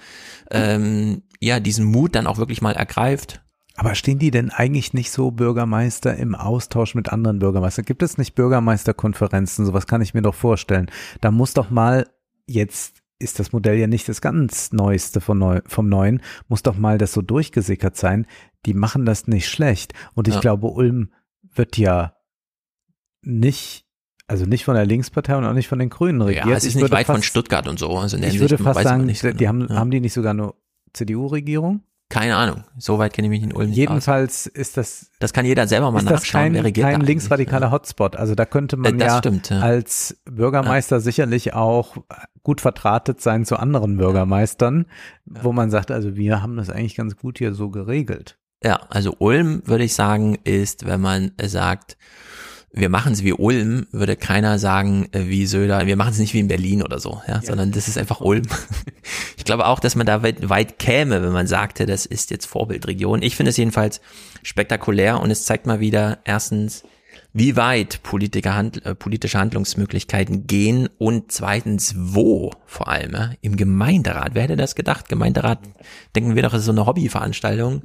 [0.51, 3.41] ähm, ja diesen Mut dann auch wirklich mal ergreift.
[3.75, 7.85] Aber stehen die denn eigentlich nicht so Bürgermeister im Austausch mit anderen Bürgermeistern?
[7.85, 9.65] Gibt es nicht Bürgermeisterkonferenzen?
[9.65, 10.91] Sowas kann ich mir doch vorstellen.
[11.21, 12.07] Da muss doch mal
[12.45, 16.77] jetzt ist das Modell ja nicht das ganz Neueste von neu, vom Neuen, muss doch
[16.77, 18.27] mal das so durchgesickert sein
[18.65, 19.93] die machen das nicht schlecht.
[20.13, 20.39] Und ich ja.
[20.39, 21.11] glaube, Ulm
[21.41, 22.15] wird ja
[23.21, 23.85] nicht,
[24.27, 26.45] also nicht von der Linkspartei und auch nicht von den Grünen regiert.
[26.45, 27.95] Ja, es ist ich nicht weit fast, von Stuttgart und so.
[27.97, 29.47] Also ich würde fast sagen, die genau.
[29.47, 29.75] haben, ja.
[29.75, 30.53] haben die nicht sogar eine
[30.93, 31.83] CDU-Regierung?
[32.09, 32.63] Keine Ahnung.
[32.77, 34.53] Soweit kenne ich mich in Ulm nicht Jedenfalls aus.
[34.53, 35.09] ist das.
[35.19, 36.53] Das kann jeder selber mal ist nachschauen.
[36.53, 38.15] Das kein, kein linksradikaler Hotspot.
[38.15, 40.99] Also da könnte man äh, ja, stimmt, ja, als Bürgermeister ja.
[40.99, 41.97] sicherlich auch
[42.43, 44.85] gut vertratet sein zu anderen Bürgermeistern,
[45.25, 48.37] wo man sagt, also wir haben das eigentlich ganz gut hier so geregelt.
[48.63, 51.97] Ja, also Ulm würde ich sagen, ist, wenn man sagt,
[52.71, 56.33] wir machen es wie Ulm, würde keiner sagen äh, wie Söder, wir machen es nicht
[56.33, 58.43] wie in Berlin oder so, ja, ja, sondern das ist einfach Ulm.
[59.35, 62.45] Ich glaube auch, dass man da weit, weit käme, wenn man sagte, das ist jetzt
[62.45, 63.21] Vorbildregion.
[63.21, 63.99] Ich finde es jedenfalls
[64.41, 66.83] spektakulär und es zeigt mal wieder erstens,
[67.33, 73.31] wie weit Politiker hand, äh, politische Handlungsmöglichkeiten gehen und zweitens wo vor allem ja?
[73.41, 74.31] im Gemeinderat.
[74.33, 75.09] Wer hätte das gedacht?
[75.09, 75.59] Gemeinderat,
[76.15, 77.81] denken wir doch, ist so eine Hobbyveranstaltung,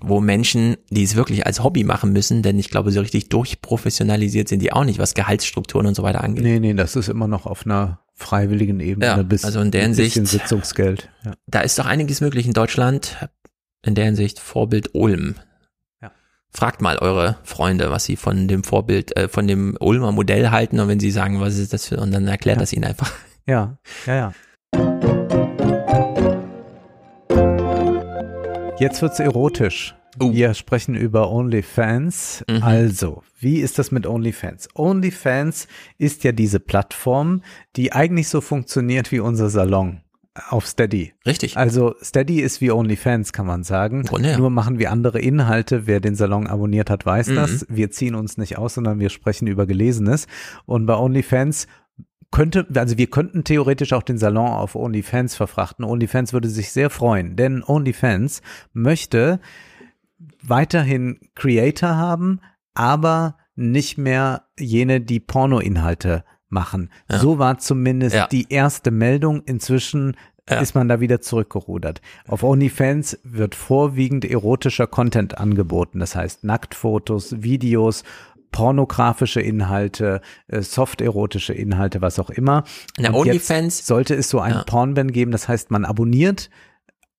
[0.00, 4.48] wo Menschen, die es wirklich als Hobby machen müssen, denn ich glaube, so richtig durchprofessionalisiert
[4.48, 6.44] sind die auch nicht, was Gehaltsstrukturen und so weiter angeht.
[6.44, 9.82] Nee, nee, das ist immer noch auf einer freiwilligen Ebene ja, bis also in der
[9.82, 11.08] Hinsicht, Sitzungsgeld.
[11.24, 11.32] Ja.
[11.46, 13.16] Da ist doch einiges möglich in Deutschland.
[13.82, 15.36] In der Hinsicht Vorbild Ulm.
[16.52, 20.80] Fragt mal eure Freunde, was sie von dem Vorbild, äh, von dem Ulmer Modell halten
[20.80, 22.60] und wenn sie sagen, was ist das für, und dann erklärt ja.
[22.60, 23.12] das ihnen einfach.
[23.46, 24.32] Ja, ja, ja.
[28.78, 29.96] Jetzt wird's erotisch.
[30.20, 30.32] Uh.
[30.32, 32.44] Wir sprechen über OnlyFans.
[32.48, 32.62] Mhm.
[32.62, 34.68] Also, wie ist das mit OnlyFans?
[34.74, 35.66] OnlyFans
[35.98, 37.42] ist ja diese Plattform,
[37.76, 40.02] die eigentlich so funktioniert wie unser Salon
[40.48, 41.12] auf Steady.
[41.26, 41.56] Richtig.
[41.56, 44.08] Also Steady ist wie OnlyFans, kann man sagen.
[44.10, 44.38] Wunderbar.
[44.38, 45.86] Nur machen wir andere Inhalte.
[45.86, 47.34] Wer den Salon abonniert hat, weiß mhm.
[47.34, 47.66] das.
[47.68, 50.26] Wir ziehen uns nicht aus, sondern wir sprechen über Gelesenes.
[50.66, 51.66] Und bei OnlyFans
[52.30, 55.84] könnte, also wir könnten theoretisch auch den Salon auf OnlyFans verfrachten.
[55.84, 58.42] OnlyFans würde sich sehr freuen, denn OnlyFans
[58.72, 59.40] möchte
[60.42, 62.40] weiterhin Creator haben,
[62.74, 66.90] aber nicht mehr jene, die Pornoinhalte machen.
[67.10, 67.18] Ja.
[67.18, 68.26] So war zumindest ja.
[68.26, 69.42] die erste Meldung.
[69.44, 70.16] Inzwischen
[70.48, 70.60] ja.
[70.60, 72.00] ist man da wieder zurückgerudert.
[72.28, 76.00] Auf OnlyFans wird vorwiegend erotischer Content angeboten.
[76.00, 78.04] Das heißt Nacktfotos, Videos,
[78.52, 82.64] pornografische Inhalte, äh, soft-erotische Inhalte, was auch immer.
[82.98, 84.64] Na, OnlyFans sollte es so ein ja.
[84.64, 85.30] Pornban geben.
[85.30, 86.50] Das heißt, man abonniert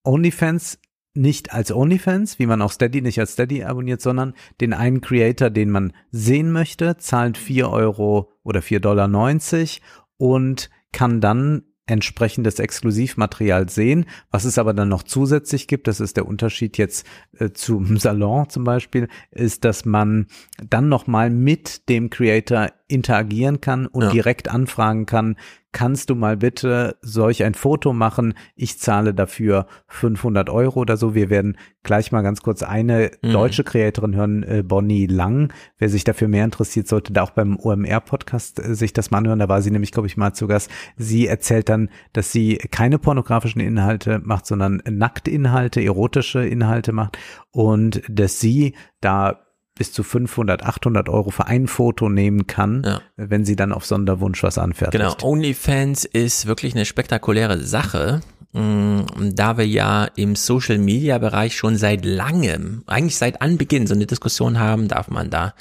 [0.04, 0.80] OnlyFans
[1.14, 5.50] nicht als OnlyFans, wie man auch Steady nicht als Steady abonniert, sondern den einen Creator,
[5.50, 9.82] den man sehen möchte, zahlt vier Euro oder vier Dollar neunzig
[10.18, 14.06] und kann dann entsprechendes Exklusivmaterial sehen.
[14.30, 17.06] Was es aber dann noch zusätzlich gibt, das ist der Unterschied jetzt
[17.38, 20.28] äh, zum Salon zum Beispiel, ist, dass man
[20.64, 24.10] dann nochmal mit dem Creator interagieren kann und Ja.
[24.12, 25.36] direkt anfragen kann,
[25.74, 28.34] kannst du mal bitte solch ein Foto machen?
[28.56, 31.16] Ich zahle dafür 500 Euro oder so.
[31.16, 33.32] Wir werden gleich mal ganz kurz eine Mhm.
[33.32, 35.54] deutsche Creatorin hören, äh, Bonnie Lang.
[35.78, 39.40] Wer sich dafür mehr interessiert, sollte da auch beim OMR-Podcast äh, sich das mal anhören.
[39.40, 40.70] Da war sie nämlich, glaube ich, mal zu Gast.
[40.98, 47.18] Sie erzählt dann, dass sie keine pornografischen Inhalte macht, sondern Nacktinhalte, erotische Inhalte macht
[47.52, 49.40] und dass sie da
[49.82, 54.44] bis zu 500, 800 Euro für ein Foto nehmen kann, wenn sie dann auf Sonderwunsch
[54.44, 55.02] was anfertigt.
[55.02, 58.22] Genau, OnlyFans ist wirklich eine spektakuläre Sache,
[58.54, 63.96] mh, da wir ja im Social Media Bereich schon seit langem, eigentlich seit Anbeginn so
[63.96, 65.56] eine Diskussion haben, darf man da,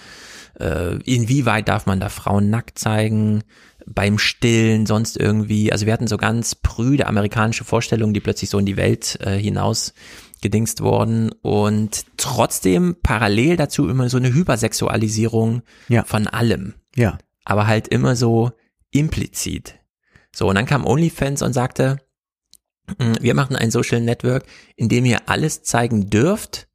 [0.58, 3.42] äh, inwieweit darf man da Frauen nackt zeigen,
[3.86, 8.58] beim Stillen, sonst irgendwie, also wir hatten so ganz prüde amerikanische Vorstellungen, die plötzlich so
[8.58, 9.94] in die Welt äh, hinaus
[10.42, 15.62] gedingst worden und trotzdem parallel dazu immer so eine Hypersexualisierung
[16.04, 16.74] von allem.
[16.94, 17.18] Ja.
[17.44, 18.52] Aber halt immer so
[18.90, 19.74] implizit.
[20.34, 21.98] So, und dann kam OnlyFans und sagte,
[22.98, 24.44] "Mm, wir machen ein Social Network,
[24.76, 26.68] in dem ihr alles zeigen dürft.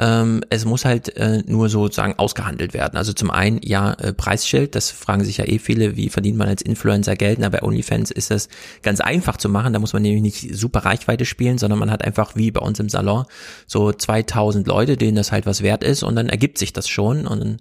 [0.00, 2.96] Ähm, es muss halt äh, nur sozusagen ausgehandelt werden.
[2.96, 6.48] Also zum einen, ja, äh, Preisschild, das fragen sich ja eh viele, wie verdient man
[6.48, 7.38] als Influencer Geld?
[7.38, 8.48] Na, bei OnlyFans ist das
[8.82, 9.74] ganz einfach zu machen.
[9.74, 12.80] Da muss man nämlich nicht super Reichweite spielen, sondern man hat einfach wie bei uns
[12.80, 13.26] im Salon
[13.66, 17.26] so 2000 Leute, denen das halt was wert ist und dann ergibt sich das schon
[17.26, 17.56] und dann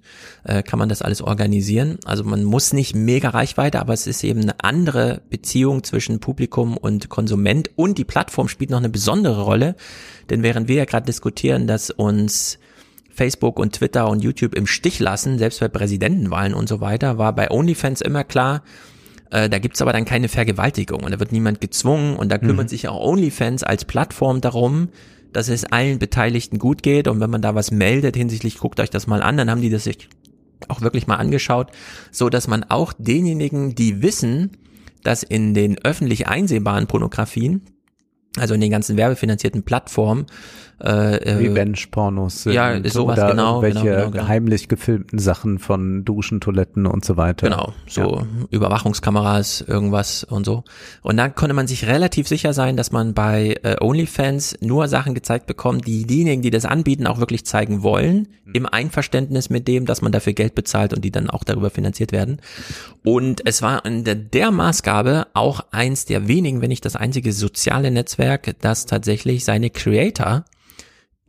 [0.45, 1.97] äh, kann man das alles organisieren.
[2.05, 6.77] Also man muss nicht mega Reichweite, aber es ist eben eine andere Beziehung zwischen Publikum
[6.77, 9.75] und Konsument und die Plattform spielt noch eine besondere Rolle,
[10.29, 12.28] denn während wir ja gerade diskutieren, dass uns
[13.09, 17.33] Facebook und Twitter und YouTube im Stich lassen, selbst bei Präsidentenwahlen und so weiter, war
[17.33, 18.63] bei OnlyFans immer klar,
[19.31, 22.65] äh, da gibt's aber dann keine Vergewaltigung und da wird niemand gezwungen und da kümmert
[22.67, 22.69] Mhm.
[22.69, 24.89] sich auch OnlyFans als Plattform darum,
[25.33, 28.89] dass es allen Beteiligten gut geht und wenn man da was meldet hinsichtlich, guckt euch
[28.89, 30.09] das mal an, dann haben die das sich
[30.67, 31.71] auch wirklich mal angeschaut,
[32.11, 34.57] so dass man auch denjenigen, die wissen,
[35.03, 37.61] dass in den öffentlich einsehbaren Pornografien,
[38.37, 40.25] also in den ganzen werbefinanzierten Plattformen,
[40.81, 44.27] äh, äh, Revenge-Pornos sind ja, sowas, oder genau, irgendwelche genau, genau, genau.
[44.27, 47.49] heimlich gefilmten Sachen von Duschen, Toiletten und so weiter.
[47.49, 50.63] Genau, so Überwachungskameras, irgendwas und so.
[51.01, 55.13] Und dann konnte man sich relativ sicher sein, dass man bei äh, OnlyFans nur Sachen
[55.13, 59.85] gezeigt bekommt, die diejenigen, die das anbieten, auch wirklich zeigen wollen, im Einverständnis mit dem,
[59.85, 62.39] dass man dafür Geld bezahlt und die dann auch darüber finanziert werden.
[63.03, 67.33] Und es war in der, der Maßgabe auch eins der wenigen, wenn nicht das einzige
[67.33, 70.45] soziale Netzwerk, das tatsächlich seine Creator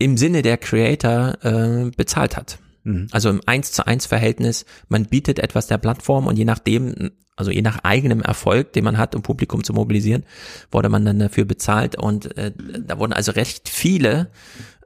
[0.00, 2.58] im Sinne der Creator äh, bezahlt hat.
[2.84, 3.08] Mhm.
[3.12, 7.50] Also im 1 zu 1 Verhältnis, man bietet etwas der Plattform und je nachdem, also
[7.50, 10.24] je nach eigenem Erfolg, den man hat, um Publikum zu mobilisieren,
[10.72, 12.50] wurde man dann dafür bezahlt und äh,
[12.86, 14.30] da wurden also recht viele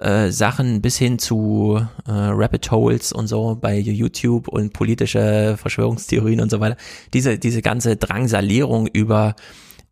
[0.00, 6.40] äh, Sachen bis hin zu äh, Rabbit Holes und so bei YouTube und politische Verschwörungstheorien
[6.40, 6.76] und so weiter.
[7.12, 9.36] Diese, diese ganze Drangsalierung über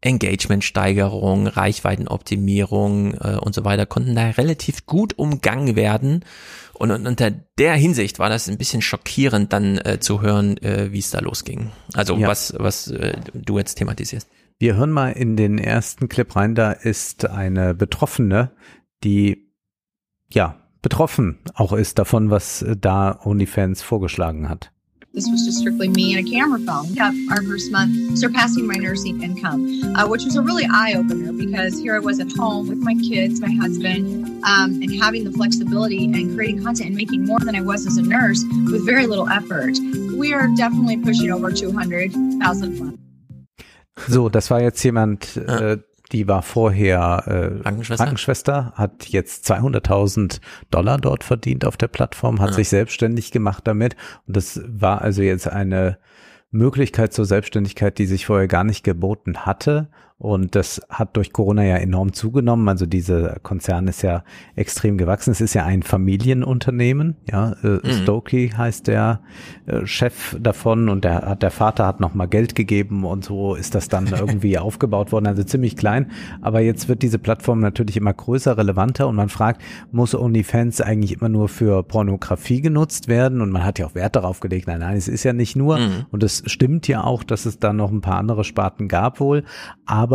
[0.03, 6.25] Engagementsteigerung, Reichweitenoptimierung äh, und so weiter konnten da relativ gut umgangen werden.
[6.75, 10.93] Und, und unter der Hinsicht war das ein bisschen schockierend, dann äh, zu hören, äh,
[10.93, 11.71] wie es da losging.
[11.95, 12.29] Also Ja.
[12.29, 14.29] was, was äh, du jetzt thematisierst.
[14.59, 18.51] Wir hören mal in den ersten Clip rein, da ist eine Betroffene,
[19.05, 19.53] die
[20.31, 24.73] ja betroffen auch ist davon, was äh, da OnlyFans vorgeschlagen hat.
[25.15, 26.89] This was just strictly me and a camera phone.
[26.89, 30.95] We Got our first month surpassing my nursing income, uh, which was a really eye
[30.95, 35.25] opener because here I was at home with my kids, my husband, um, and having
[35.25, 38.87] the flexibility and creating content and making more than I was as a nurse with
[38.87, 39.77] very little effort.
[40.17, 42.99] We are definitely pushing over 200,000.
[44.09, 45.77] So, das war jetzt jemand, äh,
[46.13, 48.05] die war vorher äh, Krankenschwester.
[48.05, 52.57] Krankenschwester, hat jetzt 200.000 Dollar dort verdient auf der Plattform, hat Ja.
[52.57, 55.99] sich selbstständig gemacht damit und das war also jetzt eine
[56.51, 59.89] Möglichkeit zur Selbstständigkeit, die sich vorher gar nicht geboten hatte.
[60.23, 62.69] Und das hat durch Corona ja enorm zugenommen.
[62.69, 64.23] Also dieser Konzern ist ja
[64.55, 65.33] extrem gewachsen.
[65.33, 67.17] Es ist ja ein Familienunternehmen.
[67.29, 68.03] Ja, äh, Mhm.
[68.03, 69.19] Stokey heißt der
[69.67, 73.57] äh, Chef davon und der hat der Vater hat noch mal Geld gegeben und so
[73.57, 75.27] ist das dann irgendwie aufgebaut worden.
[75.27, 76.13] Also ziemlich klein.
[76.41, 79.61] Aber jetzt wird diese Plattform natürlich immer größer, relevanter und man fragt,
[79.91, 83.41] muss OnlyFans eigentlich immer nur für Pornografie genutzt werden?
[83.41, 84.69] Und man hat ja auch Wert darauf gelegt.
[84.69, 85.79] Nein, nein, es ist ja nicht nur.
[85.79, 86.07] Mhm.
[86.13, 89.43] Und es stimmt ja auch, dass es da noch ein paar andere Sparten gab wohl.
[89.85, 90.12] Aber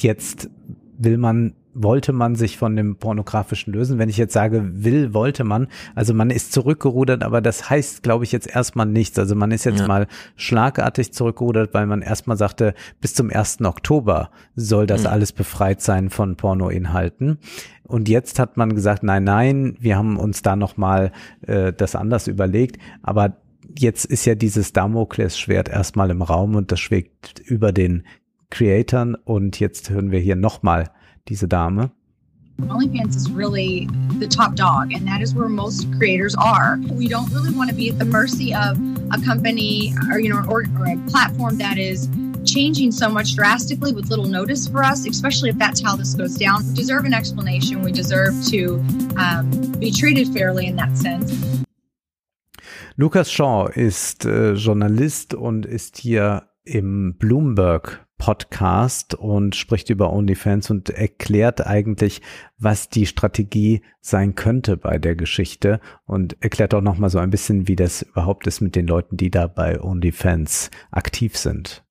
[0.00, 0.50] jetzt
[0.98, 3.98] will man, wollte man sich von dem Pornografischen lösen.
[3.98, 8.24] Wenn ich jetzt sage, will, wollte man, also man ist zurückgerudert, aber das heißt, glaube
[8.24, 9.16] ich, jetzt erstmal nichts.
[9.16, 9.86] Also man ist jetzt Ja.
[9.86, 13.64] mal schlagartig zurückgerudert, weil man erstmal sagte, bis zum 1.
[13.64, 15.06] Oktober soll das Mhm.
[15.08, 17.38] alles befreit sein von Pornoinhalten.
[17.84, 21.12] Und jetzt hat man gesagt, nein, nein, wir haben uns da nochmal
[21.46, 22.78] äh, das anders überlegt.
[23.02, 23.36] Aber
[23.78, 28.02] jetzt ist ja dieses Damoklesschwert erstmal im Raum und das schwebt über den
[28.50, 30.90] Creatoren und jetzt hören wir hier nochmal
[31.28, 31.90] diese Dame.
[32.62, 36.76] OnlyFans is really the top dog, and that is where most creators are.
[36.90, 38.76] We don't really want to be at the mercy of
[39.12, 42.08] a company or you know or, or a platform that is
[42.44, 46.34] changing so much drastically with little notice for us, especially if that's how this goes
[46.34, 46.66] down.
[46.66, 47.82] We deserve an explanation.
[47.82, 48.84] We deserve to
[49.16, 51.32] um, be treated fairly in that sense.
[52.96, 60.70] Lucas Shaw ist äh, Journalist und ist hier im Bloomberg Podcast und spricht über OnlyFans
[60.70, 62.20] und erklärt eigentlich,
[62.58, 67.30] was die Strategie sein könnte bei der Geschichte und erklärt auch noch mal so ein
[67.30, 71.84] bisschen, wie das überhaupt ist mit den Leuten, die da bei OnlyFans aktiv sind.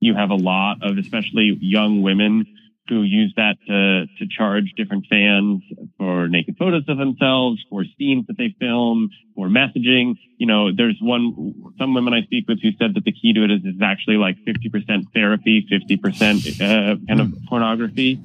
[0.00, 2.46] You have a lot of especially young women
[2.90, 5.62] who use that to, to charge different fans
[5.96, 10.16] for naked photos of themselves, for scenes that they film, for messaging.
[10.38, 13.44] You know, there's one, some women I speak with who said that the key to
[13.44, 18.20] it is, is actually like 50% therapy, 50% uh, kind of pornography.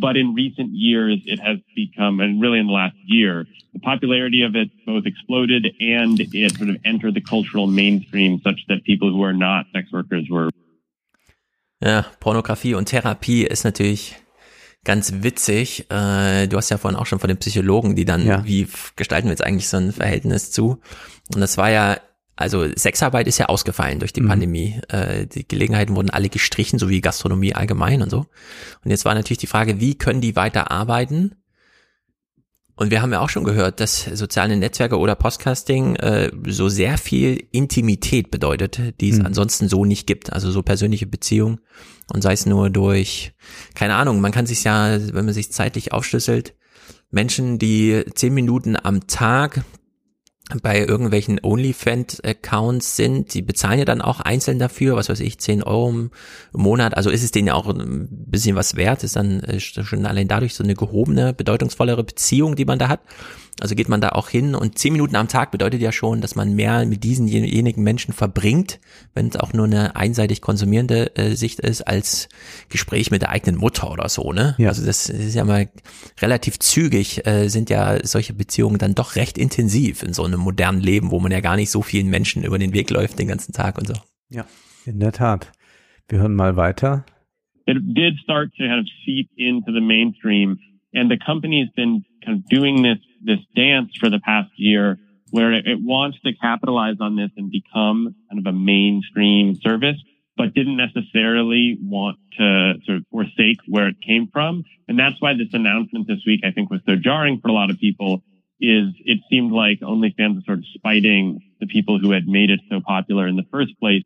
[0.00, 4.42] But in recent years, it has become, and really in the last year, the popularity
[4.42, 9.12] of it both exploded and it sort of entered the cultural mainstream such that people
[9.12, 10.50] who are not sex workers were
[11.80, 14.16] Ja, Pornografie und Therapie ist natürlich
[14.84, 15.90] ganz witzig.
[15.90, 18.44] Äh, du hast ja vorhin auch schon von den Psychologen, die dann, ja.
[18.44, 18.66] wie
[18.96, 20.80] gestalten wir jetzt eigentlich so ein Verhältnis zu?
[21.34, 21.98] Und das war ja,
[22.36, 24.28] also Sexarbeit ist ja ausgefallen durch die mhm.
[24.28, 24.80] Pandemie.
[24.88, 28.26] Äh, die Gelegenheiten wurden alle gestrichen, so wie Gastronomie allgemein und so.
[28.84, 31.37] Und jetzt war natürlich die Frage, wie können die weiter arbeiten?
[32.78, 36.96] Und wir haben ja auch schon gehört, dass soziale Netzwerke oder Podcasting äh, so sehr
[36.96, 39.26] viel Intimität bedeutet, die es mhm.
[39.26, 40.32] ansonsten so nicht gibt.
[40.32, 41.58] Also so persönliche Beziehungen
[42.14, 43.32] und sei es nur durch,
[43.74, 46.54] keine Ahnung, man kann sich ja, wenn man sich zeitlich aufschlüsselt,
[47.10, 49.64] Menschen, die zehn Minuten am Tag
[50.62, 55.62] bei irgendwelchen OnlyFans-Accounts sind, die bezahlen ja dann auch einzeln dafür, was weiß ich, 10
[55.62, 56.10] Euro im
[56.52, 60.06] Monat, also ist es denen ja auch ein bisschen was wert, ist dann äh, schon
[60.06, 63.00] allein dadurch so eine gehobene, bedeutungsvollere Beziehung, die man da hat.
[63.60, 66.36] Also geht man da auch hin und zehn Minuten am Tag bedeutet ja schon, dass
[66.36, 68.78] man mehr mit diesenjenigen Menschen verbringt,
[69.14, 72.28] wenn es auch nur eine einseitig konsumierende äh, Sicht ist, als
[72.68, 74.54] Gespräch mit der eigenen Mutter oder so, ne?
[74.58, 74.68] Ja.
[74.68, 75.68] Also das ist ja mal
[76.20, 80.80] relativ zügig, äh, sind ja solche Beziehungen dann doch recht intensiv in so einem modernen
[80.80, 83.52] Leben, wo man ja gar nicht so vielen Menschen über den Weg läuft den ganzen
[83.52, 83.94] Tag und so.
[84.30, 84.46] Ja,
[84.86, 85.50] in der Tat.
[86.08, 87.04] Wir hören mal weiter.
[87.66, 90.58] It did start to kind of seep into the mainstream
[90.94, 94.98] and the company's been kind of doing this this dance for the past year
[95.30, 99.96] where it, it wants to capitalize on this and become kind of a mainstream service,
[100.36, 104.64] but didn't necessarily want to sort of forsake where it came from.
[104.86, 107.70] And that's why this announcement this week, I think, was so jarring for a lot
[107.70, 108.22] of people
[108.60, 112.60] is it seemed like OnlyFans was sort of spiting the people who had made it
[112.70, 114.02] so popular in the first place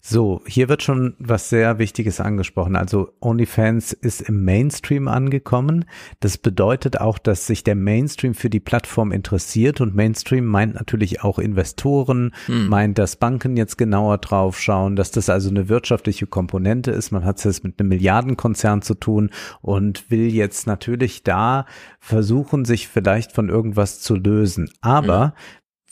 [0.00, 2.76] So, hier wird schon was sehr Wichtiges angesprochen.
[2.76, 5.86] Also OnlyFans ist im Mainstream angekommen.
[6.20, 11.22] Das bedeutet auch, dass sich der Mainstream für die Plattform interessiert und Mainstream meint natürlich
[11.24, 12.68] auch Investoren, hm.
[12.68, 17.10] meint, dass Banken jetzt genauer drauf schauen, dass das also eine wirtschaftliche Komponente ist.
[17.10, 19.30] Man hat es jetzt mit einem Milliardenkonzern zu tun
[19.62, 21.66] und will jetzt natürlich da
[21.98, 24.70] versuchen, sich vielleicht von irgendwas zu lösen.
[24.80, 25.32] Aber hm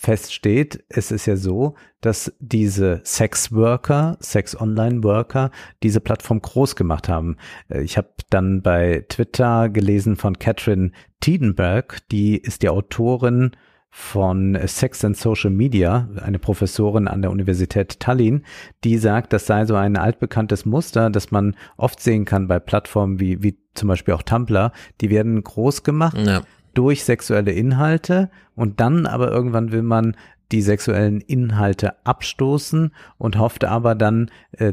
[0.06, 5.50] feststeht, es ist ja so, dass diese Sex-Worker, Sex-Online-Worker
[5.82, 7.38] diese Plattform groß gemacht haben.
[7.68, 13.50] Äh, ich habe dann bei Twitter gelesen von Catherine Tiedenberg, die ist die Autorin
[13.90, 18.44] von Sex and Social Media, eine Professorin an der Universität Tallinn,
[18.84, 23.18] die sagt, das sei so ein altbekanntes Muster, das man oft sehen kann bei Plattformen
[23.18, 24.70] wie, wie zum Beispiel auch Tumblr.
[25.00, 26.16] Die werden groß gemacht.
[26.16, 26.42] Ja
[26.76, 30.16] durch sexuelle Inhalte und dann aber irgendwann will man
[30.52, 34.72] die sexuellen Inhalte abstoßen und hofft aber dann äh,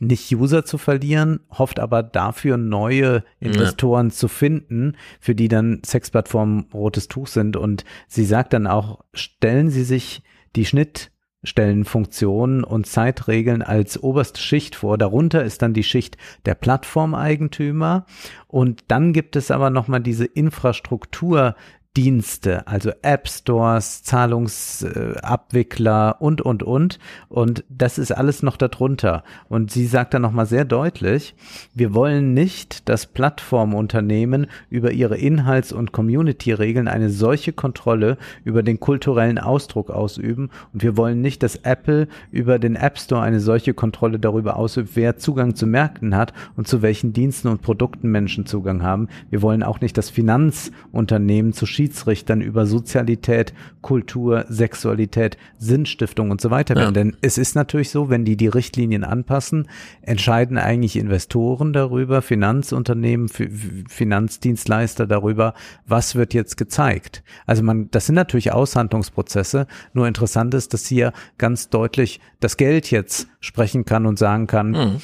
[0.00, 4.14] nicht User zu verlieren, hofft aber dafür neue Investoren ja.
[4.14, 7.56] zu finden, für die dann Sexplattformen rotes Tuch sind.
[7.56, 10.22] Und sie sagt dann auch, stellen Sie sich
[10.54, 11.10] die Schnitt
[11.44, 14.98] stellen Funktionen und Zeitregeln als oberste Schicht vor.
[14.98, 18.06] Darunter ist dann die Schicht der Plattformeigentümer
[18.48, 21.54] und dann gibt es aber noch mal diese Infrastruktur,
[21.98, 27.00] Dienste, also App Stores, Zahlungsabwickler und, und, und.
[27.28, 29.24] Und das ist alles noch darunter.
[29.48, 31.34] Und sie sagt dann nochmal sehr deutlich,
[31.74, 38.78] wir wollen nicht, dass Plattformunternehmen über ihre Inhalts- und Community-Regeln eine solche Kontrolle über den
[38.78, 40.50] kulturellen Ausdruck ausüben.
[40.72, 44.90] Und wir wollen nicht, dass Apple über den App Store eine solche Kontrolle darüber ausübt,
[44.94, 49.08] wer Zugang zu Märkten hat und zu welchen Diensten und Produkten Menschen Zugang haben.
[49.30, 56.50] Wir wollen auch nicht, dass Finanzunternehmen zu Schiedsrichtern über Sozialität, Kultur, Sexualität, Sinnstiftung und so
[56.50, 56.78] weiter.
[56.78, 56.90] Ja.
[56.90, 59.68] Denn es ist natürlich so, wenn die die Richtlinien anpassen,
[60.02, 65.54] entscheiden eigentlich Investoren darüber, Finanzunternehmen, Finanzdienstleister darüber,
[65.86, 67.22] was wird jetzt gezeigt.
[67.46, 69.66] Also man, das sind natürlich Aushandlungsprozesse.
[69.94, 74.70] Nur interessant ist, dass hier ganz deutlich das Geld jetzt sprechen kann und sagen kann,
[74.72, 74.96] mhm.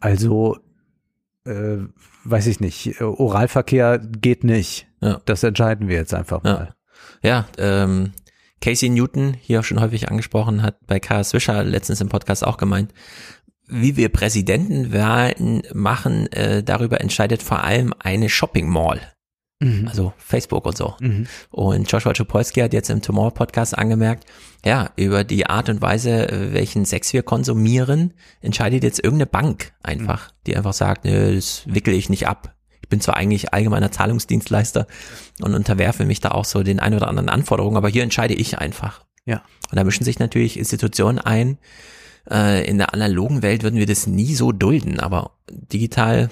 [0.00, 0.58] also
[1.44, 1.78] äh,
[2.30, 4.86] weiß ich nicht, Oralverkehr geht nicht.
[5.00, 5.20] Ja.
[5.24, 6.74] Das entscheiden wir jetzt einfach mal.
[7.22, 8.12] Ja, ja ähm,
[8.60, 12.56] Casey Newton, hier auch schon häufig angesprochen, hat bei Karl Swisher letztens im Podcast auch
[12.56, 12.92] gemeint,
[13.68, 19.00] wie wir Präsidentenwahlen machen, äh, darüber entscheidet vor allem eine Shopping Mall.
[19.60, 19.88] Mhm.
[19.88, 20.94] Also Facebook und so.
[21.00, 21.26] Mhm.
[21.50, 24.24] Und Joshua Czopolski hat jetzt im Tomorrow Podcast angemerkt,
[24.64, 30.28] ja, über die Art und Weise, welchen Sex wir konsumieren, entscheidet jetzt irgendeine Bank einfach,
[30.28, 30.32] mhm.
[30.46, 32.54] die einfach sagt, nö, das wickel ich nicht ab.
[32.82, 34.86] Ich bin zwar eigentlich allgemeiner Zahlungsdienstleister
[35.40, 38.58] und unterwerfe mich da auch so den ein oder anderen Anforderungen, aber hier entscheide ich
[38.58, 39.04] einfach.
[39.24, 39.42] Ja.
[39.70, 41.58] Und da mischen sich natürlich Institutionen ein.
[42.30, 46.28] Äh, in der analogen Welt würden wir das nie so dulden, aber digital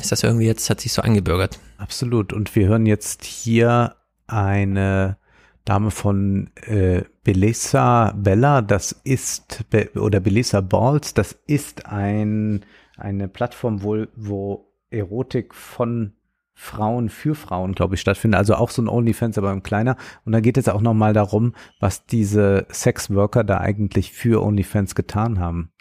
[0.00, 1.58] ist das irgendwie jetzt, hat sich so angebürgert.
[1.78, 2.32] Absolut.
[2.32, 3.96] Und wir hören jetzt hier
[4.26, 5.18] eine
[5.64, 9.64] Dame von äh, Belisa Bella, das ist,
[9.94, 12.64] oder Belisa Balls, das ist ein,
[12.96, 16.14] eine Plattform, wo, wo Erotik von
[16.54, 18.38] Frauen für Frauen, glaube ich, stattfindet.
[18.38, 19.96] Also auch so ein OnlyFans, aber im kleiner.
[20.24, 25.38] Und da geht es auch nochmal darum, was diese Sexworker da eigentlich für OnlyFans getan
[25.38, 25.72] haben.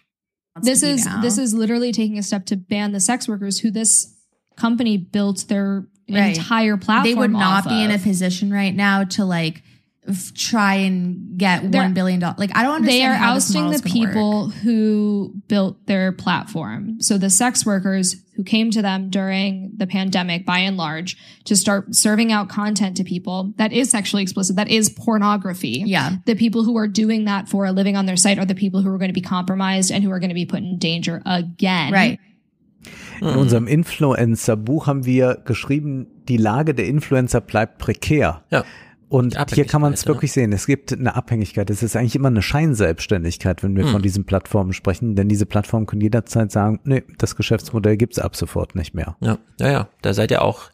[0.62, 1.22] This is now.
[1.22, 4.16] this is literally taking a step to ban the sex workers who this
[4.58, 6.38] company built their right.
[6.38, 7.04] entire platform.
[7.04, 7.90] They would not be of.
[7.90, 9.64] in a position right now to like
[10.08, 12.40] f- try and get They're, one billion dollars.
[12.40, 13.02] Like I don't understand.
[13.02, 14.56] They are ousting the people work.
[14.56, 17.02] who built their platform.
[17.02, 21.56] So the sex workers who came to them during the pandemic, by and large, to
[21.56, 25.84] start serving out content to people that is sexually explicit, that is pornography.
[25.86, 26.18] Yeah.
[26.26, 28.82] The people who are doing that for a living on their site are the people
[28.82, 31.22] who are going to be compromised and who are going to be put in danger
[31.26, 31.92] again.
[31.92, 32.20] Right.
[33.20, 38.44] In unserem Influencer-Buch haben wir geschrieben, die Lage der Influencer bleibt prekär.
[38.50, 38.64] Ja.
[39.12, 40.54] Und hier kann man es wirklich sehen.
[40.54, 41.70] Es gibt eine Abhängigkeit.
[41.70, 43.92] Es ist eigentlich immer eine Scheinselbstständigkeit, wenn wir hm.
[43.92, 45.18] von diesen Plattformen sprechen.
[45.18, 49.18] Denn diese Plattformen können jederzeit sagen, nee, das Geschäftsmodell gibt's ab sofort nicht mehr.
[49.20, 49.90] Ja, ja, ja.
[50.02, 50.72] Da seid ihr auch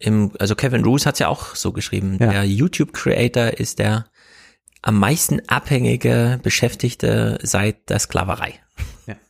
[0.00, 2.16] im, also Kevin Roos hat's ja auch so geschrieben.
[2.18, 2.32] Ja.
[2.32, 4.06] Der YouTube-Creator ist der
[4.82, 8.54] am meisten abhängige Beschäftigte seit der Sklaverei.
[9.06, 9.14] Ja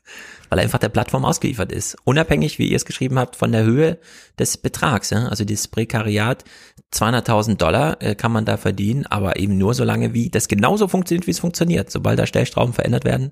[0.51, 1.97] weil er einfach der Plattform ausgeliefert ist.
[2.05, 3.99] Unabhängig, wie ihr es geschrieben habt, von der Höhe
[4.39, 5.11] des Betrags.
[5.11, 5.29] Ja?
[5.29, 6.45] Also dieses Prekariat,
[6.93, 10.89] 200.000 Dollar äh, kann man da verdienen, aber eben nur so lange, wie das genauso
[10.89, 11.91] funktioniert, wie es funktioniert.
[11.91, 13.31] Sobald da Stellstrauben verändert werden,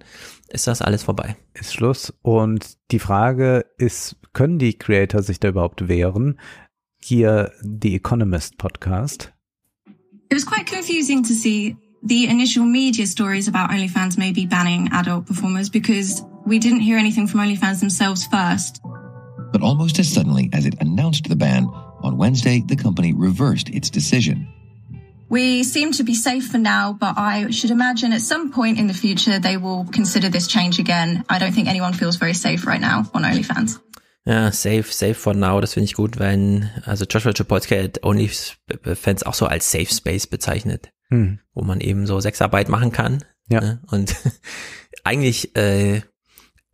[0.49, 1.37] ist das alles vorbei.
[1.55, 2.15] Ist Schluss.
[2.23, 6.39] Und die Frage ist, können die Creator sich da überhaupt wehren?
[7.01, 9.33] Hier die Economist Podcast.
[10.31, 15.27] It was quite confusing to see the initial media stories about OnlyFans maybe banning adult
[15.27, 18.81] performers because we didn't hear anything from OnlyFans themselves first.
[19.53, 21.67] But almost as suddenly as it announced the ban,
[22.03, 24.49] on Wednesday, the company reversed its decision.
[25.31, 28.87] We seem to be safe for now, but I should imagine at some point in
[28.87, 31.25] the future they will consider this change again.
[31.29, 33.79] I don't think anyone feels very safe right now on OnlyFans.
[34.25, 39.23] Ja, safe, safe for now, das finde ich gut, wenn, also Joshua Chapolsky hat OnlyFans
[39.23, 41.39] auch so als Safe Space bezeichnet, hm.
[41.55, 43.25] wo man eben so Sexarbeit machen kann.
[43.49, 43.61] Ja.
[43.61, 43.81] Ne?
[43.91, 44.15] Und
[45.05, 46.03] eigentlich äh,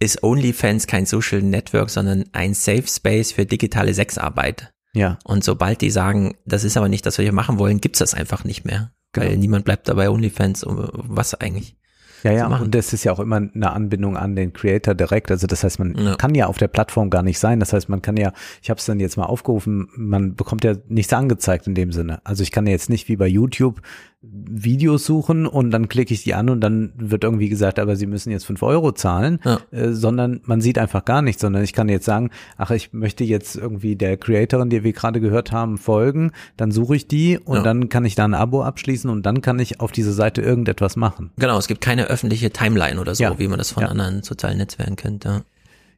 [0.01, 4.74] ist OnlyFans kein Social Network, sondern ein Safe Space für digitale Sexarbeit.
[4.95, 5.19] Ja.
[5.25, 8.15] Und sobald die sagen, das ist aber nicht das, was wir machen wollen, gibt's das
[8.15, 8.93] einfach nicht mehr.
[9.13, 9.27] Genau.
[9.27, 10.65] Weil niemand bleibt dabei OnlyFans.
[10.67, 11.77] Was eigentlich?
[12.25, 15.31] Ja, ja, und das ist ja auch immer eine Anbindung an den Creator direkt.
[15.31, 16.17] Also das heißt, man ja.
[16.17, 17.61] kann ja auf der Plattform gar nicht sein.
[17.61, 18.33] Das heißt, man kann ja,
[18.63, 22.23] ich habe es dann jetzt mal aufgerufen, man bekommt ja nichts angezeigt in dem Sinne.
[22.25, 23.83] Also ich kann jetzt nicht wie bei YouTube
[24.31, 28.07] Videos suchen und dann klicke ich die an und dann wird irgendwie gesagt, aber Sie
[28.07, 29.59] müssen jetzt fünf Euro zahlen, ja.
[29.71, 33.25] äh, sondern man sieht einfach gar nichts, sondern ich kann jetzt sagen, ach, ich möchte
[33.25, 37.59] jetzt irgendwie der Creatorin, die wir gerade gehört haben, folgen, dann suche ich die und
[37.59, 37.63] ja.
[37.63, 40.97] dann kann ich da ein Abo abschließen und dann kann ich auf diese Seite irgendetwas
[40.97, 41.31] machen.
[41.37, 43.39] Genau, es gibt keine öffentliche Timeline oder so, ja.
[43.39, 45.25] wie man das von anderen sozialen Netzwerken kennt.
[45.25, 45.43] Ja.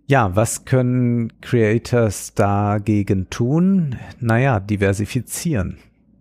[0.08, 3.96] Ja, was können Creators dagegen tun?
[4.20, 5.78] Naja, diversifizieren.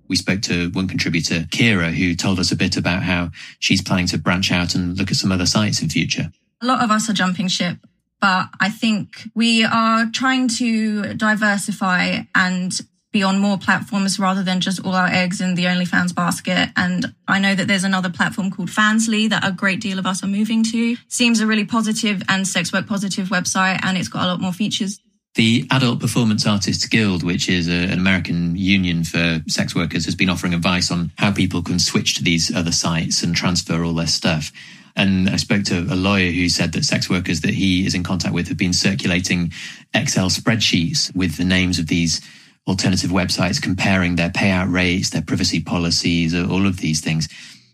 [0.08, 4.08] We spoke to one contributor, Kira, who told us a bit about how she's planning
[4.08, 6.32] to branch out and look at some other sites in future.
[6.62, 7.78] A lot of us are jumping ship,
[8.22, 12.80] but I think we are trying to diversify and
[13.12, 16.70] be on more platforms rather than just all our eggs in the OnlyFans basket.
[16.76, 20.22] And I know that there's another platform called Fansly that a great deal of us
[20.22, 20.98] are moving to.
[21.08, 24.52] Seems a really positive and sex work positive website and it's got a lot more
[24.52, 25.00] features
[25.36, 30.16] The Adult Performance Artists Guild, which is a, an American union for sex workers, has
[30.16, 33.94] been offering advice on how people can switch to these other sites and transfer all
[33.94, 34.54] their stuff.
[34.96, 38.02] And I spoke to a lawyer who said that sex workers that he is in
[38.02, 39.52] contact with have been circulating
[39.94, 42.22] Excel spreadsheets with the names of these
[42.66, 47.28] alternative websites, comparing their payout rates, their privacy policies, all of these things.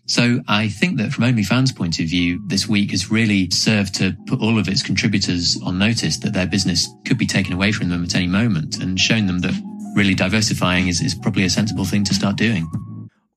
[0.06, 4.16] So I think that from OnlyFans' point of view, this week has really served to
[4.26, 7.88] put all of its contributors on notice that their business could be taken away from
[7.88, 9.54] them at any moment and shown them that
[9.94, 12.68] really diversifying is, is probably a sensible thing to start doing.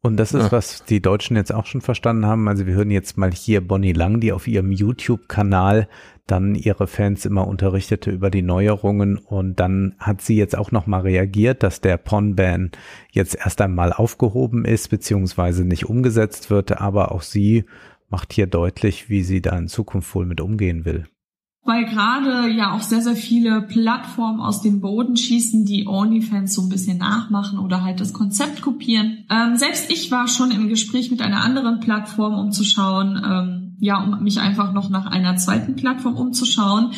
[0.02, 0.52] Und das ist, ah.
[0.52, 2.48] was die Deutschen jetzt auch schon verstanden haben.
[2.48, 5.88] Also wir hören jetzt mal hier Bonnie Lang, die auf ihrem YouTube-Kanal
[6.27, 9.17] dann ihre Fans immer unterrichtete über die Neuerungen.
[9.17, 12.71] Und dann hat sie jetzt auch nochmal reagiert, dass der Pon-Ban
[13.11, 17.65] jetzt erst einmal aufgehoben ist, beziehungsweise nicht umgesetzt wird, aber auch sie
[18.09, 21.07] macht hier deutlich, wie sie da in Zukunft wohl mit umgehen will.
[21.67, 26.61] Weil gerade ja auch sehr, sehr viele Plattformen aus dem Boden schießen, die OnlyFans so
[26.61, 29.25] ein bisschen nachmachen oder halt das Konzept kopieren.
[29.31, 33.65] Ähm, selbst ich war schon im Gespräch mit einer anderen Plattform, um zu schauen, ähm,
[33.79, 36.91] ja, um mich einfach noch nach einer zweiten Plattform umzuschauen.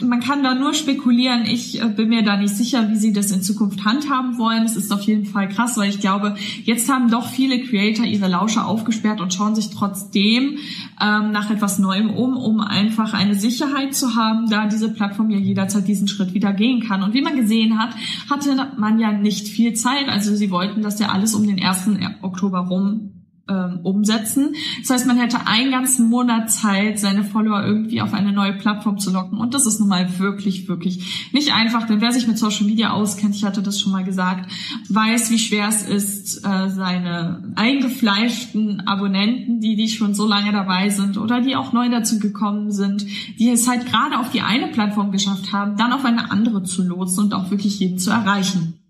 [0.00, 1.44] Man kann da nur spekulieren.
[1.44, 4.64] Ich äh, bin mir da nicht sicher, wie sie das in Zukunft handhaben wollen.
[4.64, 8.28] Es ist auf jeden Fall krass, weil ich glaube, jetzt haben doch viele Creator ihre
[8.28, 10.58] Lauscher aufgesperrt und schauen sich trotzdem
[11.00, 15.38] ähm, nach etwas Neuem um, um einfach eine Sicherheit zu haben, da diese Plattform ja
[15.38, 17.02] jederzeit diesen Schritt wieder gehen kann.
[17.02, 17.90] Und wie man gesehen hat,
[18.30, 20.08] hatte man ja nicht viel Zeit.
[20.08, 21.90] Also sie wollten das ja alles um den 1.
[22.22, 23.11] Oktober rum
[23.48, 24.54] ähm, umsetzen.
[24.80, 28.98] Das heißt, man hätte einen ganzen Monat Zeit, seine Follower irgendwie auf eine neue Plattform
[28.98, 29.38] zu locken.
[29.38, 31.86] Und das ist nun mal wirklich, wirklich nicht einfach.
[31.86, 34.50] Denn wer sich mit Social Media auskennt, ich hatte das schon mal gesagt,
[34.88, 40.88] weiß, wie schwer es ist, äh, seine eingefleischten Abonnenten, die, die schon so lange dabei
[40.88, 43.06] sind oder die auch neu dazu gekommen sind,
[43.38, 46.82] die es halt gerade auf die eine Plattform geschafft haben, dann auf eine andere zu
[46.82, 48.81] lotsen und auch wirklich jeden zu erreichen.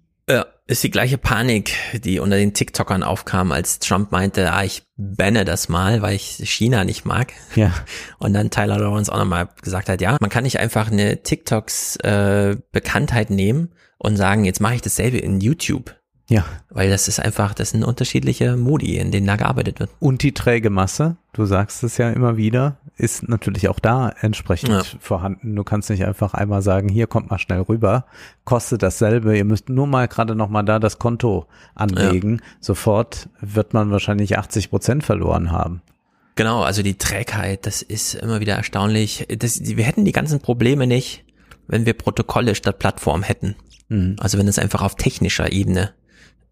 [0.72, 5.44] Ist die gleiche Panik, die unter den TikTokern aufkam, als Trump meinte, ah, ich banne
[5.44, 7.34] das mal, weil ich China nicht mag.
[7.54, 7.74] Ja.
[8.18, 11.96] Und dann Tyler Lawrence auch nochmal gesagt hat, ja, man kann nicht einfach eine TikToks
[11.96, 15.94] äh, Bekanntheit nehmen und sagen, jetzt mache ich dasselbe in YouTube.
[16.28, 16.44] Ja.
[16.70, 19.90] Weil das ist einfach, das sind unterschiedliche Modi, in denen da gearbeitet wird.
[19.98, 24.70] Und die träge Masse, du sagst es ja immer wieder, ist natürlich auch da entsprechend
[24.70, 24.82] ja.
[25.00, 25.56] vorhanden.
[25.56, 28.06] Du kannst nicht einfach einmal sagen, hier kommt mal schnell rüber,
[28.44, 32.36] kostet dasselbe, ihr müsst nur mal gerade noch mal da das Konto anlegen.
[32.36, 32.44] Ja.
[32.60, 35.82] Sofort wird man wahrscheinlich 80 Prozent verloren haben.
[36.34, 39.26] Genau, also die Trägheit, das ist immer wieder erstaunlich.
[39.36, 41.24] Das, wir hätten die ganzen Probleme nicht,
[41.66, 43.54] wenn wir Protokolle statt Plattform hätten.
[43.88, 44.16] Mhm.
[44.18, 45.92] Also wenn es einfach auf technischer Ebene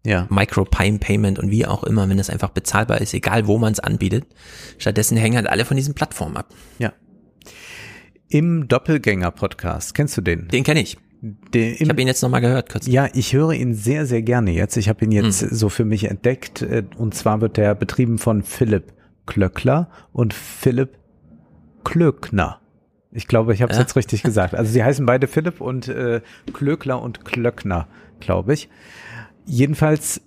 [0.05, 0.27] ja.
[0.29, 4.25] Micro-Payment und wie auch immer, wenn das einfach bezahlbar ist, egal wo man es anbietet.
[4.77, 6.53] Stattdessen hängen halt alle von diesen Plattformen ab.
[6.79, 6.93] Ja.
[8.29, 10.47] Im Doppelgänger-Podcast, kennst du den?
[10.47, 10.97] Den kenne ich.
[11.21, 12.69] Den, ich habe ihn jetzt nochmal gehört.
[12.69, 12.87] Kurz.
[12.87, 14.75] Ja, ich höre ihn sehr, sehr gerne jetzt.
[14.77, 15.49] Ich habe ihn jetzt mhm.
[15.55, 16.63] so für mich entdeckt.
[16.63, 18.93] Äh, und zwar wird der betrieben von Philipp
[19.27, 20.97] Klöckler und Philipp
[21.83, 22.59] Klöckner.
[23.11, 23.83] Ich glaube, ich habe es ja.
[23.83, 24.55] jetzt richtig gesagt.
[24.55, 26.21] Also sie heißen beide Philipp und äh,
[26.53, 27.87] Klöckler und Klöckner,
[28.19, 28.69] glaube ich.
[29.51, 30.21] Jedenfalls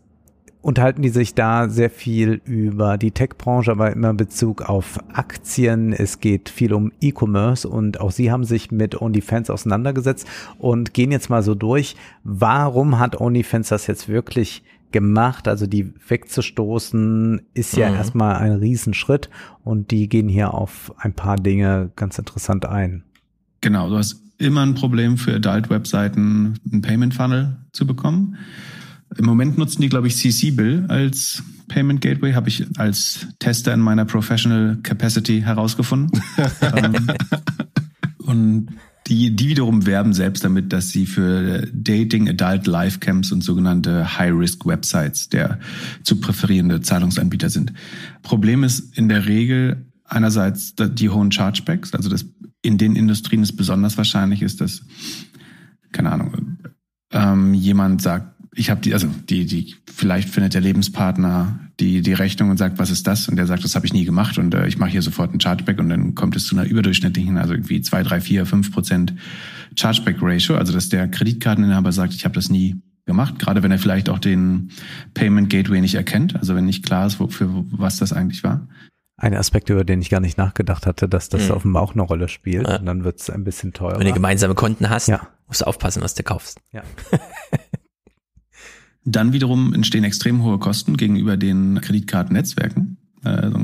[0.61, 5.95] unterhalten die sich da sehr viel über die Tech-Branche, aber immer in Bezug auf Aktien.
[5.95, 10.27] Es geht viel um E-Commerce und auch sie haben sich mit OnlyFans auseinandergesetzt
[10.59, 11.97] und gehen jetzt mal so durch.
[12.23, 14.63] Warum hat OnlyFans das jetzt wirklich
[14.93, 15.49] gemacht?
[15.49, 17.97] Also die wegzustoßen ist ja mhm.
[17.97, 19.31] erstmal ein Riesenschritt
[19.63, 23.05] und die gehen hier auf ein paar Dinge ganz interessant ein.
[23.63, 28.37] Genau, du hast immer ein Problem für Adult-Webseiten, einen Payment-Funnel zu bekommen.
[29.17, 33.73] Im Moment nutzen die, glaube ich, CC Bill als Payment Gateway, habe ich als Tester
[33.73, 36.21] in meiner Professional Capacity herausgefunden.
[36.75, 37.07] Ähm,
[38.19, 38.69] und
[39.07, 44.19] die, die wiederum werben selbst damit, dass sie für Dating, Adult Live Camps und sogenannte
[44.19, 45.59] High-Risk-Websites der
[46.03, 47.73] zu präferierende Zahlungsanbieter sind.
[48.23, 52.25] Problem ist in der Regel einerseits die hohen Chargebacks, also das
[52.63, 54.83] in den Industrien es besonders wahrscheinlich ist, dass,
[55.93, 56.59] keine Ahnung,
[57.13, 62.13] ähm, jemand sagt, ich habe die, also die, die, vielleicht findet der Lebenspartner die, die
[62.13, 63.29] Rechnung und sagt, was ist das?
[63.29, 65.41] Und der sagt, das habe ich nie gemacht und äh, ich mache hier sofort ein
[65.41, 69.15] Chargeback und dann kommt es zu einer überdurchschnittlichen, also irgendwie zwei, drei, vier, fünf Prozent
[69.77, 72.77] Chargeback-Ratio, also dass der Kreditkarteninhaber sagt, ich habe das nie
[73.07, 74.71] gemacht, gerade wenn er vielleicht auch den
[75.15, 78.67] Payment Gateway nicht erkennt, also wenn nicht klar ist, für was das eigentlich war.
[79.17, 81.55] Ein Aspekt, über den ich gar nicht nachgedacht hatte, dass das mhm.
[81.55, 82.79] offenbar auch eine Rolle spielt ja.
[82.79, 83.99] und dann wird es ein bisschen teurer.
[83.99, 85.29] Wenn du gemeinsame Konten hast, ja.
[85.47, 86.61] musst du aufpassen, was du kaufst.
[86.73, 86.83] Ja.
[89.05, 92.97] Dann wiederum entstehen extrem hohe Kosten gegenüber den Kreditkartennetzwerken.
[93.23, 93.59] Also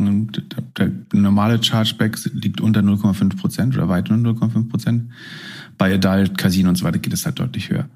[0.79, 5.11] der normale Chargeback liegt unter 0,5 Prozent oder weit unter 0,5 Prozent.
[5.77, 7.89] Bei Adult, Casino und so weiter geht es halt deutlich höher.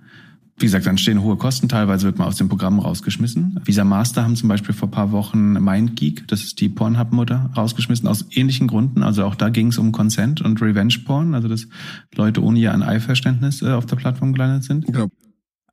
[0.56, 3.60] Wie gesagt, dann stehen hohe Kosten, teilweise wird man aus dem Programm rausgeschmissen.
[3.64, 8.26] Visa Master haben zum Beispiel vor paar Wochen MindGeek, das ist die Pornhub-Mutter, rausgeschmissen, aus
[8.30, 9.02] ähnlichen Gründen.
[9.02, 11.66] Also auch da ging es um Consent und Revenge-Porn, also dass
[12.14, 14.88] Leute ohne ihr ein Einverständnis äh, auf der Plattform gelandet sind.
[14.94, 15.08] Ja.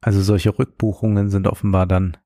[0.01, 2.17] Also solche Rückbuchungen sind offenbar dann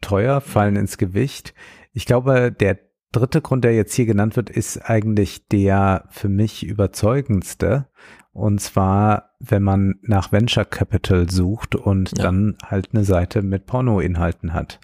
[0.00, 1.54] teuer, fallen ins Gewicht.
[1.92, 2.78] Ich glaube, der
[3.12, 7.86] dritte Grund, der jetzt hier genannt wird, ist eigentlich der für mich überzeugendste.
[8.32, 12.24] Und zwar, wenn man nach Venture Capital sucht und ja.
[12.24, 14.78] dann halt eine Seite mit Pornoinhalten hat.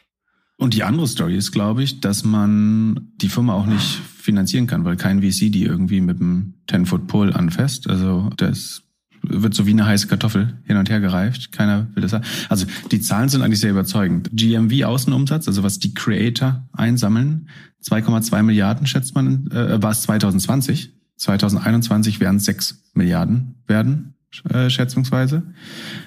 [0.56, 4.84] Und die andere Story ist, glaube ich, dass man die Firma auch nicht finanzieren kann,
[4.84, 7.88] weil kein VC die irgendwie mit einem 10-Foot-Pole anfasst.
[7.88, 8.83] Also das
[9.28, 11.52] wird so wie eine heiße Kartoffel hin und her gereift.
[11.52, 12.24] Keiner will das haben.
[12.48, 14.30] Also die Zahlen sind eigentlich sehr überzeugend.
[14.32, 17.48] GMV Außenumsatz, also was die Creator einsammeln,
[17.82, 20.92] 2,2 Milliarden schätzt man, äh, war es 2020.
[21.16, 24.14] 2021 werden es 6 Milliarden werden,
[24.48, 25.42] äh, schätzungsweise.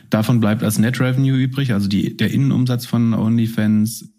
[0.09, 4.09] Davon bleibt als Net Revenue übrig, also die, der Innenumsatz von OnlyFans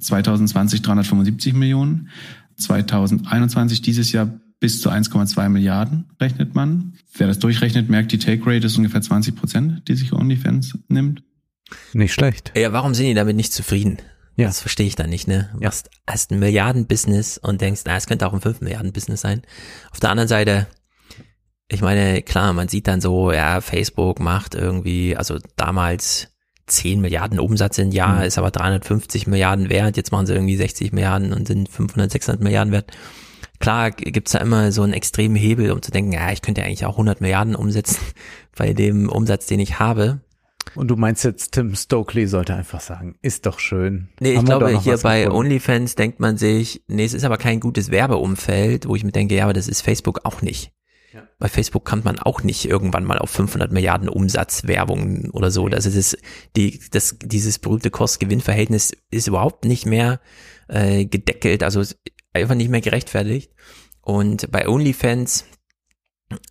[0.00, 2.08] 2020 375 Millionen.
[2.56, 6.94] 2021 dieses Jahr bis zu 1,2 Milliarden rechnet man.
[7.14, 11.22] Wer das durchrechnet, merkt, die Take Rate ist ungefähr 20 Prozent, die sich OnlyFans nimmt.
[11.92, 12.52] Nicht schlecht.
[12.56, 13.98] Ja, warum sind die damit nicht zufrieden?
[14.36, 14.46] Ja.
[14.46, 15.50] Das verstehe ich dann nicht, ne?
[15.54, 15.68] Du ja.
[15.68, 19.42] hast, hast ein Milliarden-Business und denkst, na, es könnte auch ein 5 Milliarden-Business sein.
[19.90, 20.68] Auf der anderen Seite,
[21.68, 26.28] ich meine, klar, man sieht dann so, ja, Facebook macht irgendwie, also damals
[26.66, 28.22] 10 Milliarden Umsatz im Jahr, mhm.
[28.22, 32.40] ist aber 350 Milliarden wert, jetzt machen sie irgendwie 60 Milliarden und sind 500, 600
[32.40, 32.92] Milliarden wert.
[33.60, 36.66] Klar gibt's da immer so einen extremen Hebel, um zu denken, ja, ich könnte ja
[36.66, 37.98] eigentlich auch 100 Milliarden umsetzen
[38.56, 40.20] bei dem Umsatz, den ich habe.
[40.74, 44.08] Und du meinst jetzt, Tim Stokely sollte einfach sagen, ist doch schön.
[44.20, 45.46] Nee, ich glaube, hier bei gefunden.
[45.46, 49.34] OnlyFans denkt man sich, nee, es ist aber kein gutes Werbeumfeld, wo ich mir denke,
[49.34, 50.72] ja, aber das ist Facebook auch nicht.
[51.12, 51.22] Ja.
[51.38, 55.68] Bei Facebook kann man auch nicht irgendwann mal auf 500 Milliarden Umsatz Werbung oder so.
[55.68, 56.18] Das ist
[56.54, 60.20] die, das, dieses berühmte Kost-Gewinn-Verhältnis ist überhaupt nicht mehr
[60.68, 61.62] äh, gedeckelt.
[61.62, 61.82] Also
[62.32, 63.52] einfach nicht mehr gerechtfertigt.
[64.00, 65.44] Und bei OnlyFans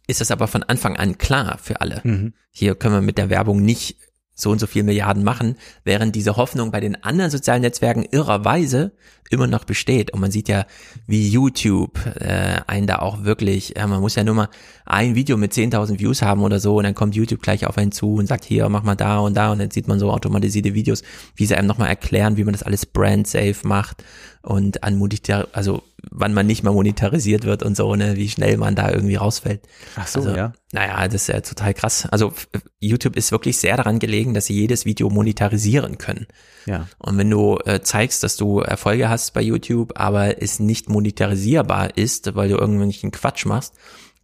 [0.07, 2.01] ist das aber von Anfang an klar für alle.
[2.03, 2.33] Mhm.
[2.51, 3.97] Hier können wir mit der Werbung nicht
[4.37, 8.91] so und so viel Milliarden machen, während diese Hoffnung bei den anderen sozialen Netzwerken irrerweise
[9.29, 10.13] immer noch besteht.
[10.13, 10.65] Und man sieht ja,
[11.07, 14.49] wie YouTube äh, einen da auch wirklich, äh, man muss ja nur mal
[14.85, 17.91] ein Video mit 10.000 Views haben oder so und dann kommt YouTube gleich auf einen
[17.91, 20.75] zu und sagt, hier, mach mal da und da und dann sieht man so automatisierte
[20.75, 21.01] Videos,
[21.35, 24.03] wie sie einem nochmal erklären, wie man das alles brand safe macht
[24.43, 28.57] und an Monetar also wann man nicht mehr monetarisiert wird und so, ne, wie schnell
[28.57, 29.61] man da irgendwie rausfällt.
[29.95, 30.53] Ach so, also, ja.
[30.71, 32.07] Naja, das ist ja total krass.
[32.11, 32.33] Also
[32.79, 36.27] YouTube ist wirklich sehr daran gelegen, dass sie jedes Video monetarisieren können.
[36.65, 36.87] Ja.
[36.99, 41.97] Und wenn du äh, zeigst, dass du Erfolge hast bei YouTube, aber es nicht monetarisierbar
[41.97, 43.73] ist, weil du irgendwelchen Quatsch machst,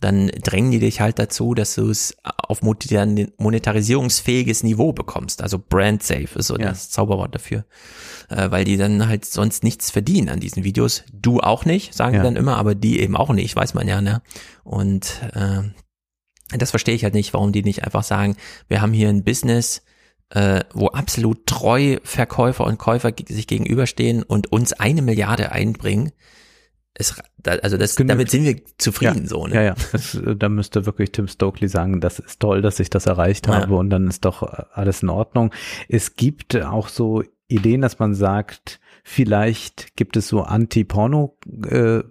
[0.04, 5.42] dann drängen die dich halt dazu, dass du es auf monetarisierungsfähiges Niveau bekommst.
[5.42, 6.70] Also brand safe ist so ja.
[6.70, 7.66] das Zauberwort dafür.
[8.30, 11.04] Äh, weil die dann halt sonst nichts verdienen an diesen Videos.
[11.14, 12.20] Du auch nicht, sagen ja.
[12.20, 14.22] die dann immer, aber die eben auch nicht, weiß man ja, ne?
[14.64, 15.62] Und äh,
[16.58, 18.36] das verstehe ich halt nicht, warum die nicht einfach sagen,
[18.68, 19.84] wir haben hier ein Business,
[20.30, 26.12] äh, wo absolut treu Verkäufer und Käufer sich gegenüberstehen und uns eine Milliarde einbringen
[26.94, 27.16] es,
[27.46, 29.48] also das, damit sind wir zufrieden ja, so.
[29.48, 29.56] Ne?
[29.56, 29.76] Ja, ja.
[29.92, 33.56] Das, da müsste wirklich Tim Stokely sagen, das ist toll, dass ich das erreicht ja.
[33.56, 35.54] habe und dann ist doch alles in Ordnung.
[35.90, 42.04] Es gibt auch so Ideen, dass man sagt, vielleicht gibt es so Anti-Porno- äh,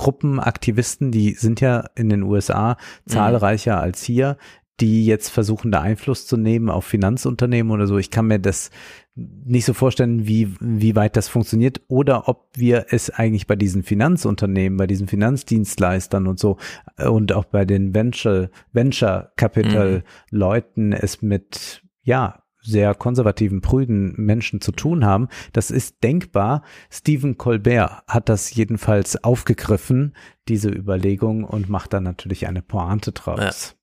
[0.00, 2.70] Gruppen, Aktivisten, die sind ja in den USA
[3.04, 3.10] mhm.
[3.10, 3.82] zahlreicher mhm.
[3.82, 4.38] als hier,
[4.80, 7.98] die jetzt versuchen, da Einfluss zu nehmen auf Finanzunternehmen oder so.
[7.98, 8.70] Ich kann mir das
[9.14, 13.82] nicht so vorstellen, wie, wie weit das funktioniert oder ob wir es eigentlich bei diesen
[13.82, 16.56] Finanzunternehmen, bei diesen Finanzdienstleistern und so
[16.96, 20.02] äh, und auch bei den Venture, Venture Capital mhm.
[20.30, 25.28] Leuten es mit, ja, sehr konservativen, prüden Menschen zu tun haben.
[25.54, 26.62] Das ist denkbar.
[26.90, 30.14] Stephen Colbert hat das jedenfalls aufgegriffen,
[30.46, 33.38] diese Überlegung, und macht dann natürlich eine Pointe draus.
[33.70, 33.79] Ja.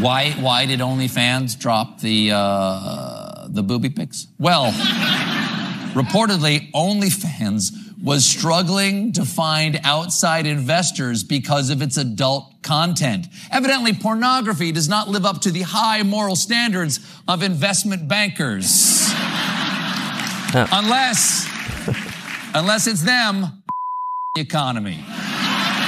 [0.00, 4.28] Why, why did OnlyFans drop the, uh the booby pics?
[4.38, 4.70] Well,
[5.92, 7.72] reportedly, OnlyFans
[8.02, 13.26] was struggling to find outside investors because of its adult content.
[13.50, 19.10] Evidently, pornography does not live up to the high moral standards of investment bankers.
[20.54, 21.46] Unless,
[22.54, 23.62] unless it's them,
[24.34, 25.04] the economy.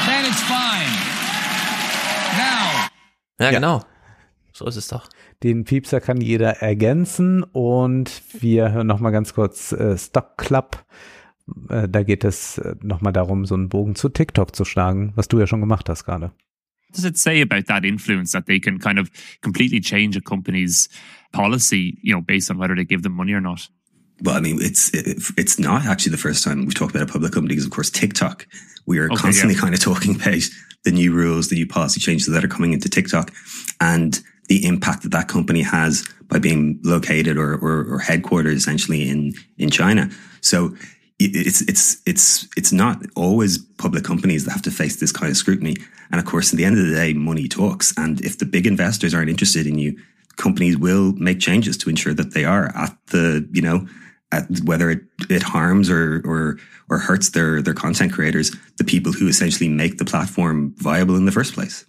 [0.07, 1.02] Then it's fine.
[3.43, 3.53] Now.
[3.53, 3.85] Ja, genau.
[4.53, 5.09] So ist es doch.
[5.43, 10.85] Den Piepser kann jeder ergänzen und wir hören noch mal ganz kurz äh, Stock Club.
[11.69, 15.12] Äh, da geht es äh, noch mal darum, so einen Bogen zu TikTok zu schlagen,
[15.17, 16.33] was du ja schon gemacht hast gerade.
[16.93, 20.89] does it say about that influence that they can kind of completely change a company's
[21.33, 23.69] policy, you know, based on whether they give them money or not?
[24.23, 24.91] Well, I mean, it's
[25.36, 27.91] it's not actually the first time we've talked about a public company because, of course,
[27.91, 28.47] TikTok.
[28.86, 29.60] We are Okay, constantly yeah.
[29.60, 30.42] kind of talking about
[30.84, 33.33] the new rules, the new policy changes that are coming into TikTok,
[33.81, 39.09] and the impact that that company has by being located or or, or headquartered essentially
[39.09, 40.09] in in China.
[40.41, 40.75] So
[41.18, 45.36] it's it's it's it's not always public companies that have to face this kind of
[45.36, 45.76] scrutiny.
[46.10, 47.92] And of course, at the end of the day, money talks.
[47.97, 49.97] And if the big investors aren't interested in you,
[50.36, 53.86] companies will make changes to ensure that they are at the you know
[54.33, 56.57] at whether it, it harms or or
[56.89, 61.27] or hurts their their content creators, the people who essentially make the platform viable in
[61.27, 61.86] the first place.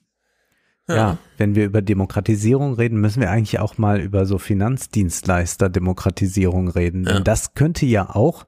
[0.90, 1.18] Ja.
[1.38, 7.06] wenn wir über Demokratisierung reden, müssen wir eigentlich auch mal über so Finanzdienstleister-Demokratisierung reden.
[7.06, 8.46] Denn das könnte ja auch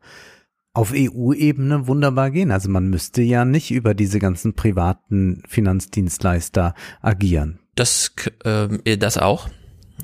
[0.73, 2.51] auf EU-Ebene wunderbar gehen.
[2.51, 7.59] Also man müsste ja nicht über diese ganzen privaten Finanzdienstleister agieren.
[7.75, 8.11] Das,
[8.43, 9.51] ähm, das auch, äh,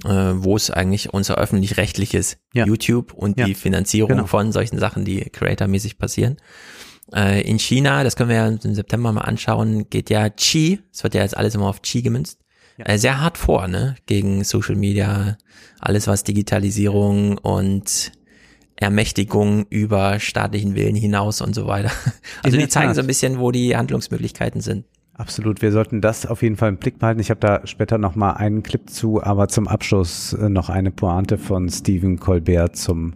[0.04, 3.46] wo es eigentlich unser öffentlich-rechtliches YouTube und Ja.
[3.46, 4.26] die Finanzierung Genau.
[4.26, 6.38] von solchen Sachen, die creatormäßig passieren.
[7.14, 11.04] Äh, in China, das können wir ja im September mal anschauen, geht ja Qi, es
[11.04, 12.40] wird ja jetzt alles immer auf Qi gemünzt,
[12.78, 15.38] äh, sehr hart vor, ne, gegen Social Media,
[15.80, 18.12] alles was Digitalisierung und
[18.78, 21.92] Ermächtigung über staatlichen Willen hinaus und so weiter.
[22.44, 22.96] Also die zeigen Tat.
[22.96, 24.86] so ein bisschen, wo die Handlungsmöglichkeiten sind.
[25.14, 27.20] Absolut, wir sollten das auf jeden Fall im Blick behalten.
[27.20, 30.92] Ich habe da später noch mal einen Clip zu, aber zum Abschluss äh, noch eine
[30.92, 33.14] Pointe von Stephen Colbert zum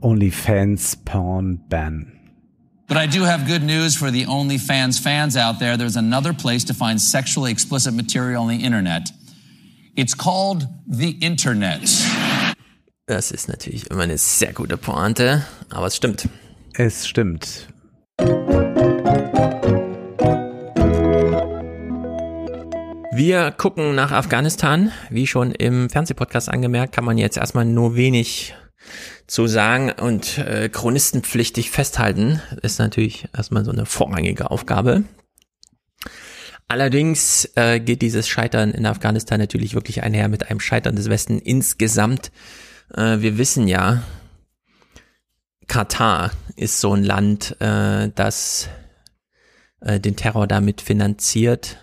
[0.00, 2.12] OnlyFans Porn Ban.
[2.86, 5.76] But I do have good news for the OnlyFans fans out there.
[5.76, 9.10] There's another place to find sexually explicit material on the internet.
[9.96, 11.90] It's called the Internet.
[13.06, 16.28] Das ist natürlich immer eine sehr gute Pointe, aber es stimmt.
[16.74, 17.68] Es stimmt.
[23.16, 24.92] Wir gucken nach Afghanistan.
[25.08, 28.54] Wie schon im Fernsehpodcast angemerkt, kann man jetzt erstmal nur wenig
[29.26, 32.42] zu sagen und äh, chronistenpflichtig festhalten.
[32.60, 35.04] Ist natürlich erstmal so eine vorrangige Aufgabe.
[36.68, 41.38] Allerdings äh, geht dieses Scheitern in Afghanistan natürlich wirklich einher mit einem Scheitern des Westen
[41.38, 42.30] insgesamt.
[42.94, 44.02] Äh, wir wissen ja,
[45.68, 48.68] Katar ist so ein Land, äh, das
[49.80, 51.78] äh, den Terror damit finanziert.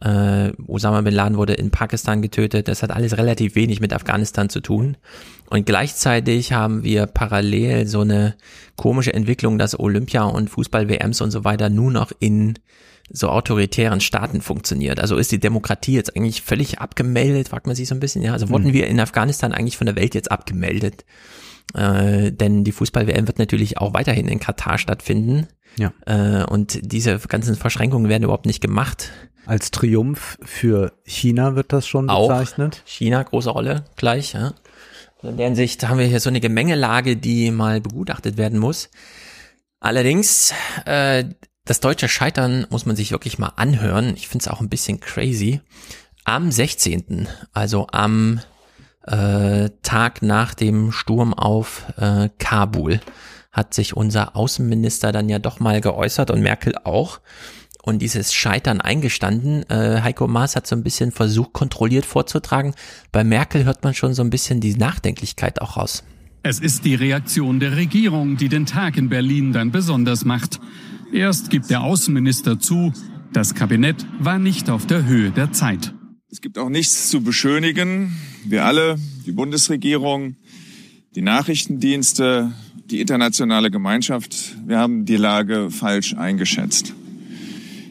[0.00, 2.68] Äh, Osama bin Laden wurde in Pakistan getötet.
[2.68, 4.96] Das hat alles relativ wenig mit Afghanistan zu tun.
[5.48, 8.34] Und gleichzeitig haben wir parallel so eine
[8.76, 12.58] komische Entwicklung, dass Olympia und Fußball-WMs und so weiter nur noch in
[13.08, 14.98] so autoritären Staaten funktioniert.
[15.00, 18.20] Also ist die Demokratie jetzt eigentlich völlig abgemeldet, fragt man sich so ein bisschen.
[18.22, 18.72] Ja, also wurden Mhm.
[18.72, 21.04] wir in Afghanistan eigentlich von der Welt jetzt abgemeldet?
[21.74, 25.46] Äh, denn die Fußball-WM wird natürlich auch weiterhin in Katar stattfinden.
[25.78, 25.92] Ja.
[26.06, 29.10] Äh, und diese ganzen Verschränkungen werden überhaupt nicht gemacht.
[29.46, 32.82] Als Triumph für China wird das schon Auch bezeichnet.
[32.84, 34.32] China, große Rolle, gleich.
[34.32, 34.52] Ja.
[35.18, 38.90] Also In der Hinsicht haben wir hier so eine Gemengelage, die mal begutachtet werden muss.
[39.78, 40.52] Allerdings,
[40.84, 41.24] äh,
[41.64, 44.14] das deutsche Scheitern muss man sich wirklich mal anhören.
[44.16, 45.60] Ich finde es auch ein bisschen crazy.
[46.24, 48.40] Am 16., also am
[49.06, 53.00] äh, Tag nach dem Sturm auf äh, Kabul,
[53.52, 57.20] hat sich unser Außenminister dann ja doch mal geäußert und Merkel auch
[57.86, 59.62] und dieses Scheitern eingestanden.
[59.70, 62.74] Äh, Heiko Maas hat so ein bisschen versucht, kontrolliert vorzutragen.
[63.12, 66.02] Bei Merkel hört man schon so ein bisschen die Nachdenklichkeit auch raus.
[66.42, 70.60] Es ist die Reaktion der Regierung, die den Tag in Berlin dann besonders macht.
[71.12, 72.92] Erst gibt der Außenminister zu,
[73.32, 75.94] das Kabinett war nicht auf der Höhe der Zeit.
[76.28, 78.16] Es gibt auch nichts zu beschönigen.
[78.44, 80.34] Wir alle, die Bundesregierung,
[81.14, 82.52] die Nachrichtendienste,
[82.90, 86.94] die internationale Gemeinschaft, wir haben die Lage falsch eingeschätzt.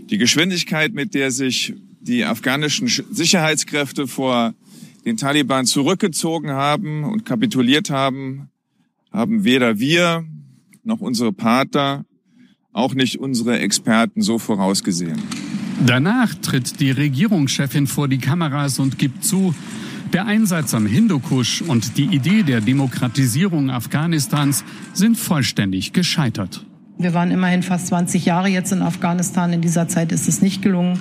[0.09, 4.53] Die Geschwindigkeit, mit der sich die afghanischen Sch- Sicherheitskräfte vor
[5.05, 8.49] den Taliban zurückgezogen haben und kapituliert haben,
[9.11, 10.25] haben weder wir
[10.83, 12.05] noch unsere Partner,
[12.73, 15.19] auch nicht unsere Experten so vorausgesehen.
[15.85, 19.55] Danach tritt die Regierungschefin vor die Kameras und gibt zu,
[20.13, 26.65] der Einsatz am Hindukusch und die Idee der Demokratisierung Afghanistans sind vollständig gescheitert.
[26.97, 29.51] Wir waren immerhin fast 20 Jahre jetzt in Afghanistan.
[29.51, 30.99] In dieser Zeit ist es nicht gelungen.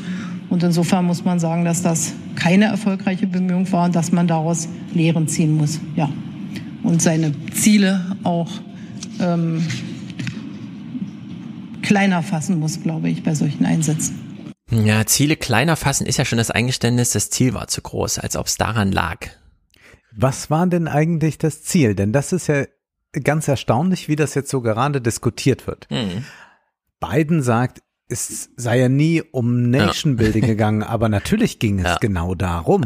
[0.50, 4.68] Und insofern muss man sagen, dass das keine erfolgreiche Bemühung war und dass man daraus
[4.92, 5.80] Lehren ziehen muss.
[5.94, 6.10] Ja.
[6.82, 8.50] Und seine Ziele auch
[9.20, 9.66] ähm,
[11.82, 14.20] kleiner fassen muss, glaube ich, bei solchen Einsätzen.
[14.70, 18.36] Ja, Ziele kleiner fassen ist ja schon das Eingeständnis, das Ziel war zu groß, als
[18.36, 19.18] ob es daran lag.
[20.16, 21.94] Was war denn eigentlich das Ziel?
[21.94, 22.64] Denn das ist ja
[23.22, 25.86] ganz erstaunlich, wie das jetzt so gerade diskutiert wird.
[25.90, 26.24] Hm.
[27.00, 31.96] Biden sagt, es sei ja nie um Nation Building gegangen, aber natürlich ging es Ja.
[32.00, 32.84] genau darum.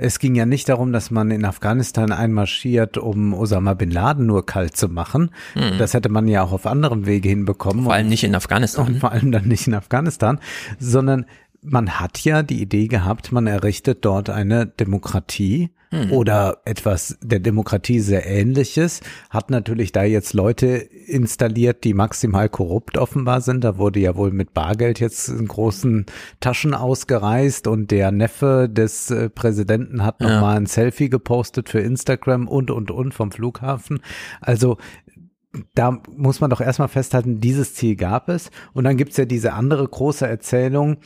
[0.00, 4.46] Es ging ja nicht darum, dass man in Afghanistan einmarschiert, um Osama bin Laden nur
[4.46, 5.30] kalt zu machen.
[5.56, 5.78] Mhm.
[5.78, 7.82] Das hätte man ja auch auf anderem Wege hinbekommen.
[7.84, 8.86] Vor allem nicht in Afghanistan.
[8.86, 10.38] Und vor allem dann nicht in Afghanistan,
[10.78, 11.26] sondern
[11.62, 16.12] man hat ja die Idee gehabt, man errichtet dort eine Demokratie Hm.
[16.12, 22.98] oder etwas der Demokratie sehr ähnliches, hat natürlich da jetzt Leute installiert, die maximal korrupt
[22.98, 23.64] offenbar sind.
[23.64, 26.04] Da wurde ja wohl mit Bargeld jetzt in großen
[26.40, 30.34] Taschen ausgereist und der Neffe des äh, Präsidenten hat Ja.
[30.34, 34.00] nochmal ein Selfie gepostet für Instagram und, und, und vom Flughafen.
[34.42, 34.76] Also
[35.74, 38.50] da muss man doch erstmal festhalten, dieses Ziel gab es.
[38.74, 40.98] Und dann gibt's ja diese andere große Erzählung,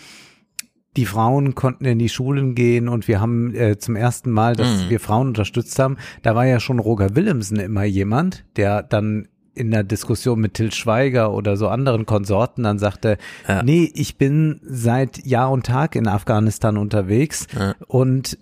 [0.96, 4.84] die Frauen konnten in die Schulen gehen und wir haben äh, zum ersten Mal, dass
[4.84, 4.90] Mhm.
[4.90, 5.96] wir Frauen unterstützt haben.
[6.22, 10.72] Da war ja schon Roger Willemsen immer jemand, der dann in der Diskussion mit Till
[10.72, 13.18] Schweiger oder so anderen Konsorten dann sagte,
[13.64, 17.46] nee, ich bin seit Jahr und Tag in Afghanistan unterwegs
[17.86, 18.38] und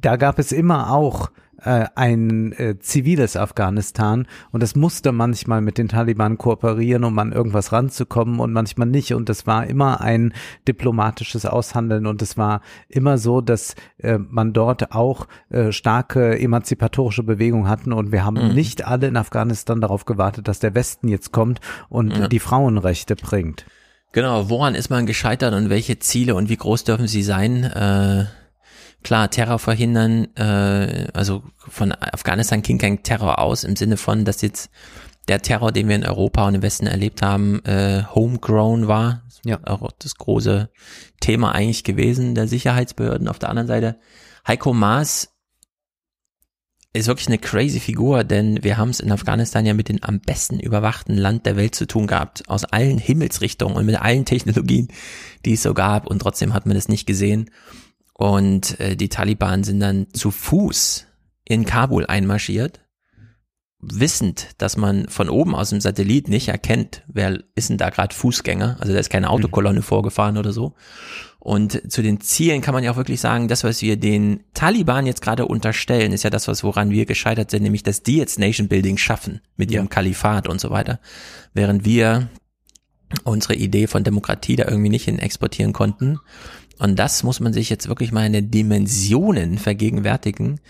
[0.00, 1.30] da gab es immer auch
[1.64, 7.32] äh, ein äh, ziviles Afghanistan und das musste manchmal mit den Taliban kooperieren, um an
[7.32, 10.32] irgendwas ranzukommen und manchmal nicht und das war immer ein
[10.68, 17.22] diplomatisches Aushandeln und es war immer so, dass äh, man dort auch äh, starke emanzipatorische
[17.22, 18.54] Bewegungen hatten und wir haben Mhm.
[18.54, 22.28] nicht alle in Afghanistan darauf gewartet, dass der Westen jetzt kommt und Ja.
[22.28, 23.66] die Frauenrechte bringt.
[24.12, 27.62] Genau, woran ist man gescheitert und welche Ziele und wie groß dürfen sie sein?
[27.64, 28.24] Äh,
[29.02, 34.42] klar, Terror verhindern, äh, also von Afghanistan ging kein Terror aus im Sinne von, dass
[34.42, 34.70] jetzt
[35.28, 39.22] der Terror, den wir in Europa und im Westen erlebt haben, äh, homegrown war.
[39.44, 39.60] Ja.
[39.64, 40.70] Auch das große
[41.20, 43.28] Thema eigentlich gewesen der Sicherheitsbehörden.
[43.28, 43.98] Auf der anderen Seite,
[44.46, 45.30] Heiko Maas
[46.92, 50.20] ist wirklich eine crazy Figur, denn wir haben es in Afghanistan ja mit dem am
[50.20, 54.88] besten überwachten Land der Welt zu tun gehabt, aus allen Himmelsrichtungen und mit allen Technologien,
[55.44, 57.50] die es so gab und trotzdem hat man es nicht gesehen.
[58.20, 61.06] Und äh, die Taliban sind dann zu Fuß
[61.46, 62.80] in Kabul einmarschiert,
[63.78, 68.14] wissend, dass man von oben aus dem Satellit nicht erkennt, wer ist denn da gerade
[68.14, 70.74] Fußgänger, also da ist keine Autokolonne vorgefahren oder so.
[71.38, 75.06] Und zu den Zielen kann man ja auch wirklich sagen, das, was wir den Taliban
[75.06, 78.38] jetzt gerade unterstellen, ist ja das, was woran wir gescheitert sind, nämlich, dass die jetzt
[78.38, 81.00] Nation Building schaffen mit ihrem Kalifat und so weiter,
[81.54, 82.28] während wir
[83.24, 86.18] unsere Idee von Demokratie da irgendwie nicht hin exportieren konnten.
[86.80, 90.60] Und das muss man sich jetzt wirklich mal in den Dimensionen vergegenwärtigen.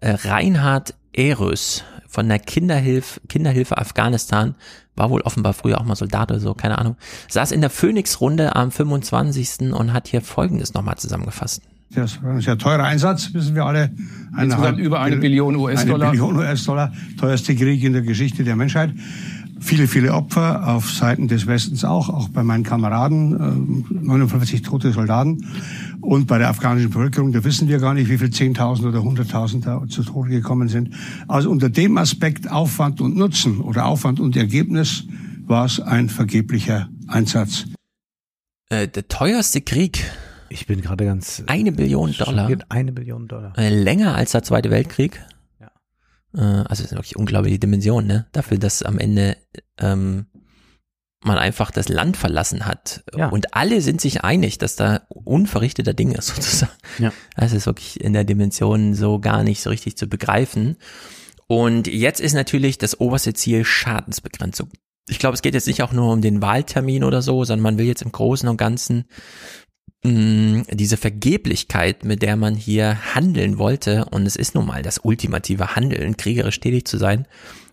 [0.00, 4.54] Äh, Reinhard Erös von der Kinderhilfe, Kinderhilfe Afghanistan,
[4.96, 6.96] war wohl offenbar früher auch mal Soldat oder so, keine Ahnung,
[7.28, 9.72] saß in der Phoenix-Runde am 25.
[9.72, 11.62] und hat hier Folgendes nochmal zusammengefasst.
[11.96, 13.90] Ein sehr teurer Einsatz, wissen wir alle.
[14.38, 16.08] Insgesamt über eine Billion US-Dollar.
[16.08, 18.92] Eine Billion US-Dollar, teuerste Krieg in der Geschichte der Menschheit.
[19.60, 24.92] Viele, viele Opfer auf Seiten des Westens auch, auch bei meinen Kameraden, äh, 59 tote
[24.92, 25.46] Soldaten.
[26.00, 29.64] Und bei der afghanischen Bevölkerung, da wissen wir gar nicht, wie viel 10.000 oder 100.000
[29.64, 30.94] da zu Tode gekommen sind.
[31.26, 35.04] Also unter dem Aspekt Aufwand und Nutzen oder Aufwand und Ergebnis
[35.46, 37.64] war es ein vergeblicher Einsatz.
[38.70, 40.04] Äh, der teuerste Krieg.
[40.50, 41.42] Ich bin gerade ganz.
[41.46, 42.50] Eine Billion Dollar.
[42.68, 43.56] Eine Billion Dollar.
[43.58, 45.20] Äh, länger als der Zweite Weltkrieg.
[46.34, 48.26] Äh, also es sind wirklich unglaubliche Dimensionen, ne?
[48.32, 49.36] Dafür, dass am Ende
[49.78, 50.26] ähm,
[51.24, 53.04] man einfach das Land verlassen hat.
[53.16, 53.28] Ja.
[53.28, 56.72] Und alle sind sich einig, dass da unverrichteter Ding ist, sozusagen.
[56.98, 57.12] Ja.
[57.36, 60.76] Das ist wirklich in der Dimension so gar nicht so richtig zu begreifen.
[61.46, 64.70] Und jetzt ist natürlich das oberste Ziel Schadensbegrenzung.
[65.08, 67.78] Ich glaube, es geht jetzt nicht auch nur um den Wahltermin oder so, sondern man
[67.78, 69.06] will jetzt im Großen und Ganzen
[70.04, 74.98] mh, diese Vergeblichkeit, mit der man hier handeln wollte, und es ist nun mal das
[74.98, 77.26] ultimative Handeln, kriegerisch tätig zu sein,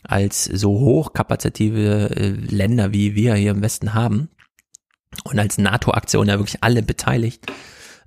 [0.04, 4.30] als so hochkapazitive äh, Länder wie wir hier im Westen haben
[5.24, 7.46] und als NATO-Aktion ja wirklich alle beteiligt.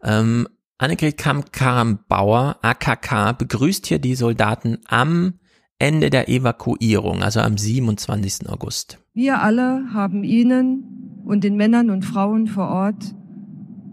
[0.03, 0.49] Ähm,
[0.79, 5.35] Annegret Kamm-Karrenbauer, AKK, begrüßt hier die Soldaten am
[5.81, 8.49] Ende der Evakuierung, also am 27.
[8.49, 8.99] August.
[9.13, 13.15] Wir alle haben Ihnen und den Männern und Frauen vor Ort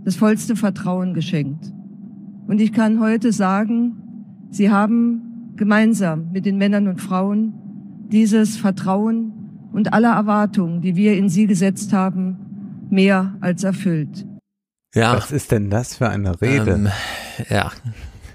[0.06, 1.74] das vollste Vertrauen geschenkt.
[2.48, 4.02] Und ich kann heute sagen,
[4.52, 7.54] Sie haben gemeinsam mit den Männern und Frauen
[8.10, 9.34] dieses Vertrauen
[9.74, 12.38] und alle Erwartungen, die wir in Sie gesetzt haben,
[12.90, 14.26] mehr als erfüllt.
[14.94, 15.18] Ja.
[15.18, 16.72] Was ist denn das für eine Rede?
[16.72, 16.90] Ähm,
[17.50, 17.72] ja.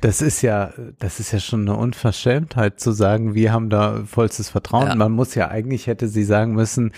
[0.03, 4.49] Das ist ja, das ist ja schon eine Unverschämtheit zu sagen, wir haben da vollstes
[4.49, 4.89] Vertrauen.
[4.89, 4.95] Ja.
[4.95, 6.93] Man muss ja eigentlich hätte sie sagen müssen,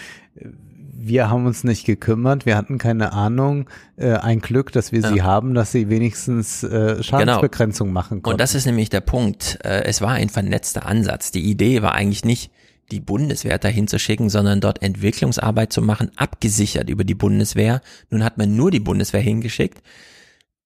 [1.04, 3.68] wir haben uns nicht gekümmert, wir hatten keine Ahnung.
[3.96, 8.34] Äh, ein Glück, dass wir sie haben, dass sie wenigstens äh, Schadensbegrenzung machen konnten.
[8.34, 9.58] Und das ist nämlich der Punkt.
[9.64, 11.32] Äh, Es war ein vernetzter Ansatz.
[11.32, 12.52] Die Idee war eigentlich nicht,
[12.90, 17.80] die Bundeswehr dahin zu schicken, sondern dort Entwicklungsarbeit zu machen, abgesichert über die Bundeswehr.
[18.10, 19.82] Nun hat man nur die Bundeswehr hingeschickt,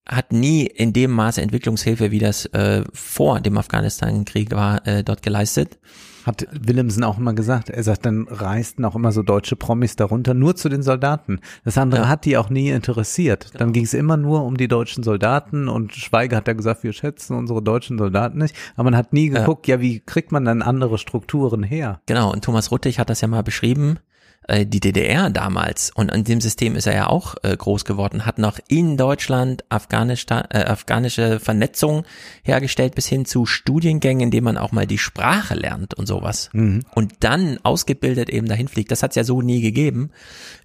[0.07, 5.23] hat nie in dem Maße Entwicklungshilfe, wie das äh, vor dem Afghanistan-Krieg war, äh, dort
[5.23, 5.79] geleistet.
[6.27, 7.71] Hat Willemsen auch immer gesagt.
[7.71, 11.41] Er sagt, dann reisten auch immer so deutsche Promis darunter, nur zu den Soldaten.
[11.65, 12.09] Das andere ja.
[12.09, 13.53] hat die auch nie interessiert.
[13.55, 16.93] Dann ging es immer nur um die deutschen Soldaten und Schweiger hat ja gesagt, wir
[16.93, 18.57] schätzen unsere deutschen Soldaten nicht.
[18.75, 22.01] Aber man hat nie geguckt, ja, ja wie kriegt man dann andere Strukturen her?
[22.07, 24.01] Genau, und Thomas Ruttig hat das ja mal beschrieben
[24.49, 28.39] die DDR damals, und an dem System ist er ja auch äh, groß geworden, hat
[28.39, 32.05] noch in Deutschland Afghanistan, äh, afghanische Vernetzung
[32.45, 36.51] hergestellt bis hin zu Studiengängen, in denen man auch mal die Sprache lernt und sowas.
[36.53, 36.85] Mhm.
[36.95, 38.91] Und dann ausgebildet eben dahin fliegt.
[38.91, 40.11] Das hat es ja so nie gegeben.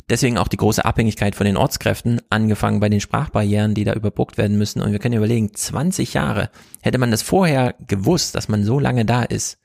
[0.09, 4.37] Deswegen auch die große Abhängigkeit von den Ortskräften, angefangen bei den Sprachbarrieren, die da überbrückt
[4.37, 4.81] werden müssen.
[4.81, 6.49] Und wir können überlegen, 20 Jahre,
[6.81, 9.60] hätte man das vorher gewusst, dass man so lange da ist,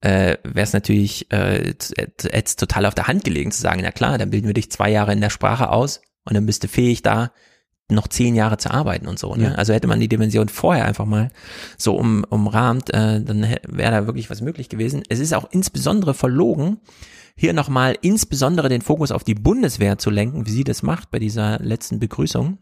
[0.00, 1.74] äh, wäre es natürlich äh,
[2.32, 4.90] jetzt total auf der Hand gelegen zu sagen, na klar, dann bilden wir dich zwei
[4.90, 7.32] Jahre in der Sprache aus und dann bist du fähig da
[7.90, 9.34] noch zehn Jahre zu arbeiten und so.
[9.34, 9.44] Ne?
[9.44, 9.52] Ja.
[9.52, 11.30] Also hätte man die Dimension vorher einfach mal
[11.76, 15.02] so um, umrahmt, äh, dann wäre da wirklich was möglich gewesen.
[15.08, 16.78] Es ist auch insbesondere verlogen,
[17.36, 21.18] hier nochmal insbesondere den Fokus auf die Bundeswehr zu lenken, wie sie das macht bei
[21.18, 22.58] dieser letzten Begrüßung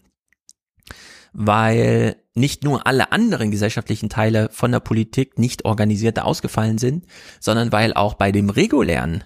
[1.33, 7.07] weil nicht nur alle anderen gesellschaftlichen Teile von der Politik nicht organisiert ausgefallen sind,
[7.41, 9.25] sondern weil auch bei dem regulären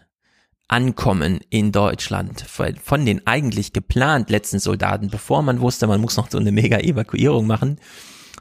[0.69, 2.47] Ankommen in Deutschland
[2.83, 7.47] von den eigentlich geplant letzten Soldaten, bevor man wusste, man muss noch so eine Mega-Evakuierung
[7.47, 7.77] machen,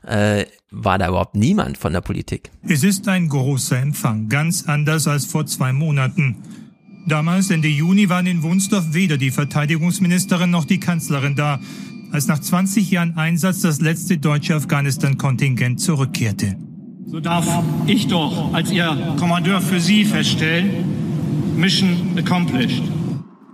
[0.07, 2.49] äh, war da überhaupt niemand von der Politik.
[2.64, 6.38] Es ist ein großer Empfang, ganz anders als vor zwei Monaten.
[7.07, 11.59] Damals, Ende Juni, waren in Wunsdorf weder die Verteidigungsministerin noch die Kanzlerin da
[12.11, 16.57] als nach 20 Jahren Einsatz das letzte deutsche Afghanistan-Kontingent zurückkehrte.
[17.06, 17.48] So darf
[17.88, 22.83] ich doch als Ihr Kommandeur für Sie feststellen, Mission accomplished.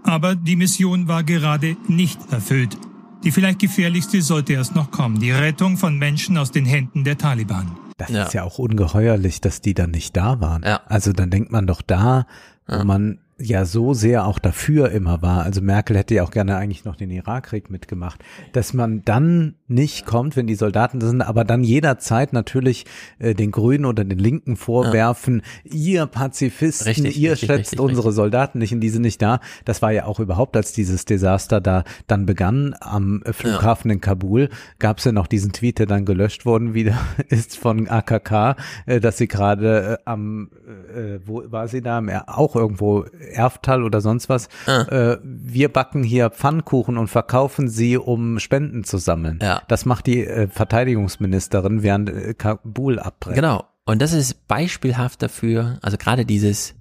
[0.03, 2.77] Aber die Mission war gerade nicht erfüllt.
[3.23, 7.17] Die vielleicht gefährlichste sollte erst noch kommen, die Rettung von Menschen aus den Händen der
[7.17, 7.71] Taliban.
[7.97, 8.23] Das ja.
[8.23, 10.63] ist ja auch ungeheuerlich, dass die dann nicht da waren.
[10.63, 10.81] Ja.
[10.85, 12.27] Also dann denkt man doch da,
[12.67, 16.57] wo man ja so sehr auch dafür immer war, also Merkel hätte ja auch gerne
[16.57, 21.43] eigentlich noch den Irakkrieg mitgemacht, dass man dann nicht kommt, wenn die Soldaten sind, aber
[21.43, 22.85] dann jederzeit natürlich
[23.19, 25.73] äh, den Grünen oder den Linken vorwerfen, ja.
[25.73, 29.39] ihr Pazifisten, richtig, ihr richtig, schätzt richtig, unsere Soldaten nicht und die sind nicht da.
[29.65, 33.95] Das war ja auch überhaupt, als dieses Desaster da dann begann am Flughafen ja.
[33.95, 34.49] in Kabul,
[34.79, 36.97] gab es ja noch diesen Tweet, der dann gelöscht worden wieder
[37.29, 38.55] ist von AKK,
[38.87, 40.49] äh, dass sie gerade äh, am,
[40.95, 44.81] äh, wo war sie da, auch irgendwo Erftal oder sonst was, ah.
[44.83, 49.39] äh, wir backen hier Pfannkuchen und verkaufen sie, um Spenden zu sammeln.
[49.41, 49.61] Ja.
[49.67, 53.35] Das macht die äh, Verteidigungsministerin, während äh, Kabul abbrennt.
[53.35, 53.65] Genau.
[53.85, 56.75] Und das ist beispielhaft dafür, also gerade dieses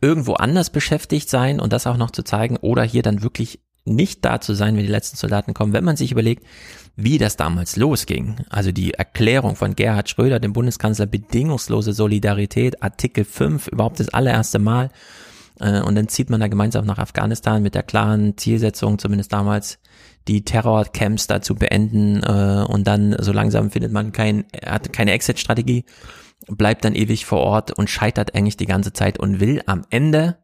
[0.00, 4.24] irgendwo anders beschäftigt sein und das auch noch zu zeigen oder hier dann wirklich nicht
[4.24, 6.44] da zu sein, wenn die letzten Soldaten kommen, wenn man sich überlegt,
[6.96, 8.36] wie das damals losging.
[8.48, 14.58] Also die Erklärung von Gerhard Schröder, dem Bundeskanzler, bedingungslose Solidarität, Artikel 5, überhaupt das allererste
[14.58, 14.90] Mal.
[15.60, 19.78] Äh, und dann zieht man da gemeinsam nach Afghanistan mit der klaren Zielsetzung, zumindest damals,
[20.28, 25.12] die Terrorcamps da zu beenden äh, und dann so langsam findet man kein, hat keine
[25.12, 25.84] Exit-Strategie,
[26.48, 30.38] bleibt dann ewig vor Ort und scheitert eigentlich die ganze Zeit und will am Ende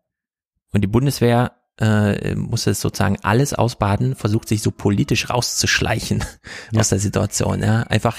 [0.72, 6.24] und die Bundeswehr äh, muss es sozusagen alles ausbaden, versucht sich so politisch rauszuschleichen
[6.70, 6.80] ja.
[6.80, 7.62] aus der Situation.
[7.62, 7.82] Ja?
[7.82, 8.18] Einfach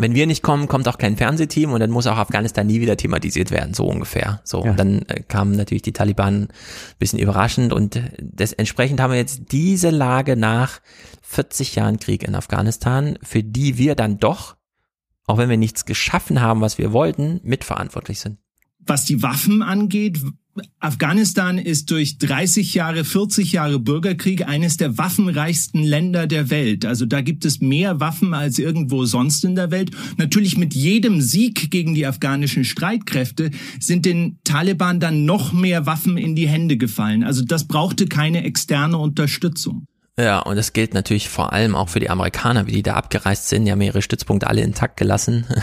[0.00, 2.96] wenn wir nicht kommen, kommt auch kein Fernsehteam und dann muss auch Afghanistan nie wieder
[2.96, 4.40] thematisiert werden, so ungefähr.
[4.44, 4.70] So, ja.
[4.70, 6.48] und dann äh, kamen natürlich die Taliban ein
[6.98, 10.80] bisschen überraschend und das, entsprechend haben wir jetzt diese Lage nach
[11.22, 14.56] 40 Jahren Krieg in Afghanistan, für die wir dann doch,
[15.26, 18.38] auch wenn wir nichts geschaffen haben, was wir wollten, mitverantwortlich sind.
[18.80, 20.18] Was die Waffen angeht,
[20.78, 26.84] Afghanistan ist durch 30 Jahre, 40 Jahre Bürgerkrieg eines der waffenreichsten Länder der Welt.
[26.84, 29.90] Also da gibt es mehr Waffen als irgendwo sonst in der Welt.
[30.16, 36.16] Natürlich mit jedem Sieg gegen die afghanischen Streitkräfte sind den Taliban dann noch mehr Waffen
[36.16, 37.24] in die Hände gefallen.
[37.24, 39.86] Also das brauchte keine externe Unterstützung.
[40.18, 43.48] Ja, und das gilt natürlich vor allem auch für die Amerikaner, wie die da abgereist
[43.48, 43.64] sind.
[43.64, 45.46] Die haben ihre Stützpunkte alle intakt gelassen.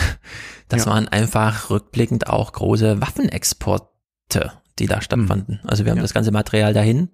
[0.70, 0.92] Das ja.
[0.92, 5.60] waren einfach rückblickend auch große Waffenexporte die da stattfanden.
[5.64, 5.70] Mhm.
[5.70, 6.04] Also wir haben ja.
[6.04, 7.10] das ganze Material dahin.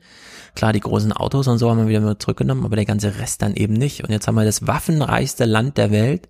[0.55, 3.55] Klar, die großen Autos und so haben wir wieder zurückgenommen, aber der ganze Rest dann
[3.55, 4.03] eben nicht.
[4.03, 6.29] Und jetzt haben wir das waffenreichste Land der Welt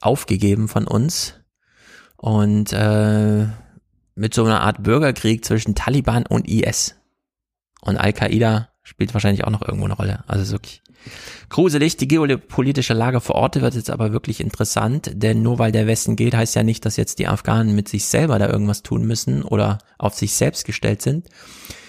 [0.00, 1.34] aufgegeben von uns
[2.16, 3.46] und äh,
[4.14, 6.96] mit so einer Art Bürgerkrieg zwischen Taliban und IS.
[7.80, 10.24] Und Al-Qaida spielt wahrscheinlich auch noch irgendwo eine Rolle.
[10.26, 10.82] Also wirklich
[11.48, 15.86] Gruselig, die geopolitische Lage vor Ort wird jetzt aber wirklich interessant, denn nur weil der
[15.86, 19.06] Westen geht, heißt ja nicht, dass jetzt die Afghanen mit sich selber da irgendwas tun
[19.06, 21.28] müssen oder auf sich selbst gestellt sind.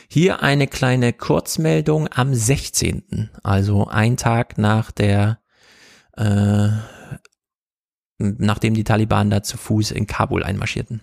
[0.08, 5.40] Hier eine kleine Kurzmeldung am 16., also ein Tag nach der,
[6.18, 6.70] äh,
[8.18, 11.02] nachdem die Taliban da zu Fuß in Kabul einmarschierten.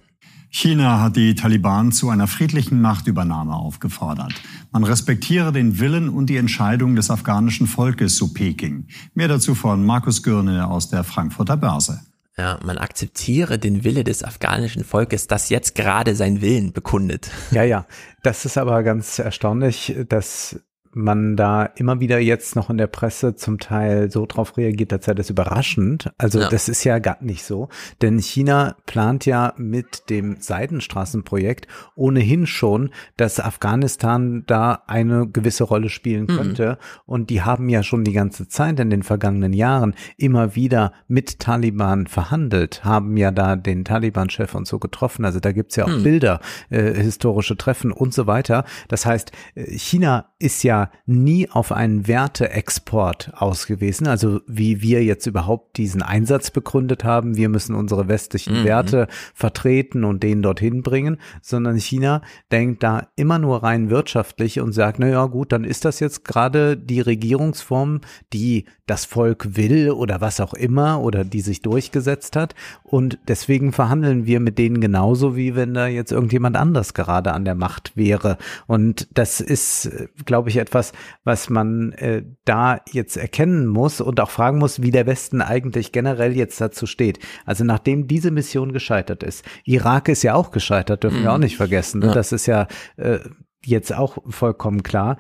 [0.51, 4.33] China hat die Taliban zu einer friedlichen Machtübernahme aufgefordert.
[4.73, 8.86] Man respektiere den Willen und die Entscheidung des afghanischen Volkes, so Peking.
[9.15, 12.01] Mehr dazu von Markus Gürne aus der Frankfurter Börse.
[12.39, 17.31] Ja, man akzeptiere den Wille des afghanischen Volkes, das jetzt gerade seinen Willen bekundet.
[17.51, 17.86] Ja, ja.
[18.23, 20.60] Das ist aber ganz erstaunlich, dass
[20.99, 25.07] man da immer wieder jetzt noch in der Presse zum Teil so drauf reagiert, als
[25.07, 26.12] sei das überraschend.
[26.18, 26.49] Also ja.
[26.49, 27.68] das ist ja gar nicht so,
[28.02, 35.89] denn China plant ja mit dem Seidenstraßenprojekt ohnehin schon, dass Afghanistan da eine gewisse Rolle
[35.89, 36.36] spielen mhm.
[36.36, 36.70] könnte.
[36.70, 37.02] Mhm.
[37.07, 41.39] Und die haben ja schon die ganze Zeit in den vergangenen Jahren immer wieder mit
[41.39, 45.25] Taliban verhandelt, haben ja da den Taliban-Chef und so getroffen.
[45.25, 46.02] Also da gibt's ja auch mhm.
[46.02, 48.65] Bilder, äh, historische Treffen und so weiter.
[48.89, 55.26] Das heißt, äh, China ist ja nie auf einen Werteexport ausgewiesen, also wie wir jetzt
[55.26, 58.65] überhaupt diesen Einsatz begründet haben, wir müssen unsere westlichen mhm.
[58.65, 64.73] Werte vertreten und den dorthin bringen, sondern China denkt da immer nur rein wirtschaftlich und
[64.73, 68.00] sagt, na ja, gut, dann ist das jetzt gerade die Regierungsform,
[68.33, 72.55] die das Volk will oder was auch immer oder die sich durchgesetzt hat.
[72.83, 77.44] Und deswegen verhandeln wir mit denen genauso wie wenn da jetzt irgendjemand anders gerade an
[77.44, 78.39] der Macht wäre.
[78.67, 79.91] Und das ist
[80.28, 80.92] glaube ich etwas,
[81.24, 85.90] was man äh, da jetzt erkennen muss und auch fragen muss, wie der Westen eigentlich
[85.90, 87.18] generell jetzt dazu steht.
[87.47, 91.23] Also nachdem diese Mission gescheitert ist, Irak ist ja auch gescheitert, dürfen mhm.
[91.24, 92.00] wir auch nicht vergessen.
[92.00, 92.08] Ne?
[92.08, 92.12] Ja.
[92.12, 93.18] Das ist ja äh,
[93.65, 95.16] jetzt auch vollkommen klar.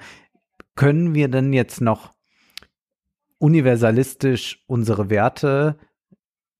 [0.76, 2.12] Können wir denn jetzt noch
[3.38, 5.78] universalistisch unsere Werte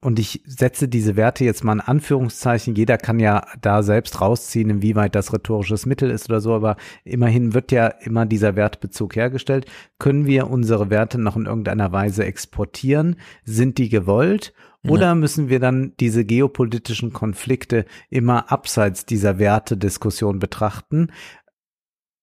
[0.00, 2.76] und ich setze diese Werte jetzt mal in Anführungszeichen.
[2.76, 7.52] Jeder kann ja da selbst rausziehen, inwieweit das rhetorisches Mittel ist oder so, aber immerhin
[7.52, 9.66] wird ja immer dieser Wertbezug hergestellt.
[9.98, 13.16] Können wir unsere Werte noch in irgendeiner Weise exportieren?
[13.44, 14.52] Sind die gewollt?
[14.86, 21.08] Oder müssen wir dann diese geopolitischen Konflikte immer abseits dieser Wertediskussion betrachten?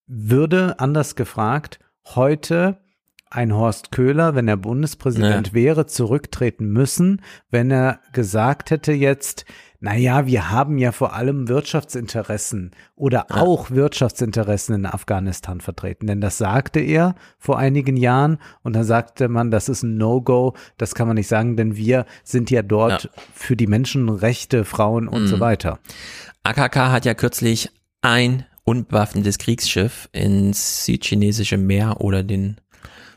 [0.07, 2.84] Würde anders gefragt, heute
[3.35, 5.64] ein Horst Köhler, wenn er Bundespräsident nee.
[5.64, 9.45] wäre, zurücktreten müssen, wenn er gesagt hätte jetzt,
[9.80, 13.41] na ja, wir haben ja vor allem Wirtschaftsinteressen oder ja.
[13.41, 16.07] auch Wirtschaftsinteressen in Afghanistan vertreten.
[16.07, 20.55] Denn das sagte er vor einigen Jahren und dann sagte man, das ist ein No-Go,
[20.77, 23.09] das kann man nicht sagen, denn wir sind ja dort ja.
[23.33, 25.27] für die Menschenrechte, Frauen und mhm.
[25.27, 25.80] so weiter.
[26.43, 27.69] AKK hat ja kürzlich
[28.01, 32.57] ein unbewaffnetes Kriegsschiff ins südchinesische Meer oder den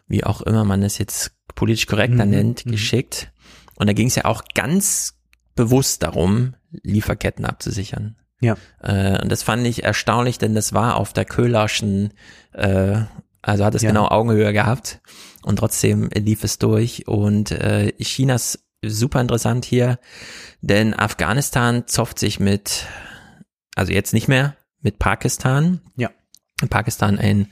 [0.08, 2.30] wie auch immer man es jetzt politisch korrekter mhm.
[2.30, 2.72] nennt, mhm.
[2.72, 3.30] geschickt.
[3.76, 5.14] Und da ging es ja auch ganz
[5.54, 8.16] bewusst darum, Lieferketten abzusichern.
[8.40, 8.56] Ja.
[8.82, 12.12] Äh, und das fand ich erstaunlich, denn das war auf der Köhlerschen,
[12.52, 13.00] äh,
[13.42, 13.90] also hat es ja.
[13.90, 15.00] genau Augenhöhe gehabt
[15.42, 17.08] und trotzdem lief es durch.
[17.08, 19.98] Und äh, Chinas super interessant hier,
[20.60, 22.86] denn Afghanistan zofft sich mit,
[23.74, 25.80] also jetzt nicht mehr, mit Pakistan.
[25.96, 26.10] Ja.
[26.70, 27.48] Pakistan ein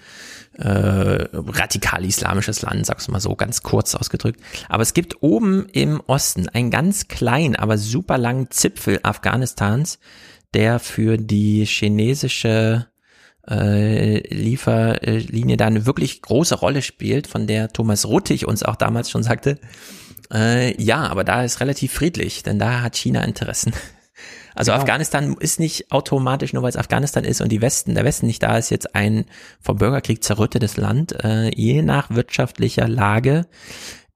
[0.58, 4.40] äh, radikal islamisches Land, sag's mal so, ganz kurz ausgedrückt.
[4.68, 9.98] Aber es gibt oben im Osten einen ganz kleinen, aber super langen Zipfel Afghanistans,
[10.54, 12.86] der für die chinesische
[13.48, 19.10] äh, Lieferlinie da eine wirklich große Rolle spielt, von der Thomas Ruttig uns auch damals
[19.10, 19.58] schon sagte,
[20.32, 23.72] äh, ja, aber da ist relativ friedlich, denn da hat China Interessen.
[24.56, 24.82] Also genau.
[24.82, 28.42] Afghanistan ist nicht automatisch, nur weil es Afghanistan ist und die Westen, der Westen nicht
[28.42, 29.26] da ist, jetzt ein
[29.60, 31.12] vom Bürgerkrieg zerrüttetes Land.
[31.24, 33.46] Äh, je nach wirtschaftlicher Lage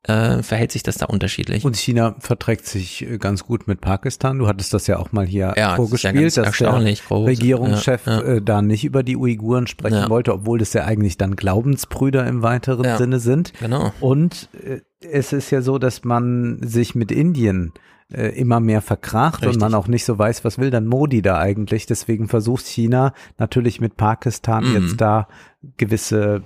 [0.04, 1.64] äh, verhält sich das da unterschiedlich.
[1.64, 4.38] Und China verträgt sich äh, ganz gut mit Pakistan.
[4.38, 7.26] Du hattest das ja auch mal hier ja, vorgespielt, das ja dass der groß.
[7.26, 8.22] Regierungschef ja, ja.
[8.36, 12.42] Äh, da nicht über die Uiguren sprechen wollte, obwohl das ja eigentlich dann Glaubensbrüder im
[12.42, 13.52] weiteren Sinne sind.
[13.60, 13.92] Genau.
[14.00, 17.72] Und äh, es ist ja so, dass man sich mit Indien
[18.12, 19.54] äh, immer mehr verkracht Richtig.
[19.54, 21.86] und man auch nicht so weiß, was will dann Modi da eigentlich.
[21.86, 24.82] Deswegen versucht China natürlich mit Pakistan mhm.
[24.82, 25.28] jetzt da
[25.76, 26.42] gewisse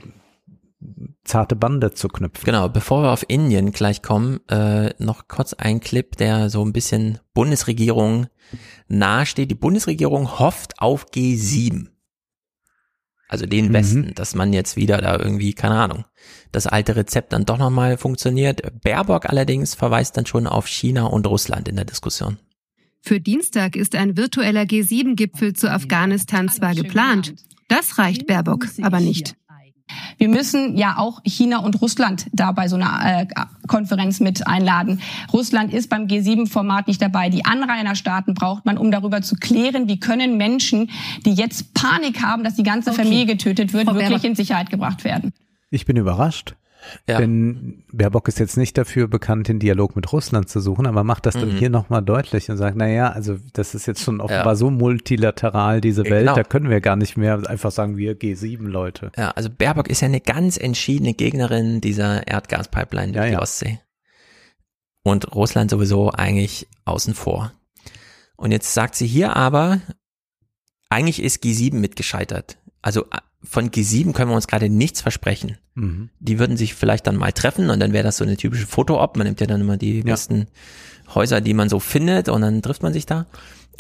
[1.25, 2.45] zarte Bande zu knüpfen.
[2.45, 6.73] Genau, bevor wir auf Indien gleich kommen, äh, noch kurz ein Clip, der so ein
[6.73, 8.27] bisschen Bundesregierung
[8.89, 9.51] nahesteht.
[9.51, 11.89] Die Bundesregierung hofft auf G7
[13.29, 14.15] also den Westen, mhm.
[14.15, 16.05] dass man jetzt wieder da irgendwie, keine Ahnung,
[16.53, 18.63] das alte Rezept dann doch nochmal funktioniert.
[18.83, 22.39] Baerbock allerdings verweist dann schon auf China und Russland in der Diskussion.
[23.01, 27.35] Für Dienstag ist ein virtueller G7-Gipfel zu Afghanistan zwar geplant,
[27.69, 29.37] das reicht Baerbock aber nicht.
[30.19, 33.27] Wir müssen ja auch China und Russland da bei so einer äh,
[33.67, 35.01] Konferenz mit einladen.
[35.33, 37.31] Russland ist beim G7-Format nicht dabei.
[37.31, 40.91] Die Anrainerstaaten braucht man, um darüber zu klären, wie können Menschen,
[41.25, 43.03] die jetzt Panik haben, dass die ganze okay.
[43.03, 44.25] Familie getötet wird, Frau wirklich Baerbock.
[44.25, 45.33] in Sicherheit gebracht werden.
[45.71, 46.55] Ich bin überrascht.
[47.09, 47.19] Ja.
[47.19, 51.27] Denn Baerbock ist jetzt nicht dafür bekannt, den Dialog mit Russland zu suchen, aber macht
[51.27, 51.41] das mhm.
[51.41, 54.57] dann hier nochmal deutlich und sagt, naja, also das ist jetzt schon offenbar ja.
[54.57, 56.35] so multilateral, diese Welt, genau.
[56.35, 59.13] da können wir gar nicht mehr einfach sagen, wir G7 Leute.
[59.17, 63.81] Ja, also Baerbock ist ja eine ganz entschiedene Gegnerin dieser Erdgaspipeline durch ja, die Ostsee.
[65.03, 67.53] Und Russland sowieso eigentlich außen vor.
[68.37, 69.81] Und jetzt sagt sie hier aber,
[70.89, 72.59] eigentlich ist G7 mitgescheitert.
[72.83, 73.07] Also
[73.45, 75.59] von G7 können wir uns gerade nichts versprechen.
[75.75, 76.11] Mhm.
[76.19, 79.17] Die würden sich vielleicht dann mal treffen und dann wäre das so eine typische Foto-Op.
[79.17, 80.05] Man nimmt ja dann immer die ja.
[80.05, 80.47] besten
[81.15, 83.27] Häuser, die man so findet und dann trifft man sich da.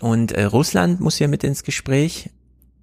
[0.00, 2.30] Und äh, Russland muss hier mit ins Gespräch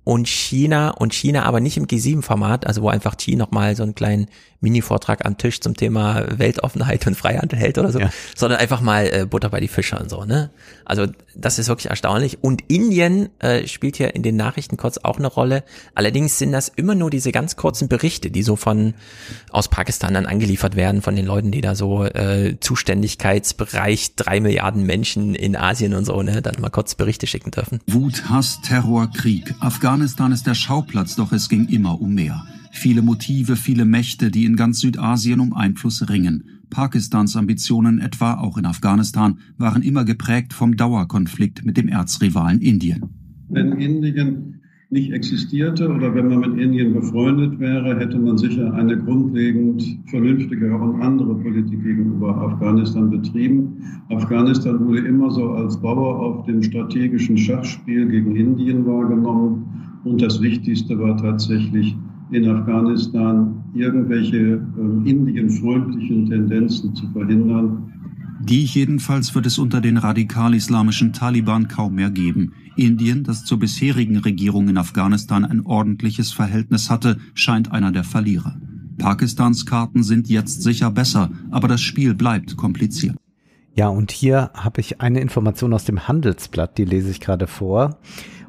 [0.04, 3.96] und China und China aber nicht im G7-Format, also wo einfach Xi nochmal so einen
[3.96, 4.28] kleinen
[4.62, 8.10] Mini-Vortrag am Tisch zum Thema Weltoffenheit und Freihandel hält oder so, ja.
[8.36, 10.52] sondern einfach mal äh, Butter bei die Fische und so, ne?
[10.86, 12.44] Also das ist wirklich erstaunlich.
[12.44, 15.64] Und Indien äh, spielt hier in den Nachrichten kurz auch eine Rolle.
[15.96, 18.94] Allerdings sind das immer nur diese ganz kurzen Berichte, die so von
[19.52, 24.86] aus Pakistan dann angeliefert werden, von den Leuten, die da so äh, Zuständigkeitsbereich drei Milliarden
[24.86, 27.80] Menschen in Asien und so, ne, dann mal kurz Berichte schicken dürfen.
[27.88, 29.56] Wut, Hass, Terror, Krieg.
[29.60, 32.44] Afghanistan ist der Schauplatz, doch es ging immer um mehr.
[32.72, 36.46] Viele Motive, viele Mächte, die in ganz Südasien um Einfluss ringen.
[36.70, 43.04] Pakistans Ambitionen etwa auch in Afghanistan waren immer geprägt vom Dauerkonflikt mit dem Erzrivalen Indien.
[43.50, 48.98] Wenn Indien nicht existierte oder wenn man mit Indien befreundet wäre, hätte man sicher eine
[48.98, 54.04] grundlegend vernünftige und andere Politik gegenüber Afghanistan betrieben.
[54.10, 59.66] Afghanistan wurde immer so als Bauer auf dem strategischen Schachspiel gegen Indien wahrgenommen
[60.04, 61.96] und das Wichtigste war tatsächlich
[62.32, 67.92] in Afghanistan irgendwelche äh, indienfreundlichen Tendenzen zu verhindern.
[68.44, 72.54] Die jedenfalls wird es unter den radikal-islamischen Taliban kaum mehr geben.
[72.76, 78.58] Indien, das zur bisherigen Regierung in Afghanistan ein ordentliches Verhältnis hatte, scheint einer der Verlierer.
[78.98, 83.16] Pakistans Karten sind jetzt sicher besser, aber das Spiel bleibt kompliziert.
[83.76, 88.00] Ja, und hier habe ich eine Information aus dem Handelsblatt, die lese ich gerade vor.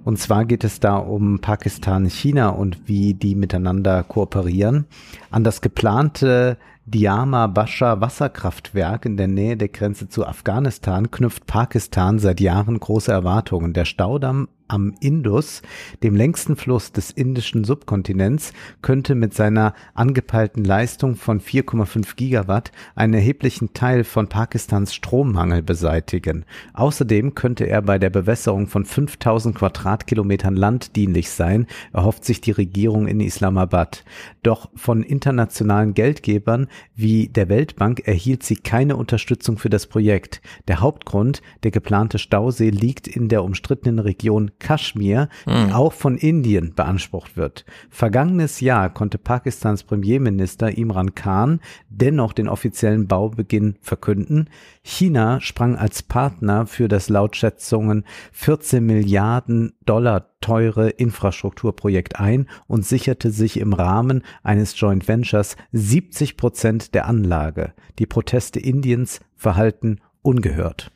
[0.05, 4.86] Und zwar geht es da um Pakistan, China und wie die miteinander kooperieren.
[5.31, 6.56] An das geplante
[6.92, 13.10] Diama Basha Wasserkraftwerk in der Nähe der Grenze zu Afghanistan knüpft Pakistan seit Jahren große
[13.10, 13.72] Erwartungen.
[13.72, 15.62] Der Staudamm am Indus,
[16.02, 23.14] dem längsten Fluss des indischen Subkontinents, könnte mit seiner angepeilten Leistung von 4,5 Gigawatt einen
[23.14, 26.46] erheblichen Teil von Pakistans Strommangel beseitigen.
[26.72, 32.52] Außerdem könnte er bei der Bewässerung von 5000 Quadratkilometern Land dienlich sein, erhofft sich die
[32.52, 34.04] Regierung in Islamabad.
[34.42, 40.40] Doch von internationalen Geldgebern wie der Weltbank erhielt sie keine Unterstützung für das Projekt.
[40.68, 45.72] Der Hauptgrund, der geplante Stausee liegt in der umstrittenen Region Kaschmir, die mhm.
[45.72, 47.64] auch von Indien beansprucht wird.
[47.90, 54.48] Vergangenes Jahr konnte Pakistans Premierminister Imran Khan dennoch den offiziellen Baubeginn verkünden.
[54.82, 62.86] China sprang als Partner für das laut Schätzungen 14 Milliarden Dollar teure Infrastrukturprojekt ein und
[62.86, 67.74] sicherte sich im Rahmen eines Joint Ventures 70 Prozent der Anlage.
[67.98, 70.90] Die Proteste Indiens verhalten ungehört.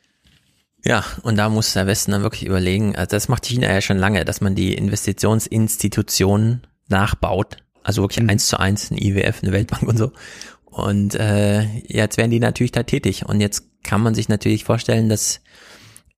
[0.85, 3.97] Ja, und da muss der Westen dann wirklich überlegen, also das macht China ja schon
[3.97, 8.29] lange, dass man die Investitionsinstitutionen nachbaut, also wirklich mhm.
[8.29, 10.11] eins zu eins, ein IWF, eine Weltbank und so.
[10.65, 13.25] Und äh, jetzt werden die natürlich da tätig.
[13.25, 15.41] Und jetzt kann man sich natürlich vorstellen, dass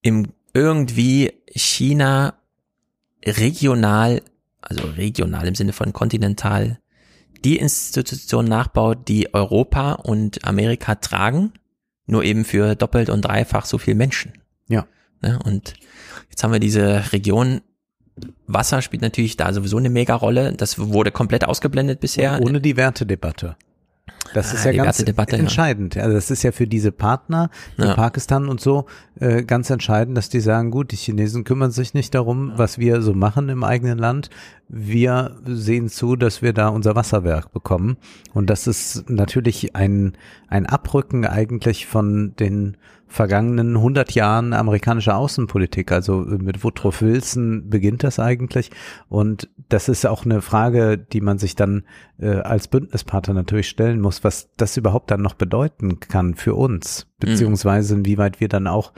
[0.01, 2.38] im irgendwie China
[3.25, 4.21] regional,
[4.61, 6.79] also regional im Sinne von kontinental,
[7.43, 11.53] die Institutionen nachbaut, die Europa und Amerika tragen,
[12.05, 14.33] nur eben für doppelt und dreifach so viel Menschen.
[14.67, 14.87] Ja.
[15.21, 15.39] Ne?
[15.43, 15.73] Und
[16.29, 17.61] jetzt haben wir diese Region.
[18.47, 20.53] Wasser spielt natürlich da sowieso eine Mega-Rolle.
[20.53, 22.41] Das wurde komplett ausgeblendet bisher.
[22.41, 23.55] Ohne die Wertedebatte.
[24.33, 25.95] Das ah, ist ja ganz entscheidend.
[25.95, 26.03] Ja.
[26.03, 27.93] Also das ist ja für diese Partner, für ja.
[27.95, 28.85] Pakistan und so,
[29.19, 33.01] äh, ganz entscheidend, dass die sagen, gut, die Chinesen kümmern sich nicht darum, was wir
[33.01, 34.29] so machen im eigenen Land.
[34.67, 37.97] Wir sehen zu, dass wir da unser Wasserwerk bekommen.
[38.33, 40.13] Und das ist natürlich ein,
[40.47, 42.77] ein Abrücken eigentlich von den
[43.09, 45.91] vergangenen 100 Jahren amerikanischer Außenpolitik.
[45.91, 48.69] Also mit Woodrow Wilson beginnt das eigentlich.
[49.09, 51.83] Und das ist auch eine Frage, die man sich dann
[52.19, 57.07] äh, als Bündnispartner natürlich stellen muss, was das überhaupt dann noch bedeuten kann für uns,
[57.19, 58.93] beziehungsweise inwieweit wir dann auch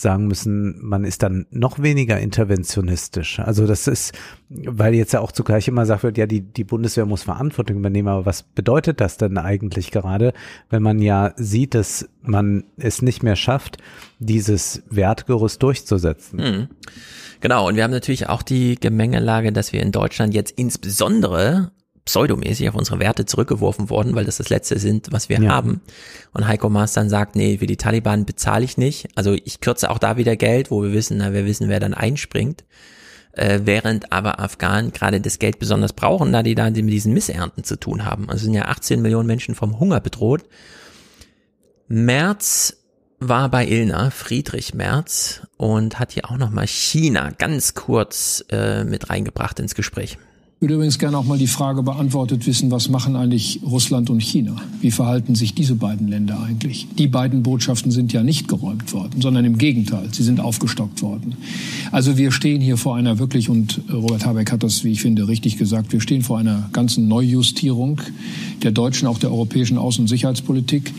[0.00, 3.40] sagen müssen, man ist dann noch weniger interventionistisch.
[3.40, 4.12] Also das ist,
[4.48, 8.08] weil jetzt ja auch zugleich immer gesagt wird, ja, die, die Bundeswehr muss Verantwortung übernehmen,
[8.08, 10.32] aber was bedeutet das denn eigentlich gerade,
[10.70, 13.78] wenn man ja sieht, dass man es nicht mehr schafft,
[14.18, 16.38] dieses Wertgerüst durchzusetzen?
[16.38, 16.68] Mhm.
[17.40, 21.70] Genau, und wir haben natürlich auch die Gemengelage, dass wir in Deutschland jetzt insbesondere
[22.08, 25.50] pseudomäßig auf unsere Werte zurückgeworfen worden, weil das das Letzte sind, was wir ja.
[25.50, 25.82] haben.
[26.32, 29.08] Und Heiko Maas dann sagt, nee, für die Taliban bezahle ich nicht.
[29.14, 31.92] Also ich kürze auch da wieder Geld, wo wir wissen, na, wir wissen, wer dann
[31.92, 32.64] einspringt.
[33.32, 37.62] Äh, während aber Afghanen gerade das Geld besonders brauchen, da die da mit diesen Missernten
[37.62, 38.30] zu tun haben.
[38.30, 40.44] Also sind ja 18 Millionen Menschen vom Hunger bedroht.
[41.88, 42.78] März
[43.20, 49.10] war bei Ilna, Friedrich Merz, und hat hier auch nochmal China ganz kurz äh, mit
[49.10, 50.16] reingebracht ins Gespräch.
[50.60, 54.56] Würde übrigens gerne auch mal die Frage beantwortet wissen, was machen eigentlich Russland und China?
[54.80, 56.88] Wie verhalten sich diese beiden Länder eigentlich?
[56.98, 61.36] Die beiden Botschaften sind ja nicht geräumt worden, sondern im Gegenteil, sie sind aufgestockt worden.
[61.92, 65.28] Also wir stehen hier vor einer wirklich, und Robert Habeck hat das, wie ich finde,
[65.28, 68.00] richtig gesagt, wir stehen vor einer ganzen Neujustierung
[68.64, 70.92] der deutschen, auch der europäischen Außen- und Sicherheitspolitik.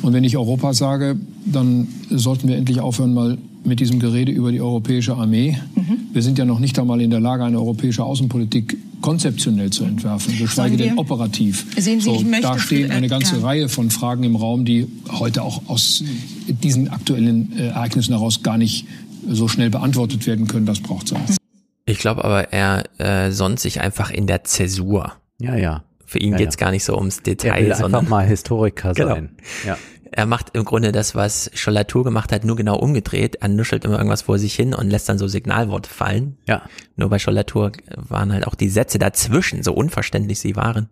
[0.00, 4.50] Und wenn ich Europa sage, dann sollten wir endlich aufhören, mal mit diesem Gerede über
[4.52, 5.58] die europäische Armee.
[5.74, 5.98] Mhm.
[6.12, 10.38] Wir sind ja noch nicht einmal in der Lage, eine europäische Außenpolitik konzeptionell zu entwerfen,
[10.38, 11.66] geschweige denn operativ.
[11.76, 13.42] Sehen Sie, so, ich möchte da stehen eine ganze ja.
[13.42, 16.04] Reihe von Fragen im Raum, die heute auch aus
[16.46, 18.86] diesen aktuellen äh, Ereignissen heraus gar nicht
[19.28, 20.66] so schnell beantwortet werden können.
[20.66, 21.36] Das braucht Zeit.
[21.84, 25.12] Ich glaube aber, er äh, sonnt sich einfach in der Zäsur.
[25.40, 25.84] Ja, ja.
[26.06, 26.66] Für ihn ja, geht's ja.
[26.66, 29.14] gar nicht so ums Detail, er will sondern einfach mal Historiker Genau.
[29.14, 29.30] sein.
[29.66, 29.78] Ja.
[30.12, 33.36] Er macht im Grunde das, was Schollatur gemacht hat, nur genau umgedreht.
[33.40, 36.36] Er nuschelt immer irgendwas vor sich hin und lässt dann so Signalworte fallen.
[36.46, 36.62] Ja.
[36.96, 40.88] Nur bei Schollatur waren halt auch die Sätze dazwischen, so unverständlich sie waren,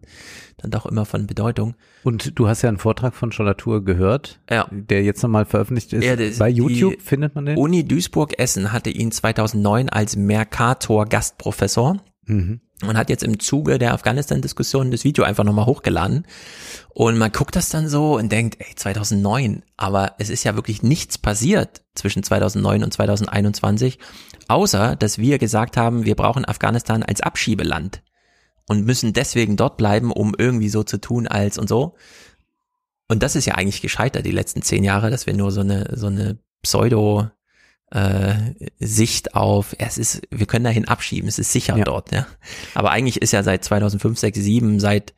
[0.56, 1.74] dann doch immer von Bedeutung.
[2.02, 4.66] Und du hast ja einen Vortrag von Schollatur gehört, Ja.
[4.70, 6.04] der jetzt nochmal veröffentlicht ist.
[6.04, 7.58] Ja, Bei YouTube findet man den.
[7.58, 12.60] Uni Duisburg-Essen hatte ihn 2009 als Mercator-Gastprofessor Mhm.
[12.82, 16.26] Und hat jetzt im Zuge der Afghanistan-Diskussion das Video einfach nochmal hochgeladen.
[16.90, 20.82] Und man guckt das dann so und denkt, ey, 2009, aber es ist ja wirklich
[20.82, 23.98] nichts passiert zwischen 2009 und 2021,
[24.48, 28.02] außer dass wir gesagt haben, wir brauchen Afghanistan als Abschiebeland
[28.66, 31.96] und müssen deswegen dort bleiben, um irgendwie so zu tun als und so.
[33.08, 35.96] Und das ist ja eigentlich gescheitert die letzten zehn Jahre, dass wir nur so eine,
[35.96, 37.28] so eine Pseudo,
[37.90, 38.34] äh,
[38.78, 42.26] Sicht auf, es ist, wir können dahin abschieben, es ist sicher dort, ja.
[42.74, 45.14] Aber eigentlich ist ja seit 2005, 6, 7, seit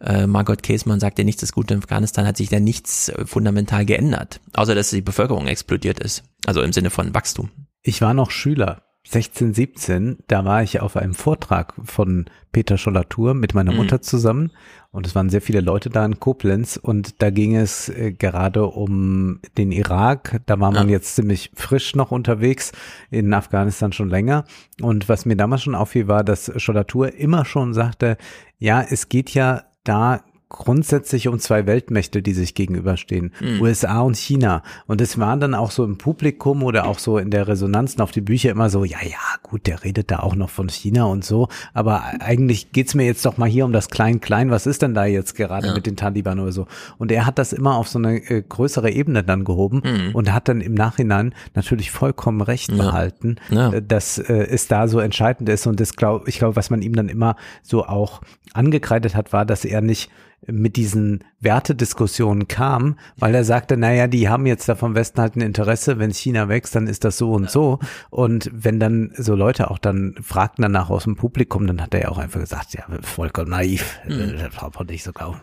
[0.00, 3.84] äh, Margot Käßmann sagte, nichts ist gut in Afghanistan, hat sich da nichts äh, fundamental
[3.84, 4.40] geändert.
[4.52, 6.24] Außer, dass die Bevölkerung explodiert ist.
[6.46, 7.50] Also im Sinne von Wachstum.
[7.82, 13.34] Ich war noch Schüler, 16, 17, da war ich auf einem Vortrag von Peter Schollatur
[13.34, 13.76] mit meiner Mhm.
[13.78, 14.50] Mutter zusammen.
[14.90, 16.78] Und es waren sehr viele Leute da in Koblenz.
[16.78, 21.94] Und da ging es äh, gerade um den Irak, da war man jetzt ziemlich frisch
[21.94, 22.72] noch unterwegs,
[23.10, 24.44] in Afghanistan schon länger.
[24.80, 28.16] Und was mir damals schon auffiel war, dass Schollatur immer schon sagte,
[28.58, 33.60] ja, es geht ja da grundsätzlich um zwei Weltmächte, die sich gegenüberstehen, Mhm.
[33.62, 34.62] USA und China.
[34.86, 38.10] Und es war dann auch so im Publikum oder auch so in der Resonanzen auf
[38.10, 41.24] die Bücher immer so, ja, ja, gut, der redet da auch noch von China und
[41.24, 44.92] so, aber eigentlich geht's mir jetzt doch mal hier um das Klein-Klein, was ist denn
[44.94, 45.74] da jetzt gerade Ja.
[45.74, 46.66] mit den Taliban oder so?
[46.98, 50.14] Und er hat das immer auf so eine äh, größere Ebene dann gehoben Mhm.
[50.14, 52.76] und hat dann im Nachhinein natürlich vollkommen recht Ja.
[52.76, 53.72] behalten, Ja.
[53.72, 56.82] äh, dass äh, es da so entscheidend ist und das glaube ich glaube, was man
[56.82, 58.20] ihm dann immer so auch
[58.52, 60.10] angekreidet hat, war, dass er nicht
[60.46, 65.36] mit diesen Wertediskussionen kam, weil er sagte, naja, die haben jetzt da vom Westen halt
[65.36, 67.78] ein Interesse, wenn China wächst, dann ist das so und so.
[68.10, 72.02] Und wenn dann so Leute auch dann fragten danach aus dem Publikum, dann hat er
[72.02, 74.34] ja auch einfach gesagt, ja, vollkommen naiv, Mhm.
[74.38, 75.40] das braucht nicht so glauben.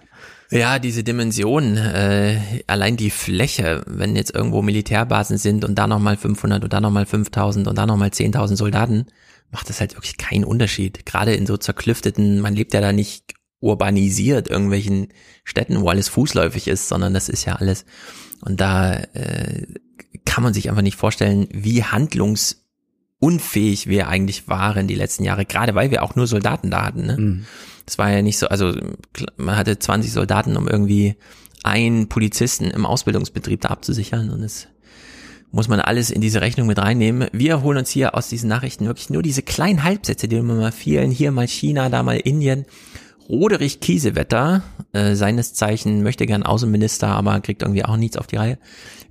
[0.52, 6.18] Ja, diese Dimension, äh, allein die Fläche, wenn jetzt irgendwo Militärbasen sind und da nochmal
[6.18, 9.06] 500 und da nochmal 5000 und da nochmal 10.000 Soldaten,
[9.52, 11.06] macht das halt wirklich keinen Unterschied.
[11.06, 15.10] Gerade in so zerklüfteten, man lebt ja da nicht urbanisiert, irgendwelchen
[15.44, 17.86] Städten, wo alles fußläufig ist, sondern das ist ja alles.
[18.42, 19.66] Und da äh,
[20.26, 25.76] kann man sich einfach nicht vorstellen, wie handlungsunfähig wir eigentlich waren die letzten Jahre, gerade
[25.76, 27.06] weil wir auch nur Soldaten da hatten.
[27.06, 27.18] Ne?
[27.18, 27.46] Mhm.
[27.86, 28.74] Das war ja nicht so, also
[29.38, 31.16] man hatte 20 Soldaten, um irgendwie
[31.64, 34.68] einen Polizisten im Ausbildungsbetrieb da abzusichern und das
[35.52, 37.28] muss man alles in diese Rechnung mit reinnehmen.
[37.32, 40.72] Wir holen uns hier aus diesen Nachrichten wirklich nur diese kleinen Halbsätze, die immer mal
[40.72, 42.66] vielen, hier mal China, da mal Indien.
[43.30, 48.38] Roderich Kiesewetter, äh, seines Zeichen möchte gern Außenminister, aber kriegt irgendwie auch nichts auf die
[48.38, 48.58] Reihe.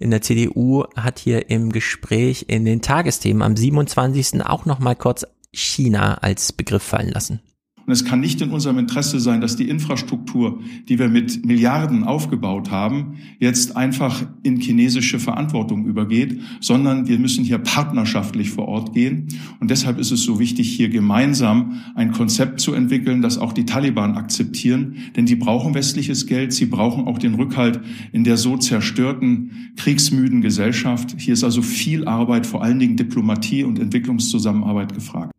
[0.01, 4.45] In der CDU hat hier im Gespräch in den Tagesthemen am 27.
[4.45, 7.41] auch noch mal kurz China als Begriff fallen lassen.
[7.89, 10.61] Und es kann nicht in unserem Interesse sein, dass die Infrastruktur,
[10.91, 17.45] die wir mit Milliarden aufgebaut haben, jetzt einfach in chinesische Verantwortung übergeht, sondern wir müssen
[17.45, 19.29] hier partnerschaftlich vor Ort gehen.
[19.59, 23.65] Und deshalb ist es so wichtig, hier gemeinsam ein Konzept zu entwickeln, das auch die
[23.65, 24.97] Taliban akzeptieren.
[25.17, 27.81] Denn die brauchen westliches Geld, sie brauchen auch den Rückhalt
[28.13, 31.15] in der so zerstörten, kriegsmüden Gesellschaft.
[31.19, 35.33] Hier ist also viel Arbeit, vor allen Dingen Diplomatie und Entwicklungszusammenarbeit gefragt.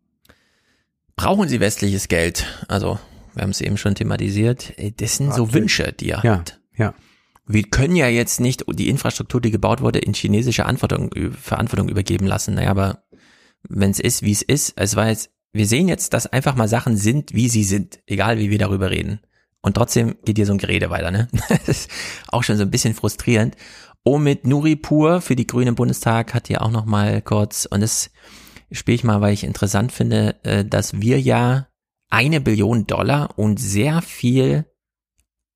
[1.20, 2.46] Brauchen Sie westliches Geld?
[2.66, 2.98] Also,
[3.34, 4.72] wir haben es eben schon thematisiert.
[4.96, 6.58] Das sind so Wünsche, die er ja, hat.
[6.78, 6.94] Ja.
[7.46, 12.26] Wir können ja jetzt nicht die Infrastruktur, die gebaut wurde, in chinesische Verantwortung, Verantwortung übergeben
[12.26, 12.54] lassen.
[12.54, 13.04] Naja, aber
[13.68, 16.68] wenn es ist, wie es ist, es war jetzt, wir sehen jetzt, dass einfach mal
[16.68, 19.20] Sachen sind, wie sie sind, egal wie wir darüber reden.
[19.60, 21.28] Und trotzdem geht hier so ein Gerede weiter, ne?
[21.66, 21.90] Das ist
[22.28, 23.56] auch schon so ein bisschen frustrierend.
[24.04, 28.10] Omid Nuripur für die Grünen im Bundestag hat hier auch noch mal kurz, und das
[28.72, 31.68] spiele ich mal, weil ich interessant finde, äh, dass wir ja
[32.08, 34.64] eine Billion Dollar und sehr viel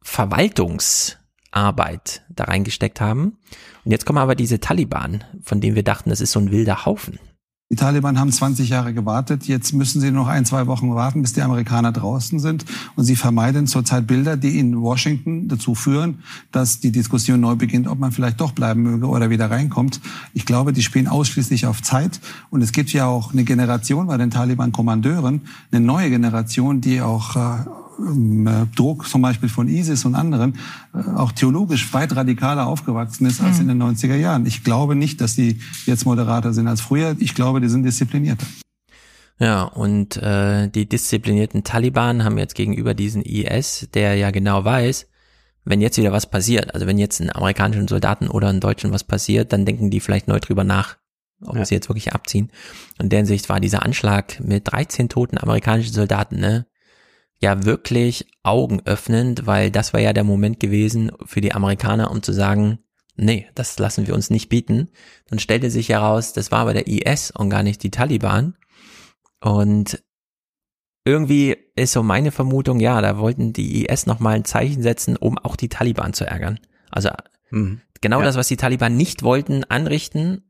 [0.02, 3.39] Verwaltungsarbeit da reingesteckt haben.
[3.84, 6.86] Und jetzt kommen aber diese Taliban, von denen wir dachten, das ist so ein wilder
[6.86, 7.18] Haufen.
[7.70, 9.47] Die Taliban haben 20 Jahre gewartet.
[9.47, 12.67] Jetzt müssen sie noch ein, zwei Wochen warten, bis die Amerikaner draußen sind.
[12.94, 16.18] Und sie vermeiden zurzeit Bilder, die in Washington dazu führen,
[16.52, 20.02] dass die Diskussion neu beginnt, ob man vielleicht doch bleiben möge oder wieder reinkommt.
[20.34, 22.20] Ich glaube, die spielen ausschließlich auf Zeit.
[22.51, 25.41] Und es gibt ja auch eine Generation bei den Taliban-Kommandeuren,
[25.73, 27.65] eine neue Generation, die auch äh,
[28.74, 30.58] Druck zum Beispiel von ISIS und anderen
[30.94, 34.47] äh, auch theologisch weit radikaler aufgewachsen ist als in den 90er Jahren.
[34.47, 37.16] Ich glaube nicht, dass die jetzt moderater sind als früher.
[37.18, 38.47] Ich glaube, die sind disziplinierter.
[39.39, 45.06] Ja, und äh, die disziplinierten Taliban haben jetzt gegenüber diesen IS, der ja genau weiß,
[45.64, 49.02] wenn jetzt wieder was passiert, also wenn jetzt einen amerikanischen Soldaten oder einen Deutschen was
[49.02, 50.98] passiert, dann denken die vielleicht neu drüber nach,
[51.42, 51.64] ob ja.
[51.64, 52.52] sie jetzt wirklich abziehen.
[53.00, 56.66] In der Hinsicht war dieser Anschlag mit 13 toten amerikanischen Soldaten, ne,
[57.44, 62.32] ja wirklich augenöffnend, weil das war ja der Moment gewesen für die Amerikaner, um zu
[62.32, 62.81] sagen,
[63.16, 64.89] nee, das lassen wir uns nicht bieten.
[65.28, 68.56] Dann stellte sich heraus, das war aber der IS und gar nicht die Taliban.
[69.40, 70.02] Und
[71.05, 75.39] irgendwie ist so meine Vermutung, ja, da wollten die IS nochmal ein Zeichen setzen, um
[75.39, 76.58] auch die Taliban zu ärgern.
[76.90, 77.10] Also
[77.50, 77.81] mhm.
[78.00, 78.24] genau ja.
[78.24, 80.44] das, was die Taliban nicht wollten, anrichten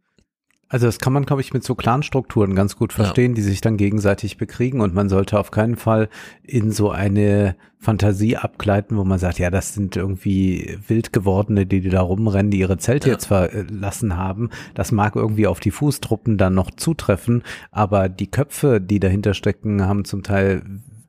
[0.69, 3.37] also das kann man, glaube ich, mit so Clanstrukturen ganz gut verstehen, ja.
[3.37, 6.09] die sich dann gegenseitig bekriegen und man sollte auf keinen Fall
[6.43, 11.81] in so eine Fantasie abgleiten, wo man sagt, ja, das sind irgendwie wild gewordene, die,
[11.81, 13.15] die da rumrennen, die ihre Zelte ja.
[13.15, 14.51] jetzt verlassen haben.
[14.75, 19.83] Das mag irgendwie auf die Fußtruppen dann noch zutreffen, aber die Köpfe, die dahinter stecken,
[19.83, 20.63] haben zum Teil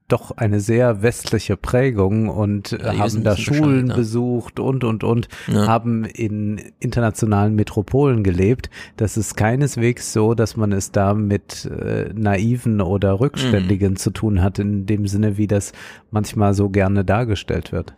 [0.08, 3.96] doch eine sehr westliche Prägung und ja, haben da Schulen ja.
[3.96, 5.68] besucht und, und, und, ja.
[5.68, 8.70] haben in internationalen Metropolen gelebt.
[8.98, 13.98] Das ist keineswegs so, dass man es da mit äh, Naiven oder Rückständigen mhm.
[13.98, 15.72] zu tun hat, in dem Sinne, wie das
[16.12, 17.96] manchmal so gerne dargestellt wird.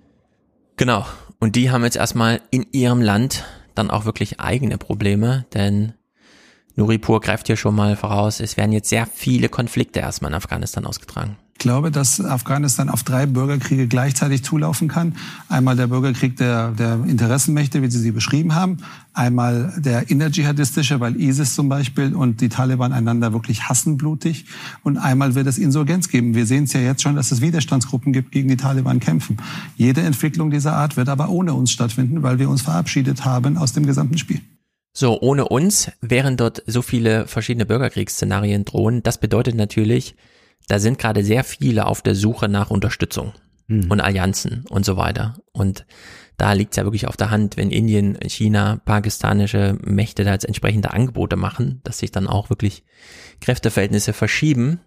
[0.77, 1.05] Genau.
[1.39, 3.45] Und die haben jetzt erstmal in ihrem Land
[3.75, 5.93] dann auch wirklich eigene Probleme, denn
[6.77, 10.85] Nuripur greift hier schon mal voraus, es werden jetzt sehr viele Konflikte erstmal in Afghanistan
[10.85, 11.35] ausgetragen.
[11.57, 15.15] Ich glaube, dass Afghanistan auf drei Bürgerkriege gleichzeitig zulaufen kann.
[15.49, 18.77] Einmal der Bürgerkrieg der, der Interessenmächte, wie Sie sie beschrieben haben.
[19.13, 24.45] Einmal der innerjihadistische, weil ISIS zum Beispiel und die Taliban einander wirklich hassen blutig.
[24.83, 26.35] Und einmal wird es Insurgenz geben.
[26.35, 29.37] Wir sehen es ja jetzt schon, dass es Widerstandsgruppen gibt, gegen die Taliban kämpfen.
[29.77, 33.73] Jede Entwicklung dieser Art wird aber ohne uns stattfinden, weil wir uns verabschiedet haben aus
[33.73, 34.41] dem gesamten Spiel.
[34.99, 39.03] So, ohne uns wären dort so viele verschiedene Bürgerkriegsszenarien drohen.
[39.03, 40.15] Das bedeutet natürlich,
[40.67, 43.33] da sind gerade sehr viele auf der Suche nach Unterstützung
[43.67, 43.91] mhm.
[43.91, 45.37] und Allianzen und so weiter.
[45.51, 45.85] Und
[46.37, 50.45] da liegt es ja wirklich auf der Hand, wenn Indien, China, pakistanische Mächte da jetzt
[50.45, 52.83] entsprechende Angebote machen, dass sich dann auch wirklich
[53.39, 54.79] Kräfteverhältnisse verschieben.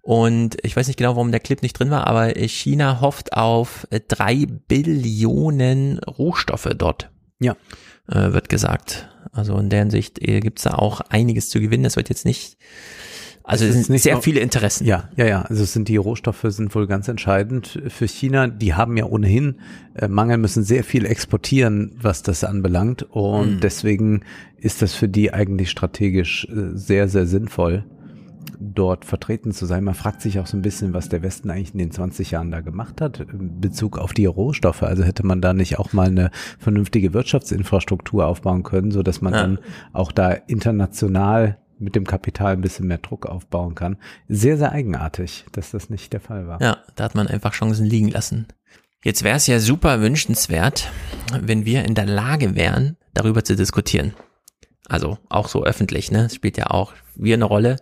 [0.00, 3.86] Und ich weiß nicht genau, warum der Clip nicht drin war, aber China hofft auf
[4.08, 7.10] drei Billionen Rohstoffe dort.
[7.40, 7.56] Ja.
[8.08, 9.08] Äh, wird gesagt.
[9.32, 11.84] Also in der Hinsicht äh, gibt es da auch einiges zu gewinnen.
[11.84, 12.56] Das wird jetzt nicht
[13.46, 14.86] also es sind sehr viele Interessen.
[14.86, 15.42] Ja, ja, ja.
[15.42, 18.46] Also es sind die Rohstoffe sind wohl ganz entscheidend für China.
[18.46, 19.56] Die haben ja ohnehin
[19.94, 23.02] äh, Mangel, müssen sehr viel exportieren, was das anbelangt.
[23.02, 23.60] Und mhm.
[23.60, 24.22] deswegen
[24.56, 27.84] ist das für die eigentlich strategisch äh, sehr, sehr sinnvoll,
[28.58, 29.84] dort vertreten zu sein.
[29.84, 32.50] Man fragt sich auch so ein bisschen, was der Westen eigentlich in den 20 Jahren
[32.50, 34.82] da gemacht hat in Bezug auf die Rohstoffe.
[34.82, 39.32] Also hätte man da nicht auch mal eine vernünftige Wirtschaftsinfrastruktur aufbauen können, so dass man
[39.32, 39.42] ja.
[39.42, 39.58] dann
[39.92, 43.96] auch da international mit dem Kapital ein bisschen mehr Druck aufbauen kann.
[44.28, 46.60] Sehr, sehr eigenartig, dass das nicht der Fall war.
[46.60, 48.46] Ja, da hat man einfach Chancen liegen lassen.
[49.02, 50.90] Jetzt wäre es ja super wünschenswert,
[51.38, 54.14] wenn wir in der Lage wären, darüber zu diskutieren.
[54.88, 56.24] Also auch so öffentlich, ne?
[56.24, 57.76] Das spielt ja auch wir eine Rolle.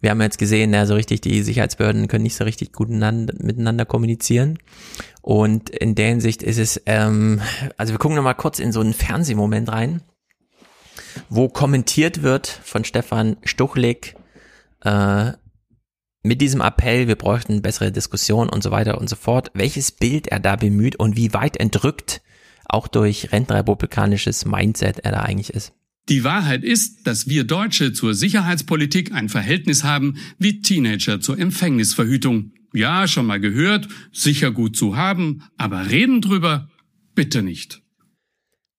[0.00, 3.84] Wir haben jetzt gesehen, ja, so richtig, die Sicherheitsbehörden können nicht so richtig gut miteinander
[3.84, 4.58] kommunizieren.
[5.22, 7.40] Und in der Hinsicht ist es, ähm,
[7.76, 10.02] also wir gucken nochmal kurz in so einen Fernsehmoment rein,
[11.28, 14.14] wo kommentiert wird von Stefan Stuchlik,
[14.84, 15.32] äh,
[16.22, 20.26] mit diesem Appell, wir bräuchten bessere Diskussion und so weiter und so fort, welches Bild
[20.26, 22.22] er da bemüht und wie weit entrückt
[22.68, 25.72] auch durch rentenrepublikanisches Mindset er da eigentlich ist.
[26.08, 32.52] Die Wahrheit ist, dass wir Deutsche zur Sicherheitspolitik ein Verhältnis haben wie Teenager zur Empfängnisverhütung.
[32.72, 36.70] Ja, schon mal gehört, sicher gut zu haben, aber reden drüber
[37.14, 37.82] bitte nicht.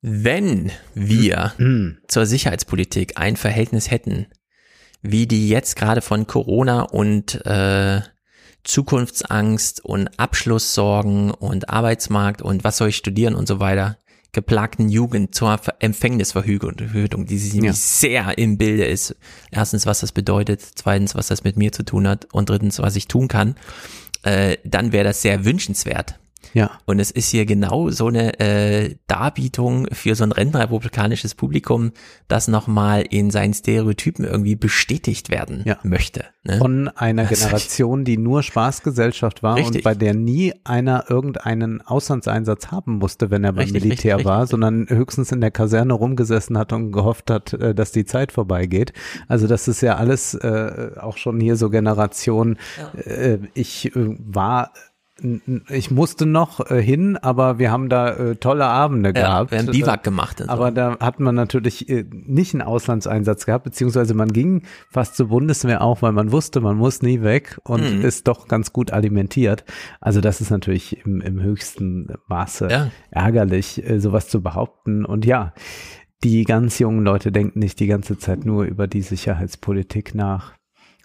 [0.01, 1.98] Wenn wir mhm.
[2.08, 4.27] zur Sicherheitspolitik ein Verhältnis hätten,
[5.01, 8.01] wie die jetzt gerade von Corona und äh,
[8.64, 13.98] Zukunftsangst und Abschlusssorgen und Arbeitsmarkt und was soll ich studieren und so weiter,
[14.32, 17.74] geplagten Jugend zur Empfängnisverhütung, die sich ja.
[17.74, 19.16] sehr im Bilde ist.
[19.51, 22.95] Erstens, was das bedeutet, zweitens, was das mit mir zu tun hat und drittens, was
[22.95, 23.56] ich tun kann,
[24.24, 26.19] äh, dann wäre das sehr wünschenswert.
[26.53, 26.72] Ja.
[26.85, 31.92] Und es ist hier genau so eine äh, Darbietung für so ein rentenrepublikanisches Publikum,
[32.27, 35.77] das nochmal in seinen Stereotypen irgendwie bestätigt werden ja.
[35.84, 36.26] möchte.
[36.43, 36.58] Ne?
[36.58, 39.77] Von einer Generation, die nur Spaßgesellschaft war richtig.
[39.77, 44.30] und bei der nie einer irgendeinen Auslandseinsatz haben musste, wenn er beim richtig, Militär richtig,
[44.30, 48.32] war, sondern höchstens in der Kaserne rumgesessen hat und gehofft hat, äh, dass die Zeit
[48.32, 48.93] vorbeigeht.
[49.27, 52.58] Also das ist ja alles äh, auch schon hier so Generation.
[52.77, 53.00] Ja.
[53.01, 54.72] Äh, ich äh, war
[55.69, 59.51] ich musste noch äh, hin, aber wir haben da äh, tolle Abende ja, gehabt.
[59.51, 60.41] Wir haben Biwak gemacht.
[60.41, 60.51] Also.
[60.51, 65.27] Aber da hat man natürlich äh, nicht einen Auslandseinsatz gehabt, beziehungsweise man ging fast zur
[65.27, 68.01] Bundeswehr auch, weil man wusste, man muss nie weg und mhm.
[68.01, 69.64] ist doch ganz gut alimentiert.
[70.01, 72.91] Also das ist natürlich im, im höchsten Maße ja.
[73.11, 75.06] ärgerlich, äh, sowas zu behaupten.
[75.06, 75.53] Und ja,
[76.23, 80.53] die ganz jungen Leute denken nicht die ganze Zeit nur über die Sicherheitspolitik nach.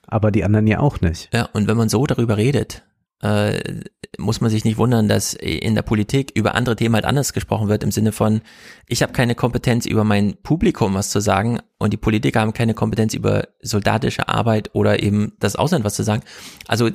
[0.06, 1.30] Aber die anderen ja auch nicht.
[1.32, 2.84] Ja, und wenn man so darüber redet,
[3.24, 3.80] äh,
[4.18, 7.68] muss man sich nicht wundern, dass in der Politik über andere Themen halt anders gesprochen
[7.68, 8.42] wird, im Sinne von,
[8.86, 12.74] ich habe keine Kompetenz über mein Publikum was zu sagen und die Politiker haben keine
[12.74, 16.22] Kompetenz über soldatische Arbeit oder eben das Ausland was zu sagen.
[16.68, 16.90] Also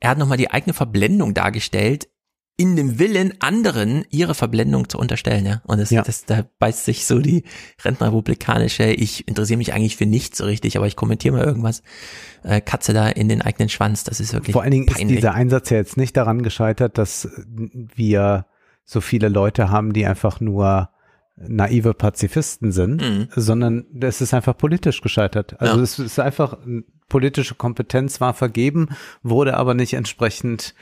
[0.00, 2.08] er hat nochmal die eigene Verblendung dargestellt,
[2.56, 5.62] in dem Willen, anderen ihre Verblendung zu unterstellen, ja.
[5.64, 6.02] Und das, ja.
[6.02, 7.44] das da beißt sich so die
[7.82, 11.82] rentenrepublikanische, ich interessiere mich eigentlich für nichts so richtig, aber ich kommentiere mal irgendwas,
[12.42, 14.04] äh, Katze da in den eigenen Schwanz.
[14.04, 14.52] Das ist wirklich.
[14.52, 15.16] Vor allen Dingen peinlich.
[15.16, 18.46] ist dieser Einsatz ja jetzt nicht daran gescheitert, dass wir
[18.84, 20.90] so viele Leute haben, die einfach nur
[21.36, 23.28] naive Pazifisten sind, mhm.
[23.34, 25.60] sondern es ist einfach politisch gescheitert.
[25.60, 25.82] Also ja.
[25.82, 26.58] es ist einfach
[27.08, 28.88] politische Kompetenz war vergeben,
[29.22, 30.74] wurde aber nicht entsprechend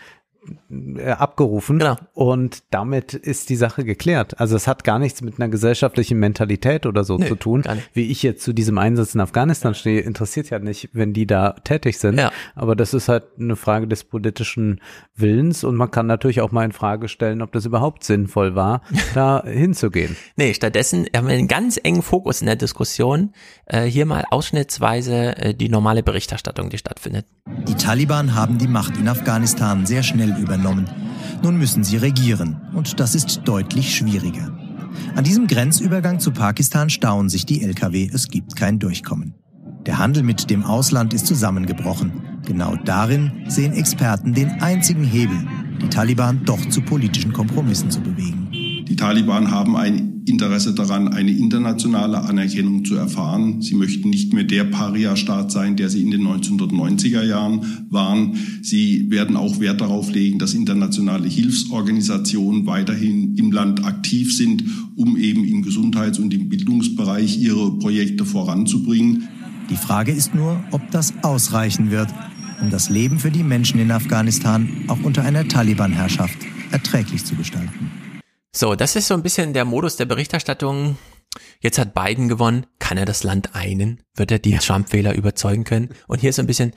[1.18, 1.96] abgerufen genau.
[2.14, 4.40] und damit ist die Sache geklärt.
[4.40, 7.62] Also es hat gar nichts mit einer gesellschaftlichen Mentalität oder so Nö, zu tun.
[7.92, 11.52] Wie ich jetzt zu diesem Einsatz in Afghanistan stehe, interessiert ja nicht, wenn die da
[11.64, 12.18] tätig sind.
[12.18, 12.32] Ja.
[12.54, 14.80] Aber das ist halt eine Frage des politischen
[15.14, 18.82] Willens und man kann natürlich auch mal in Frage stellen, ob das überhaupt sinnvoll war,
[19.14, 20.16] da hinzugehen.
[20.36, 23.32] Nee, stattdessen haben wir einen ganz engen Fokus in der Diskussion.
[23.66, 27.26] Äh, hier mal ausschnittsweise äh, die normale Berichterstattung, die stattfindet.
[27.68, 30.88] Die Taliban haben die Macht in Afghanistan sehr schnell Teil übernommen.
[31.42, 34.52] Nun müssen sie regieren und das ist deutlich schwieriger.
[35.14, 39.34] An diesem Grenzübergang zu Pakistan stauen sich die Lkw, es gibt kein Durchkommen.
[39.86, 42.40] Der Handel mit dem Ausland ist zusammengebrochen.
[42.46, 45.46] Genau darin sehen Experten den einzigen Hebel,
[45.80, 48.49] die Taliban doch zu politischen Kompromissen zu bewegen.
[48.90, 53.62] Die Taliban haben ein Interesse daran, eine internationale Anerkennung zu erfahren.
[53.62, 58.34] Sie möchten nicht mehr der Paria-Staat sein, der sie in den 1990er Jahren waren.
[58.62, 64.64] Sie werden auch Wert darauf legen, dass internationale Hilfsorganisationen weiterhin im Land aktiv sind,
[64.96, 69.28] um eben im Gesundheits- und im Bildungsbereich ihre Projekte voranzubringen.
[69.70, 72.08] Die Frage ist nur, ob das ausreichen wird,
[72.60, 76.38] um das Leben für die Menschen in Afghanistan auch unter einer Taliban-Herrschaft
[76.72, 77.99] erträglich zu gestalten.
[78.52, 80.98] So, das ist so ein bisschen der Modus der Berichterstattung.
[81.60, 82.66] Jetzt hat Biden gewonnen.
[82.78, 84.02] Kann er das Land einen?
[84.16, 84.58] Wird er die.
[84.58, 85.90] Trump-Wähler überzeugen können?
[86.08, 86.72] Und hier ist so ein bisschen,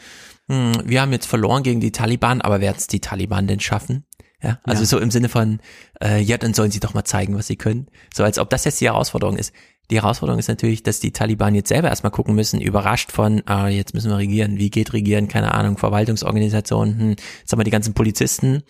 [0.47, 4.05] hm, wir haben jetzt verloren gegen die Taliban, aber werden es die Taliban denn schaffen?
[4.43, 4.87] Ja, also ja.
[4.87, 5.61] so im Sinne von,
[6.03, 7.87] äh, ja, dann sollen sie doch mal zeigen, was sie können.
[8.13, 9.53] So als ob das jetzt die Herausforderung ist.
[9.89, 13.69] Die Herausforderung ist natürlich, dass die Taliban jetzt selber erstmal gucken müssen, überrascht von, ah,
[13.69, 17.71] jetzt müssen wir regieren, wie geht regieren, keine Ahnung, Verwaltungsorganisationen, hm, jetzt haben wir die
[17.71, 18.63] ganzen Polizisten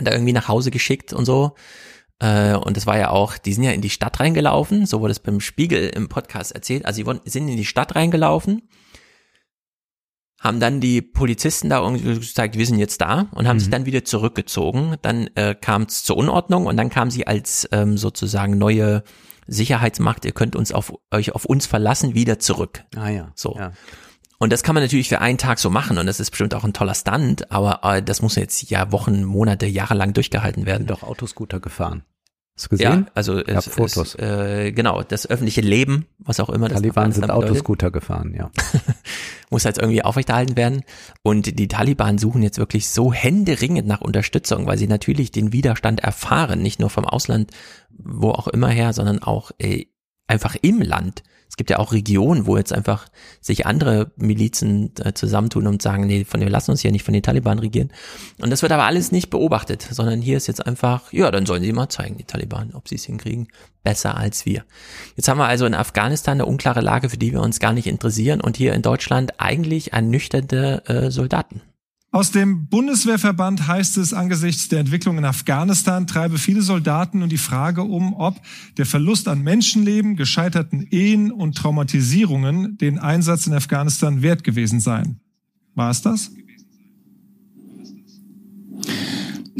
[0.00, 1.54] da irgendwie nach Hause geschickt und so.
[2.20, 5.12] Äh, und das war ja auch, die sind ja in die Stadt reingelaufen, so wurde
[5.12, 6.86] es beim Spiegel im Podcast erzählt.
[6.86, 8.62] Also sie sind in die Stadt reingelaufen
[10.40, 13.60] haben dann die Polizisten da irgendwie gesagt, wir sind jetzt da und haben mhm.
[13.60, 14.96] sich dann wieder zurückgezogen.
[15.02, 19.02] Dann äh, kam es zur Unordnung und dann kam sie als ähm, sozusagen neue
[19.48, 22.84] Sicherheitsmacht, ihr könnt uns auf euch auf uns verlassen, wieder zurück.
[22.94, 23.32] Ah ja.
[23.34, 23.56] So.
[23.58, 23.72] Ja.
[24.38, 26.62] Und das kann man natürlich für einen Tag so machen und das ist bestimmt auch
[26.62, 30.86] ein toller Stunt, aber äh, das muss jetzt ja Wochen, Monate, Jahre lang durchgehalten werden.
[30.86, 32.04] Doch Autoscooter gefahren.
[32.58, 33.06] Hast du gesehen?
[33.06, 34.16] Ja, also es, Fotos.
[34.16, 38.50] Es, äh, genau, das öffentliche Leben, was auch immer das Taliban sind Autoscooter gefahren, ja.
[39.50, 40.82] muss halt irgendwie aufrechterhalten werden.
[41.22, 46.00] Und die Taliban suchen jetzt wirklich so händeringend nach Unterstützung, weil sie natürlich den Widerstand
[46.00, 47.52] erfahren, nicht nur vom Ausland,
[47.90, 49.86] wo auch immer her, sondern auch äh,
[50.26, 51.22] einfach im Land.
[51.58, 53.08] Gibt ja auch Regionen, wo jetzt einfach
[53.42, 57.12] sich andere Milizen äh, zusammentun und sagen, nee, von wir lassen uns hier nicht von
[57.12, 57.90] den Taliban regieren.
[58.40, 61.62] Und das wird aber alles nicht beobachtet, sondern hier ist jetzt einfach, ja, dann sollen
[61.62, 63.48] sie mal zeigen, die Taliban, ob sie es hinkriegen,
[63.82, 64.64] besser als wir.
[65.16, 67.86] Jetzt haben wir also in Afghanistan eine unklare Lage, für die wir uns gar nicht
[67.86, 71.60] interessieren und hier in Deutschland eigentlich ernüchternde äh, Soldaten.
[72.10, 77.36] Aus dem Bundeswehrverband heißt es, angesichts der Entwicklung in Afghanistan treibe viele Soldaten nun die
[77.36, 78.40] Frage um, ob
[78.78, 85.20] der Verlust an Menschenleben, gescheiterten Ehen und Traumatisierungen den Einsatz in Afghanistan wert gewesen seien.
[85.74, 86.30] War es das?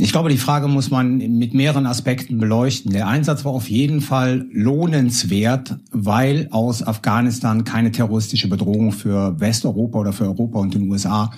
[0.00, 2.92] Ich glaube, die Frage muss man mit mehreren Aspekten beleuchten.
[2.92, 9.98] Der Einsatz war auf jeden Fall lohnenswert, weil aus Afghanistan keine terroristische Bedrohung für Westeuropa
[9.98, 11.32] oder für Europa und den USA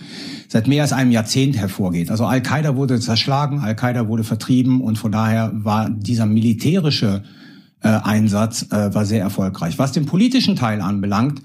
[0.46, 2.10] seit mehr als einem Jahrzehnt hervorgeht.
[2.10, 7.22] Also Al-Qaida wurde zerschlagen, Al-Qaida wurde vertrieben und von daher war dieser militärische
[7.82, 9.78] äh, Einsatz äh, war sehr erfolgreich.
[9.78, 11.40] Was den politischen Teil anbelangt,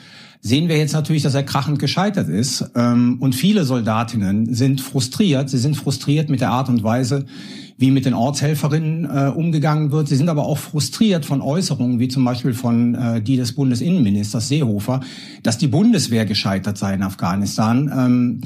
[0.46, 2.70] sehen wir jetzt natürlich, dass er krachend gescheitert ist.
[2.76, 5.50] Ähm, und viele Soldatinnen sind frustriert.
[5.50, 7.26] Sie sind frustriert mit der Art und Weise,
[7.80, 10.08] wie mit den Ortshelferinnen äh, umgegangen wird.
[10.08, 14.48] Sie sind aber auch frustriert von Äußerungen, wie zum Beispiel von äh, die des Bundesinnenministers
[14.48, 15.00] Seehofer,
[15.42, 17.92] dass die Bundeswehr gescheitert sei in Afghanistan.
[17.92, 18.42] Ähm,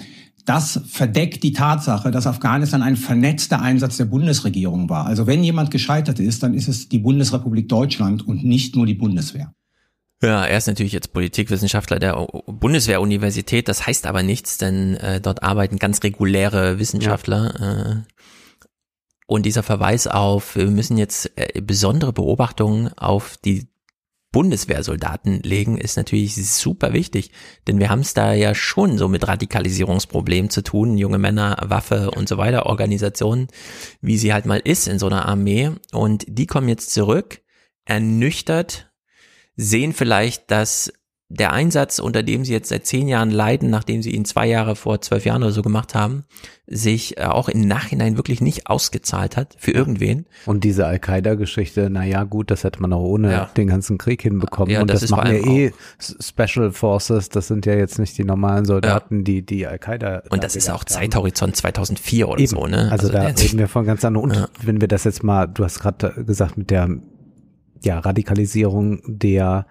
[0.45, 5.05] das verdeckt die Tatsache, dass Afghanistan ein vernetzter Einsatz der Bundesregierung war.
[5.05, 8.95] Also wenn jemand gescheitert ist, dann ist es die Bundesrepublik Deutschland und nicht nur die
[8.95, 9.51] Bundeswehr.
[10.21, 13.67] Ja, er ist natürlich jetzt Politikwissenschaftler der Bundeswehruniversität.
[13.67, 17.55] Das heißt aber nichts, denn äh, dort arbeiten ganz reguläre Wissenschaftler.
[17.59, 17.91] Ja.
[17.91, 17.95] Äh,
[19.27, 23.69] und dieser Verweis auf, wir müssen jetzt äh, besondere Beobachtungen auf die
[24.31, 27.31] Bundeswehrsoldaten legen, ist natürlich super wichtig,
[27.67, 32.11] denn wir haben es da ja schon so mit Radikalisierungsproblemen zu tun, junge Männer, Waffe
[32.11, 33.47] und so weiter, Organisationen,
[34.01, 37.41] wie sie halt mal ist in so einer Armee und die kommen jetzt zurück,
[37.85, 38.88] ernüchtert
[39.59, 40.93] sehen vielleicht, dass
[41.31, 44.75] der Einsatz, unter dem sie jetzt seit zehn Jahren leiden, nachdem sie ihn zwei Jahre
[44.75, 46.23] vor zwölf Jahren oder so gemacht haben,
[46.65, 50.25] sich äh, auch im Nachhinein wirklich nicht ausgezahlt hat für irgendwen.
[50.47, 53.45] Und diese Al-Qaida-Geschichte, naja gut, das hätte man auch ohne ja.
[53.57, 54.73] den ganzen Krieg hinbekommen.
[54.73, 58.23] Ja, und das, das machen ja eh Special Forces, das sind ja jetzt nicht die
[58.23, 59.23] normalen Soldaten, ja.
[59.23, 60.23] die die Al-Qaida.
[60.29, 62.47] Und das ist auch Zeithorizont 2004 oder Eben.
[62.47, 62.89] so, ne?
[62.91, 64.31] Also, also da reden wir von ganz anderen.
[64.31, 66.89] Und wenn wir das jetzt mal, du hast gerade gesagt, mit der
[67.83, 69.65] ja, Radikalisierung der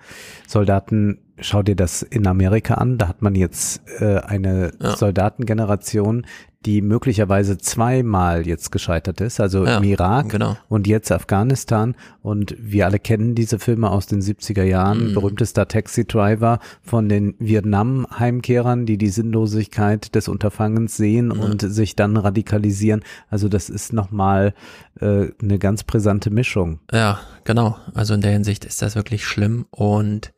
[0.47, 1.19] Soldaten.
[1.41, 2.99] Schau dir das in Amerika an.
[2.99, 4.97] Da hat man jetzt äh, eine ja.
[4.97, 6.27] Soldatengeneration,
[6.67, 10.57] die möglicherweise zweimal jetzt gescheitert ist, also ja, im Irak genau.
[10.69, 11.95] und jetzt Afghanistan.
[12.20, 15.11] Und wir alle kennen diese Filme aus den 70er Jahren.
[15.11, 15.15] Mhm.
[15.15, 21.41] Berühmtester Taxi Driver von den Vietnam-Heimkehrern, die die Sinnlosigkeit des Unterfangens sehen mhm.
[21.41, 23.05] und sich dann radikalisieren.
[23.28, 24.53] Also das ist nochmal
[25.01, 26.81] äh, eine ganz brisante Mischung.
[26.93, 27.77] Ja, genau.
[27.95, 30.33] Also in der Hinsicht ist das wirklich schlimm und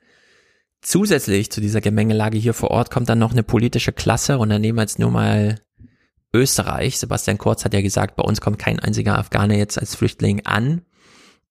[0.82, 4.62] Zusätzlich zu dieser Gemengelage hier vor Ort kommt dann noch eine politische Klasse und dann
[4.62, 5.60] nehmen wir jetzt nur mal
[6.32, 6.98] Österreich.
[6.98, 10.82] Sebastian Kurz hat ja gesagt, bei uns kommt kein einziger Afghaner jetzt als Flüchtling an.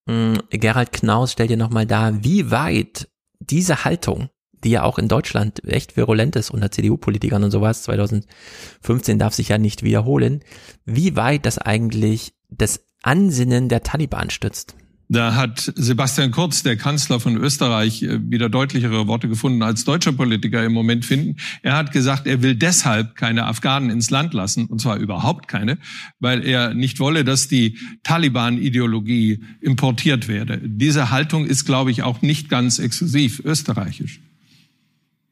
[0.06, 4.30] Mm, Gerald Knaus stellt dir nochmal dar, wie weit diese Haltung,
[4.64, 9.48] die ja auch in Deutschland echt virulent ist unter CDU-Politikern und sowas, 2015 darf sich
[9.48, 10.42] ja nicht wiederholen,
[10.84, 14.76] wie weit das eigentlich das Ansinnen der Taliban stützt.
[15.12, 20.12] Da hat Sebastian Kurz, der Kanzler von Österreich, äh, wieder deutlichere Worte gefunden als deutsche
[20.12, 21.34] Politiker im Moment finden.
[21.62, 25.78] Er hat gesagt, er will deshalb keine Afghanen ins Land lassen, und zwar überhaupt keine,
[26.20, 30.60] weil er nicht wolle, dass die Taliban-Ideologie importiert werde.
[30.62, 34.20] Diese Haltung ist, glaube ich, auch nicht ganz exklusiv österreichisch.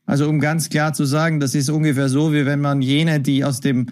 [0.06, 3.44] Also um ganz klar zu sagen, das ist ungefähr so, wie wenn man jene, die
[3.44, 3.86] aus dem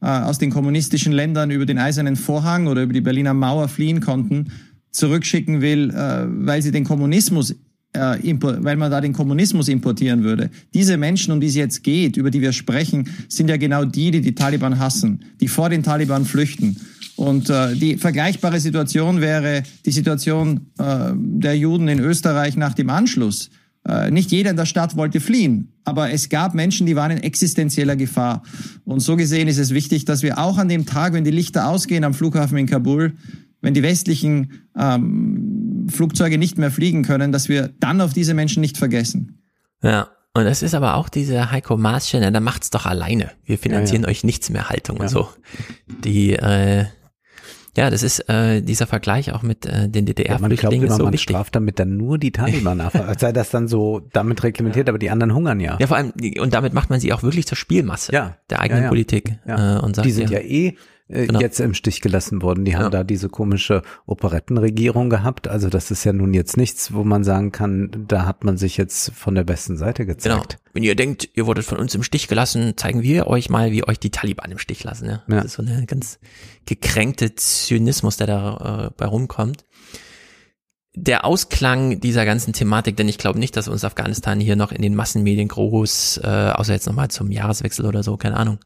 [0.00, 4.00] äh, aus den kommunistischen Ländern über den Eisernen Vorhang oder über die Berliner Mauer fliehen
[4.00, 4.52] konnten,
[4.92, 7.56] zurückschicken will, äh, weil sie den Kommunismus
[7.94, 10.50] äh, weil man da den Kommunismus importieren würde.
[10.72, 14.10] Diese Menschen, um die es jetzt geht, über die wir sprechen, sind ja genau die,
[14.10, 16.76] die die Taliban hassen, die vor den Taliban flüchten.
[17.16, 22.88] Und äh, die vergleichbare Situation wäre die Situation äh, der Juden in Österreich nach dem
[22.88, 23.50] Anschluss.
[23.86, 27.18] äh, nicht jeder in der Stadt wollte fliehen, aber es gab Menschen, die waren in
[27.18, 28.42] existenzieller Gefahr.
[28.84, 31.68] Und so gesehen ist es wichtig, dass wir auch an dem Tag, wenn die Lichter
[31.68, 33.12] ausgehen am Flughafen in Kabul,
[33.62, 38.60] wenn die westlichen ähm, Flugzeuge nicht mehr fliegen können, dass wir dann auf diese Menschen
[38.60, 39.42] nicht vergessen.
[39.82, 43.30] Ja, und das ist aber auch diese Heiko Maaschen, der macht's doch alleine.
[43.44, 44.12] Wir finanzieren Ja, ja.
[44.12, 45.08] euch nichts mehr Haltung und Ja.
[45.08, 45.28] so.
[46.04, 46.84] Die, äh,
[47.76, 50.96] ja, das ist äh, dieser Vergleich auch mit äh, den Ja, man glaubt DDR-Flüchtlingen immer,
[50.96, 51.22] so man wichtig.
[51.30, 52.94] straft damit dann nur die Taliban ab.
[52.94, 55.76] Als sei das dann so damit reglementiert, aber die anderen hungern ja.
[55.80, 58.36] Ja, vor allem, und damit macht man sie auch wirklich zur Spielmasse Ja.
[58.50, 58.88] der eigenen Ja, ja.
[58.90, 59.38] Politik.
[59.46, 59.76] Ja.
[59.76, 60.76] Äh, und sagt, die sind ja, eh
[61.12, 61.40] äh, Genau.
[61.40, 62.64] jetzt im Stich gelassen worden.
[62.64, 62.90] Die haben Ja.
[62.90, 65.48] da diese komische Operettenregierung gehabt.
[65.48, 68.76] Also das ist ja nun jetzt nichts, wo man sagen kann, da hat man sich
[68.76, 70.16] jetzt von der besten Seite Genau.
[70.16, 70.58] gezeigt.
[70.72, 73.86] Wenn ihr denkt, ihr wurdet von uns im Stich gelassen, zeigen wir euch mal, wie
[73.86, 75.06] euch die Taliban im Stich lassen.
[75.06, 75.22] Ja?
[75.28, 75.42] Das Ja.
[75.42, 76.18] ist so eine ganz
[76.66, 79.64] gekränkte Zynismus, der da äh, bei rumkommt.
[80.94, 84.82] Der Ausklang dieser ganzen Thematik, denn ich glaube nicht, dass uns Afghanistan hier noch in
[84.82, 88.58] den Massenmedien groß, äh, außer jetzt nochmal zum Jahreswechsel oder so, keine Ahnung.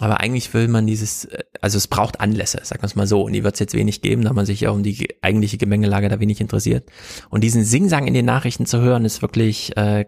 [0.00, 3.22] Aber eigentlich will man dieses, äh, also es braucht Anlässe, sagen wir es mal so.
[3.22, 5.58] Und die wird es jetzt wenig geben, da man sich ja um die ge- eigentliche
[5.58, 6.90] Gemengelage da wenig interessiert.
[7.28, 10.06] Und diesen Singsang in den Nachrichten zu hören, ist wirklich äh,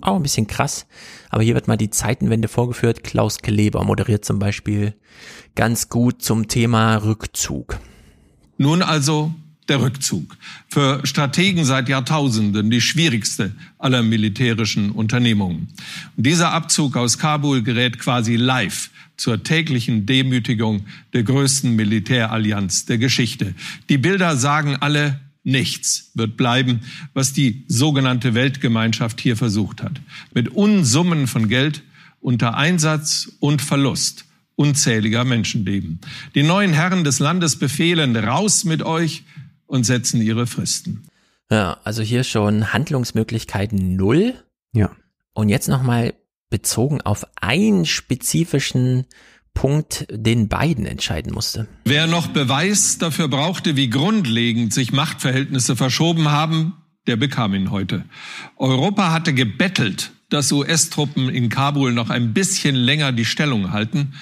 [0.00, 0.86] auch ein bisschen krass.
[1.30, 3.02] Aber hier wird mal die Zeitenwende vorgeführt.
[3.04, 4.94] Klaus Kleber moderiert zum Beispiel
[5.54, 7.78] ganz gut zum Thema Rückzug.
[8.56, 9.34] Nun also
[9.68, 10.36] der Rückzug.
[10.68, 15.68] Für Strategen seit Jahrtausenden die schwierigste aller militärischen Unternehmungen.
[16.16, 22.98] Und dieser Abzug aus Kabul gerät quasi live zur täglichen Demütigung der größten Militärallianz der
[22.98, 23.54] Geschichte.
[23.88, 26.80] Die Bilder sagen alle, nichts wird bleiben,
[27.12, 30.00] was die sogenannte Weltgemeinschaft hier versucht hat.
[30.32, 31.82] Mit Unsummen von Geld
[32.20, 34.24] unter Einsatz und Verlust
[34.56, 36.00] unzähliger Menschenleben.
[36.34, 39.24] Die neuen Herren des Landes befehlen raus mit euch
[39.66, 41.02] und setzen ihre Fristen.
[41.50, 44.34] Ja, also hier schon Handlungsmöglichkeiten null.
[44.72, 44.90] Ja.
[45.32, 46.14] Und jetzt nochmal
[46.54, 49.06] bezogen auf einen spezifischen
[49.54, 51.66] Punkt, den Biden entscheiden musste.
[51.84, 56.74] Wer noch Beweis dafür brauchte, wie grundlegend sich Machtverhältnisse verschoben haben,
[57.08, 58.04] der bekam ihn heute.
[58.56, 64.14] Europa hatte gebettelt, dass US-Truppen in Kabul noch ein bisschen länger die Stellung halten.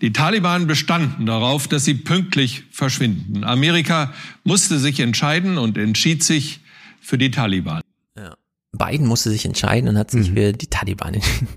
[0.00, 3.44] Die Taliban bestanden darauf, dass sie pünktlich verschwinden.
[3.44, 4.14] Amerika
[4.44, 6.60] musste sich entscheiden und entschied sich
[7.02, 7.82] für die Taliban.
[8.78, 8.86] Ja.
[8.86, 11.48] Biden musste sich entscheiden und hat sich für die Taliban entschieden.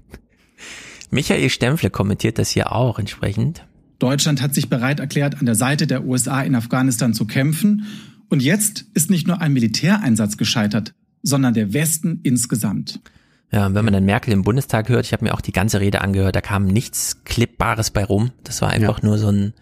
[1.11, 3.65] Michael Stempfle kommentiert das hier auch entsprechend.
[3.97, 7.85] Deutschland hat sich bereit erklärt, an der Seite der USA in Afghanistan zu kämpfen.
[8.29, 13.01] Und jetzt ist nicht nur ein Militäreinsatz gescheitert, sondern der Westen insgesamt.
[13.51, 15.79] Ja, und wenn man dann Merkel im Bundestag hört, ich habe mir auch die ganze
[15.79, 18.31] Rede angehört, da kam nichts Clipbares bei rum.
[18.43, 19.53] Das war einfach nur so ein,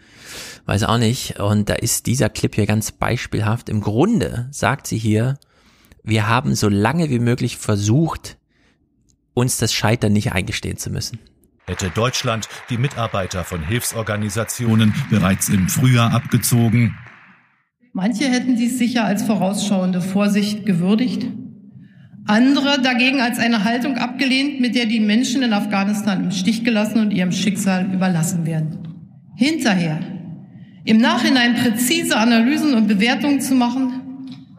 [0.65, 1.39] weiß auch nicht.
[1.39, 3.69] Und da ist dieser Clip hier ganz beispielhaft.
[3.69, 5.39] Im Grunde sagt sie hier,
[6.07, 8.37] wir haben so lange wie möglich versucht,
[9.33, 11.19] uns das Scheitern nicht eingestehen zu müssen.
[11.65, 16.95] Hätte Deutschland die Mitarbeiter von Hilfsorganisationen bereits im Frühjahr abgezogen,
[17.99, 21.25] Manche hätten dies sicher als vorausschauende Vorsicht gewürdigt,
[22.27, 26.99] andere dagegen als eine Haltung abgelehnt, mit der die Menschen in Afghanistan im Stich gelassen
[26.99, 28.87] und ihrem Schicksal überlassen werden.
[29.35, 29.99] Hinterher,
[30.85, 33.96] im Nachhinein präzise Analysen und Bewertungen zu machen,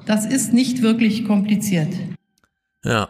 [0.08, 1.88] das ist nicht wirklich kompliziert.
[2.84, 3.08] Ja.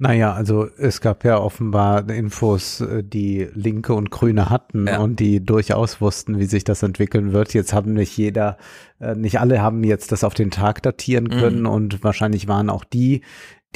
[0.00, 5.44] Naja, also es gab ja offenbar Infos, äh, die Linke und Grüne hatten und die
[5.44, 7.52] durchaus wussten, wie sich das entwickeln wird.
[7.52, 8.58] Jetzt haben nicht jeder,
[9.00, 11.30] äh, nicht alle haben jetzt das auf den Tag datieren Mhm.
[11.30, 13.22] können und wahrscheinlich waren auch die,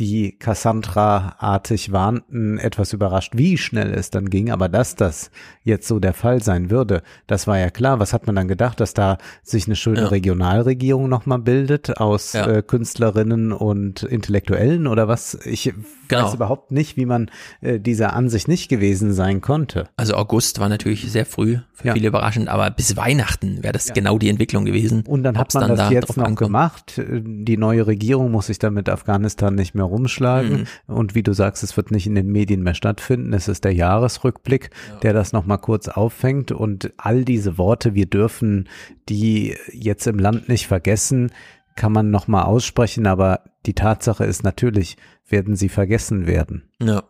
[0.03, 4.51] die Cassandra-artig warnten, etwas überrascht, wie schnell es dann ging.
[4.51, 5.31] Aber dass das
[5.65, 8.01] jetzt so der Fall sein würde, das war ja klar.
[8.01, 10.07] Was hat man dann gedacht, dass da sich eine schöne Ja.
[10.09, 12.47] Regionalregierung nochmal bildet aus Ja.
[12.49, 15.39] äh, Künstlerinnen und Intellektuellen oder was?
[15.45, 15.73] Ich
[16.09, 16.25] Genau.
[16.27, 17.31] weiß überhaupt nicht, wie man
[17.63, 19.89] äh, dieser Ansicht nicht gewesen sein konnte.
[19.97, 24.19] Also August war natürlich sehr früh, für viele überraschend, aber bis Weihnachten wäre das genau
[24.19, 25.05] die Entwicklung gewesen.
[25.07, 26.39] Und dann hat man das da jetzt noch ankommt.
[26.39, 27.01] gemacht.
[27.09, 30.67] Die neue Regierung muss sich dann mit Afghanistan nicht mehr rumschlagen.
[30.89, 30.95] Mhm.
[30.95, 33.33] Und wie du sagst, es wird nicht in den Medien mehr stattfinden.
[33.33, 34.71] Es ist der Jahresrückblick,
[35.03, 36.51] der das nochmal kurz auffängt.
[36.53, 38.69] Und all diese Worte, wir dürfen
[39.09, 41.31] die jetzt im Land nicht vergessen,
[41.77, 43.07] kann man nochmal aussprechen.
[43.07, 44.97] Aber die Tatsache ist natürlich,
[45.29, 46.71] werden sie vergessen werden.
[46.83, 47.05] Ja.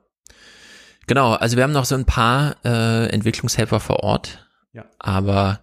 [1.06, 4.84] Genau, also wir haben noch so ein paar äh, Entwicklungshelfer vor Ort, Ja.
[4.98, 5.60] aber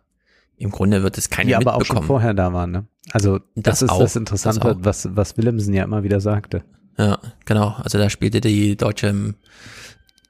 [0.58, 2.72] im Grunde wird es keine die aber auch schon vorher da waren.
[2.72, 2.88] Ne?
[3.12, 4.76] Also das, Das ist auch, das das Interessante, auch.
[4.82, 6.64] was, was Willemsen ja immer wieder sagte.
[7.00, 7.78] Ja, genau.
[7.82, 9.34] Also da spielte die deutsche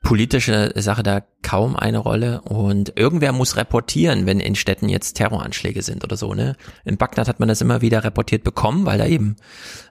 [0.01, 5.81] politische Sache da kaum eine Rolle und irgendwer muss reportieren, wenn in Städten jetzt Terroranschläge
[5.81, 6.56] sind oder so, ne?
[6.85, 9.35] In Bagdad hat man das immer wieder reportiert bekommen, weil da eben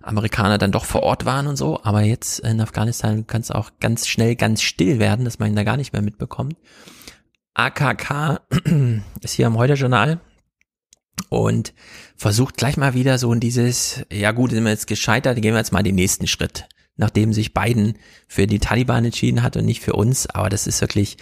[0.00, 3.73] Amerikaner dann doch vor Ort waren und so, aber jetzt in Afghanistan kann es auch
[3.81, 6.57] ganz schnell ganz still werden, dass man ihn da gar nicht mehr mitbekommt.
[7.55, 8.40] AKK
[9.20, 10.20] ist hier am Heute-Journal
[11.28, 11.74] und
[12.18, 15.58] versucht gleich mal wieder so in dieses, ja gut, sind wir jetzt gescheitert, gehen wir
[15.58, 17.94] jetzt mal den nächsten Schritt nachdem sich Biden
[18.26, 20.26] für die Taliban entschieden hat und nicht für uns.
[20.26, 21.16] Aber das ist wirklich,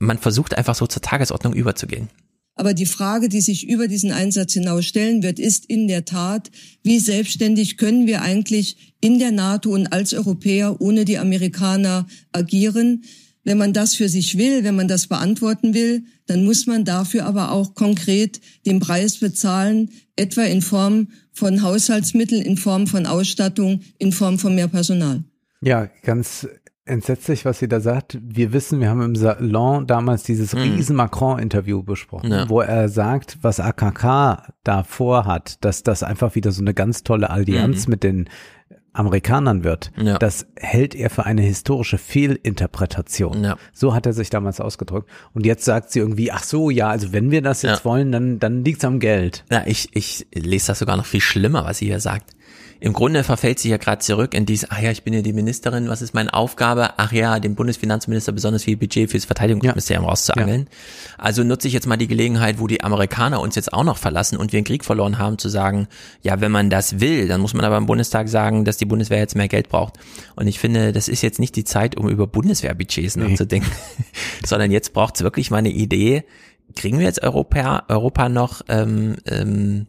[0.00, 2.08] man versucht einfach so zur Tagesordnung überzugehen.
[2.54, 6.50] Aber die Frage, die sich über diesen Einsatz hinaus stellen wird, ist in der Tat,
[6.82, 13.04] wie selbstständig können wir eigentlich in der NATO und als Europäer ohne die Amerikaner agieren?
[13.44, 17.26] Wenn man das für sich will, wenn man das beantworten will, dann muss man dafür
[17.26, 23.80] aber auch konkret den Preis bezahlen, etwa in Form von Haushaltsmitteln, in Form von Ausstattung,
[23.98, 25.24] in Form von mehr Personal.
[25.60, 26.46] Ja, ganz
[26.84, 28.18] entsetzlich, was sie da sagt.
[28.20, 30.62] Wir wissen, wir haben im Salon damals dieses mhm.
[30.62, 32.48] riesen Macron-Interview besprochen, ja.
[32.48, 37.30] wo er sagt, was AKK da vorhat, dass das einfach wieder so eine ganz tolle
[37.30, 37.90] Allianz mhm.
[37.90, 38.28] mit den
[38.92, 40.18] Amerikanern wird, ja.
[40.18, 43.42] das hält er für eine historische Fehlinterpretation.
[43.42, 43.56] Ja.
[43.72, 45.08] So hat er sich damals ausgedrückt.
[45.32, 47.84] Und jetzt sagt sie irgendwie, ach so, ja, also wenn wir das jetzt ja.
[47.84, 49.44] wollen, dann, dann liegt's am Geld.
[49.50, 52.32] Ja, ich, ich lese das sogar noch viel schlimmer, was sie hier sagt
[52.82, 55.32] im Grunde verfällt sie ja gerade zurück in dies, ach ja, ich bin ja die
[55.32, 56.90] Ministerin, was ist meine Aufgabe?
[56.96, 60.10] Ach ja, dem Bundesfinanzminister besonders viel Budget fürs Verteidigungsministerium ja.
[60.10, 60.62] rauszuangeln.
[60.62, 61.14] Ja.
[61.16, 64.36] Also nutze ich jetzt mal die Gelegenheit, wo die Amerikaner uns jetzt auch noch verlassen
[64.36, 65.86] und wir einen Krieg verloren haben, zu sagen,
[66.22, 69.18] ja, wenn man das will, dann muss man aber im Bundestag sagen, dass die Bundeswehr
[69.18, 69.94] jetzt mehr Geld braucht.
[70.34, 73.28] Und ich finde, das ist jetzt nicht die Zeit, um über Bundeswehrbudgets nee.
[73.28, 73.70] nachzudenken,
[74.44, 76.24] sondern jetzt braucht es wirklich mal eine Idee,
[76.74, 79.86] kriegen wir jetzt Europa, Europa noch ähm, ähm,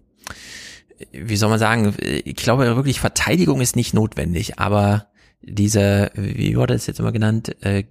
[1.12, 5.08] wie soll man sagen, ich glaube wirklich, Verteidigung ist nicht notwendig, aber
[5.42, 7.84] diese, wie wurde es jetzt immer genannt, äh,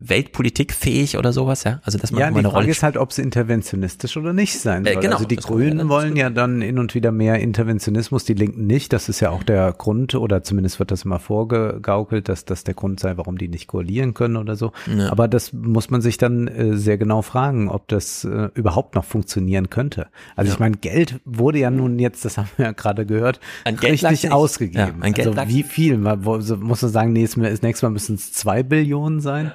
[0.00, 1.80] Weltpolitik fähig oder sowas, ja?
[1.82, 4.60] Also dass man ja, die eine Frage Rolle ist halt, ob es interventionistisch oder nicht
[4.60, 4.92] sein soll.
[4.92, 8.68] Äh, genau, also die Grünen wollen ja dann hin und wieder mehr Interventionismus, die Linken
[8.68, 8.92] nicht.
[8.92, 12.74] Das ist ja auch der Grund, oder zumindest wird das immer vorgegaukelt, dass das der
[12.74, 14.70] Grund sei, warum die nicht koalieren können oder so.
[14.86, 15.10] Ja.
[15.10, 19.04] Aber das muss man sich dann äh, sehr genau fragen, ob das äh, überhaupt noch
[19.04, 20.06] funktionieren könnte.
[20.36, 20.54] Also ja.
[20.54, 25.02] ich meine, Geld wurde ja nun jetzt, das haben wir ja gerade gehört, richtig ausgegeben.
[25.02, 25.98] Ja, also wie viel?
[25.98, 29.50] muss man sagen, nächstes, nächstes Mal müssen es zwei Billionen sein?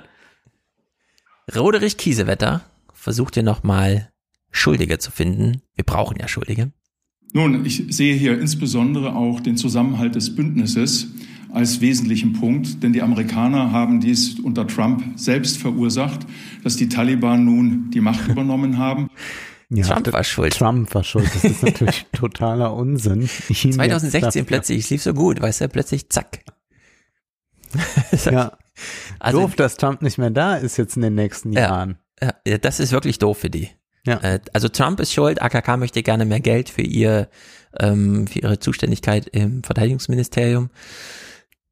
[1.53, 2.61] Roderich Kiesewetter
[2.93, 4.09] versucht hier nochmal
[4.51, 5.61] Schuldige zu finden.
[5.75, 6.71] Wir brauchen ja Schuldige.
[7.33, 11.07] Nun, ich sehe hier insbesondere auch den Zusammenhalt des Bündnisses
[11.51, 16.25] als wesentlichen Punkt, denn die Amerikaner haben dies unter Trump selbst verursacht,
[16.63, 19.09] dass die Taliban nun die Macht übernommen haben.
[19.69, 20.53] Ja, Trump war schuld.
[20.53, 21.29] Trump war schuld.
[21.33, 23.27] Das ist natürlich totaler Unsinn.
[23.27, 26.43] 2016 plötzlich, es lief so gut, weißt du, plötzlich zack.
[28.25, 28.57] ja.
[29.19, 31.97] Also, doof, dass Trump nicht mehr da ist jetzt in den nächsten Jahren.
[32.21, 33.69] Ja, ja das ist wirklich doof für die.
[34.05, 34.17] Ja.
[34.17, 37.29] Äh, also Trump ist schuld, AKK möchte gerne mehr Geld für ihr,
[37.79, 40.69] ähm, für ihre Zuständigkeit im Verteidigungsministerium.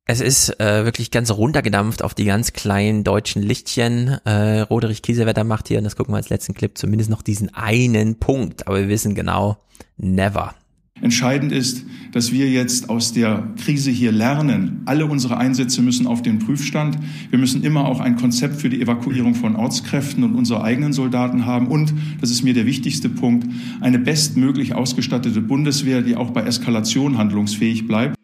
[0.05, 4.17] Es ist äh, wirklich ganz runtergedampft auf die ganz kleinen deutschen Lichtchen.
[4.25, 7.53] Äh, Roderich Kiesewetter macht hier, und das gucken wir als letzten Clip, zumindest noch diesen
[7.53, 8.67] einen Punkt.
[8.67, 9.57] Aber wir wissen genau,
[9.97, 10.55] never.
[11.01, 14.81] Entscheidend ist, dass wir jetzt aus der Krise hier lernen.
[14.85, 16.97] Alle unsere Einsätze müssen auf den Prüfstand.
[17.29, 21.45] Wir müssen immer auch ein Konzept für die Evakuierung von Ortskräften und unserer eigenen Soldaten
[21.45, 21.67] haben.
[21.67, 23.47] Und, das ist mir der wichtigste Punkt,
[23.79, 28.15] eine bestmöglich ausgestattete Bundeswehr, die auch bei Eskalation handlungsfähig bleibt.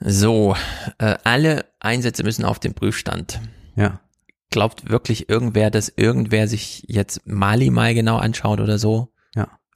[0.00, 0.56] So,
[0.98, 3.40] äh, alle Einsätze müssen auf den Prüfstand.
[3.76, 4.00] Ja.
[4.50, 9.12] Glaubt wirklich irgendwer, dass irgendwer sich jetzt Mali mal genau anschaut oder so?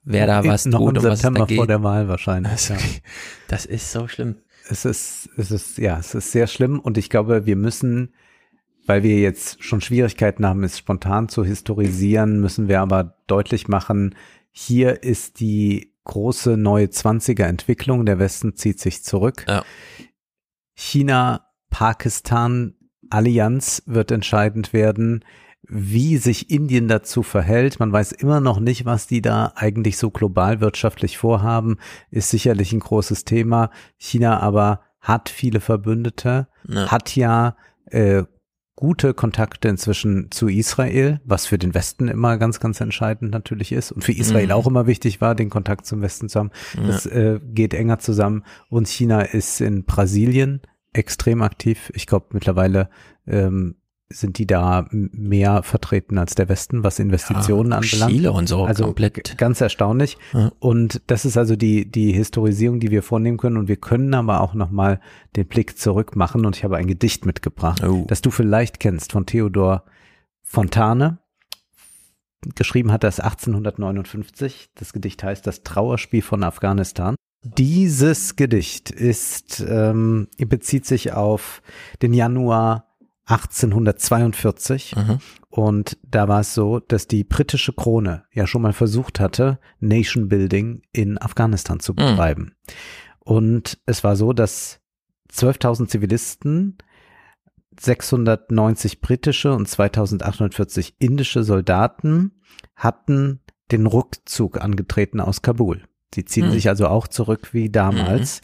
[0.04, 2.50] Wer da was noch tut im und September was vor der Wahl wahrscheinlich.
[2.52, 2.76] Das, ja.
[3.48, 4.36] das ist so schlimm.
[4.68, 8.14] Es ist, es ist, ja, es ist sehr schlimm und ich glaube, wir müssen,
[8.86, 14.14] weil wir jetzt schon Schwierigkeiten haben, es spontan zu historisieren, müssen wir aber deutlich machen,
[14.52, 18.04] hier ist die große neue 20er Entwicklung.
[18.04, 19.44] Der Westen zieht sich zurück.
[19.48, 19.64] Ja.
[20.74, 22.74] China, Pakistan,
[23.10, 25.24] Allianz wird entscheidend werden
[25.70, 27.78] wie sich Indien dazu verhält.
[27.78, 31.76] Man weiß immer noch nicht, was die da eigentlich so global wirtschaftlich vorhaben,
[32.10, 33.70] ist sicherlich ein großes Thema.
[33.96, 36.90] China aber hat viele Verbündete, ja.
[36.90, 38.24] hat ja äh,
[38.74, 43.92] gute Kontakte inzwischen zu Israel, was für den Westen immer ganz, ganz entscheidend natürlich ist
[43.92, 44.52] und für Israel mhm.
[44.52, 46.50] auch immer wichtig war, den Kontakt zum Westen zu haben.
[46.74, 46.86] Ja.
[46.86, 51.92] Das äh, geht enger zusammen und China ist in Brasilien extrem aktiv.
[51.94, 52.88] Ich glaube mittlerweile
[53.26, 53.76] ähm,
[54.12, 58.12] sind die da mehr vertreten als der Westen, was Investitionen ja, anbelangt.
[58.12, 59.38] Chile und so also komplett.
[59.38, 60.18] ganz erstaunlich.
[60.32, 60.50] Ja.
[60.58, 63.56] Und das ist also die die Historisierung, die wir vornehmen können.
[63.56, 65.00] Und wir können aber auch noch mal
[65.36, 66.44] den Blick zurück machen.
[66.44, 68.04] Und ich habe ein Gedicht mitgebracht, Oh.
[68.08, 69.84] das du vielleicht kennst von Theodor
[70.42, 71.18] Fontane.
[72.56, 74.70] Geschrieben hat er es 1859.
[74.74, 77.14] Das Gedicht heißt Das Trauerspiel von Afghanistan.
[77.42, 81.62] Dieses Gedicht ist ähm, bezieht sich auf
[82.02, 82.89] den Januar
[83.30, 84.94] 1842
[85.48, 90.28] und da war es so, dass die britische Krone ja schon mal versucht hatte, Nation
[90.28, 92.54] Building in Afghanistan zu betreiben.
[93.18, 94.80] Und es war so, dass
[95.32, 96.78] 12.000 Zivilisten
[97.78, 102.32] 690 britische und 2840 indische Soldaten
[102.76, 105.82] hatten den Rückzug angetreten aus Kabul.
[106.14, 106.52] Sie ziehen Hm.
[106.52, 108.40] sich also auch zurück wie damals.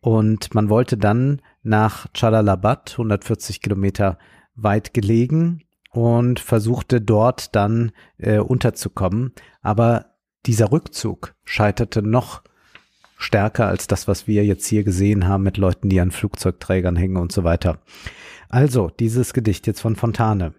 [0.00, 4.18] Und man wollte dann nach Jalalabad, 140 Kilometer
[4.54, 9.32] weit gelegen, und versuchte dort dann äh, unterzukommen.
[9.62, 10.06] Aber
[10.46, 12.42] dieser Rückzug scheiterte noch
[13.16, 17.16] stärker als das, was wir jetzt hier gesehen haben mit Leuten, die an Flugzeugträgern hängen
[17.16, 17.80] und so weiter.
[18.48, 20.54] Also, dieses Gedicht jetzt von Fontane.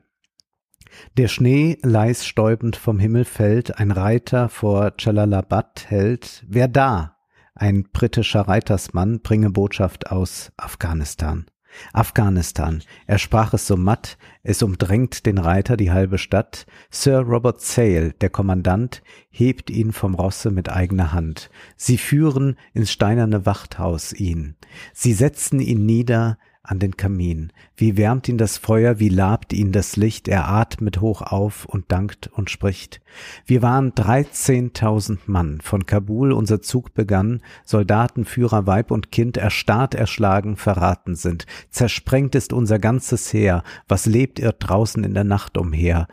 [1.17, 6.43] Der Schnee leis stäubend vom Himmel fällt, ein Reiter vor Jalalabad hält.
[6.47, 7.18] Wer da?
[7.61, 11.45] Ein britischer Reitersmann bringe Botschaft aus Afghanistan.
[11.91, 12.81] Afghanistan.
[13.05, 16.65] Er sprach es so matt, es umdrängt den Reiter die halbe Stadt.
[16.89, 21.49] Sir Robert Sale, der Kommandant, hebt ihn vom Rosse mit eigener Hand.
[21.75, 24.55] Sie führen ins steinerne Wachthaus ihn.
[24.93, 26.38] Sie setzen ihn nieder
[26.69, 27.51] an den Kamin.
[27.75, 31.91] Wie wärmt ihn das Feuer, wie labt ihn das Licht, er atmet hoch auf und
[31.91, 33.01] dankt und spricht.
[33.48, 39.95] Wir waren dreizehntausend Mann, von Kabul unser Zug begann, Soldaten, Führer, Weib und Kind erstarrt,
[39.95, 41.48] erschlagen, verraten sind.
[41.72, 46.07] Zersprengt ist unser ganzes Heer, was lebt ihr draußen in der Nacht umher?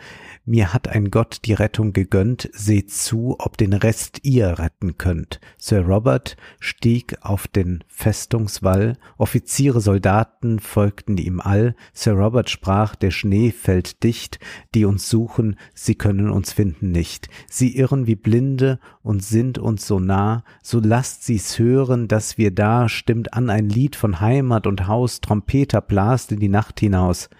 [0.48, 5.40] Mir hat ein Gott die Rettung gegönnt, seht zu, ob den Rest ihr retten könnt.
[5.58, 11.74] Sir Robert stieg auf den Festungswall, Offiziere, Soldaten folgten ihm all.
[11.92, 14.38] Sir Robert sprach, der Schnee fällt dicht,
[14.72, 17.28] die uns suchen, sie können uns finden nicht.
[17.50, 22.52] Sie irren wie Blinde und sind uns so nah, so lasst sie's hören, dass wir
[22.52, 27.30] da, stimmt an ein Lied von Heimat und Haus, Trompeter blast in die Nacht hinaus.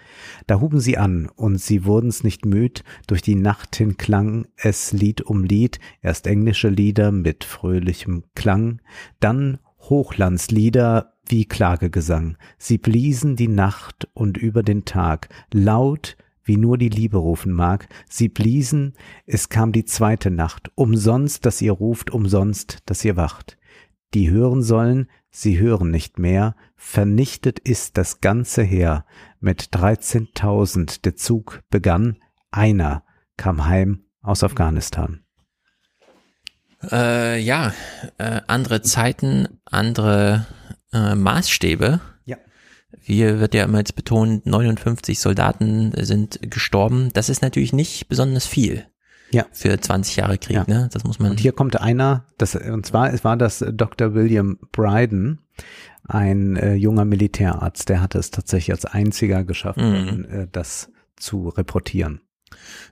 [0.45, 4.91] Da huben sie an, und sie wurden's nicht müd, durch die Nacht hin klang es
[4.91, 8.81] Lied um Lied, erst englische Lieder mit fröhlichem Klang,
[9.19, 12.37] dann Hochlandslieder wie Klagegesang.
[12.57, 17.87] Sie bliesen die Nacht und über den Tag, laut wie nur die Liebe rufen mag.
[18.09, 18.93] Sie bliesen,
[19.25, 23.57] es kam die zweite Nacht, umsonst, dass ihr ruft, umsonst, dass ihr wacht.
[24.13, 29.05] Die hören sollen, sie hören nicht mehr, vernichtet ist das ganze Heer.
[29.41, 32.17] Mit dreizehntausend der Zug begann,
[32.57, 33.03] einer
[33.37, 35.21] kam heim aus Afghanistan.
[36.91, 37.73] Äh, ja,
[38.17, 40.45] äh, andere Zeiten, andere
[40.93, 41.99] äh, Maßstäbe.
[42.25, 42.37] Ja.
[43.01, 47.09] Hier wird ja immer jetzt betont, 59 Soldaten sind gestorben.
[47.13, 48.85] Das ist natürlich nicht besonders viel.
[49.31, 49.45] Ja.
[49.51, 50.63] Für 20 Jahre Krieg, Ja.
[50.67, 50.89] ne?
[50.93, 51.31] Das muss man.
[51.31, 54.13] Und hier kommt einer, das, und zwar es war das Dr.
[54.13, 55.39] William Bryden,
[56.07, 60.25] ein äh, junger Militärarzt, der hatte es tatsächlich als einziger geschafft, Mhm.
[60.29, 62.21] äh, das zu reportieren.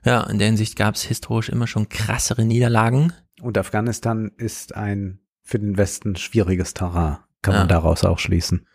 [0.04, 3.12] Ja, in der Hinsicht gab es historisch immer schon krassere Niederlagen.
[3.40, 7.60] Und Afghanistan ist ein für den Westen schwieriges Terrain, kann Ja.
[7.60, 8.66] man daraus auch schließen.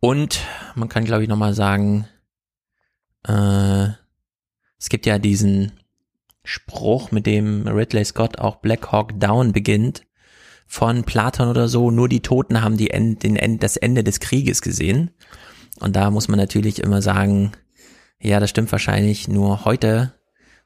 [0.00, 0.40] Und
[0.74, 2.06] man kann, glaube ich, nochmal sagen,
[3.26, 3.88] äh,
[4.78, 5.72] es gibt ja diesen
[6.44, 10.02] Spruch, mit dem Ridley Scott auch Black Hawk Down beginnt,
[10.66, 14.20] von Platon oder so, nur die Toten haben die End, den End, das Ende des
[14.20, 15.10] Krieges gesehen.
[15.80, 17.52] Und da muss man natürlich immer sagen,
[18.20, 20.14] ja, das stimmt wahrscheinlich nur heute,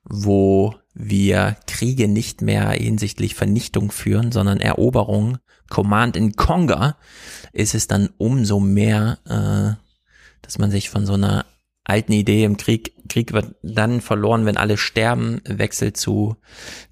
[0.09, 5.39] wo wir Kriege nicht mehr hinsichtlich Vernichtung führen, sondern Eroberung,
[5.69, 6.97] Command in Conga,
[7.53, 9.81] ist es dann umso mehr, äh,
[10.43, 11.45] dass man sich von so einer
[11.85, 16.37] alten Idee im Krieg, Krieg wird dann verloren, wenn alle sterben, wechselt zu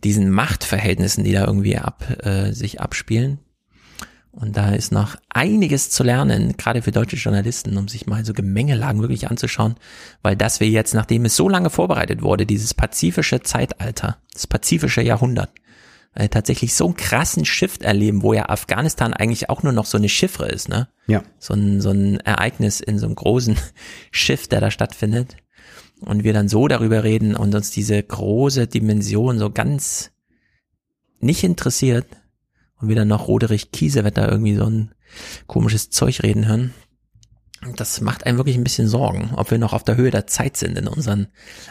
[0.04, 3.38] diesen Machtverhältnissen, die da irgendwie ab, äh, sich abspielen.
[4.38, 8.34] Und da ist noch einiges zu lernen, gerade für deutsche Journalisten, um sich mal so
[8.34, 9.76] Gemengelagen wirklich anzuschauen,
[10.20, 15.00] weil das wir jetzt, nachdem es so lange vorbereitet wurde, dieses pazifische Zeitalter, das pazifische
[15.00, 15.48] Jahrhundert,
[16.14, 19.96] äh, tatsächlich so einen krassen Shift erleben, wo ja Afghanistan eigentlich auch nur noch so
[19.96, 20.88] eine Chiffre ist, ne?
[21.06, 21.22] Ja.
[21.38, 23.56] So ein, so ein Ereignis in so einem großen
[24.10, 25.36] Shift, der da stattfindet.
[26.00, 30.10] Und wir dann so darüber reden und uns diese große Dimension so ganz
[31.20, 32.06] nicht interessiert
[32.80, 34.92] und wir dann noch Roderich Kiesewetter irgendwie so ein
[35.46, 36.74] komisches Zeug reden hören.
[37.76, 40.56] das macht einem wirklich ein bisschen Sorgen, ob wir noch auf der Höhe der Zeit
[40.56, 41.28] sind in unseren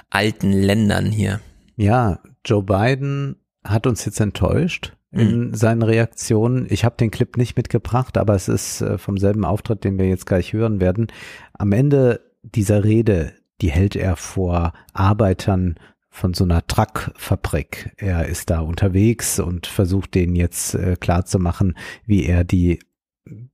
[0.10, 1.42] alten Ländern hier.
[1.76, 5.54] Ja, Joe Biden hat uns jetzt enttäuscht in mhm.
[5.54, 6.68] seinen Reaktionen.
[6.70, 10.08] Ich habe den Clip nicht mitgebracht, aber es ist äh, vom selben Auftritt, den wir
[10.08, 11.08] jetzt gleich hören werden.
[11.54, 15.76] Am Ende dieser Rede, die hält er vor Arbeitern
[16.16, 17.92] von so einer Truckfabrik.
[17.98, 22.80] Er ist da unterwegs und versucht denen jetzt äh, klar zu machen, wie er die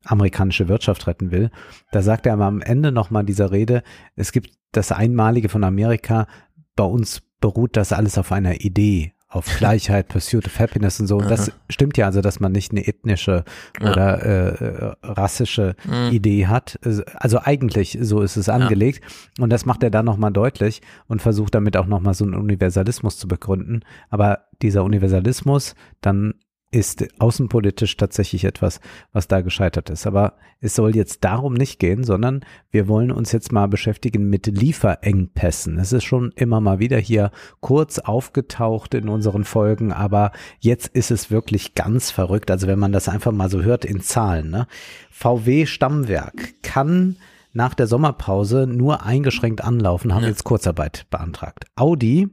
[0.06, 1.50] amerikanische Wirtschaft retten will.
[1.92, 3.82] Da sagt er am Ende nochmal dieser Rede,
[4.16, 6.28] es gibt das Einmalige von Amerika,
[6.76, 11.18] bei uns beruht das alles auf einer Idee, auf Gleichheit, Pursuit of Happiness und so.
[11.18, 13.46] Und das stimmt ja also, dass man nicht eine ethnische
[13.80, 13.90] ja.
[13.90, 16.12] oder äh, rassische mhm.
[16.12, 16.78] Idee hat.
[17.16, 19.02] Also eigentlich so ist es angelegt.
[19.38, 19.44] Ja.
[19.46, 23.18] Und das macht er dann nochmal deutlich und versucht damit auch nochmal so einen Universalismus
[23.18, 23.82] zu begründen.
[24.10, 26.36] Aber dieser Universalismus dann
[26.72, 28.80] ist außenpolitisch tatsächlich etwas,
[29.12, 30.08] was da gescheitert ist.
[30.08, 34.48] Aber es soll jetzt darum nicht gehen, sondern wir wollen uns jetzt mal beschäftigen mit
[34.48, 35.78] Lieferengpässen.
[35.78, 41.12] Es ist schon immer mal wieder hier kurz aufgetaucht in unseren Folgen, aber jetzt ist
[41.12, 42.50] es wirklich ganz verrückt.
[42.50, 44.50] Also wenn man das einfach mal so hört in Zahlen.
[44.50, 44.68] Ne?
[45.12, 47.18] VW Stammwerk kann
[47.54, 50.30] nach der Sommerpause nur eingeschränkt anlaufen, haben ja.
[50.30, 51.66] jetzt Kurzarbeit beantragt.
[51.76, 52.30] Audi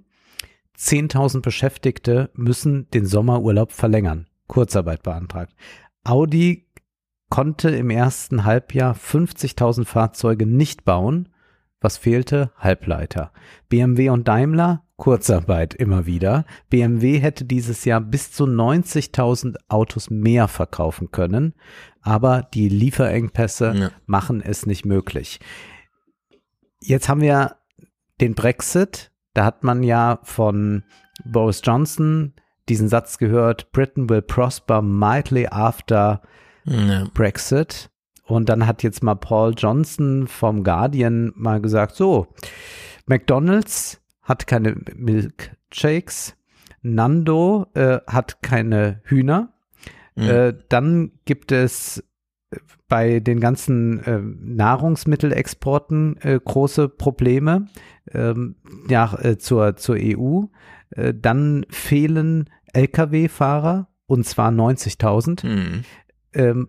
[0.78, 4.26] 10.000 Beschäftigte müssen den Sommerurlaub verlängern.
[4.46, 5.54] Kurzarbeit beantragt.
[6.04, 6.66] Audi
[7.28, 11.28] konnte im ersten Halbjahr 50.000 Fahrzeuge nicht bauen.
[11.80, 12.52] Was fehlte?
[12.56, 13.32] Halbleiter.
[13.68, 16.44] BMW und Daimler Kurzarbeit immer wieder.
[16.70, 21.54] BMW hätte dieses Jahr bis zu 90.000 Autos mehr verkaufen können,
[22.02, 23.90] aber die Lieferengpässe ja.
[24.06, 25.38] machen es nicht möglich.
[26.80, 27.56] Jetzt haben wir
[28.20, 29.12] den Brexit.
[29.38, 30.82] Da hat man ja von
[31.24, 32.32] Boris Johnson
[32.68, 36.22] diesen Satz gehört, Britain will prosper mightily after
[36.64, 37.06] ja.
[37.14, 37.88] Brexit.
[38.24, 42.26] Und dann hat jetzt mal Paul Johnson vom Guardian mal gesagt, so,
[43.06, 46.36] McDonald's hat keine Milkshakes,
[46.82, 49.52] Nando äh, hat keine Hühner.
[50.16, 50.28] Mhm.
[50.28, 52.02] Äh, dann gibt es
[52.88, 57.68] bei den ganzen äh, Nahrungsmittelexporten äh, große Probleme
[58.12, 58.56] ähm,
[58.88, 60.44] ja, äh, zur, zur EU.
[60.90, 65.46] Äh, dann fehlen Lkw-Fahrer und zwar 90.000.
[65.46, 65.84] Mhm.
[66.32, 66.68] Ähm,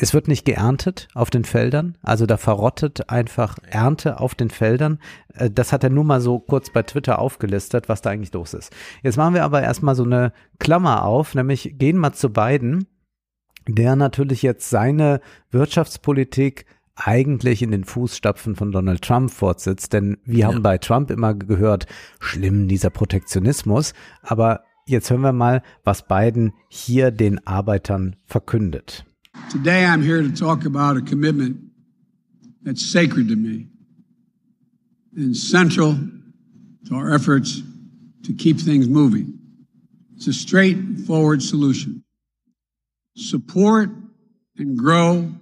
[0.00, 5.00] es wird nicht geerntet auf den Feldern, also da verrottet einfach Ernte auf den Feldern.
[5.34, 8.54] Äh, das hat er nur mal so kurz bei Twitter aufgelistet, was da eigentlich los
[8.54, 8.72] ist.
[9.02, 12.86] Jetzt machen wir aber erstmal so eine Klammer auf, nämlich gehen mal zu beiden,
[13.66, 16.64] der natürlich jetzt seine Wirtschaftspolitik
[16.98, 19.92] eigentlich in den Fußstapfen von Donald Trump fortsetzt.
[19.92, 20.46] Denn wir ja.
[20.48, 21.86] haben bei Trump immer gehört,
[22.20, 23.94] schlimm dieser Protektionismus.
[24.22, 29.04] Aber Jetzt hören wir mal, was Biden hier den Arbeitern verkündet.
[29.52, 31.58] Today I'm here to talk about a commitment
[32.64, 33.68] that's sacred to me
[35.14, 35.94] and central
[36.88, 37.62] to our efforts
[38.24, 39.38] to keep things moving.
[40.16, 42.02] It's a straightforward solution.
[43.14, 43.90] Support
[44.56, 45.32] and grow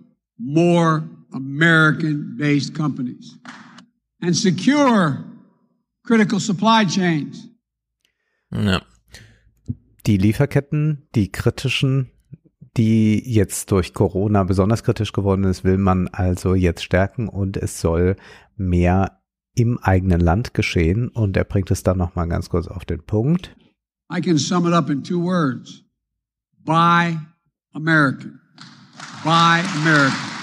[0.41, 1.05] more
[1.37, 3.39] American-based companies
[4.21, 5.25] and secure
[6.05, 7.49] critical supply chains.
[8.51, 8.81] Ja.
[10.07, 12.11] die Lieferketten, die kritischen,
[12.77, 17.81] die jetzt durch Corona besonders kritisch geworden ist, will man also jetzt stärken und es
[17.81, 18.17] soll
[18.57, 19.23] mehr
[19.55, 21.09] im eigenen Land geschehen.
[21.09, 23.57] Und er bringt es dann nochmal ganz kurz auf den Punkt.
[24.13, 25.83] I can sum it up in two words.
[26.65, 27.19] Buy
[27.73, 28.41] American.
[29.25, 30.36] Buy American.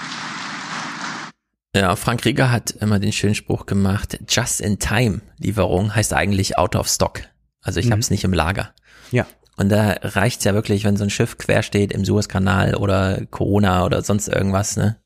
[1.76, 7.22] Ja, Frank Rieger hat immer den schönen Spruch gemacht, Just-in-Time-Lieferung heißt eigentlich out of stock.
[7.62, 7.92] Also ich mhm.
[7.92, 8.74] habe es nicht im Lager.
[9.12, 9.26] Ja.
[9.58, 13.86] Und da reicht's ja wirklich, wenn so ein Schiff quer steht im Suezkanal oder Corona
[13.86, 14.98] oder sonst irgendwas, ne?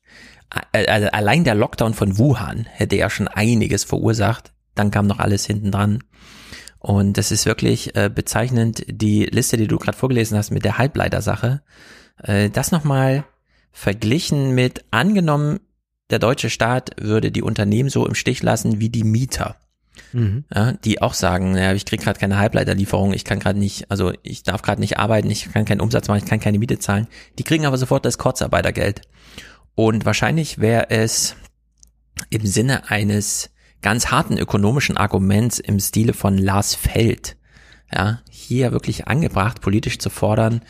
[0.72, 4.52] Also allein der Lockdown von Wuhan hätte ja schon einiges verursacht.
[4.74, 6.02] Dann kam noch alles hinten dran.
[6.78, 10.78] Und das ist wirklich äh, bezeichnend, die Liste, die du gerade vorgelesen hast mit der
[10.78, 11.60] Halbleitersache.
[12.22, 13.24] Äh, das nochmal
[13.72, 15.60] verglichen mit, angenommen,
[16.10, 19.56] der deutsche Staat würde die Unternehmen so im Stich lassen wie die Mieter
[20.12, 20.44] mhm.
[20.54, 24.12] ja, die auch sagen, ja, ich kriege gerade keine Halbleiterlieferung, ich kann gerade nicht, also
[24.22, 27.06] ich darf gerade nicht arbeiten, ich kann keinen Umsatz machen, ich kann keine Miete zahlen.
[27.38, 29.02] Die kriegen aber sofort das Kurzarbeitergeld.
[29.74, 31.36] Und wahrscheinlich wäre es
[32.30, 37.36] im Sinne eines ganz harten ökonomischen Arguments im Stile von Lars Feld,
[37.92, 40.62] ja, hier wirklich angebracht, politisch zu fordern,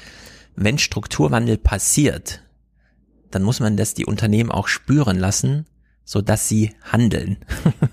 [0.56, 2.42] wenn Strukturwandel passiert,
[3.30, 5.66] dann muss man das die Unternehmen auch spüren lassen,
[6.04, 7.38] so dass sie handeln.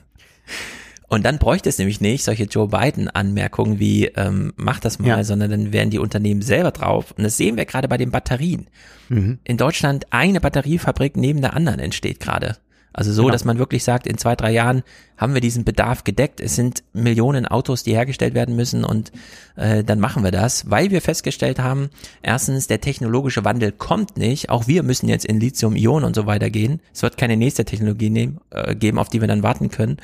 [1.08, 5.24] Und dann bräuchte es nämlich nicht solche Joe Biden-Anmerkungen wie, ähm, mach das mal, ja.
[5.24, 7.14] sondern dann wären die Unternehmen selber drauf.
[7.16, 8.68] Und das sehen wir gerade bei den Batterien.
[9.10, 9.40] Mhm.
[9.44, 12.58] In Deutschland eine Batteriefabrik neben der anderen entsteht gerade.
[12.98, 13.34] Also so, Genau.
[13.34, 14.82] dass man wirklich sagt, in zwei, drei Jahren
[15.18, 16.40] haben wir diesen Bedarf gedeckt.
[16.40, 19.12] Es sind Millionen Autos, die hergestellt werden müssen und
[19.58, 21.90] äh, dann machen wir das, weil wir festgestellt haben,
[22.24, 24.50] erstens, der technologische Wandel kommt nicht.
[24.50, 26.80] Auch wir müssen jetzt in Lithium-Ionen und so weiter gehen.
[26.94, 29.98] Es wird keine nächste Technologie nehmen, äh, geben, auf die wir dann warten können.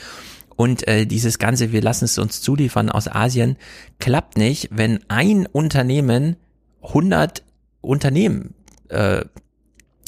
[0.58, 3.56] Und äh, dieses Ganze, wir lassen es uns zuliefern aus Asien,
[4.00, 6.36] klappt nicht, wenn ein Unternehmen
[6.84, 7.42] 100
[7.80, 8.54] Unternehmen
[8.90, 9.24] äh,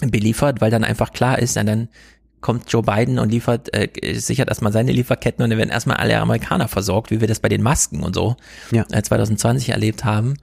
[0.02, 1.88] beliefert, weil dann einfach klar ist, dann
[2.44, 3.90] kommt Joe Biden und liefert, äh,
[4.20, 7.50] sichert erstmal seine Lieferketten und dann werden erstmal alle Amerikaner versorgt, wie wir das bei
[7.50, 8.36] den Masken und so
[8.70, 8.86] Ja.
[8.92, 10.36] äh, 2020 erlebt haben.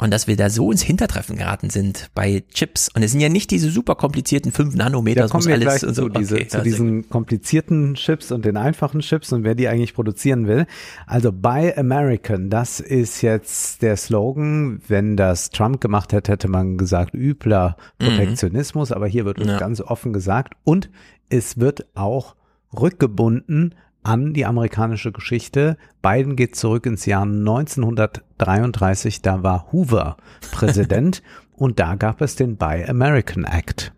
[0.00, 2.88] Und dass wir da so ins Hintertreffen geraten sind bei Chips.
[2.94, 5.92] Und es sind ja nicht diese super komplizierten 5 Nanometer, Da das muss alles so.
[5.92, 9.54] zu, diese, Okay, zu ja, sehr diesen komplizierten Chips und den einfachen Chips und wer
[9.54, 10.64] die eigentlich produzieren will.
[11.06, 14.80] Also Buy American, das ist jetzt der Slogan.
[14.88, 18.06] Wenn das Trump gemacht hätte, hätte man gesagt, übler Mhm.
[18.06, 20.88] Protektionismus, aber hier wird uns ganz offen gesagt und
[21.32, 22.36] es wird auch
[22.78, 25.76] rückgebunden an die amerikanische Geschichte.
[26.02, 30.16] Biden geht zurück ins Jahr 1933, da war Hoover
[30.50, 31.22] Präsident
[31.56, 33.92] und da gab es den Buy American Act.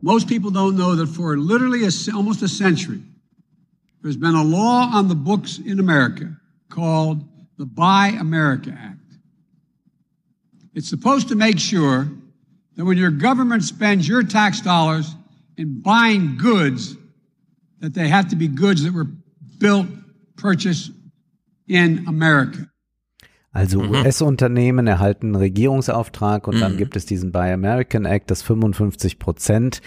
[0.00, 3.00] Most people don't know that for literally a, almost a century,
[4.02, 6.36] there's been a law on the books in America
[6.68, 7.24] called
[7.56, 9.18] the Buy America Act.
[10.74, 12.08] It's supposed to make sure
[12.76, 15.16] that when your government spends your tax dollars
[15.58, 16.96] in buying goods,
[17.80, 19.08] that they have to be goods that were
[19.58, 19.86] built,
[20.36, 20.92] purchased
[21.66, 22.68] in America.
[23.50, 29.18] Also US-Unternehmen erhalten einen Regierungsauftrag und dann gibt es diesen Buy American Act, dass 55
[29.18, 29.80] Prozent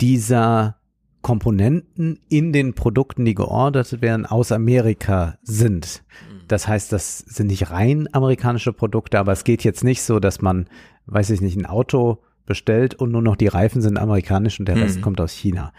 [0.00, 0.76] dieser
[1.20, 6.02] Komponenten in den Produkten, die geordert werden, aus Amerika sind.
[6.48, 10.40] Das heißt, das sind nicht rein amerikanische Produkte, aber es geht jetzt nicht so, dass
[10.40, 10.66] man,
[11.06, 14.76] weiß ich nicht, ein Auto bestellt und nur noch die Reifen sind amerikanisch und der
[14.76, 15.02] Rest Mhm.
[15.02, 15.72] kommt aus China.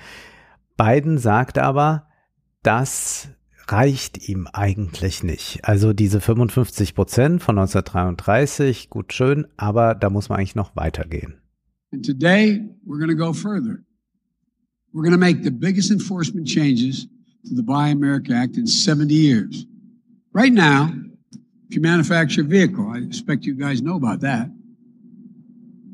[0.78, 2.08] Biden sagt aber,
[2.64, 3.30] das
[3.68, 5.60] reicht ihm eigentlich nicht.
[5.64, 11.36] Also diese 55 Prozent von 1933, gut schön, aber da muss man eigentlich noch weitergehen.
[11.94, 13.80] And today, we're going to go further.
[14.94, 17.08] We're going to make the biggest enforcement changes
[17.48, 19.66] to the Buy America Act in 70 years.
[20.34, 20.90] Right now,
[21.70, 24.50] if you manufacture a vehicle, I expect you guys know about that,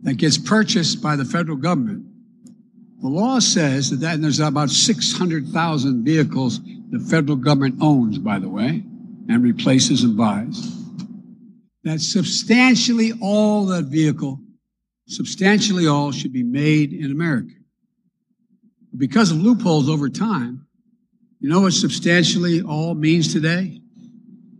[0.03, 2.06] that gets purchased by the federal government,
[3.02, 8.40] the law says that, that and there's about 600,000 vehicles the federal government owns, by
[8.40, 8.84] the way,
[9.30, 10.76] and replaces and buys.
[11.84, 14.40] That substantially all that vehicle
[15.08, 17.53] substantially all should be made in America.
[18.95, 20.68] Because of loopholes over time,
[21.40, 23.82] you know what substantially all means today?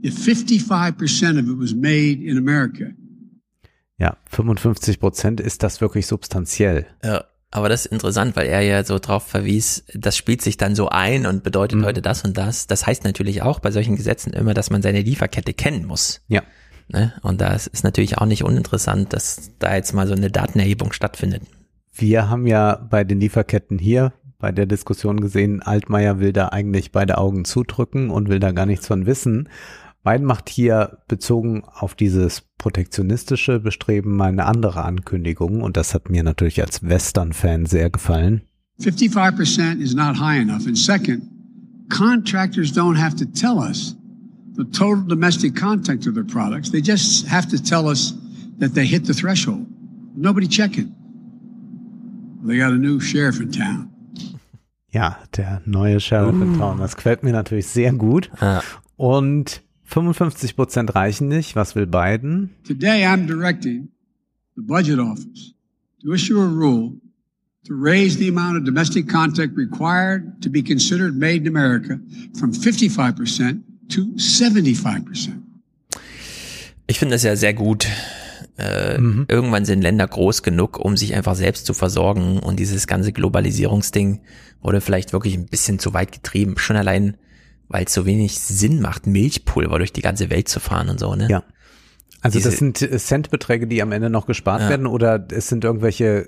[0.02, 2.92] If 55% of it was made in America,
[4.00, 6.88] Ja, 55 Prozent ist das wirklich substanziell.
[7.04, 10.76] Ja, aber das ist interessant, weil er ja so drauf verwies, das spielt sich dann
[10.76, 12.68] so ein und bedeutet heute das und das.
[12.68, 16.22] Das heißt natürlich auch bei solchen Gesetzen immer, dass man seine Lieferkette kennen muss.
[16.28, 16.44] Ja.
[16.88, 17.14] Ne?
[17.22, 21.44] Und das ist natürlich auch nicht uninteressant, dass da jetzt mal so eine Datenerhebung stattfindet.
[21.94, 26.94] Wir haben ja bei den Lieferketten hier bei der Diskussion gesehen, Altmaier will da eigentlich
[26.94, 29.50] beide Augen zudrücken und will da gar nichts von wissen.
[30.04, 36.10] Biden macht hier bezogen auf dieses protektionistische Bestreben mal eine andere Ankündigung und das hat
[36.10, 38.42] mir natürlich als Western-Fan sehr gefallen.
[38.80, 40.66] 55% is not high enough.
[40.66, 41.24] And second,
[41.90, 43.96] contractors don't have to tell us
[44.56, 46.72] the total domestic content of their products.
[46.72, 48.16] They just have to tell us
[48.60, 49.66] that they hit the threshold.
[50.16, 50.96] Nobody checking.
[52.46, 53.90] They got a new sheriff in town.
[54.92, 58.32] Ja, der neue Sheriff in Town, das gefällt mir natürlich sehr gut.
[58.98, 61.56] Und 55 Prozent reichen nicht.
[61.56, 62.52] Was will Biden?
[62.64, 63.90] Today, I'm directing
[64.56, 65.56] the Budget Office
[66.04, 66.94] to issue a rule
[67.66, 72.00] to raise the amount of domestic content required to be considered made in America
[72.38, 75.42] from 55% to 75%.
[76.86, 77.88] Ich finde das ja sehr gut.
[78.58, 78.96] Äh,
[79.28, 84.22] Irgendwann sind Länder groß genug, um sich einfach selbst zu versorgen und dieses ganze Globalisierungsding
[84.62, 86.58] wurde vielleicht wirklich ein bisschen zu weit getrieben.
[86.58, 87.18] Schon allein,
[87.70, 91.16] weil es so wenig Sinn macht, Milchpulver durch die ganze Welt zu fahren und so,
[91.16, 91.28] ne?
[91.30, 91.44] Ja.
[92.22, 94.70] Also das Diese- sind äh, Centbeträge, die am Ende noch gespart Ja.
[94.70, 96.28] werden oder es sind irgendwelche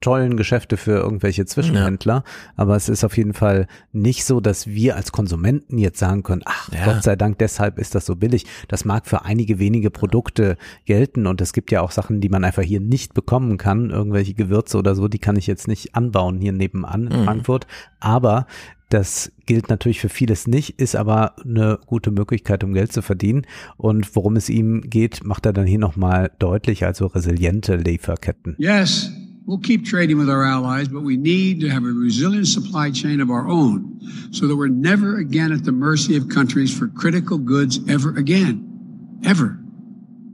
[0.00, 2.24] tollen Geschäfte für irgendwelche Zwischenhändler.
[2.54, 6.40] Aber es ist auf jeden Fall nicht so, dass wir als Konsumenten jetzt sagen können,
[6.46, 6.86] ach Ja.
[6.86, 8.46] Gott sei Dank, deshalb ist das so billig.
[8.68, 10.56] Das mag für einige wenige Produkte
[10.86, 13.90] gelten und es gibt ja auch Sachen, die man einfach hier nicht bekommen kann.
[13.90, 17.24] Irgendwelche Gewürze oder so, die kann ich jetzt nicht anbauen hier nebenan in Mhm.
[17.24, 17.66] Frankfurt.
[18.00, 18.46] Aber
[18.88, 23.46] das gilt natürlich für vieles nicht, ist aber eine gute Möglichkeit, um Geld zu verdienen.
[23.76, 28.54] Und worum es ihm geht, macht er dann hier nochmal deutlich, also resiliente Lieferketten.
[28.58, 29.10] Yes,
[29.46, 33.20] We'll keep trading with our allies, but we need to have a resilient supply chain
[33.20, 34.00] of our own
[34.32, 39.20] so that we're never again at the mercy of countries for critical goods ever again.
[39.24, 39.56] Ever.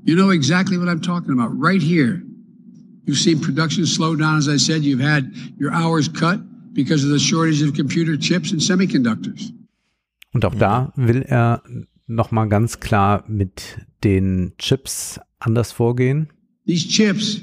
[0.05, 2.23] You know exactly what I'm talking about right here.
[3.05, 4.83] You've seen production slow down, as I said.
[4.83, 6.41] You've had your hours cut
[6.73, 9.53] because of the shortage of computer chips and semiconductors.
[10.33, 11.63] Und auch da will er
[12.07, 16.29] nochmal ganz klar mit den Chips anders vorgehen.
[16.67, 17.41] These chips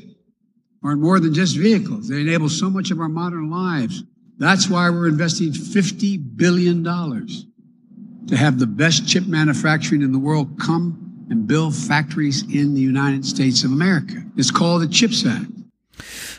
[0.82, 2.08] are more than just vehicles.
[2.08, 4.04] They enable so much of our modern lives.
[4.40, 10.58] That's why we're investing $50 billion to have the best chip manufacturing in the world
[10.58, 14.24] come and build factories in the United States of America.
[14.38, 15.52] It's called the CHIPS Act.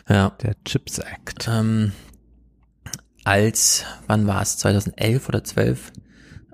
[0.09, 0.31] Ja.
[0.41, 1.47] Der Chips Act.
[1.47, 1.91] Ähm,
[3.23, 5.91] als, wann war es, 2011 oder 12,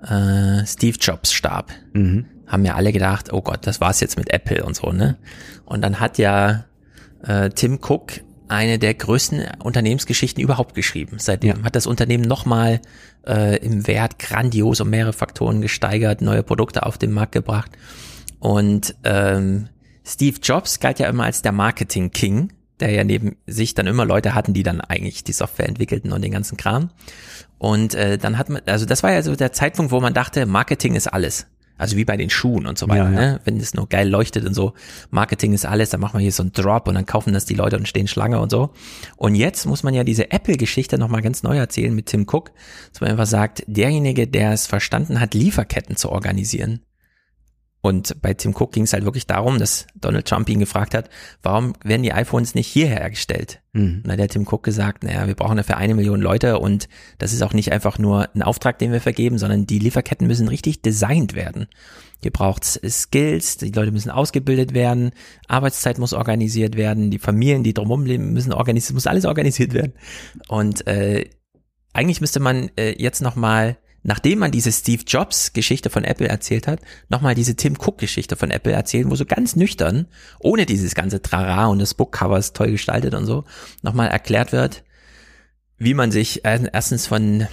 [0.02, 2.26] äh, Steve Jobs starb, mhm.
[2.46, 5.16] haben ja alle gedacht, oh Gott, das war's jetzt mit Apple und so, ne?
[5.64, 6.64] Und dann hat ja
[7.24, 11.16] äh, Tim Cook eine der größten Unternehmensgeschichten überhaupt geschrieben.
[11.18, 11.64] Seitdem ja.
[11.64, 12.80] hat das Unternehmen nochmal
[13.26, 17.70] äh, im Wert grandios um mehrere Faktoren gesteigert, neue Produkte auf den Markt gebracht.
[18.40, 19.68] Und ähm,
[20.04, 24.04] Steve Jobs galt ja immer als der Marketing King, der ja neben sich dann immer
[24.04, 26.90] Leute hatten, die dann eigentlich die Software entwickelten und den ganzen Kram.
[27.58, 30.46] Und äh, dann hat man, also das war ja so der Zeitpunkt, wo man dachte,
[30.46, 31.46] Marketing ist alles.
[31.78, 33.20] Also wie bei den Schuhen und so weiter, ja, ja.
[33.20, 33.40] ne?
[33.44, 34.74] Wenn es nur geil leuchtet und so,
[35.10, 37.54] Marketing ist alles, dann machen wir hier so einen Drop und dann kaufen das die
[37.54, 38.70] Leute und stehen Schlange und so.
[39.16, 42.50] Und jetzt muss man ja diese Apple-Geschichte nochmal ganz neu erzählen mit Tim Cook,
[42.92, 46.80] dass man einfach sagt, derjenige, der es verstanden hat, Lieferketten zu organisieren,
[47.88, 51.08] und bei Tim Cook ging es halt wirklich darum, dass Donald Trump ihn gefragt hat,
[51.42, 53.62] warum werden die iPhones nicht hierher hergestellt?
[53.72, 53.96] Mhm.
[53.96, 56.90] Und dann hat der Tim Cook gesagt, naja, wir brauchen dafür eine Million Leute und
[57.16, 60.48] das ist auch nicht einfach nur ein Auftrag, den wir vergeben, sondern die Lieferketten müssen
[60.48, 61.66] richtig designt werden.
[62.20, 65.12] Hier braucht's Skills, die Leute müssen ausgebildet werden,
[65.46, 69.94] Arbeitszeit muss organisiert werden, die Familien, die drumherum leben, müssen organisiert, muss alles organisiert werden.
[70.48, 71.30] Und äh,
[71.94, 76.66] eigentlich müsste man äh, jetzt nochmal nachdem man diese Steve Jobs Geschichte von Apple erzählt
[76.66, 80.06] hat, nochmal diese Tim Cook Geschichte von Apple erzählen, wo so ganz nüchtern,
[80.38, 83.44] ohne dieses ganze Trara und das Bookcover ist toll gestaltet und so,
[83.82, 84.84] nochmal erklärt wird,
[85.78, 87.46] wie man sich erstens von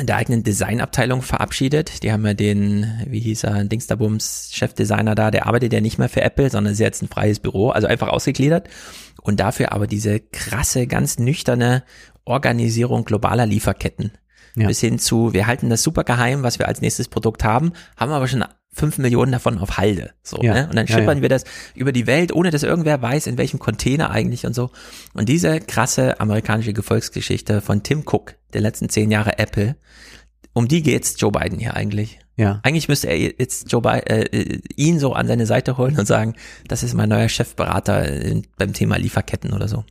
[0.00, 2.02] der eigenen Designabteilung verabschiedet.
[2.02, 6.08] Die haben ja den, wie hieß er, Dingsterbums Chefdesigner da, der arbeitet ja nicht mehr
[6.08, 8.68] für Apple, sondern ist jetzt ein freies Büro, also einfach ausgegliedert.
[9.22, 11.82] Und dafür aber diese krasse, ganz nüchterne
[12.24, 14.12] Organisierung globaler Lieferketten
[14.56, 14.66] ja.
[14.66, 18.12] bis hin zu, wir halten das super geheim, was wir als nächstes Produkt haben, haben
[18.12, 20.12] aber schon fünf Millionen davon auf Halde.
[20.22, 20.52] So, ja.
[20.52, 20.68] ne?
[20.68, 21.22] Und dann schippern ja, ja.
[21.22, 21.44] wir das
[21.74, 24.70] über die Welt, ohne dass irgendwer weiß, in welchem Container eigentlich und so.
[25.14, 29.76] Und diese krasse amerikanische Gefolgsgeschichte von Tim Cook, der letzten zehn Jahre Apple,
[30.52, 32.18] um die geht's Joe Biden hier eigentlich.
[32.36, 32.60] Ja.
[32.64, 36.34] Eigentlich müsste er jetzt Joe Biden, äh, ihn so an seine Seite holen und sagen,
[36.68, 38.06] das ist mein neuer Chefberater
[38.58, 39.84] beim Thema Lieferketten oder so.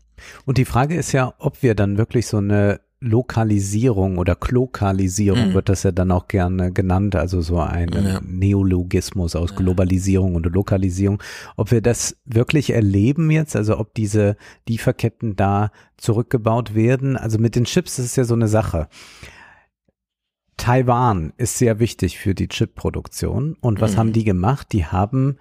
[0.45, 5.53] Und die Frage ist ja, ob wir dann wirklich so eine Lokalisierung oder Klokalisierung mhm.
[5.53, 8.22] wird das ja dann auch gerne genannt, also so ein ja.
[8.25, 11.22] Neologismus aus Globalisierung und Lokalisierung.
[11.57, 17.56] Ob wir das wirklich erleben jetzt, also ob diese Lieferketten da zurückgebaut werden, also mit
[17.56, 18.88] den Chips ist es ja so eine Sache.
[20.57, 23.98] Taiwan ist sehr wichtig für die Chipproduktion und was mhm.
[23.98, 24.72] haben die gemacht?
[24.72, 25.38] Die haben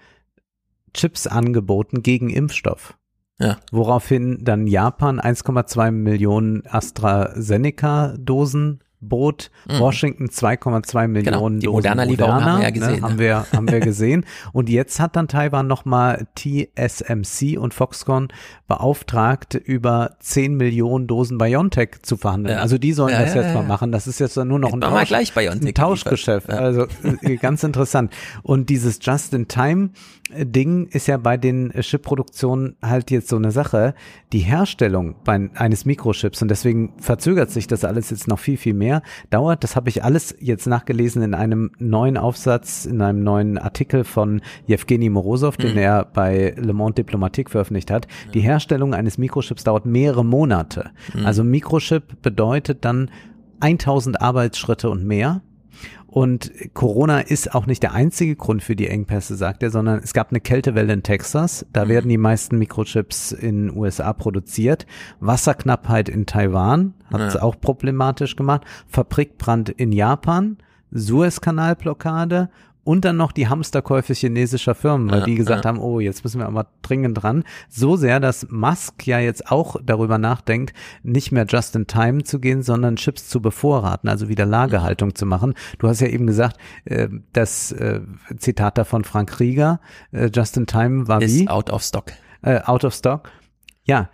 [0.92, 2.98] Chips angeboten gegen Impfstoff.
[3.38, 3.58] Ja.
[3.72, 9.80] Woraufhin dann Japan 1,2 Millionen AstraZeneca-Dosen bot, mhm.
[9.80, 11.60] Washington 2,2 Millionen genau.
[11.60, 13.00] Die Moderna, Moderna haben wir ja gesehen.
[13.00, 14.24] Ne, haben, wir, haben wir gesehen.
[14.52, 18.28] Und jetzt hat dann Taiwan nochmal TSMC und Foxconn
[18.66, 22.56] beauftragt, über 10 Millionen Dosen BioNTech zu verhandeln.
[22.56, 22.62] Ja.
[22.62, 23.92] Also die sollen ja, das jetzt mal machen.
[23.92, 26.50] Das ist jetzt nur noch ein, Tausch, ein Tauschgeschäft.
[26.50, 26.86] Also
[27.22, 28.12] äh, ganz interessant.
[28.42, 29.90] Und dieses Just-in-Time
[30.38, 33.94] Ding ist ja bei den Chip-Produktionen halt jetzt so eine Sache.
[34.32, 38.74] Die Herstellung bei, eines Mikrochips, und deswegen verzögert sich das alles jetzt noch viel, viel
[38.74, 43.58] mehr, dauert, das habe ich alles jetzt nachgelesen in einem neuen Aufsatz, in einem neuen
[43.58, 45.78] Artikel von Jewgeni Morozov, den mhm.
[45.78, 48.06] er bei Le Monde Diplomatique veröffentlicht hat.
[48.26, 48.32] Ja.
[48.32, 50.90] Die Herstellung eines Mikrochips dauert mehrere Monate.
[51.14, 51.26] Mhm.
[51.26, 53.10] Also Mikrochip bedeutet dann
[53.60, 55.42] 1000 Arbeitsschritte und mehr.
[56.06, 60.12] Und Corona ist auch nicht der einzige Grund für die Engpässe, sagt er, sondern es
[60.12, 61.66] gab eine Kältewelle in Texas.
[61.72, 61.88] Da mhm.
[61.88, 64.86] werden die meisten Mikrochips in den USA produziert.
[65.18, 67.42] Wasserknappheit in Taiwan hat es ja.
[67.42, 68.62] auch problematisch gemacht.
[68.86, 70.58] Fabrikbrand in Japan.
[70.92, 72.48] Suezkanalblockade
[72.84, 76.46] und dann noch die Hamsterkäufe chinesischer Firmen, weil die gesagt haben, oh, jetzt müssen wir
[76.46, 77.42] aber dringend dran.
[77.68, 82.38] So sehr, dass Musk ja jetzt auch darüber nachdenkt, nicht mehr just in time zu
[82.40, 85.54] gehen, sondern Chips zu bevorraten, also wieder Lagerhaltung zu machen.
[85.78, 88.00] Du hast ja eben gesagt, äh, das äh,
[88.36, 89.80] Zitat da von Frank Rieger,
[90.12, 91.48] äh, just in time war Is wie?
[91.48, 92.12] out of stock.
[92.42, 93.30] Äh, out of stock.
[93.84, 94.10] Ja,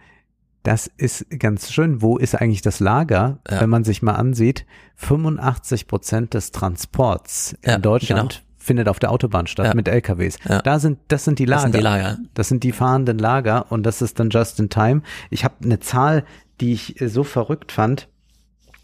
[0.63, 2.03] Das ist ganz schön.
[2.03, 3.39] Wo ist eigentlich das Lager?
[3.51, 3.63] Ja.
[3.63, 4.67] Wenn man sich mal ansieht,
[4.97, 8.50] 85 Prozent des Transports in Ja, Deutschland genau.
[8.61, 9.75] Findet auf der Autobahn statt Ja.
[9.75, 10.37] mit LKWs.
[10.49, 10.61] Ja.
[10.63, 11.63] Da sind, das sind die Lager.
[11.63, 12.19] Das sind die Lager.
[12.35, 15.03] Das sind die fahrenden Lager und das ist dann just in time.
[15.31, 16.25] Ich habe eine Zahl,
[16.61, 18.09] die ich äh, so verrückt fand.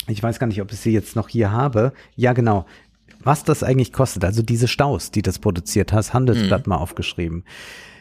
[0.08, 1.92] Ich weiß gar nicht, ob ich sie jetzt noch hier habe.
[2.16, 2.64] Ja, genau.
[3.22, 7.44] Was das eigentlich kostet, also diese Staus, die das produziert hast, Handelsblatt mal aufgeschrieben.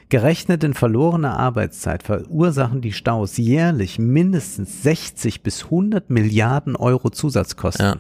[0.10, 8.00] Gerechnet in verlorener Arbeitszeit verursachen die Staus jährlich mindestens 60 bis 100 Milliarden Euro Zusatzkosten.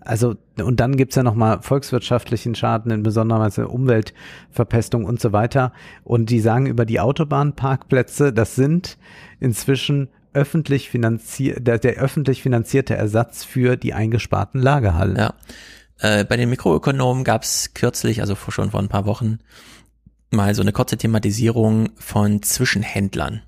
[0.00, 5.72] Also, und dann gibt's ja nochmal volkswirtschaftlichen Schaden, in besonderer Weise Umweltverpestung und so weiter.
[6.04, 8.96] Und die sagen über die Autobahnparkplätze, das sind
[9.40, 15.16] inzwischen öffentlich finanziert, der, der öffentlich finanzierte Ersatz für die eingesparten Lagerhallen.
[15.16, 15.34] Ja.
[15.98, 19.38] Äh, bei den Mikroökonomen gab es kürzlich, also schon vor ein paar Wochen,
[20.30, 23.42] mal so eine kurze Thematisierung von Zwischenhändlern.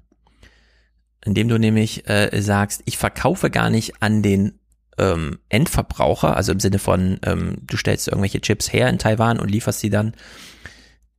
[1.25, 4.60] Indem du nämlich äh, sagst, ich verkaufe gar nicht an den
[5.01, 9.51] ähm, Endverbraucher, also im Sinne von, ähm, du stellst irgendwelche Chips her in Taiwan und
[9.51, 10.13] lieferst sie dann.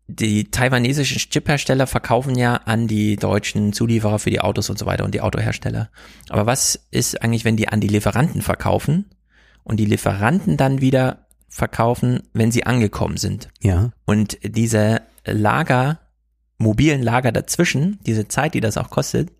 [0.07, 5.03] Die taiwanesischen Chiphersteller verkaufen ja an die deutschen Zulieferer für die Autos und so weiter
[5.03, 5.89] und die Autohersteller.
[6.29, 9.05] Aber was ist eigentlich, wenn die an die Lieferanten verkaufen
[9.63, 13.49] und die Lieferanten dann wieder verkaufen, wenn sie angekommen sind?
[13.61, 13.91] Ja.
[14.05, 15.99] Und diese Lager,
[16.57, 19.31] mobilen Lager dazwischen, diese Zeit, die das auch kostet,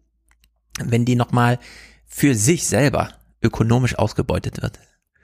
[0.82, 1.60] wenn die nochmal
[2.06, 3.10] für sich selber
[3.42, 4.80] ökonomisch ausgebeutet wird.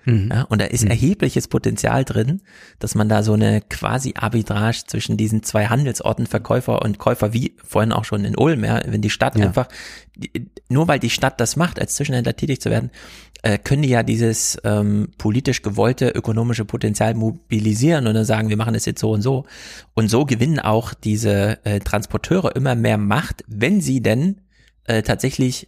[0.07, 0.29] Mhm.
[0.31, 2.41] Ja, und da ist erhebliches Potenzial drin,
[2.79, 7.57] dass man da so eine quasi Arbitrage zwischen diesen zwei Handelsorten, Verkäufer und Käufer, wie
[7.61, 9.47] vorhin auch schon in Ulm, ja, wenn die Stadt Ja.
[9.47, 9.67] einfach,
[10.69, 12.89] nur weil die Stadt das macht, als Zwischenhändler tätig zu werden,
[13.43, 18.57] äh, können die ja dieses ähm, politisch gewollte ökonomische Potenzial mobilisieren und dann sagen, wir
[18.57, 19.45] machen das jetzt so und so.
[19.93, 24.39] Und so gewinnen auch diese äh, Transporteure immer mehr Macht, wenn sie denn
[24.85, 25.67] äh, tatsächlich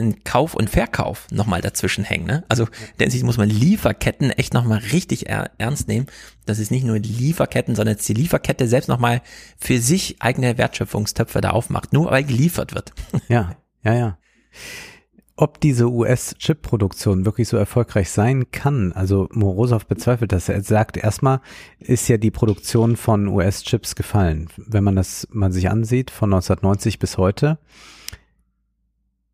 [0.00, 2.26] einen Kauf und Verkauf nochmal dazwischen hängen.
[2.26, 2.44] Ne?
[2.48, 2.66] Also
[2.98, 6.06] letztlich muss man Lieferketten echt nochmal richtig er ernst nehmen.
[6.46, 9.22] Das ist nicht nur Lieferketten, sondern dass die Lieferkette selbst nochmal
[9.58, 12.92] für sich eigene Wertschöpfungstöpfe da aufmacht, nur weil geliefert wird.
[13.28, 14.18] Ja, ja, ja.
[15.36, 20.50] Ob diese US-Chip-Produktion wirklich so erfolgreich sein kann, also Morozov bezweifelt das.
[20.50, 21.40] Er sagt, erstmal
[21.78, 24.48] ist ja die Produktion von US-Chips gefallen.
[24.58, 27.58] Wenn man das mal sich ansieht, von 1990 bis heute,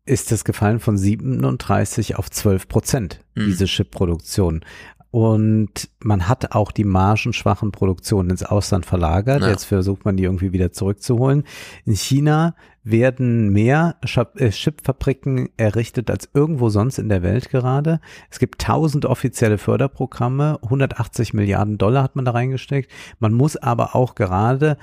[0.07, 3.45] ist es gefallen von 37 auf 12 Prozent, Mhm.
[3.45, 4.61] diese Chip-Produktion.
[5.09, 9.41] Und man hat auch die margenschwachen Produktionen ins Ausland verlagert.
[9.41, 9.49] Ja.
[9.49, 11.43] Jetzt versucht man die irgendwie wieder zurückzuholen.
[11.85, 13.95] In China werden mehr
[14.35, 17.99] äh, Chipfabriken errichtet als irgendwo sonst in der Welt gerade.
[18.29, 22.91] Es gibt 1000 offizielle Förderprogramme, 180 Milliarden Dollar hat man da reingesteckt.
[23.19, 24.77] Man muss aber auch gerade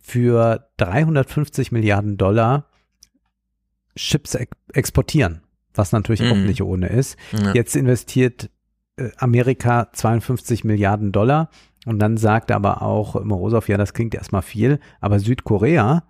[0.00, 2.66] für 350 Milliarden Dollar
[4.00, 5.40] Chips ex exportieren,
[5.74, 6.46] was natürlich auch Mhm.
[6.46, 7.16] nicht ohne ist.
[7.32, 7.52] Ja.
[7.54, 8.48] Jetzt investiert
[8.96, 11.50] äh, Amerika 52 Milliarden Dollar
[11.86, 16.04] und dann sagt aber auch Morozov, ja, das klingt erstmal viel, aber Südkorea,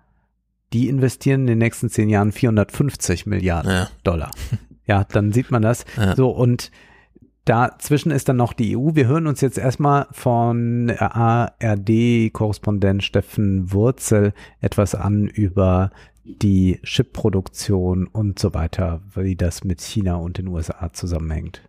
[0.73, 3.87] die investieren in den nächsten zehn Jahren 450 Milliarden Ja.
[4.03, 4.31] Dollar.
[4.87, 5.85] Ja, dann sieht man das.
[5.95, 6.15] Ja.
[6.15, 6.71] So, und
[7.45, 8.89] dazwischen ist dann noch die EU.
[8.93, 15.91] Wir hören uns jetzt erstmal von ARD-Korrespondent Steffen Wurzel etwas an über
[16.23, 21.63] die Chipproduktion und so weiter, wie das mit China und den USA zusammenhängt.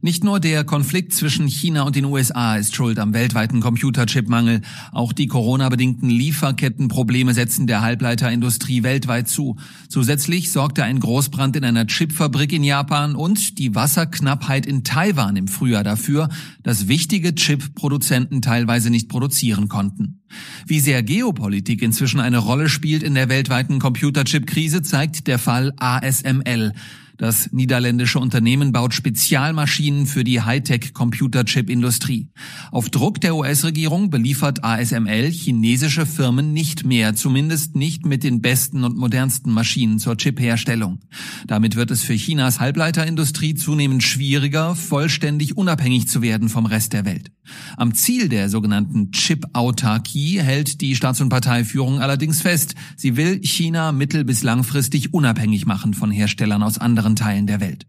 [0.00, 4.60] Nicht nur der Konflikt zwischen China und den USA ist schuld am weltweiten Computerchipmangel.
[4.92, 9.56] Auch die Corona-bedingten Lieferkettenprobleme setzen der Halbleiterindustrie weltweit zu.
[9.88, 15.48] Zusätzlich sorgte ein Großbrand in einer Chipfabrik in Japan und die Wasserknappheit in Taiwan im
[15.48, 16.28] Frühjahr dafür,
[16.62, 20.20] dass wichtige Chip-Produzenten teilweise nicht produzieren konnten.
[20.66, 26.72] Wie sehr Geopolitik inzwischen eine Rolle spielt in der weltweiten Computerchip-Krise, zeigt der Fall ASML.
[27.16, 32.28] Das niederländische Unternehmen baut Spezialmaschinen für die Hightech-Computerchip-Industrie.
[32.72, 38.82] Auf Druck der US-Regierung beliefert ASML chinesische Firmen nicht mehr, zumindest nicht mit den besten
[38.82, 41.00] und modernsten Maschinen zur Chipherstellung.
[41.46, 47.04] Damit wird es für Chinas Halbleiterindustrie zunehmend schwieriger, vollständig unabhängig zu werden vom Rest der
[47.04, 47.30] Welt.
[47.76, 52.74] Am Ziel der sogenannten Chip-Autarkie hält die Staats- und Parteiführung allerdings fest.
[52.96, 57.86] Sie will China mittel- bis langfristig unabhängig machen von Herstellern aus anderen Teilen der Welt.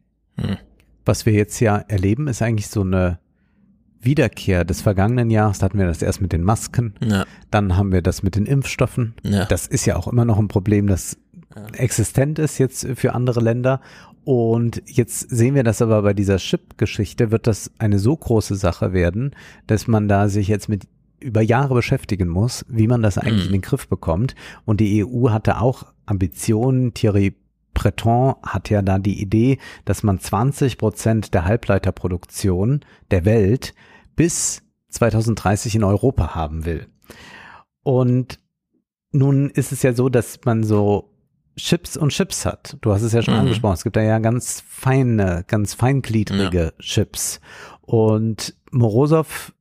[1.06, 3.20] Was wir jetzt ja erleben, ist eigentlich so eine
[4.02, 5.60] Wiederkehr des vergangenen Jahres.
[5.60, 7.26] Da hatten wir das erst mit den Masken, Ja.
[7.52, 9.16] dann haben wir das mit den Impfstoffen.
[9.24, 9.46] Ja.
[9.46, 11.18] Das ist ja auch immer noch ein Problem, das
[11.74, 13.82] existent ist jetzt für andere Länder.
[14.26, 18.92] Und jetzt sehen wir das aber bei dieser Chip-Geschichte, wird das eine so große Sache
[18.92, 19.32] werden,
[19.68, 20.88] dass man da sich jetzt mit
[21.22, 23.56] über Jahre beschäftigen muss, wie man das eigentlich Mhm.
[23.56, 24.36] in den Griff bekommt.
[24.66, 26.94] Und die EU hatte auch Ambitionen.
[26.94, 27.36] Thierry
[27.76, 33.76] Breton hat ja da die Idee, dass man 20 Prozent der Halbleiterproduktion der Welt
[34.16, 36.88] bis 2030 in Europa haben will.
[37.84, 38.40] Und
[39.12, 41.12] nun ist es ja so, dass man so
[41.58, 42.78] Chips und Chips hat.
[42.82, 43.42] Du hast es ja schon mhm.
[43.42, 43.76] angesprochen.
[43.76, 46.72] Es gibt da ja ganz feine, ganz feingliedrige ja.
[46.80, 47.40] Chips.
[47.82, 49.54] Und Morozov,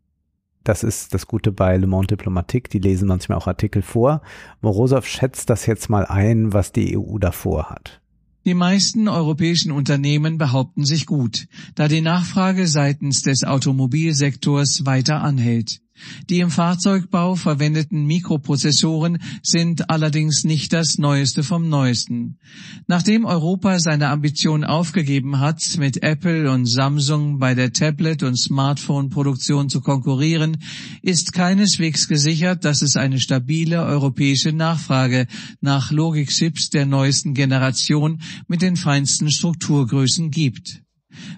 [0.64, 4.22] das ist das Gute bei Le Monde Diplomatique, die lesen manchmal auch Artikel vor.
[4.60, 8.00] Morozov schätzt das jetzt mal ein, was die EU davor hat.
[8.44, 15.80] Die meisten europäischen Unternehmen behaupten sich gut, da die Nachfrage seitens des Automobilsektors weiter anhält.
[16.28, 22.38] Die im Fahrzeugbau verwendeten Mikroprozessoren sind allerdings nicht das Neueste vom Neuesten.
[22.86, 29.68] Nachdem Europa seine Ambition aufgegeben hat, mit Apple und Samsung bei der Tablet- und Smartphone-Produktion
[29.68, 30.58] zu konkurrieren,
[31.02, 35.26] ist keineswegs gesichert, dass es eine stabile europäische Nachfrage
[35.60, 40.83] nach Logikchips der neuesten Generation mit den feinsten Strukturgrößen gibt.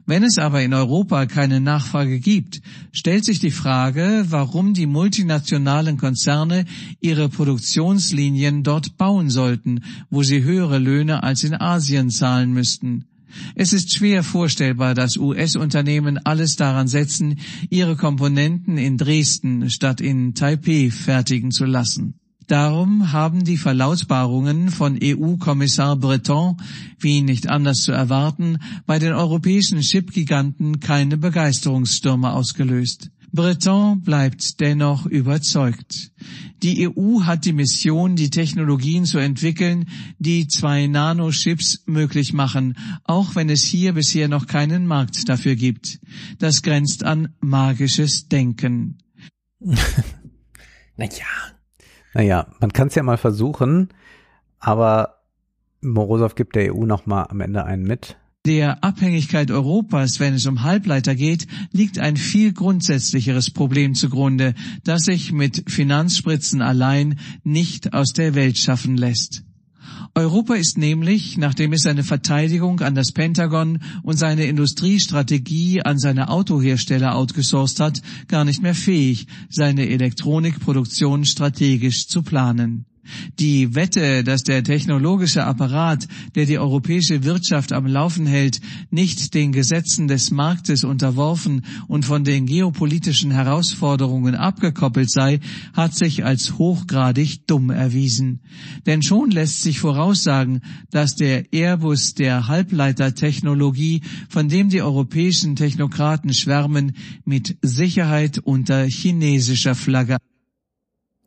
[0.06, 2.60] Wenn es aber in Europa keine Nachfrage gibt,
[2.92, 6.64] stellt sich die Frage, warum die multinationalen Konzerne
[7.00, 13.06] ihre Produktionslinien dort bauen sollten, wo sie höhere Löhne als in Asien zahlen müssten.
[13.54, 17.38] Es ist schwer vorstellbar, dass US-Unternehmen alles daran setzen,
[17.70, 22.14] ihre Komponenten in Dresden statt in Taipei fertigen zu lassen.
[22.46, 26.56] Darum haben die Verlautbarungen von EU-Kommissar Breton,
[27.00, 33.10] wie nicht anders zu erwarten, bei den europäischen Chipgiganten keine Begeisterungsstürme ausgelöst.
[33.32, 36.12] Breton bleibt dennoch überzeugt.
[36.62, 43.34] Die EU hat die Mission, die Technologien zu entwickeln, die zwei Nanochips möglich machen, auch
[43.34, 45.98] wenn es hier bisher noch keinen Markt dafür gibt.
[46.38, 48.98] Das grenzt an magisches Denken.
[50.96, 51.26] naja,
[52.16, 53.90] naja, man kann es ja mal versuchen,
[54.58, 55.18] aber
[55.82, 58.16] Morosow gibt der EU nochmal am Ende einen mit.
[58.46, 65.02] Der Abhängigkeit Europas, wenn es um Halbleiter geht, liegt ein viel grundsätzlicheres Problem zugrunde, das
[65.02, 69.44] sich mit Finanzspritzen allein nicht aus der Welt schaffen lässt.
[70.16, 76.30] Europa ist nämlich, nachdem es seine Verteidigung an das Pentagon und seine Industriestrategie an seine
[76.30, 82.85] Autohersteller outgesourced hat, gar nicht mehr fähig, seine Elektronikproduktion strategisch zu planen.
[83.38, 88.60] Die Wette, dass der technologische Apparat, der die europäische Wirtschaft am Laufen hält,
[88.90, 95.40] nicht den Gesetzen des Marktes unterworfen und von den geopolitischen Herausforderungen abgekoppelt sei,
[95.72, 98.40] hat sich als hochgradig dumm erwiesen.
[98.86, 100.60] Denn schon lässt sich voraussagen,
[100.90, 106.92] dass der Airbus der Halbleitertechnologie, von dem die europäischen Technokraten schwärmen,
[107.24, 110.16] mit Sicherheit unter chinesischer Flagge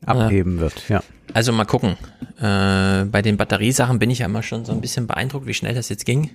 [0.05, 1.03] abheben wird, ja.
[1.33, 1.97] Also mal gucken.
[2.37, 5.75] Äh, bei den Batteriesachen bin ich ja immer schon so ein bisschen beeindruckt, wie schnell
[5.75, 6.31] das jetzt ging.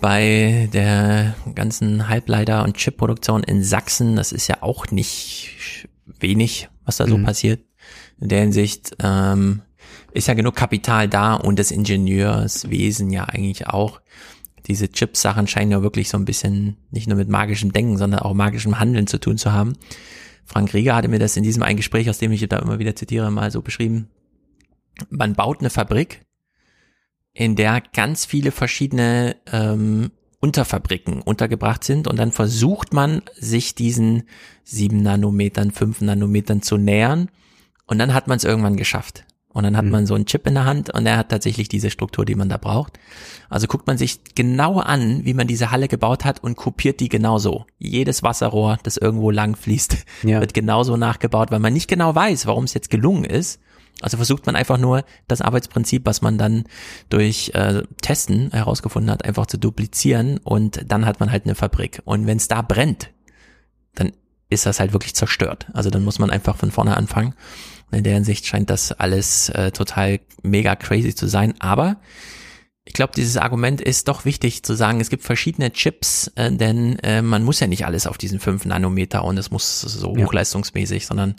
[0.00, 6.96] Bei der ganzen Halbleiter- und Chipproduktion in Sachsen, das ist ja auch nicht wenig, was
[6.96, 7.24] da so mhm.
[7.24, 7.60] passiert.
[8.20, 9.62] In der Hinsicht ähm,
[10.12, 14.00] ist ja genug Kapital da und das Ingenieurswesen ja eigentlich auch.
[14.66, 18.34] Diese Chips-Sachen scheinen ja wirklich so ein bisschen nicht nur mit magischem Denken, sondern auch
[18.34, 19.74] magischem Handeln zu tun zu haben.
[20.52, 22.94] Frank Rieger hatte mir das in diesem einen Gespräch, aus dem ich da immer wieder
[22.94, 24.08] zitiere, mal so beschrieben.
[25.08, 26.26] Man baut eine Fabrik,
[27.32, 34.24] in der ganz viele verschiedene ähm, Unterfabriken untergebracht sind und dann versucht man, sich diesen
[34.62, 37.30] sieben Nanometern, fünf Nanometern zu nähern
[37.86, 39.24] und dann hat man es irgendwann geschafft.
[39.52, 39.90] Und dann hat mhm.
[39.90, 42.48] man so einen Chip in der Hand und er hat tatsächlich diese Struktur, die man
[42.48, 42.98] da braucht.
[43.50, 47.08] Also guckt man sich genau an, wie man diese Halle gebaut hat und kopiert die
[47.08, 47.66] genauso.
[47.78, 50.40] Jedes Wasserrohr, das irgendwo lang fließt, ja.
[50.40, 53.60] wird genauso nachgebaut, weil man nicht genau weiß, warum es jetzt gelungen ist.
[54.00, 56.64] Also versucht man einfach nur das Arbeitsprinzip, was man dann
[57.08, 62.00] durch äh, Testen herausgefunden hat, einfach zu duplizieren und dann hat man halt eine Fabrik.
[62.04, 63.10] Und wenn es da brennt,
[63.94, 64.12] dann
[64.48, 65.66] ist das halt wirklich zerstört.
[65.72, 67.34] Also dann muss man einfach von vorne anfangen.
[67.92, 71.54] In der Hinsicht scheint das alles äh, total mega crazy zu sein.
[71.60, 71.98] Aber
[72.84, 76.98] ich glaube, dieses Argument ist doch wichtig zu sagen, es gibt verschiedene Chips, äh, denn
[77.00, 80.24] äh, man muss ja nicht alles auf diesen 5 Nanometer und es muss so ja.
[80.24, 81.36] hochleistungsmäßig, sondern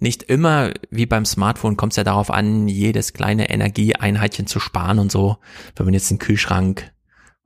[0.00, 4.98] nicht immer wie beim Smartphone kommt es ja darauf an, jedes kleine Energieeinheitchen zu sparen
[4.98, 5.36] und so.
[5.76, 6.90] Wenn man jetzt einen Kühlschrank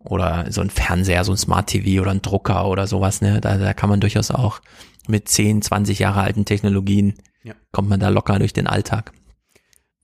[0.05, 3.57] oder so ein Fernseher, so ein Smart TV oder ein Drucker oder sowas, ne, da,
[3.57, 4.61] da kann man durchaus auch
[5.09, 7.55] mit 10, 20 Jahre alten Technologien ja.
[7.73, 9.13] kommt man da locker durch den Alltag.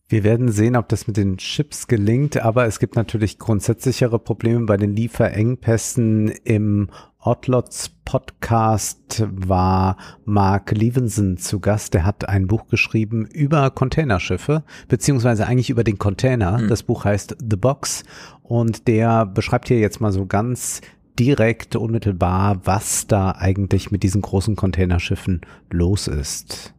[0.09, 4.67] Wir werden sehen, ob das mit den Chips gelingt, aber es gibt natürlich grundsätzlichere Probleme
[4.67, 6.91] bei den Lieferengpässen im
[7.23, 11.93] Ortlots Podcast war Mark Levinson zu Gast.
[11.93, 16.59] Der hat ein Buch geschrieben über Containerschiffe, beziehungsweise eigentlich über den Container.
[16.59, 16.69] Hm.
[16.69, 18.05] Das Buch heißt The Box
[18.43, 20.81] und der beschreibt hier jetzt mal so ganz
[21.19, 26.73] direkt, unmittelbar, was da eigentlich mit diesen großen Containerschiffen los ist.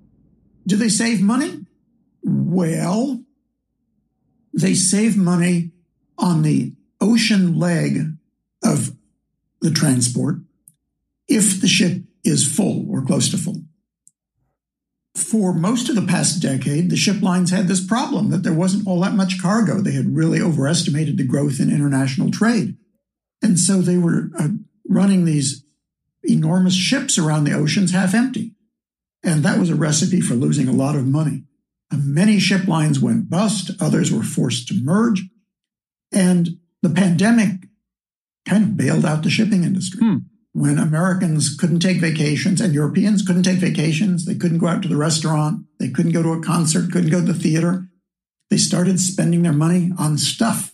[0.66, 1.68] Do they save money?
[2.24, 3.20] Well,
[4.60, 5.72] they save money
[6.18, 8.08] on the ocean leg
[8.64, 8.92] of
[9.62, 10.38] the transport
[11.28, 13.64] if the ship is full or close to full.
[15.16, 18.88] For most of the past decade, the ship lines had this problem that there wasn't
[18.88, 19.82] all that much cargo.
[19.82, 22.78] They had really overestimated the growth in international trade.
[23.42, 24.50] And so they were uh,
[24.88, 25.66] running these
[26.24, 28.54] enormous ships around the oceans half empty.
[29.24, 31.44] And that was a recipe for losing a lot of money.
[31.92, 35.24] And many ship lines went bust, others were forced to merge.
[36.12, 37.68] And the pandemic
[38.46, 40.00] kind of bailed out the shipping industry.
[40.00, 40.18] Hmm.
[40.54, 44.90] When Americans couldn't take vacations and Europeans couldn't take vacations, they couldn't go out to
[44.90, 47.88] the restaurant, they couldn't go to a concert, couldn't go to the theater.
[48.50, 50.74] They started spending their money on stuff.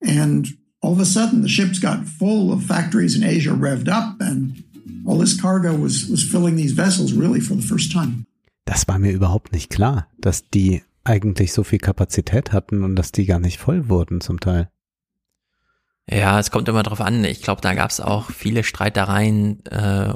[0.00, 0.46] And
[0.80, 4.62] all of a sudden, the ships got full of factories in Asia revved up, and
[5.06, 8.26] all this cargo was, was filling these vessels really for the first time.
[8.66, 13.12] Das war mir überhaupt nicht klar, dass die eigentlich so viel Kapazität hatten und dass
[13.12, 14.68] die gar nicht voll wurden zum Teil.
[16.10, 17.24] Ja, es kommt immer drauf an.
[17.24, 20.12] Ich glaube, da gab es auch viele Streitereien äh,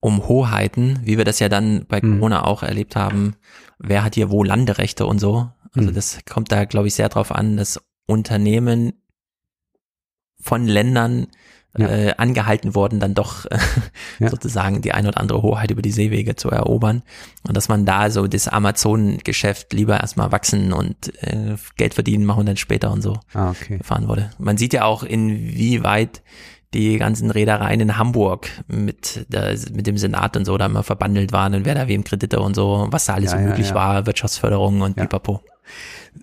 [0.00, 3.36] um Hoheiten, wie wir das ja dann bei Corona auch erlebt haben.
[3.78, 5.50] Wer hat hier wo Landerechte und so?
[5.74, 5.94] Also Mhm.
[5.94, 8.94] das kommt da, glaube ich, sehr drauf an, dass Unternehmen
[10.40, 11.26] von Ländern
[11.78, 13.58] äh, angehalten worden, dann doch äh,
[14.18, 14.30] Ja.
[14.30, 17.02] sozusagen die ein oder andere Hoheit über die Seewege zu erobern.
[17.46, 22.40] Und dass man da so das Amazon-Geschäft lieber erstmal wachsen und äh, Geld verdienen machen
[22.40, 23.78] und dann später und so Ah, okay.
[23.78, 24.30] gefahren wurde.
[24.38, 26.22] Man sieht ja auch, inwieweit
[26.74, 31.32] die ganzen Reedereien in Hamburg mit, der, mit dem Senat und so da immer verbandelt
[31.32, 33.68] waren und wer da wem Kredite und so, was da alles Ja, so ja, möglich
[33.70, 33.74] ja.
[33.74, 35.40] war, Wirtschaftsförderung und pipapo.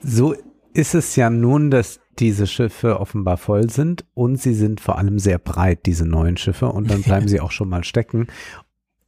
[0.03, 0.35] So
[0.73, 5.19] ist es ja nun, dass diese Schiffe offenbar voll sind und sie sind vor allem
[5.19, 8.27] sehr breit, diese neuen Schiffe, und dann bleiben sie auch schon mal stecken.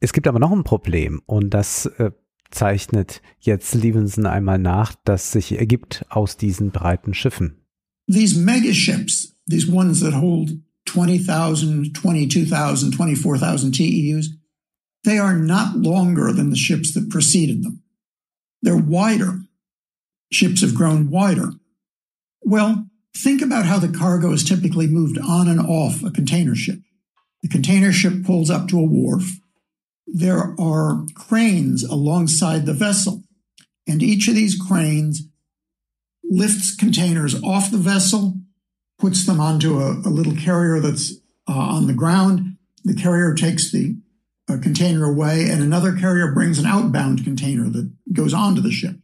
[0.00, 2.10] Es gibt aber noch ein Problem und das äh,
[2.50, 7.56] zeichnet jetzt Stevenson einmal nach, das sich ergibt aus diesen breiten Schiffen.
[8.08, 14.30] These mega ships, these ones that hold 20,000, 22,000, 24,000 TEUs,
[15.02, 17.82] they are not longer than the ships that preceded them.
[18.62, 19.40] They're wider.
[20.30, 21.54] Ships have grown wider.
[22.42, 26.78] Well, think about how the cargo is typically moved on and off a container ship.
[27.42, 29.38] The container ship pulls up to a wharf.
[30.06, 33.22] There are cranes alongside the vessel,
[33.86, 35.28] and each of these cranes
[36.22, 38.34] lifts containers off the vessel,
[38.98, 41.12] puts them onto a, a little carrier that's
[41.48, 42.56] uh, on the ground.
[42.84, 43.96] The carrier takes the
[44.48, 48.96] uh, container away, and another carrier brings an outbound container that goes onto the ship.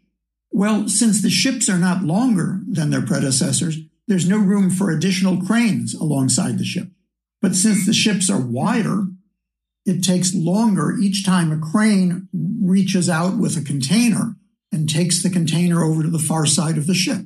[0.51, 3.79] Well, since the ships are not longer than their predecessors,
[4.13, 6.89] there's no room for additional cranes alongside the ship.
[7.41, 9.07] But since the ships are wider,
[9.87, 14.37] it takes longer each time a crane reaches out with a container
[14.71, 17.23] and takes the container over to the far side of the ship.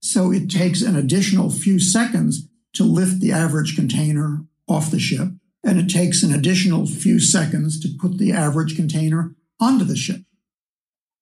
[0.00, 5.30] So it takes an additional few seconds to lift the average container off the ship,
[5.64, 10.22] and it takes an additional few seconds to put the average container onto the ship.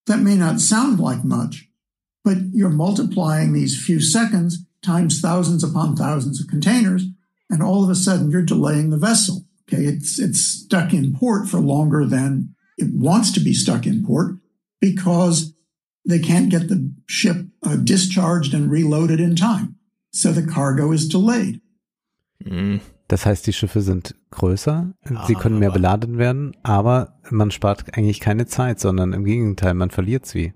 [0.06, 1.66] That may not sound like much,
[2.24, 7.05] but you're multiplying these few seconds times thousands upon thousands of containers,
[7.50, 9.44] and all of a sudden you're delaying the vessel.
[9.68, 14.05] Okay, it's it's stuck in port for longer than it wants to be stuck in
[14.05, 14.36] port
[14.81, 15.55] because
[16.07, 19.76] they can't get the ship uh, discharged and reloaded in time.
[20.12, 21.60] So the cargo is delayed.
[23.08, 24.92] Das heißt, die Schiffe sind größer,
[25.26, 29.90] sie können mehr beladen werden, aber man spart eigentlich keine Zeit, sondern im Gegenteil, man
[29.90, 30.52] verliert sie.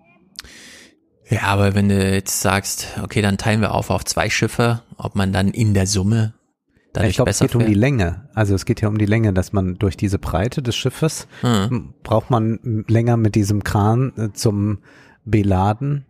[1.33, 5.15] Ja, aber wenn du jetzt sagst, okay, dann teilen wir auf auf zwei Schiffe, ob
[5.17, 6.35] man dann in der Summe
[6.93, 7.75] dadurch ich glaube, es besser geht um die?
[7.75, 8.28] Länge.
[8.35, 11.49] Also es geht ja um die Länge, dass man durch diese Breite des Schiffes Hm.
[11.70, 14.81] m- braucht man länger mit diesem Kran äh, zum
[15.25, 16.05] Beladen.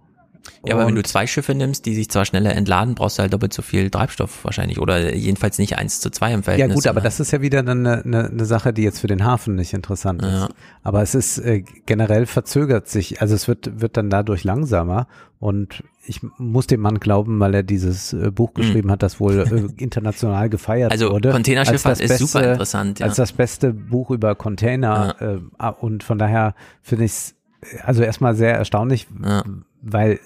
[0.66, 3.32] Ja, aber wenn du zwei Schiffe nimmst, die sich zwar schneller entladen, brauchst du halt
[3.32, 6.74] doppelt so viel Treibstoff wahrscheinlich oder jedenfalls nicht eins zu zwei im Ja Verhältnis.
[6.74, 9.06] gut, aber sondern- das ist ja wieder dann eine, eine, eine Sache, die jetzt für
[9.06, 10.48] den Hafen nicht interessant ist.
[10.82, 15.06] Aber es ist äh, generell verzögert sich, also es wird wird dann dadurch langsamer
[15.38, 19.38] und ich muss dem Mann glauben, weil er dieses äh, Buch geschrieben hat, das wohl
[19.40, 21.30] äh, international gefeiert Also, wurde.
[21.30, 23.06] Containerschifffahrt als das ist super interessant, ja.
[23.06, 27.34] Als das beste Buch über Container äh, ah, und von daher finde ich es
[27.84, 29.06] also erstmal sehr erstaunlich,
[29.82, 30.18] weil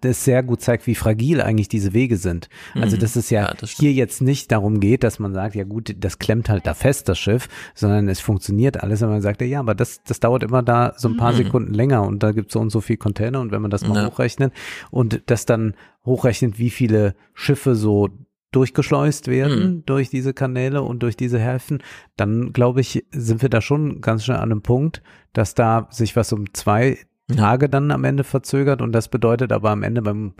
[0.00, 2.50] das sehr gut zeigt, wie fragil eigentlich diese Wege sind.
[2.74, 3.00] Also, Mhm.
[3.00, 5.96] dass es ja, Ja, das hier jetzt nicht darum geht, dass man sagt, ja gut,
[5.98, 9.00] das klemmt halt da fest, das Schiff, sondern es funktioniert alles.
[9.00, 11.36] Und man sagt, ja, aber das, das dauert immer da so ein paar Mhm.
[11.38, 13.86] Sekunden länger und da gibt es so und so viel Container und wenn man das
[13.86, 14.06] mal Ja.
[14.10, 14.52] hochrechnet
[14.90, 15.72] und das dann
[16.04, 18.10] hochrechnet, wie viele Schiffe so
[18.52, 19.82] durchgeschleust werden Mhm.
[19.86, 21.82] durch diese Kanäle und durch diese Häfen,
[22.16, 25.02] dann glaube ich, sind wir da schon ganz schnell an einem Punkt,
[25.32, 29.70] dass da sich was um zwei Tage dann am Ende verzögert und das bedeutet aber
[29.70, 30.34] am Ende beim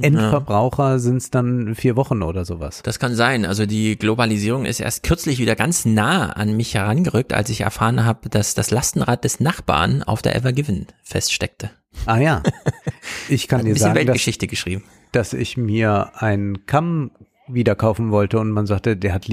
[0.00, 2.82] Endverbraucher sind es dann vier Wochen oder sowas.
[2.84, 3.44] Das kann sein.
[3.44, 8.04] Also die Globalisierung ist erst kürzlich wieder ganz nah an mich herangerückt, als ich erfahren
[8.04, 11.70] habe, dass das Lastenrad des Nachbarn auf der Ever Given feststeckte.
[12.06, 12.42] Ah ja,
[13.28, 14.84] ich kann dir sagen, dass, Weltgeschichte geschrieben.
[15.10, 17.10] dass ich mir einen Kamm
[17.48, 19.26] wieder kaufen wollte und man sagte, der hat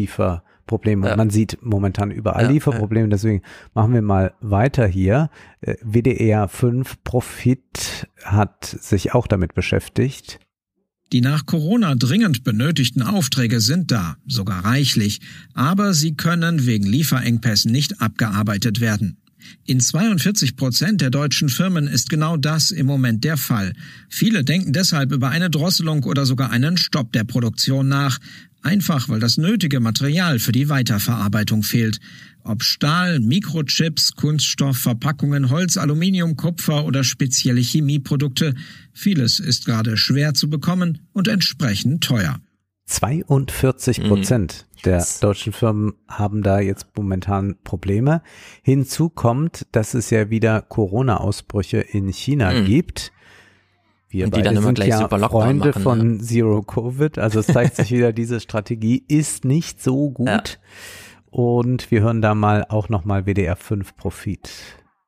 [0.65, 1.07] Lieferprobleme.
[1.09, 1.15] Ja.
[1.15, 3.41] Man sieht momentan überall Ja, Lieferprobleme, deswegen
[3.73, 5.29] machen wir mal weiter hier.
[5.61, 10.39] Äh, WDR 5 Profit hat sich auch damit beschäftigt.
[11.11, 15.21] Die nach Corona dringend benötigten Aufträge sind da, sogar reichlich,
[15.53, 19.21] aber sie können wegen Lieferengpässen nicht abgearbeitet werden.
[19.65, 23.73] In 42 Prozent der deutschen Firmen ist genau das im Moment der Fall.
[24.09, 28.19] Viele denken deshalb über eine Drosselung oder sogar einen Stopp der Produktion nach,
[28.61, 31.99] einfach weil das nötige Material für die Weiterverarbeitung fehlt.
[32.43, 38.53] Ob Stahl, Mikrochips, Kunststoff, Verpackungen, Holz, Aluminium, Kupfer oder spezielle Chemieprodukte,
[38.93, 42.39] vieles ist gerade schwer zu bekommen und entsprechend teuer.
[42.85, 44.07] 42 Mhm.
[44.07, 48.21] Prozent der deutschen Firmen haben da jetzt momentan Probleme.
[48.61, 52.65] Hinzu kommt, dass es ja wieder Corona-Ausbrüche in China Mhm.
[52.65, 53.11] gibt.
[54.09, 57.17] Wir die beide sind ja Freunde machen, von Zero Covid.
[57.17, 60.27] Also es zeigt sich wieder, diese Strategie ist nicht so gut.
[60.27, 60.41] Ja.
[61.31, 64.49] Und wir hören da mal auch nochmal WDR 5 Profit.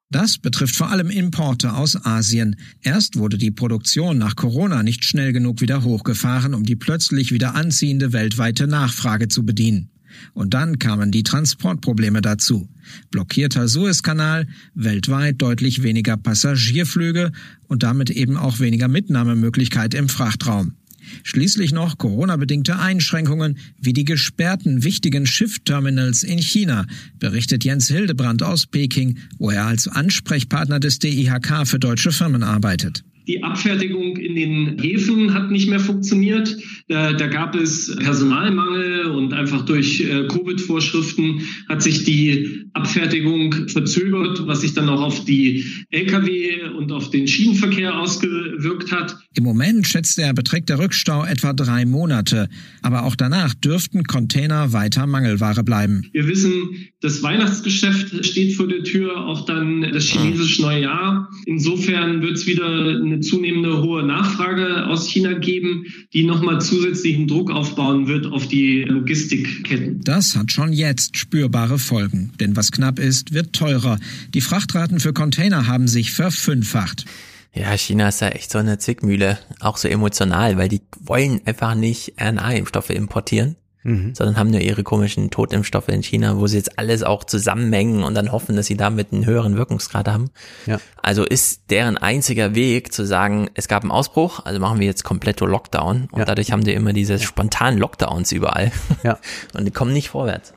[0.10, 2.56] Das betrifft vor allem Importe aus Asien.
[2.82, 7.56] Erst wurde die Produktion nach Corona nicht schnell genug wieder hochgefahren, um die plötzlich wieder
[7.56, 9.90] anziehende weltweite Nachfrage zu bedienen.
[10.34, 12.70] Und dann kamen die Transportprobleme dazu.
[13.12, 17.34] Blockierter Suezkanal, weltweit deutlich weniger Passagierflüge
[17.68, 20.76] und damit eben auch weniger Mitnahmemöglichkeit im Frachtraum.
[21.24, 26.86] Schließlich noch Corona-bedingte Einschränkungen wie die gesperrten wichtigen Schiffterminals in China,
[27.20, 33.04] berichtet Jens Hildebrand aus Peking, wo er als Ansprechpartner des DIHK für deutsche Firmen arbeitet.
[33.28, 36.58] Die Abfertigung in den Häfen hat nicht mehr funktioniert.
[36.88, 44.48] Da, da gab es Personalmangel und einfach durch äh, Covid-Vorschriften hat sich die Abfertigung verzögert,
[44.48, 49.18] was sich dann auch auf die Lkw und auf den Schienenverkehr ausgewirkt hat.
[49.36, 52.48] Im Moment schätzt er, beträgt der Rückstau etwa drei Monate.
[52.82, 56.04] Aber auch danach dürften Container weiter Mangelware bleiben.
[56.14, 61.30] Wir wissen, das Weihnachtsgeschäft steht vor der Tür, auch dann das chinesische Neujahr.
[61.46, 67.52] Insofern wird es wieder eine zunehmende hohe Nachfrage aus China geben, die nochmal zusätzlichen Druck
[67.52, 70.02] aufbauen wird auf die Logistikketten.
[70.02, 72.32] Das hat schon jetzt spürbare Folgen.
[72.40, 74.00] Denn was knapp ist, wird teurer.
[74.34, 77.06] Die Frachtraten für Container haben sich verfünffacht.
[77.54, 81.74] Ja, China ist ja echt so eine Zwickmühle, auch so emotional, weil die wollen einfach
[81.74, 83.56] nicht RNA-Impfstoffe importieren,
[83.88, 84.14] Mhm.
[84.16, 88.16] sondern haben nur ihre komischen Totimpfstoffe in China, wo sie jetzt alles auch zusammenmengen und
[88.16, 90.30] dann hoffen, dass sie damit einen höheren Wirkungsgrad haben.
[90.66, 90.80] Ja.
[91.02, 95.06] Also ist deren einziger Weg zu sagen, es gab einen Ausbruch, also machen wir jetzt
[95.06, 96.26] komplett Lockdown und Ja.
[96.26, 98.72] dadurch haben die immer diese spontanen Lockdowns überall.
[99.04, 99.20] Ja.
[99.54, 100.54] Und die kommen nicht vorwärts.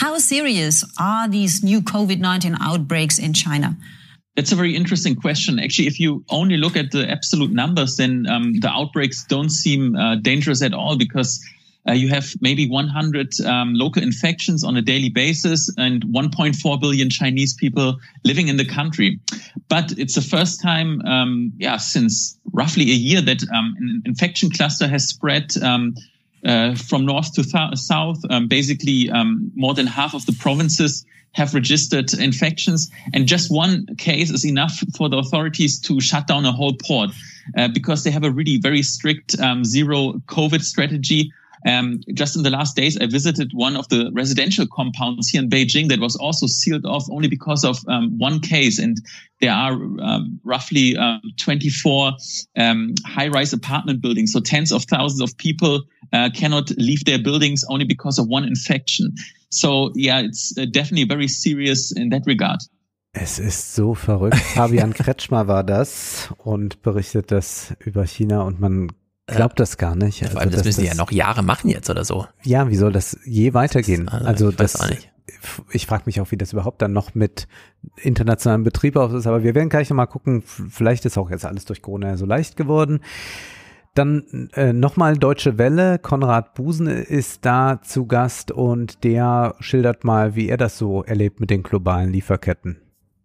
[0.00, 3.76] How serious are these new COVID 19 outbreaks in China?
[4.36, 5.58] That's a very interesting question.
[5.58, 9.94] Actually, if you only look at the absolute numbers, then um, the outbreaks don't seem
[9.96, 11.40] uh, dangerous at all because
[11.88, 17.08] uh, you have maybe 100 um, local infections on a daily basis and 1.4 billion
[17.08, 19.18] Chinese people living in the country.
[19.68, 24.50] But it's the first time, um, yeah, since roughly a year that um, an infection
[24.50, 25.94] cluster has spread um,
[26.44, 28.18] uh, from north to th- south.
[28.30, 33.86] Um, basically, um, more than half of the provinces have registered infections, and just one
[33.96, 37.10] case is enough for the authorities to shut down a whole port
[37.56, 41.32] uh, because they have a really very strict um, zero COVID strategy.
[41.68, 45.50] Um, just in the last days, I visited one of the residential compounds here in
[45.50, 48.78] Beijing that was also sealed off only because of um, one case.
[48.78, 48.96] And
[49.42, 52.12] there are um, roughly um, 24
[52.56, 54.32] um, high-rise apartment buildings.
[54.32, 58.44] So tens of thousands of people uh, cannot leave their buildings only because of one
[58.44, 59.14] infection.
[59.50, 62.60] So yeah, it's uh, definitely very serious in that regard.
[63.12, 64.38] Es ist so verrückt.
[64.38, 68.92] Fabian Kretschmer war das und berichtet das über China und man
[69.36, 70.26] glaubt das gar nicht.
[70.26, 72.26] Vor allem, das dass müssen die ja noch Jahre machen jetzt oder so.
[72.42, 74.08] Ja, wie soll das je weitengehen?
[74.08, 75.08] Also, Also ich weiß das,
[75.70, 77.46] ich frage mich auch, wie das überhaupt dann noch mit
[78.02, 79.26] internationalem Betrieb aus ist.
[79.26, 80.42] Aber wir werden gleich nochmal gucken.
[80.42, 83.00] Vielleicht ist auch jetzt alles durch Corona so leicht geworden.
[83.94, 85.98] Dann äh, nochmal Deutsche Welle.
[85.98, 91.40] Konrad Busen ist da zu Gast und der schildert mal, wie er das so erlebt
[91.40, 92.78] mit den globalen Lieferketten.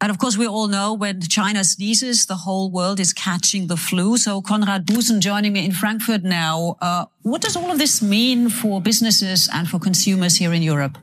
[0.04, 3.78] And of course, we all know when China sneezes, the whole world is catching the
[3.78, 4.18] flu.
[4.18, 6.76] So Konrad Busen joining me in Frankfurt now.
[6.82, 10.98] Uh, what does all of this mean for businesses and for consumers here in Europe?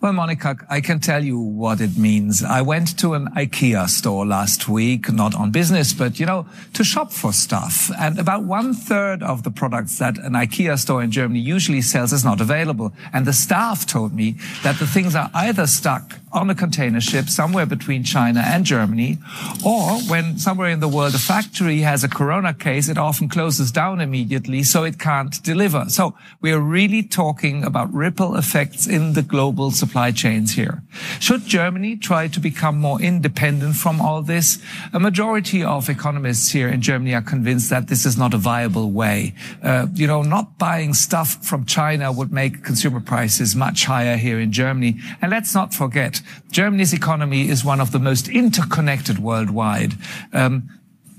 [0.00, 2.44] Well, Monica, I can tell you what it means.
[2.44, 6.84] I went to an IKEA store last week, not on business, but, you know, to
[6.84, 7.90] shop for stuff.
[7.98, 12.12] And about one third of the products that an IKEA store in Germany usually sells
[12.12, 12.92] is not available.
[13.12, 17.28] And the staff told me that the things are either stuck on a container ship
[17.28, 19.18] somewhere between China and Germany,
[19.64, 23.70] or when somewhere in the world a factory has a corona case, it often closes
[23.70, 25.88] down immediately, so it can't deliver.
[25.88, 30.82] So we are really talking about ripple effects in the global supply chains here.
[31.20, 34.58] Should Germany try to become more independent from all this?
[34.92, 38.90] A majority of economists here in Germany are convinced that this is not a viable
[38.90, 39.34] way.
[39.62, 44.40] Uh, you know, not buying stuff from China would make consumer prices much higher here
[44.40, 44.98] in Germany.
[45.20, 49.96] And let's not forget, Germany's economy is one of the most interconnected worldwide.
[50.32, 50.70] Um,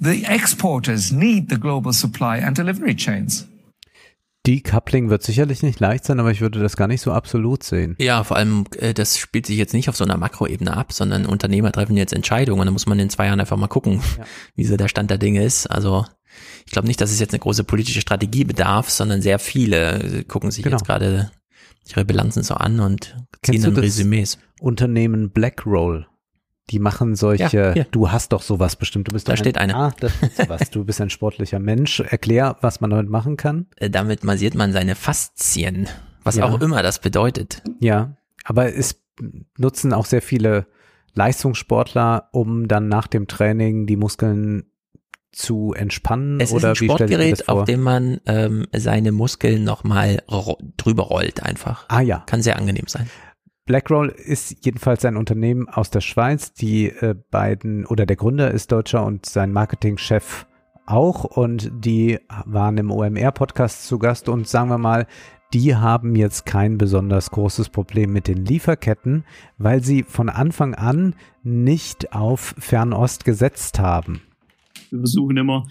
[0.02, 3.48] the exporters need the global supply and delivery chains.
[4.46, 7.96] Decoupling wird sicherlich nicht leicht sein, aber ich würde das gar nicht so absolut sehen.
[7.98, 11.26] Ja, vor allem, äh, das spielt sich jetzt nicht auf so einer Makroebene ab, sondern
[11.26, 14.26] Unternehmer treffen jetzt Entscheidungen und da muss man in zwei Jahren einfach mal gucken, ja.
[14.56, 15.68] wie so der Stand der Dinge ist.
[15.68, 16.06] Also
[16.66, 20.52] ich glaube nicht, dass es jetzt eine große politische Strategie bedarf, sondern sehr viele gucken
[20.52, 20.76] sich genau.
[20.76, 21.32] jetzt gerade
[21.88, 24.38] ihre Bilanzen so an und ziehen dann Resümees.
[24.60, 26.08] Unternehmen Blackroll.
[26.70, 27.84] Die machen solche, ja, ja.
[27.92, 29.10] du hast doch sowas bestimmt.
[29.10, 29.76] Du bist da steht ein, eine.
[29.76, 30.70] Ah, das ist was.
[30.70, 32.00] Du bist ein sportlicher Mensch.
[32.00, 33.68] Erklär, was man damit machen kann.
[33.78, 35.90] Äh, damit massiert man seine Faszien,
[36.24, 36.46] was ja.
[36.46, 37.62] auch immer das bedeutet.
[37.80, 38.16] Ja,
[38.46, 39.02] aber es
[39.58, 40.68] nutzen auch sehr viele
[41.16, 44.64] Leistungssportler, um dann nach dem Training die Muskeln
[45.34, 46.40] zu entspannen?
[46.40, 51.44] Es oder ist ein Sportgerät, auf dem man ähm, seine Muskeln nochmal ro drüber rollt
[51.44, 51.86] einfach.
[51.90, 52.24] Ah ja.
[52.26, 53.10] Kann sehr angenehm sein.
[53.66, 56.54] BlackRoll ist jedenfalls ein Unternehmen aus der Schweiz.
[56.54, 60.48] Die äh, beiden oder der Gründer ist Deutscher und sein Marketingchef
[60.86, 61.24] auch.
[61.24, 64.28] Und die waren im OMR-Podcast zu Gast.
[64.28, 65.08] Und sagen wir mal,
[65.54, 69.24] die haben jetzt kein besonders großes Problem mit den Lieferketten,
[69.58, 74.22] weil sie von Anfang an nicht auf Fernost gesetzt haben.
[74.90, 75.68] Wir versuchen immer,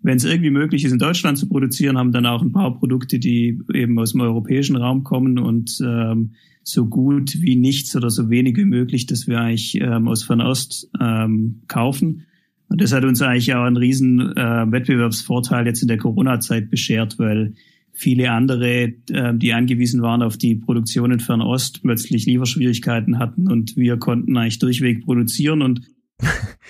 [0.00, 3.18] wenn es irgendwie möglich ist, in Deutschland zu produzieren, haben dann auch ein paar Produkte,
[3.18, 6.32] die eben aus dem europäischen Raum kommen und ähm,
[6.64, 10.90] so gut wie nichts oder so wenig wie möglich, dass wir eigentlich ähm, aus Fernost
[11.00, 12.26] ähm, kaufen.
[12.68, 17.18] Und das hat uns eigentlich auch einen riesen äh, Wettbewerbsvorteil jetzt in der Corona-Zeit beschert,
[17.18, 17.52] weil
[17.92, 23.76] viele andere, äh, die angewiesen waren auf die Produktion in Fernost, plötzlich Lieferschwierigkeiten hatten und
[23.76, 25.82] wir konnten eigentlich durchweg produzieren und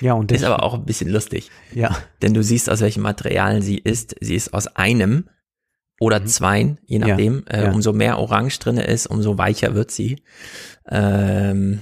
[0.00, 1.50] ja, und ist aber auch ein bisschen lustig.
[1.74, 1.96] Ja.
[2.22, 4.16] Denn du siehst, aus welchen Materialien sie ist.
[4.20, 5.24] Sie ist aus einem
[6.00, 6.26] oder mhm.
[6.26, 7.44] zweien, je nachdem.
[7.50, 7.72] Ja, äh, ja.
[7.72, 10.22] Umso mehr Orange drinne ist, umso weicher wird sie.
[10.88, 11.80] Ähm,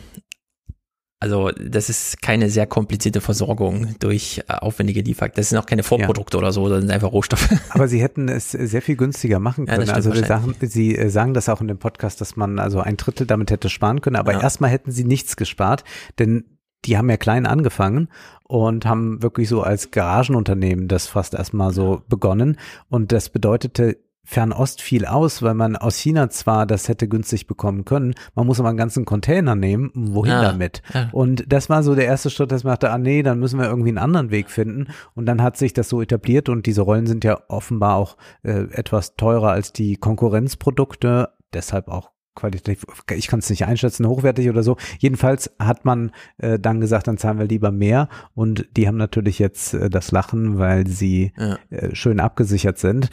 [1.23, 5.41] also das ist keine sehr komplizierte Versorgung durch äh, aufwendige Lieferketten.
[5.41, 6.39] Das sind auch keine Vorprodukte ja.
[6.39, 7.49] oder so, das sind einfach Rohstoffe.
[7.70, 9.86] Aber sie hätten es sehr viel günstiger machen können.
[9.86, 12.97] Ja, also sagen, sie äh, sagen das auch in dem Podcast, dass man also ein
[12.97, 14.16] Drittel damit hätte sparen können.
[14.16, 14.41] Aber ja.
[14.41, 15.84] erstmal hätten sie nichts gespart,
[16.18, 18.09] denn die haben ja klein angefangen
[18.44, 22.59] und haben wirklich so als Garagenunternehmen das fast erstmal so begonnen.
[22.89, 27.85] Und das bedeutete Fernost viel aus, weil man aus China zwar das hätte günstig bekommen
[27.85, 30.83] können, man muss aber einen ganzen Container nehmen, wohin ja, damit?
[30.94, 31.09] Ja.
[31.12, 33.67] Und das war so der erste Schritt, dass man dachte, ah nee, dann müssen wir
[33.67, 34.89] irgendwie einen anderen Weg finden.
[35.15, 38.65] Und dann hat sich das so etabliert und diese Rollen sind ja offenbar auch äh,
[38.70, 44.62] etwas teurer als die Konkurrenzprodukte, deshalb auch qualitativ, ich kann es nicht einschätzen, hochwertig oder
[44.62, 44.77] so.
[44.99, 49.39] Jedenfalls hat man äh, dann gesagt, dann zahlen wir lieber mehr und die haben natürlich
[49.39, 51.59] jetzt äh, das Lachen, weil sie ja.
[51.70, 53.11] äh, schön abgesichert sind.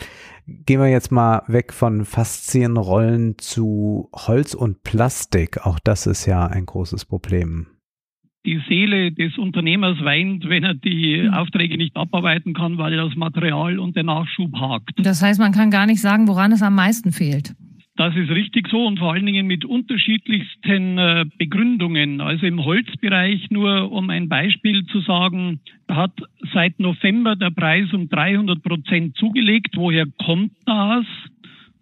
[0.47, 5.65] Gehen wir jetzt mal weg von Faszienrollen zu Holz und Plastik.
[5.65, 7.67] Auch das ist ja ein großes Problem.
[8.45, 11.33] Die Seele des Unternehmers weint, wenn er die hm.
[11.33, 14.93] Aufträge nicht abarbeiten kann, weil er das Material und den Nachschub hakt.
[14.97, 17.53] Das heißt, man kann gar nicht sagen, woran es am meisten fehlt.
[17.99, 22.21] Das ist richtig so und vor allen Dingen mit unterschiedlichsten äh, Begründungen.
[22.21, 25.59] Also im Holzbereich nur um ein Beispiel zu sagen,
[25.91, 26.13] hat
[26.53, 29.75] seit November der Preis um 300 Prozent zugelegt.
[29.75, 31.05] Woher kommt das?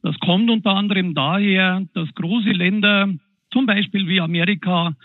[0.01, 3.13] Das kommt unter anderem daher, dass große Länder,
[3.51, 4.95] zum Beispiel wie Amerika,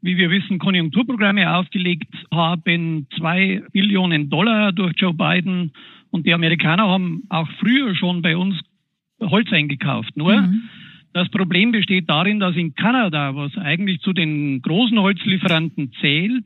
[0.00, 5.72] wie wir wissen, Konjunkturprogramme aufgelegt haben, zwei Billionen Dollar durch Joe Biden.
[6.10, 8.58] Und die Amerikaner haben auch früher schon bei uns
[9.20, 10.16] Holz eingekauft.
[10.16, 10.62] Nur mhm.
[11.14, 16.44] Das Problem besteht darin, dass in Kanada, was eigentlich zu den großen Holzlieferanten zählt,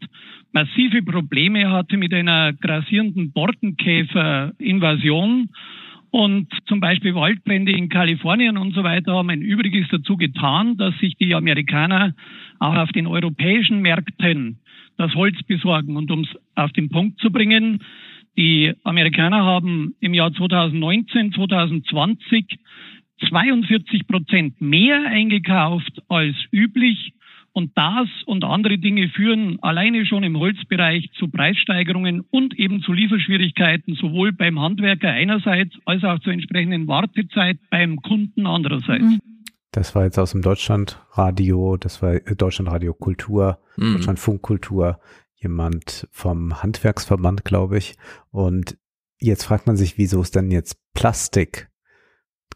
[0.53, 5.49] massive Probleme hatte mit einer grassierenden Borkenkäferinvasion.
[6.11, 10.95] Und zum Beispiel Waldbrände in Kalifornien und so weiter haben ein Übriges dazu getan, dass
[10.99, 12.15] sich die Amerikaner
[12.59, 14.59] auch auf den europäischen Märkten
[14.99, 15.97] das Holz besorgen.
[15.97, 17.83] Und um es auf den Punkt zu bringen,
[18.39, 22.59] die Amerikaner haben im Jahr 2019, 2020
[23.29, 27.15] 42 Prozent mehr eingekauft als üblich.
[27.53, 32.93] Und das und andere Dinge führen alleine schon im Holzbereich zu Preissteigerungen und eben zu
[32.93, 39.19] Lieferschwierigkeiten, sowohl beim Handwerker einerseits als auch zur entsprechenden Wartezeit beim Kunden andererseits.
[39.73, 43.95] Das war jetzt aus dem Deutschlandradio, das war äh, Deutschlandradio Kultur, mhm.
[43.95, 45.01] Deutschlandfunkkultur,
[45.41, 47.95] jemand vom Handwerksverband, glaube ich.
[48.31, 48.77] Und
[49.19, 51.69] jetzt fragt man sich, wieso ist denn jetzt Plastik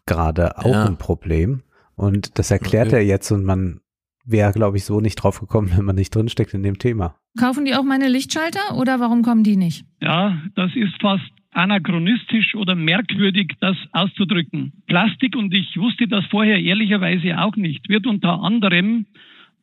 [0.05, 0.85] gerade auch ja.
[0.85, 1.63] ein Problem?
[1.95, 2.97] Und das erklärt okay.
[2.97, 3.81] er jetzt und man
[4.25, 7.15] wäre, glaube ich, so nicht drauf gekommen, wenn man nicht drinsteckt in dem Thema.
[7.37, 9.85] Kaufen die auch meine Lichtschalter oder warum kommen die nicht?
[10.01, 14.83] Ja, das ist fast anachronistisch oder merkwürdig, das auszudrücken.
[14.87, 19.05] Plastik, und ich wusste das vorher ehrlicherweise auch nicht, wird unter anderem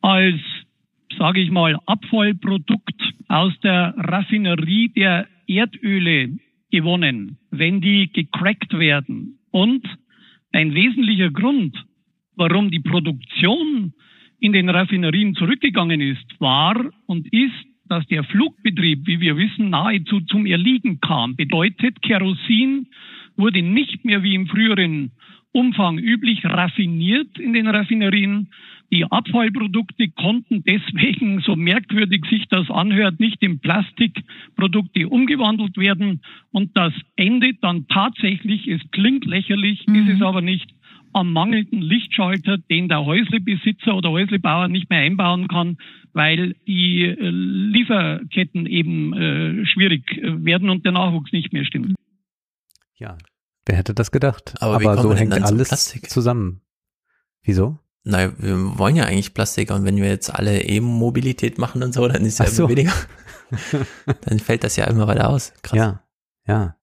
[0.01, 0.39] als,
[1.17, 6.37] sage ich mal, Abfallprodukt aus der Raffinerie der Erdöle
[6.71, 9.39] gewonnen, wenn die gecrackt werden.
[9.51, 9.85] Und
[10.51, 11.75] ein wesentlicher Grund,
[12.35, 13.93] warum die Produktion
[14.39, 16.75] in den Raffinerien zurückgegangen ist, war
[17.05, 21.35] und ist, dass der Flugbetrieb, wie wir wissen, nahezu zum Erliegen kam.
[21.35, 22.87] Bedeutet, Kerosin
[23.35, 25.11] wurde nicht mehr wie im früheren
[25.53, 28.51] Umfang üblich raffiniert in den Raffinerien.
[28.91, 36.21] Die Abfallprodukte konnten deswegen, so merkwürdig sich das anhört, nicht in Plastikprodukte umgewandelt werden.
[36.51, 39.95] Und das endet dann tatsächlich, es klingt lächerlich, mhm.
[39.95, 40.73] ist es aber nicht,
[41.13, 45.77] am mangelnden Lichtschalter, den der Häuslebesitzer oder Häuslebauer nicht mehr einbauen kann,
[46.13, 51.95] weil die äh, Lieferketten eben äh, schwierig äh, werden und der Nachwuchs nicht mehr stimmt.
[52.97, 53.17] Ja,
[53.65, 54.55] wer hätte das gedacht?
[54.59, 56.61] Aber, Aber so hängt alles zusammen.
[57.43, 57.79] Wieso?
[58.03, 62.07] Naja, wir wollen ja eigentlich Plastik und wenn wir jetzt alle E-Mobilität machen und so,
[62.07, 62.63] dann ist ja so.
[62.63, 62.93] immer weniger.
[64.21, 65.53] dann fällt das ja immer weiter aus.
[65.61, 65.77] Krass.
[65.77, 66.03] Ja,
[66.47, 66.75] ja.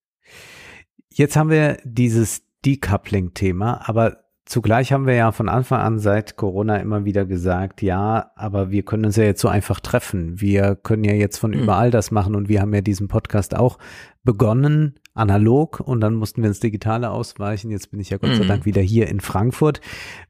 [1.11, 6.77] Jetzt haben wir dieses Decoupling-Thema, aber zugleich haben wir ja von Anfang an seit Corona
[6.77, 10.41] immer wieder gesagt, ja, aber wir können uns ja jetzt so einfach treffen.
[10.41, 11.61] Wir können ja jetzt von mhm.
[11.61, 13.79] überall das machen und wir haben ja diesen Podcast auch
[14.29, 17.71] begonnen analog und dann mussten wir ins Digitale ausweichen.
[17.71, 18.49] Jetzt bin ich ja Gott sei mhm.
[18.49, 19.81] Dank wieder hier in Frankfurt.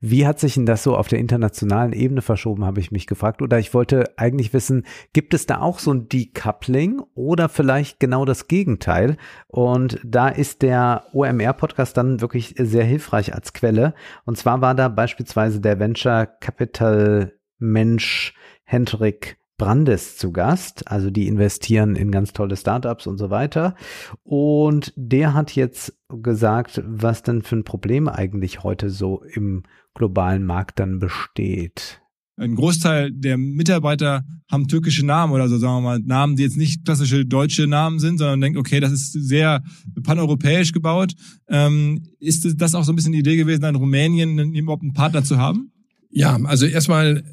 [0.01, 3.43] Wie hat sich denn das so auf der internationalen Ebene verschoben, habe ich mich gefragt.
[3.43, 8.25] Oder ich wollte eigentlich wissen, gibt es da auch so ein Decoupling oder vielleicht genau
[8.25, 9.17] das Gegenteil?
[9.49, 13.94] Und da ist der OMR-Podcast dann wirklich sehr hilfreich als Quelle.
[14.27, 20.91] Und zwar war da beispielsweise der Venture Capital Mensch Hendrik Brandes zu Gast.
[20.91, 23.75] Also die investieren in ganz tolle Startups und so weiter.
[24.23, 29.65] Und der hat jetzt gesagt, was denn für ein Problem eigentlich heute so im
[29.95, 32.01] globalen Markt dann besteht.
[32.37, 36.57] Ein Großteil der Mitarbeiter haben türkische Namen oder so, sagen wir mal, Namen, die jetzt
[36.57, 39.65] nicht klassische deutsche Namen sind, sondern denken, okay, das ist sehr
[40.05, 41.15] paneuropäisch gebaut.
[41.49, 45.25] Ähm, ist das auch so ein bisschen die Idee gewesen, in Rumänien überhaupt einen Partner
[45.25, 45.73] zu haben?
[46.11, 47.25] Ja, also erstmal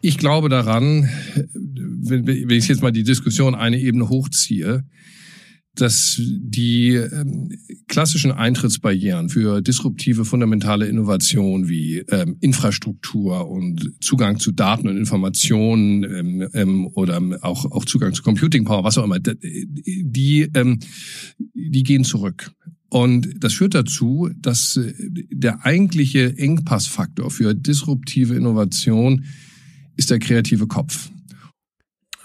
[0.00, 1.08] ich glaube daran,
[1.54, 4.84] wenn, wenn ich jetzt mal die Diskussion eine Ebene hochziehe,
[5.74, 7.50] dass die ähm,
[7.86, 16.48] klassischen Eintrittsbarrieren für disruptive fundamentale Innovation wie ähm, Infrastruktur und Zugang zu Daten und Informationen
[16.54, 20.50] ähm, oder auch, Zugang zu Computing Power, was auch immer, die,
[21.54, 22.50] die gehen zurück.
[22.88, 24.92] Und das führt dazu, dass äh,
[25.30, 29.24] der eigentliche Engpassfaktor für disruptive Innovation
[30.00, 31.10] ist der kreative Kopf.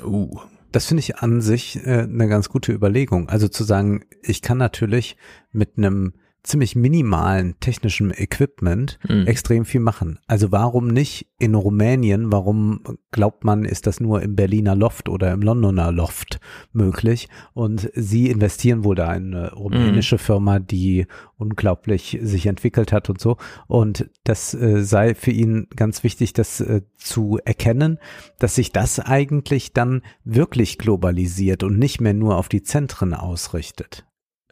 [0.01, 0.39] Oh.
[0.71, 3.27] Das finde ich an sich äh, eine ganz gute Überlegung.
[3.29, 5.17] Also zu sagen, ich kann natürlich
[5.51, 6.13] mit einem
[6.45, 9.25] ziemlich minimalen technischen Equipment mhm.
[9.27, 10.19] extrem viel machen.
[10.27, 12.31] Also warum nicht in Rumänien?
[12.31, 16.39] Warum glaubt man, ist das nur im Berliner Loft oder im Londoner Loft
[16.71, 17.29] möglich?
[17.53, 20.19] Und sie investieren wohl da in eine rumänische mhm.
[20.19, 21.07] Firma, die
[21.37, 23.37] unglaublich sich entwickelt hat und so.
[23.67, 27.99] Und das äh, sei für ihn ganz wichtig, das äh, zu erkennen,
[28.39, 34.05] dass sich das eigentlich dann wirklich globalisiert und nicht mehr nur auf die Zentren ausrichtet.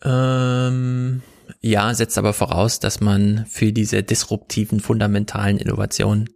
[0.04, 1.22] Ähm
[1.62, 6.30] ja, setzt aber voraus, dass man für diese disruptiven, fundamentalen Innovationen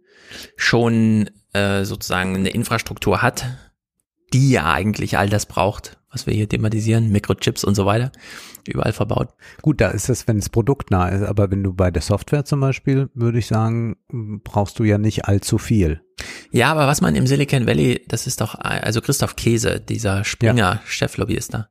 [0.56, 3.46] schon äh, sozusagen eine Infrastruktur hat,
[4.32, 8.12] die ja eigentlich all das braucht, was wir hier thematisieren, Mikrochips und so weiter,
[8.66, 9.34] überall verbaut.
[9.62, 12.60] Gut, da ist es, wenn es produktnah ist, aber wenn du bei der Software zum
[12.60, 13.96] Beispiel, würde ich sagen,
[14.44, 16.02] brauchst du ja nicht allzu viel.
[16.50, 20.80] Ja, aber was man im Silicon Valley, das ist doch, also Christoph Käse, dieser Springer,
[20.86, 21.68] Cheflobbyist da,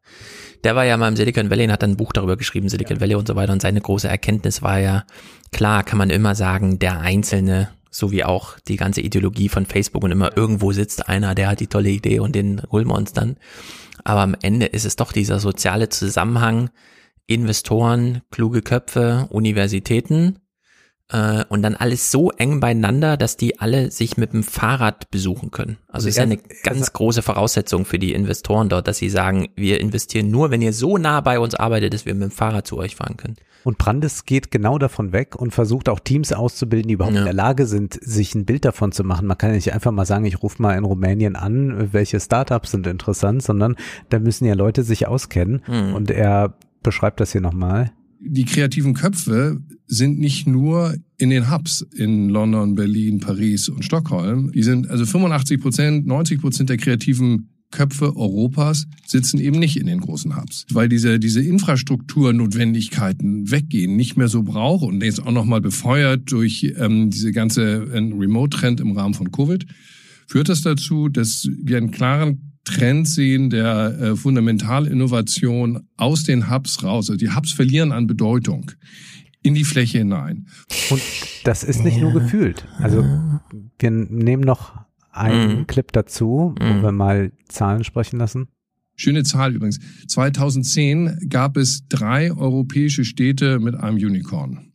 [0.64, 3.00] der war ja mal im Silicon Valley und hat dann ein Buch darüber geschrieben, Silicon
[3.00, 3.54] Valley und so weiter.
[3.54, 5.06] Und seine große Erkenntnis war ja,
[5.52, 10.04] klar kann man immer sagen, der Einzelne, so wie auch die ganze Ideologie von Facebook
[10.04, 13.14] und immer irgendwo sitzt einer, der hat die tolle Idee und den holen wir uns
[13.14, 13.38] dann.
[14.04, 16.70] Aber am Ende ist es doch dieser soziale Zusammenhang,
[17.26, 20.40] Investoren, kluge Köpfe, Universitäten
[21.12, 25.52] äh, und dann alles so eng beieinander, dass die alle sich mit dem Fahrrad besuchen
[25.52, 25.78] können.
[25.88, 29.50] Also es ist ja eine ganz große Voraussetzung für die Investoren dort, dass sie sagen,
[29.56, 32.68] wir investieren nur, wenn ihr so nah bei uns arbeitet, dass wir mit dem Fahrrad
[32.68, 33.38] zu euch fahren können.
[33.64, 37.22] Und Brandes geht genau davon weg und versucht auch Teams auszubilden, die überhaupt ja.
[37.22, 39.28] in der Lage sind, sich ein Bild davon zu machen.
[39.28, 42.72] Man kann ja nicht einfach mal sagen, ich rufe mal in Rumänien an, welche Startups
[42.72, 43.76] sind interessant, sondern
[44.10, 45.64] da müssen ja Leute sich auskennen.
[45.68, 45.96] Mhm.
[45.96, 47.92] Und er beschreibt das hier nochmal.
[48.20, 54.52] Die kreativen Köpfe sind nicht nur in den Hubs in London, Berlin, Paris und Stockholm.
[54.52, 59.88] Die sind also 85 Prozent, 90 Prozent der kreativen Köpfe Europas sitzen eben nicht in
[59.88, 65.32] den großen Hubs, weil diese, diese Infrastrukturnotwendigkeiten weggehen, nicht mehr so braucht und jetzt auch
[65.32, 69.66] nochmal befeuert durch ähm, diese ganze äh, Remote-Trend im Rahmen von Covid,
[70.28, 76.84] führt das dazu, dass wir einen klaren Trend sehen der äh, Fundamentalinnovation aus den Hubs
[76.84, 77.10] raus.
[77.10, 78.72] Also die Hubs verlieren an Bedeutung
[79.42, 80.48] in die Fläche hinein.
[80.90, 81.02] Und
[81.44, 82.02] das ist nicht ja.
[82.02, 82.66] nur gefühlt.
[82.80, 83.04] Also
[83.80, 84.74] wir nehmen noch
[85.12, 85.68] einen mhm.
[85.68, 86.82] Clip dazu, wo mhm.
[86.82, 88.48] wir mal Zahlen sprechen lassen.
[88.96, 89.80] Schöne Zahl übrigens.
[90.08, 94.74] 2010 gab es drei europäische Städte mit einem Unicorn.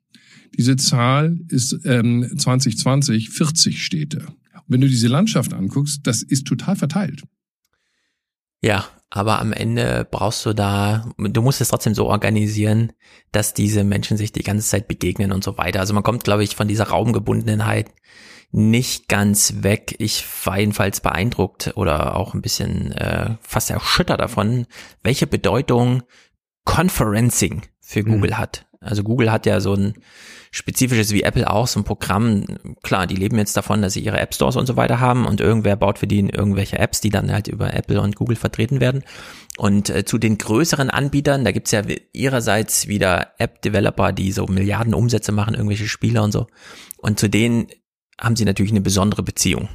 [0.56, 4.26] Diese Zahl ist ähm, 2020 40 Städte.
[4.26, 7.22] Und wenn du diese Landschaft anguckst, das ist total verteilt.
[8.62, 12.92] Ja, aber am Ende brauchst du da, du musst es trotzdem so organisieren,
[13.30, 15.80] dass diese Menschen sich die ganze Zeit begegnen und so weiter.
[15.80, 17.90] Also man kommt, glaube ich, von dieser Raumgebundenheit
[18.52, 19.96] nicht ganz weg.
[19.98, 24.66] Ich war jedenfalls beeindruckt oder auch ein bisschen äh, fast erschüttert davon,
[25.02, 26.02] welche Bedeutung
[26.64, 28.12] Conferencing für mhm.
[28.12, 28.38] Google mhm.
[28.38, 28.66] hat.
[28.82, 29.94] Also Google hat ja so ein
[30.50, 32.44] spezifisches wie Apple auch, so ein Programm,
[32.82, 35.40] klar, die leben jetzt davon, dass sie ihre App Stores und so weiter haben und
[35.40, 39.02] irgendwer baut für die irgendwelche Apps, die dann halt über Apple und Google vertreten werden.
[39.56, 41.82] Und äh, zu den größeren Anbietern, da gibt's ja
[42.12, 46.46] ihrerseits wieder App-Developer, die so Milliarden Umsätze machen, irgendwelche Spieler und so.
[46.98, 47.68] Und zu denen
[48.20, 49.68] haben sie natürlich eine besondere Beziehung.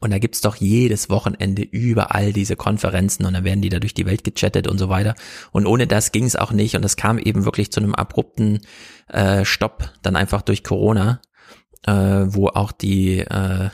[0.00, 3.94] Und da gibt's doch jedes Wochenende überall diese Konferenzen und dann werden die da durch
[3.94, 5.14] die Welt gechattet und so weiter.
[5.52, 6.74] Und ohne das ging's auch nicht.
[6.74, 8.60] Und das kam eben wirklich zu einem abrupten
[9.08, 11.20] äh, Stopp, dann einfach durch Corona,
[11.86, 13.70] äh, wo auch die äh,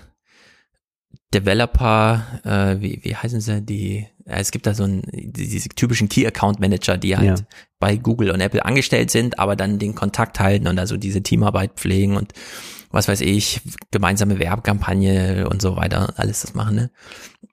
[1.33, 6.09] Developer, äh, wie, wie heißen sie, die, ja, es gibt da so ein, diese typischen
[6.09, 7.47] Key Account Manager, die halt ja.
[7.81, 11.73] bei Google und Apple angestellt sind, aber dann den Kontakt halten und also diese Teamarbeit
[11.77, 12.33] pflegen und
[12.93, 16.77] was weiß ich, gemeinsame Werbekampagne und so weiter, alles das machen.
[16.77, 16.91] Ne?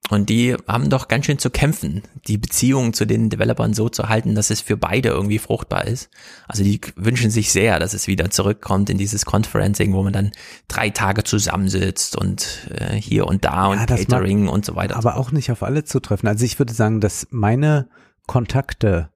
[0.10, 4.10] Und die haben doch ganz schön zu kämpfen, die Beziehung zu den Developern so zu
[4.10, 6.10] halten, dass es für beide irgendwie fruchtbar ist.
[6.48, 10.32] Also die wünschen sich sehr, dass es wieder zurückkommt in dieses Conferencing, wo man dann
[10.68, 14.98] drei Tage zusammensitzt und äh, hier und da ja, und Catering und so weiter.
[14.98, 16.28] Aber auch nicht auf alle zu treffen.
[16.28, 17.88] Also ich würde sagen, dass meine
[18.26, 19.10] Kontakte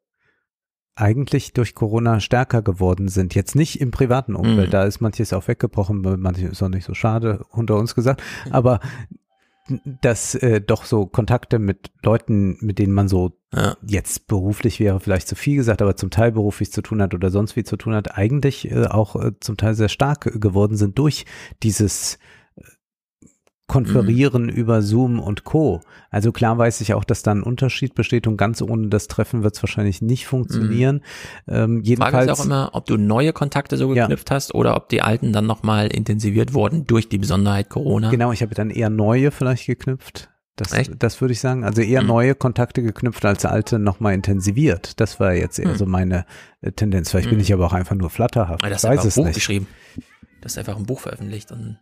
[0.96, 3.36] eigentlich durch Corona stärker geworden sind.
[3.36, 4.72] Jetzt nicht im privaten Umfeld, mhm.
[4.72, 8.80] da ist manches auch weggebrochen, manches ist auch nicht so schade, unter uns gesagt, aber
[10.02, 13.78] dass äh, doch so Kontakte mit Leuten, mit denen man so ja.
[13.86, 17.30] jetzt beruflich wäre vielleicht zu viel gesagt, aber zum Teil beruflich zu tun hat oder
[17.30, 21.00] sonst wie zu tun hat, eigentlich äh, auch äh, zum Teil sehr stark geworden sind
[21.00, 21.26] durch
[21.64, 22.20] dieses
[23.74, 24.50] konferieren mhm.
[24.50, 25.82] über Zoom und Co.
[26.12, 29.42] Also klar weiß ich auch, dass da ein Unterschied besteht und ganz ohne das Treffen
[29.42, 31.02] wird es wahrscheinlich nicht funktionieren.
[31.48, 31.54] Mhm.
[31.56, 34.36] Ähm, jedenfalls, Frage ist auch immer, ob du neue Kontakte so geknüpft ja.
[34.36, 38.12] hast oder ob die alten dann nochmal intensiviert wurden durch die Besonderheit Corona.
[38.12, 40.30] Genau, ich habe dann eher neue vielleicht geknüpft.
[40.56, 41.64] Das, das würde ich sagen.
[41.64, 42.10] Also eher mhm.
[42.10, 45.00] neue Kontakte geknüpft als alte nochmal intensiviert.
[45.00, 45.78] Das war jetzt eher mhm.
[45.78, 46.28] so meine
[46.62, 47.10] äh, Tendenz.
[47.10, 47.44] Vielleicht bin mhm.
[47.44, 48.64] ich aber auch einfach nur flatterhaft.
[48.64, 49.34] Das ist einfach ein Buch nicht.
[49.34, 49.66] geschrieben.
[50.42, 51.80] Das ist einfach ein Buch veröffentlicht und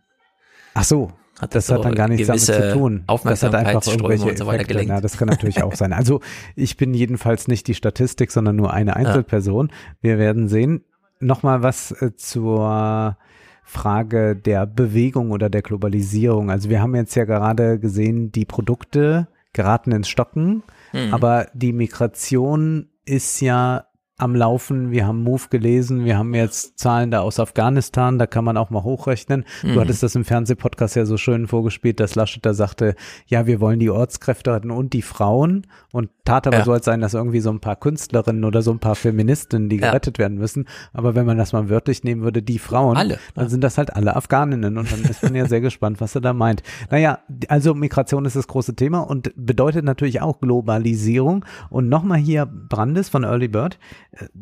[0.74, 3.04] Ach so, hat das, das hat dann gar nichts damit zu tun.
[3.24, 4.84] Das hat einfach irgendwelche und so weiter Effekte.
[4.86, 5.92] Na, das kann natürlich auch sein.
[5.92, 6.20] Also
[6.54, 9.68] ich bin jedenfalls nicht die Statistik, sondern nur eine Einzelperson.
[9.68, 9.74] Ja.
[10.00, 10.84] Wir werden sehen.
[11.18, 13.16] Nochmal was äh, zur
[13.64, 16.50] Frage der Bewegung oder der Globalisierung.
[16.50, 21.12] Also wir haben jetzt ja gerade gesehen, die Produkte geraten ins Stocken, mhm.
[21.12, 23.86] aber die Migration ist ja
[24.18, 24.90] am Laufen.
[24.90, 26.04] Wir haben Move gelesen.
[26.04, 28.18] Wir haben jetzt Zahlen da aus Afghanistan.
[28.18, 29.44] Da kann man auch mal hochrechnen.
[29.62, 29.72] Mhm.
[29.74, 32.94] Du hattest das im Fernsehpodcast ja so schön vorgespielt, dass Laschet da sagte,
[33.26, 36.64] ja, wir wollen die Ortskräfte retten und die Frauen und tat aber Ja.
[36.64, 39.76] so, als seien das irgendwie so ein paar Künstlerinnen oder so ein paar Feministinnen, die
[39.78, 39.88] Ja.
[39.88, 40.66] gerettet werden müssen.
[40.92, 43.96] Aber wenn man das mal wörtlich nehmen würde, die Frauen, Alle, dann sind das halt
[43.96, 46.62] alle Afghaninnen und dann ist man ja sehr gespannt, was er da meint.
[46.90, 51.44] Naja, also Migration ist das große Thema und bedeutet natürlich auch Globalisierung.
[51.70, 53.78] Und nochmal hier Brandes von Early Bird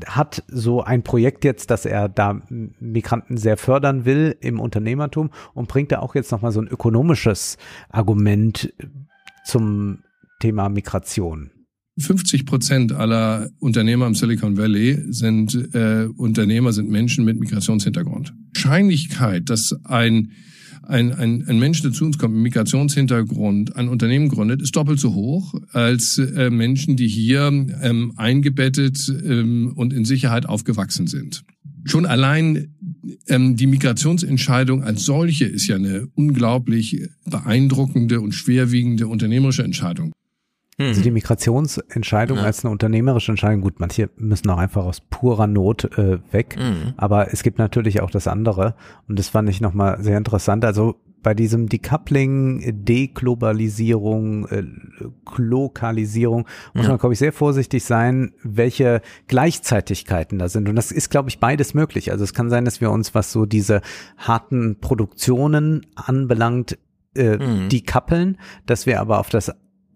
[0.06, 2.42] hat so ein Projekt jetzt, dass er da
[2.80, 7.56] Migranten sehr fördern will im Unternehmertum und bringt da auch jetzt nochmal so ein ökonomisches
[7.88, 8.86] Argument äh,
[9.44, 10.00] zum
[10.40, 11.50] Thema Migration.
[11.98, 18.32] 50 Prozent aller Unternehmer im Silicon Valley sind äh, Unternehmer, sind Menschen mit Migrationshintergrund.
[18.54, 20.32] Wahrscheinlichkeit, dass ein,
[20.82, 25.00] ein, ein, ein Mensch, der zu uns kommt mit Migrationshintergrund, ein Unternehmen gründet, ist doppelt
[25.00, 27.48] so hoch als äh, Menschen, die hier
[27.82, 31.44] ähm, eingebettet ähm, und in Sicherheit aufgewachsen sind.
[31.84, 32.74] Schon allein
[33.28, 40.12] ähm, die Migrationsentscheidung als solche ist ja eine unglaublich beeindruckende und schwerwiegende unternehmerische Entscheidung.
[40.88, 42.44] Also die Migrationsentscheidung Ja.
[42.44, 46.94] als eine unternehmerische Entscheidung, gut, manche müssen auch einfach aus purer Not äh, weg, Mhm.
[46.96, 48.74] aber es gibt natürlich auch das andere
[49.08, 50.64] und das fand ich nochmal sehr interessant.
[50.64, 54.62] Also bei diesem Decoupling, Deglobalisierung, äh,
[55.36, 56.90] Lokalisierung muss Ja.
[56.92, 60.68] man, glaube ich, sehr vorsichtig sein, welche Gleichzeitigkeiten da sind.
[60.68, 62.10] Und das ist, glaube ich, beides möglich.
[62.10, 63.82] Also es kann sein, dass wir uns, was so diese
[64.16, 66.78] harten Produktionen anbelangt,
[67.14, 67.68] äh, Mhm.
[67.68, 69.50] decoupeln, dass wir aber auf das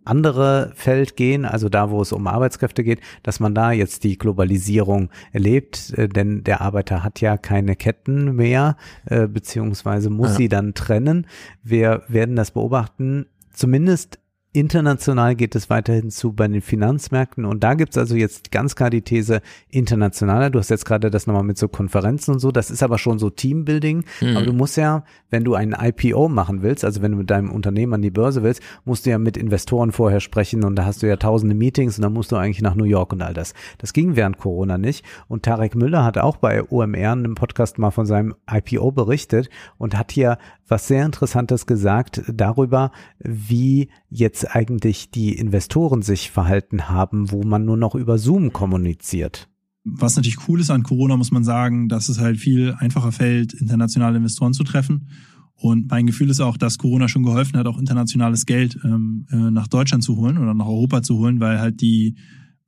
[0.04, 4.18] andere Feld gehen, also da, wo es um Arbeitskräfte geht, dass man da jetzt die
[4.18, 10.36] Globalisierung erlebt, äh, denn der Arbeiter hat ja keine Ketten mehr, äh, beziehungsweise muss Ja.
[10.36, 11.26] sie dann trennen.
[11.62, 14.18] Wir werden das beobachten, zumindest
[14.54, 18.88] International geht es weiterhin zu bei den Finanzmärkten und da gibt's also jetzt ganz klar
[18.88, 20.48] die These internationaler.
[20.48, 23.18] Du hast jetzt gerade das nochmal mit so Konferenzen und so, das ist aber schon
[23.18, 24.04] so Teambuilding.
[24.20, 24.36] Mhm.
[24.36, 27.50] Aber du musst ja, wenn du ein IPO machen willst, also wenn du mit deinem
[27.50, 31.02] Unternehmen an die Börse willst, musst du ja mit Investoren vorher sprechen und da hast
[31.02, 33.54] du ja tausende Meetings und dann musst du eigentlich nach New York und all das.
[33.78, 37.78] Das ging während Corona nicht und Tarek Müller hat auch bei OMR in einem Podcast
[37.78, 40.38] mal von seinem IPO berichtet und hat hier
[40.68, 47.64] was sehr Interessantes gesagt darüber, wie jetzt eigentlich die Investoren sich verhalten haben, wo man
[47.64, 49.48] nur noch über Zoom kommuniziert.
[49.84, 53.52] Was natürlich cool ist an Corona, muss man sagen, dass es halt viel einfacher fällt,
[53.52, 55.08] internationale Investoren zu treffen.
[55.56, 59.36] Und mein Gefühl ist auch, dass Corona schon geholfen hat, auch internationales Geld ähm, äh,
[59.36, 62.16] nach Deutschland zu holen oder nach Europa zu holen, weil halt die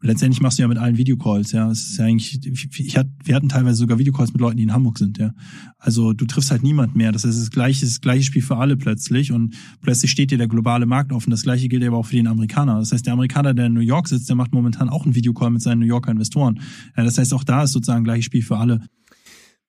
[0.06, 1.71] letztendlich machst du ja mit allen Videocalls, ja.
[1.71, 2.40] Es ist ja eigentlich,
[2.78, 5.33] ich hatte, wir hatten teilweise sogar Videocalls mit Leuten, die in Hamburg sind, ja.
[5.78, 7.12] Also du triffst halt niemand mehr.
[7.12, 10.49] Das ist das gleiche, das gleiche Spiel für alle plötzlich und plötzlich steht dir der
[10.49, 11.31] globale Markt offen.
[11.31, 12.78] Das gleiche gilt aber auch für den Amerikaner.
[12.78, 15.51] Das heißt, der Amerikaner, der in New York sitzt, der macht momentan auch einen Videocall
[15.51, 16.60] mit seinen New Yorker Investoren.
[16.97, 18.81] Ja, das heißt, auch da ist sozusagen gleiches Spiel für alle.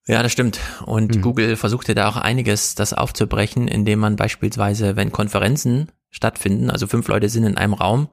[0.08, 0.60] Ja, das stimmt.
[0.86, 6.88] Und Google versuchte da auch einiges, das aufzubrechen, indem man beispielsweise, wenn Konferenzen stattfinden, also
[6.88, 8.08] fünf Leute sind in einem Raum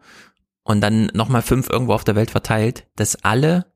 [0.64, 3.66] und dann nochmal fünf irgendwo auf der Welt verteilt, dass alle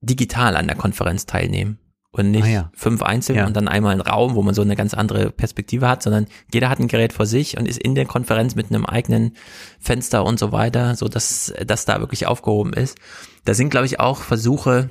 [0.00, 1.78] digital an der Konferenz teilnehmen
[2.12, 2.70] und nicht Ah ja.
[2.74, 3.46] fünf einzeln Ja.
[3.46, 6.68] und dann einmal ein Raum, wo man so eine ganz andere Perspektive hat, sondern jeder
[6.68, 9.36] hat ein Gerät vor sich und ist in der Konferenz mit einem eigenen
[9.80, 12.98] Fenster und so weiter, so dass das da wirklich aufgehoben ist.
[13.44, 14.90] Da sind, glaube ich, auch Versuche,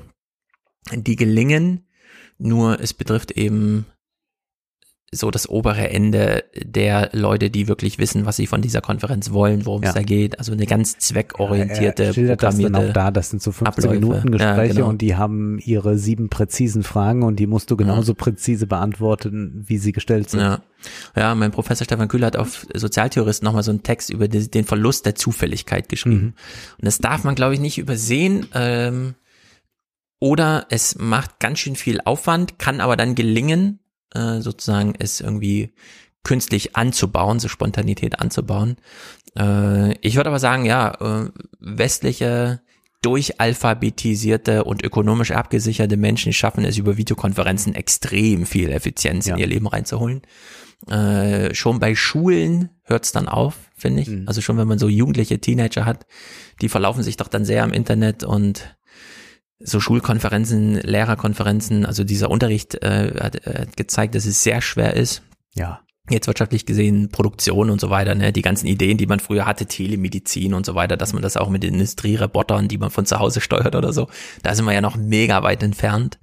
[0.92, 1.88] die gelingen,
[2.38, 3.86] nur es betrifft eben
[5.14, 9.66] so das obere Ende der Leute, die wirklich wissen, was sie von dieser Konferenz wollen,
[9.66, 9.94] worum es Ja.
[9.94, 10.40] da geht.
[10.40, 14.00] Also eine ganz zweckorientierte, er schildert das dann auch da, das sind so 15 Abläufe.
[14.00, 14.90] Minuten Gespräche Ja, genau.
[14.90, 19.78] und die haben ihre sieben präzisen Fragen und die musst du genauso präzise beantworten, wie
[19.78, 20.42] sie gestellt sind.
[20.42, 20.62] Ja.
[21.16, 25.06] ja, mein Professor Stefan Kühler hat auf Sozialtheorist nochmal so einen Text über den Verlust
[25.06, 26.16] der Zufälligkeit geschrieben.
[26.16, 26.34] Mhm.
[26.80, 28.48] Und das darf man, glaube ich, nicht übersehen.
[28.54, 29.16] Ähm,
[30.20, 33.80] oder es macht ganz schön viel Aufwand, kann aber dann gelingen,
[34.14, 35.74] äh, sozusagen es irgendwie
[36.24, 38.78] künstlich anzubauen, so Spontanität anzubauen.
[39.38, 41.30] Äh, ich würde aber sagen, ja, äh,
[41.60, 42.62] westliche
[43.02, 49.68] durchalphabetisierte und ökonomisch abgesicherte Menschen schaffen es über Videokonferenzen extrem viel Effizienz in ihr Leben
[49.68, 50.22] reinzuholen.
[50.88, 54.10] Äh, schon bei Schulen hört es dann auf, finde ich.
[54.26, 56.06] Also schon wenn man so jugendliche Teenager hat,
[56.62, 58.76] die verlaufen sich doch dann sehr im Internet und
[59.64, 64.96] so Schulkonferenzen, Lehrerkonferenzen, also dieser Unterricht äh, hat, äh, hat gezeigt, dass es sehr schwer
[64.96, 65.22] ist.
[65.56, 65.80] Ja.
[66.10, 69.68] Jetzt wirtschaftlich gesehen, Produktion und so weiter, ne, die ganzen Ideen, die man früher hatte,
[69.68, 73.40] Telemedizin und so weiter, dass man das auch mit Industrierobotern, die man von zu Hause
[73.40, 74.10] steuert oder so,
[74.42, 76.20] da sind wir ja noch mega weit entfernt.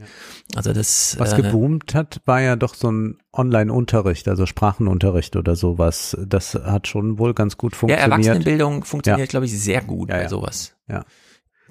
[0.55, 5.57] Also das Was äh, geboomt hat, war ja doch so ein Online-Unterricht, also Sprachenunterricht oder
[5.57, 6.15] sowas.
[6.27, 8.13] Das hat schon wohl ganz gut ja, funktioniert.
[8.13, 9.31] Erwachsenenbildung funktioniert, Ja.
[9.31, 10.75] glaube ich, sehr gut bei sowas.
[10.91, 11.07] Ja.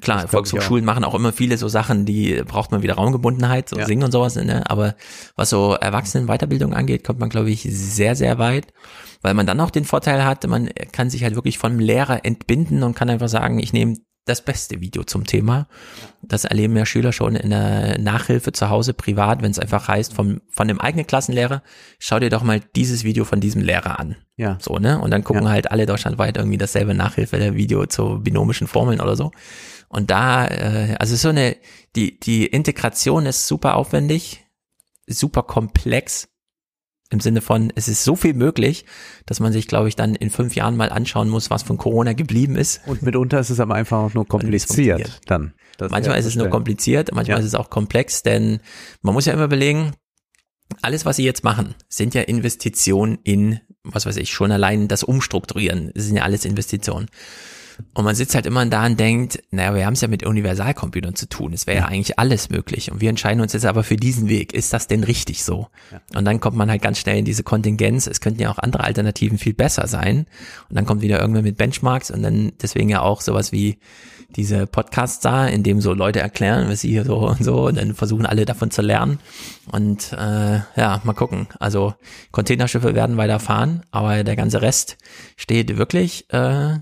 [0.02, 3.78] Klar, ich Volkshochschulen machen auch immer viele so Sachen, die braucht man wieder Raumgebundenheit, so
[3.78, 3.86] Ja.
[3.86, 4.70] singen und sowas, ne?
[4.70, 4.96] Aber
[5.36, 8.68] was so Erwachsenenweiterbildung angeht, kommt man, glaube ich, sehr, sehr weit.
[9.22, 12.84] Weil man dann auch den Vorteil hat, man kann sich halt wirklich vom Lehrer entbinden
[12.84, 13.96] und kann einfach sagen, ich nehme
[14.30, 15.68] das beste Video zum Thema.
[16.22, 20.14] Das erleben ja Schüler schon in der Nachhilfe zu Hause privat, wenn es einfach heißt,
[20.14, 21.64] vom, von dem eigenen Klassenlehrer,
[21.98, 24.16] schau dir doch mal dieses Video von diesem Lehrer an.
[24.38, 24.58] Ja.
[24.62, 25.00] So, ne?
[25.00, 25.50] Und dann gucken Ja.
[25.50, 29.32] halt alle deutschlandweit irgendwie dasselbe Nachhilfe-Video zu binomischen Formeln oder so.
[29.90, 31.58] Und da, äh, also so eine,
[31.96, 34.46] die, die Integration ist super aufwendig,
[35.08, 36.30] super komplex.
[37.12, 38.86] Im Sinne von, es ist so viel möglich,
[39.26, 42.14] dass man sich, glaube ich, dann in fünf Jahren mal anschauen muss, was von Corona
[42.14, 42.82] geblieben ist.
[42.86, 45.54] Und mitunter ist es aber einfach auch nur kompliziert dann.
[45.92, 47.42] Manchmal ist es nur kompliziert, manchmal Ja.
[47.42, 48.60] ist es auch komplex, denn
[49.02, 49.94] man muss ja immer überlegen,
[50.82, 55.04] alles, was sie jetzt machen, sind ja Investitionen in, was weiß ich, schon allein das
[55.04, 57.08] Umstrukturieren, das sind ja alles Investitionen.
[57.94, 61.16] Und man sitzt halt immer da und denkt, naja, wir haben es ja mit Universalcomputern
[61.16, 61.54] zu tun.
[61.54, 61.86] Es wäre ja.
[61.86, 62.92] eigentlich alles möglich.
[62.92, 64.54] Und wir entscheiden uns jetzt aber für diesen Weg.
[64.54, 65.68] Ist das denn richtig so?
[66.16, 68.08] Und dann kommt man halt ganz schnell in diese Kontingenz.
[68.08, 70.28] Es könnten ja auch andere Alternativen viel besser sein.
[70.70, 73.80] Und dann kommt wieder irgendwer mit Benchmarks und dann deswegen ja auch sowas wie
[74.36, 77.78] diese Podcasts da, in dem so Leute erklären, was sie hier so und so, und
[77.78, 79.20] dann versuchen alle davon zu lernen.
[79.72, 81.48] Und äh, ja, mal gucken.
[81.60, 81.96] Also
[82.32, 84.98] Containerschiffe werden weiter fahren, aber der ganze Rest
[85.36, 86.78] steht wirklich äh,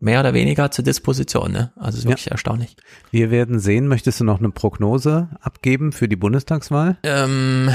[0.00, 1.52] mehr oder weniger zur Disposition.
[1.52, 1.72] Ne?
[1.76, 2.74] Also ist wirklich erstaunlich.
[3.10, 3.86] Wir werden sehen.
[3.86, 6.96] Möchtest du noch eine Prognose abgeben für die Bundestagswahl?
[7.02, 7.70] Ähm,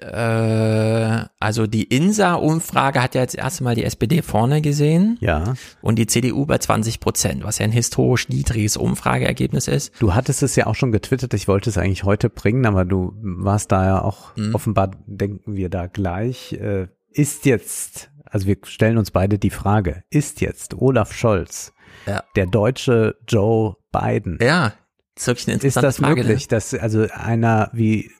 [0.00, 5.16] äh, also die INSA-Umfrage hat ja jetzt erst mal die SPD vorne gesehen.
[5.20, 5.54] Ja.
[5.80, 9.92] Und die CDU bei 20 Prozent, was ja ein historisch niedriges Umfrageergebnis ist.
[10.00, 11.34] Du hattest es ja auch schon getwittert.
[11.34, 14.54] Ich wollte es eigentlich heute bringen, aber du warst da ja auch, Mhm.
[14.54, 16.52] offenbar denken wir da gleich.
[16.54, 21.72] Äh, ist jetzt, also wir stellen uns beide die Frage, ist jetzt Olaf Scholz
[22.06, 22.24] Ja.
[22.36, 24.38] der deutsche Joe Biden?
[24.42, 24.74] Ja,
[25.14, 26.22] das ist wirklich eine Ist interessante das Frage.
[26.24, 28.10] möglich, dass also einer wie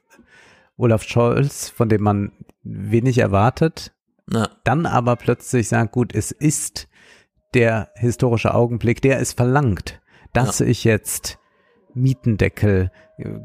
[0.76, 2.32] Olaf Scholz, von dem man
[2.62, 3.92] wenig erwartet,
[4.30, 4.48] Ja.
[4.62, 6.88] dann aber plötzlich sagt, gut, es ist
[7.54, 10.00] der historische Augenblick, der es verlangt,
[10.32, 11.38] dass ich jetzt
[11.92, 12.90] Mietendeckel,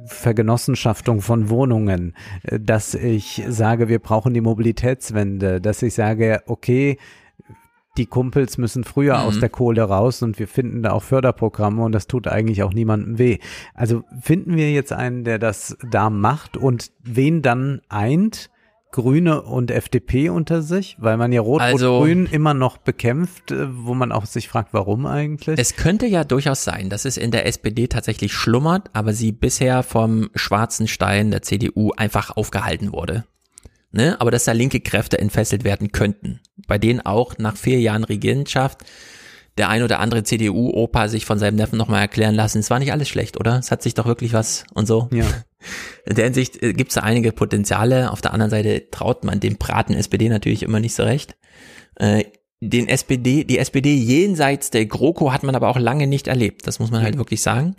[0.05, 6.97] Vergenossenschaftung von Wohnungen, äh, dass ich sage, wir brauchen die Mobilitätswende, dass ich sage, okay,
[7.97, 9.23] die Kumpels müssen früher Mhm.
[9.23, 12.73] aus der Kohle raus und wir finden da auch Förderprogramme und das tut eigentlich auch
[12.73, 13.39] niemandem weh.
[13.73, 18.49] Also finden wir jetzt einen, der das da macht und wen dann eint?
[18.91, 21.49] Grüne und FDP unter sich, weil man ja Also-
[21.97, 25.59] Rot-Rot-Grün immer noch bekämpft, äh, wo man auch sich fragt, warum eigentlich?
[25.59, 29.83] Es könnte ja durchaus sein, dass es in der SPD tatsächlich schlummert, aber sie bisher
[29.83, 33.25] vom schwarzen Stein der CDU einfach aufgehalten wurde.
[33.91, 34.19] Ne?
[34.19, 38.83] Aber dass da linke Kräfte entfesselt werden könnten, bei denen auch nach vier Jahren Regentschaft
[39.57, 42.93] der ein oder andere CDU-Opa sich von seinem Neffen nochmal erklären lassen, es war nicht
[42.93, 43.59] alles schlecht, oder?
[43.59, 45.09] Es hat sich doch wirklich was und so.
[45.11, 45.25] Ja.
[46.05, 48.11] In der Hinsicht gibt es da einige Potenziale.
[48.11, 51.35] Auf der anderen Seite traut man dem Braten SPD natürlich immer nicht so recht.
[51.95, 52.23] Äh,
[52.61, 56.67] den SPD, die SPD jenseits der GroKo hat man aber auch lange nicht erlebt.
[56.67, 57.75] Das muss man halt wirklich sagen.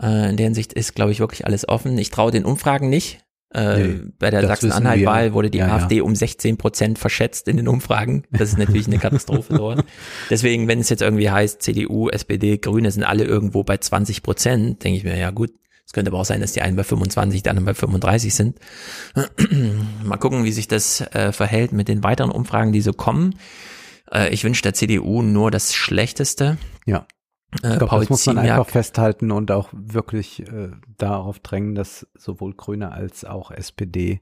[0.00, 1.96] Äh, in der Hinsicht ist, glaube ich, wirklich alles offen.
[1.98, 3.20] Ich traue den Umfragen nicht.
[3.54, 5.74] Äh, Nee, bei der Sachsen-Anhalt-Wahl wurde die Ja, ja.
[5.76, 8.24] AfD um 16 Prozent verschätzt in den Umfragen.
[8.30, 9.84] Das ist natürlich eine Katastrophe dort.
[10.30, 14.84] Deswegen, wenn es jetzt irgendwie heißt, CDU, SPD, Grüne sind alle irgendwo bei 20 Prozent,
[14.84, 15.52] denke ich mir, ja gut,
[15.88, 18.58] es könnte aber auch sein, dass die einen bei 25, die anderen bei 35 sind.
[20.04, 23.36] Mal gucken, wie sich das äh, verhält mit den weiteren Umfragen, die so kommen.
[24.12, 26.58] Äh, ich wünsche der CDU nur das Schlechteste.
[26.84, 27.06] Ja.
[27.62, 31.38] Äh, Ich glaube, Paul das muss man Ziemiak- einfach festhalten und auch wirklich äh, darauf
[31.38, 34.20] drängen, dass sowohl Grüne als auch SPD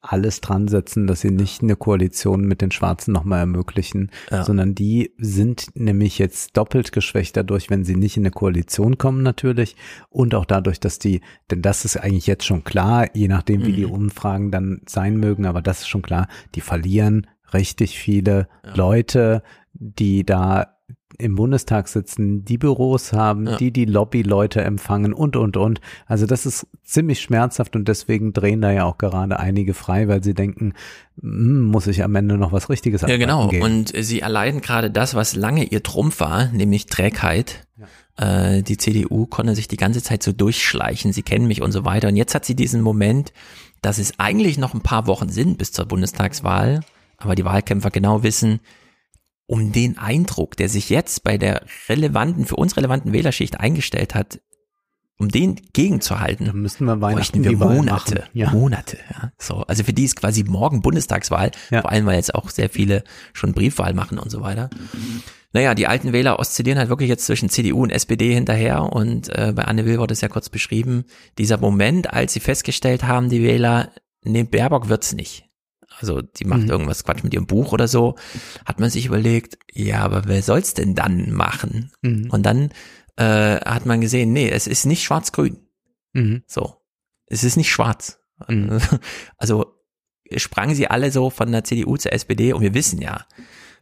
[0.00, 4.44] alles dran setzen, dass sie nicht eine Koalition mit den Schwarzen nochmal ermöglichen, Ja.
[4.44, 9.22] sondern die sind nämlich jetzt doppelt geschwächt dadurch, wenn sie nicht in eine Koalition kommen
[9.24, 9.74] natürlich
[10.08, 13.72] und auch dadurch, dass die, denn das ist eigentlich jetzt schon klar, je nachdem wie
[13.72, 13.92] die Mhm.
[13.92, 20.24] Umfragen dann sein mögen, aber das ist schon klar, die verlieren richtig viele Leute, die
[20.24, 20.77] da
[21.16, 23.56] im Bundestag sitzen, die Büros haben, Ja.
[23.56, 25.80] die die Lobbyleute empfangen und, und, und.
[26.06, 30.22] Also das ist ziemlich schmerzhaft und deswegen drehen da ja auch gerade einige frei, weil
[30.22, 30.74] sie denken,
[31.20, 33.48] hm, muss ich am Ende noch was Richtiges Ja, genau.
[33.48, 33.62] gehen.
[33.62, 37.66] Und sie erleiden gerade das, was lange ihr Trumpf war, nämlich Trägheit.
[38.16, 41.84] Äh, die CDU konnte sich die ganze Zeit so durchschleichen, sie kennen mich und so
[41.84, 42.08] weiter.
[42.08, 43.32] Und jetzt hat sie diesen Moment,
[43.80, 46.80] dass es eigentlich noch ein paar Wochen sind bis zur Bundestagswahl,
[47.16, 48.60] aber die Wahlkämpfer genau wissen,
[49.48, 54.40] um den Eindruck, der sich jetzt bei der relevanten, für uns relevanten Wählerschicht eingestellt hat,
[55.18, 58.24] um den gegenzuhalten, Dann müssten wir Weihnachten wir Monate.
[58.34, 58.50] Ja.
[58.50, 58.98] Monate.
[59.10, 59.32] Ja.
[59.38, 61.80] So, also für die ist quasi morgen Bundestagswahl, Ja.
[61.80, 64.68] vor allem weil jetzt auch sehr viele schon Briefwahl machen und so weiter.
[65.52, 69.52] Naja, die alten Wähler oszillieren halt wirklich jetzt zwischen CDU und SPD hinterher und äh,
[69.56, 71.04] bei Anne Will wurde es ja kurz beschrieben,
[71.38, 73.90] dieser Moment, als sie festgestellt haben, die Wähler,
[74.22, 75.47] nee, Baerbock wird's nicht.
[76.00, 76.70] Also die macht Mhm.
[76.70, 78.16] irgendwas Quatsch mit ihrem Buch oder so,
[78.64, 81.92] hat man sich überlegt, ja, aber wer soll's denn dann machen?
[82.02, 82.28] Mhm.
[82.30, 82.70] Und dann
[83.16, 85.58] äh, hat man gesehen, nee, es ist nicht schwarz-grün.
[86.12, 86.42] Mhm.
[86.46, 86.76] So.
[87.26, 88.20] Es ist nicht schwarz.
[89.36, 89.74] Also
[90.36, 93.24] sprangen sie alle so von der CDU zur SPD und wir wissen ja,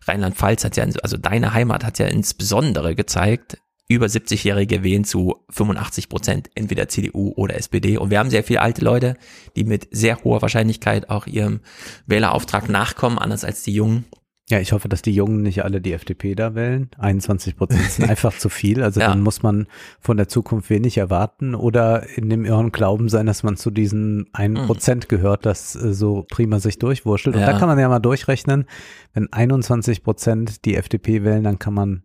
[0.06, 6.08] Rheinland-Pfalz hat ja, also deine Heimat hat ja insbesondere gezeigt, über 70-Jährige wählen zu 85
[6.08, 7.98] Prozent entweder CDU oder SPD.
[7.98, 9.16] Und wir haben sehr viele alte Leute,
[9.54, 11.60] die mit sehr hoher Wahrscheinlichkeit auch ihrem
[12.06, 14.04] Wählerauftrag nachkommen, anders als die Jungen.
[14.48, 16.88] Ja, ich hoffe, dass die Jungen nicht alle die FDP da wählen.
[16.98, 18.80] 21 Prozent sind einfach zu viel.
[18.82, 19.08] Also Ja.
[19.08, 19.66] dann muss man
[20.00, 24.26] von der Zukunft wenig erwarten oder in dem irren Glauben sein, dass man zu diesen
[24.34, 24.66] 1 Mhm.
[24.66, 27.34] Prozent gehört, das äh, so prima sich durchwurschtelt.
[27.34, 27.52] Und Ja.
[27.52, 28.66] da kann man ja mal durchrechnen,
[29.14, 32.02] wenn 21 Prozent die FDP wählen, dann kann man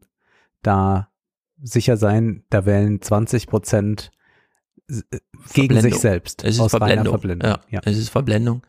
[0.63, 1.09] da
[1.61, 4.11] sicher sein, da wählen 20 Prozent
[4.89, 5.01] äh,
[5.53, 6.43] gegen sich selbst.
[6.43, 7.11] Es ist aus reiner Verblendung.
[7.13, 7.49] Verblendung.
[7.69, 8.61] Ja, es ist Verblendung.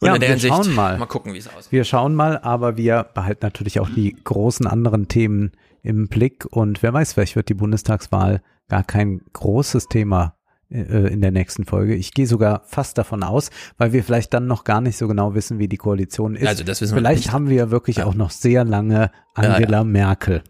[0.00, 0.98] Und Ja, wir Hinsicht, schauen mal.
[0.98, 1.70] Mal gucken, wie es aussieht.
[1.70, 6.82] Wir schauen mal, aber wir behalten natürlich auch die großen anderen Themen im Blick und
[6.82, 10.36] wer weiß, vielleicht wird die Bundestagswahl gar kein großes Thema
[10.70, 11.94] äh, in der nächsten Folge.
[11.94, 15.34] Ich gehe sogar fast davon aus, weil wir vielleicht dann noch gar nicht so genau
[15.34, 16.48] wissen, wie die Koalition ist.
[16.48, 17.32] Also das wissen wir vielleicht nicht.
[17.32, 20.42] haben wir wirklich auch noch sehr lange Ja, Angela Merkel.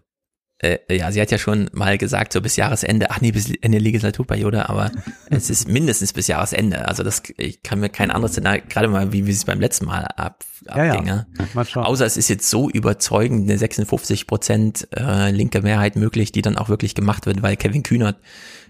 [0.63, 3.79] Äh, ja, sie hat ja schon mal gesagt, so bis Jahresende, ach nee, bis Ende
[3.79, 4.93] Legislaturperiode, aber
[5.31, 6.87] es ist mindestens bis Jahresende.
[6.87, 9.87] Also das, ich kann mir kein anderes Szenario, gerade mal, wie, wie es beim letzten
[9.87, 10.93] Mal ab, Ja, ja.
[10.93, 11.07] abging.
[11.09, 11.85] Ja, schauen.
[11.85, 16.57] Außer es ist jetzt so überzeugend, eine 56 Prozent äh, linke Mehrheit möglich, die dann
[16.57, 18.19] auch wirklich gemacht wird, weil Kevin Kühnert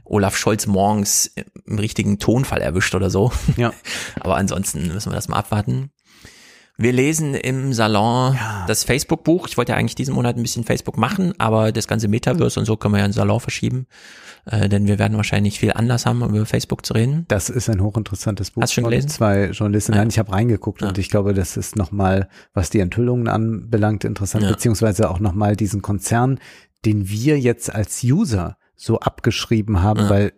[0.04, 1.32] Olaf Scholz morgens
[1.66, 3.32] im richtigen Tonfall erwischt oder so.
[3.56, 3.72] Ja.
[4.20, 5.90] Aber ansonsten müssen wir das mal abwarten.
[6.82, 9.46] Wir lesen im Salon das Facebook-Buch.
[9.46, 12.66] Ich wollte ja eigentlich diesen Monat ein bisschen Facebook machen, aber das ganze Metaverse und
[12.66, 13.86] so können wir ja in den Salon verschieben.
[14.46, 17.24] Äh, denn wir werden wahrscheinlich viel Anlass haben, um über Facebook zu reden.
[17.28, 18.62] Das ist ein hochinteressantes Buch.
[18.62, 19.08] Hast du schon gelesen?
[19.10, 19.92] Zwei Journalisten.
[19.92, 19.98] Ja.
[19.98, 24.42] Nein, ich habe reingeguckt und ich glaube, das ist nochmal, was die Enthüllungen anbelangt, interessant,
[24.42, 24.50] Ja.
[24.50, 26.40] beziehungsweise auch nochmal diesen Konzern,
[26.84, 30.10] den wir jetzt als User so abgeschrieben haben, Ja.
[30.10, 30.32] weil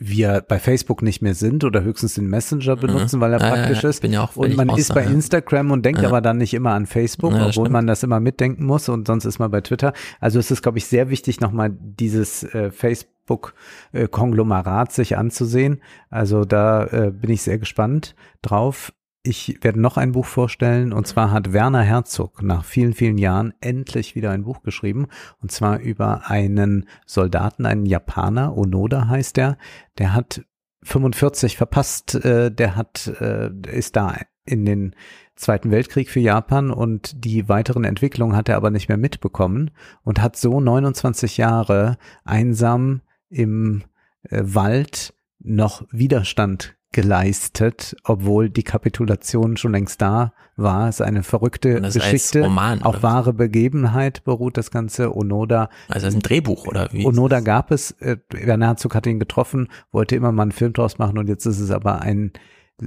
[0.00, 3.42] wir bei Facebook nicht mehr sind oder höchstens den Messenger benutzen, weil er Mhm.
[3.44, 3.88] Ja, ja, praktisch ja.
[3.88, 3.96] ist.
[3.96, 5.10] Ich bin ja und man ist bei ja.
[5.10, 6.08] Instagram und denkt Ja.
[6.08, 7.70] aber dann nicht immer an Facebook, Ja, obwohl stimmt.
[7.70, 9.92] man das immer mitdenken muss und sonst ist man bei Twitter.
[10.20, 15.80] Also es ist, glaube ich, sehr wichtig, nochmal dieses äh, Facebook-Konglomerat sich anzusehen.
[16.10, 18.92] Also da äh, bin ich sehr gespannt drauf.
[19.28, 20.94] Ich werde noch ein Buch vorstellen.
[20.94, 25.06] Und zwar hat Werner Herzog nach vielen, vielen Jahren endlich wieder ein Buch geschrieben.
[25.42, 29.58] Und zwar über einen Soldaten, einen Japaner, Onoda heißt der,
[29.98, 30.46] der hat
[30.82, 34.94] 45 verpasst, äh, der hat, äh, ist da in den
[35.36, 36.70] Zweiten Weltkrieg für Japan.
[36.70, 39.72] Und die weiteren Entwicklungen hat er aber nicht mehr mitbekommen.
[40.04, 43.82] Und hat so 29 Jahre einsam im
[44.22, 50.88] äh, Wald noch Widerstand geleistet, obwohl die Kapitulation schon längst da war.
[50.88, 55.14] Es ist eine verrückte Geschichte, Roman, auf wahre Begebenheit beruht das Ganze.
[55.14, 57.04] Onoda Also das ist ein Drehbuch oder wie?
[57.04, 60.98] Onoda gab es, äh, Werner Herzog hat ihn getroffen, wollte immer mal einen Film draus
[60.98, 62.32] machen und jetzt ist es aber ein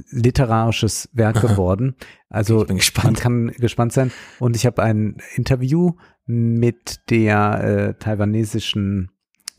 [0.10, 1.96] literarisches Werk geworden.
[2.30, 2.66] Also
[3.04, 4.12] man kann gespannt sein.
[4.40, 5.94] Und ich habe ein Interview
[6.26, 9.12] mit der äh, taiwanesischen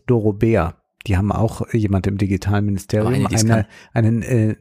[0.07, 0.82] Doro Bär.
[1.07, 4.57] Die haben auch jemand im Digitalministerium, Oh, eine, eine, eine äh,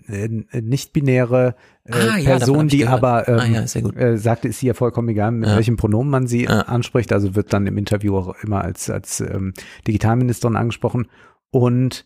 [0.52, 3.04] äh, nicht-binäre äh, Ah, ja, Person, die gehört.
[3.04, 5.56] aber ähm, Ah, ja, äh, sagte, ist sie ja vollkommen egal, mit Ja.
[5.56, 7.14] welchem Pronomen man sie anspricht.
[7.14, 9.54] Also wird dann im Interview auch immer als, als ähm,
[9.88, 11.08] Digitalministerin angesprochen.
[11.52, 12.06] Und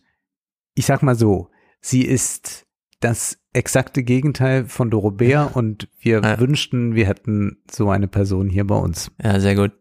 [0.74, 1.48] ich sag mal so,
[1.80, 2.66] sie ist
[3.00, 8.66] das exakte Gegenteil von Doro Bär und wir wünschten, wir hätten so eine Person hier
[8.66, 9.10] bei uns.
[9.22, 9.72] Ja, sehr gut.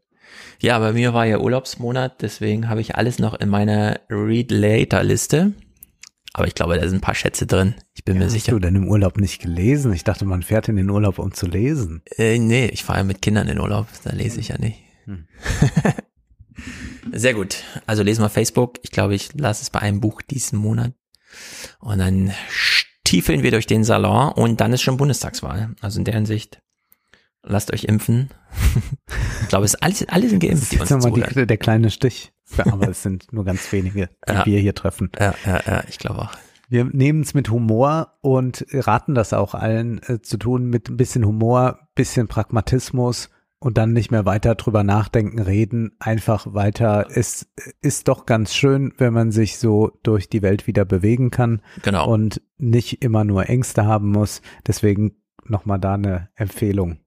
[0.62, 5.03] Ja, bei mir war ja Urlaubsmonat, deswegen habe ich alles noch in meiner Read Later
[5.03, 5.53] Liste.
[6.34, 7.76] Aber ich glaube, da sind ein paar Schätze drin.
[7.94, 8.51] Ich bin mir Hast sicher.
[8.51, 9.94] du denn im Urlaub nicht gelesen?
[9.94, 12.01] Ich dachte, man fährt in den Urlaub, um zu lesen.
[12.18, 14.80] Äh, nee, ich fahre ja mit Kindern in Urlaub, da lese ich ja nicht.
[15.06, 15.28] Hm.
[17.14, 17.64] Sehr gut.
[17.85, 18.80] Also lesen wir Facebook.
[18.84, 20.94] Ich glaube, ich lasse es bei einem Buch diesen Monat.
[21.80, 25.76] Und dann stiefeln wir durch den Salon und dann ist schon Bundestagswahl.
[25.82, 26.62] Also in der Hinsicht,
[27.45, 28.29] lasst euch impfen.
[29.42, 31.33] ich glaube, es ist alles, alle sind geimpft, Das ist nochmal zuhören.
[31.35, 32.31] die, der kleine Stich.
[32.58, 34.45] Aber es sind nur ganz wenige, die Ja.
[34.45, 35.11] wir hier treffen.
[35.19, 36.31] Ja, ja, ja, ich glaube auch.
[36.67, 40.97] Wir nehmen es mit Humor und raten das auch allen äh, zu tun, mit ein
[40.97, 43.29] bisschen Humor, bisschen Pragmatismus
[43.60, 47.08] und dann nicht mehr weiter drüber nachdenken, reden, einfach weiter.
[47.10, 47.47] Es
[47.81, 52.11] ist doch ganz schön, wenn man sich so durch die Welt wieder bewegen kann Genau.
[52.11, 54.42] und nicht immer nur Ängste haben muss.
[54.65, 56.97] Deswegen nochmal da eine Empfehlung.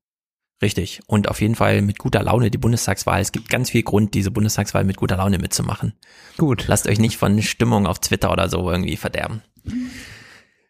[0.61, 1.01] Richtig.
[1.07, 3.21] Und auf jeden Fall mit guter Laune die Bundestagswahl.
[3.21, 5.95] Es gibt ganz viel Grund, diese Bundestagswahl mit guter Laune mitzumachen.
[6.37, 6.65] Gut.
[6.67, 9.43] Lasst euch nicht von Stimmung auf Twitter oder so irgendwie verderben.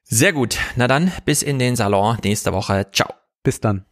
[0.04, 0.58] Sehr gut.
[0.76, 2.86] Na dann, bis in den Salon nächste Woche.
[2.92, 3.14] Ciao.
[3.42, 3.84] Bis dann.